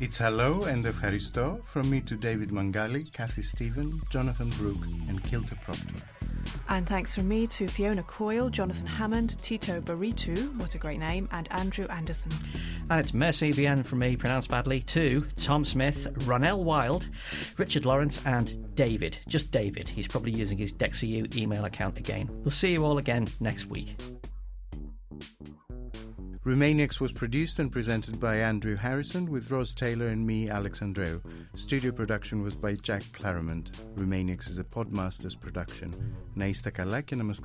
It's 0.00 0.18
hello 0.18 0.62
and 0.62 0.84
of 0.86 0.96
Haristo 0.96 1.62
from 1.64 1.88
me 1.88 2.00
to 2.02 2.16
David 2.16 2.50
Mangali, 2.50 3.12
Kathy 3.12 3.42
Stephen, 3.42 4.00
Jonathan 4.10 4.50
Brooke, 4.50 4.84
and 5.08 5.22
Kilter 5.22 5.56
Proctor. 5.64 5.94
And 6.68 6.88
thanks 6.88 7.14
from 7.14 7.28
me 7.28 7.46
to 7.48 7.68
Fiona 7.68 8.02
Coyle, 8.02 8.50
Jonathan 8.50 8.86
Hammond, 8.86 9.40
Tito 9.42 9.80
Baritu, 9.80 10.56
what 10.56 10.74
a 10.74 10.78
great 10.78 10.98
name, 10.98 11.28
and 11.30 11.50
Andrew 11.52 11.86
Anderson. 11.86 12.32
And 12.90 12.98
it's 12.98 13.14
merci 13.14 13.52
bien 13.52 13.82
from 13.82 14.00
me, 14.00 14.16
pronounced 14.16 14.48
badly, 14.48 14.80
to 14.80 15.24
Tom 15.36 15.64
Smith, 15.64 16.12
Ronell 16.20 16.64
Wild, 16.64 17.08
Richard 17.58 17.84
Lawrence, 17.84 18.24
and 18.26 18.74
David. 18.74 19.18
Just 19.28 19.50
David. 19.50 19.88
He's 19.88 20.08
probably 20.08 20.32
using 20.32 20.58
his 20.58 20.72
DExEU 20.72 21.36
email 21.36 21.64
account 21.64 21.98
again. 21.98 22.28
We'll 22.30 22.50
see 22.50 22.72
you 22.72 22.84
all 22.84 22.98
again 22.98 23.28
next 23.40 23.66
week. 23.66 23.96
Remainiacs 26.44 27.00
was 27.00 27.12
produced 27.12 27.60
and 27.60 27.70
presented 27.70 28.18
by 28.18 28.34
Andrew 28.38 28.74
Harrison 28.74 29.30
with 29.30 29.52
Ros 29.52 29.74
Taylor 29.74 30.08
and 30.08 30.26
me, 30.26 30.48
Alex 30.48 30.80
Andreou. 30.80 31.20
Studio 31.54 31.92
production 31.92 32.42
was 32.42 32.56
by 32.56 32.74
Jack 32.74 33.04
Claremont. 33.12 33.70
Remainiacs 33.96 34.50
is 34.50 34.58
a 34.58 34.64
Podmasters 34.64 35.36
production. 35.40 35.94
Να 36.34 36.46
είστε 36.46 36.70
καλά 36.70 37.00
και 37.00 37.16
να 37.16 37.24
μας. 37.24 37.40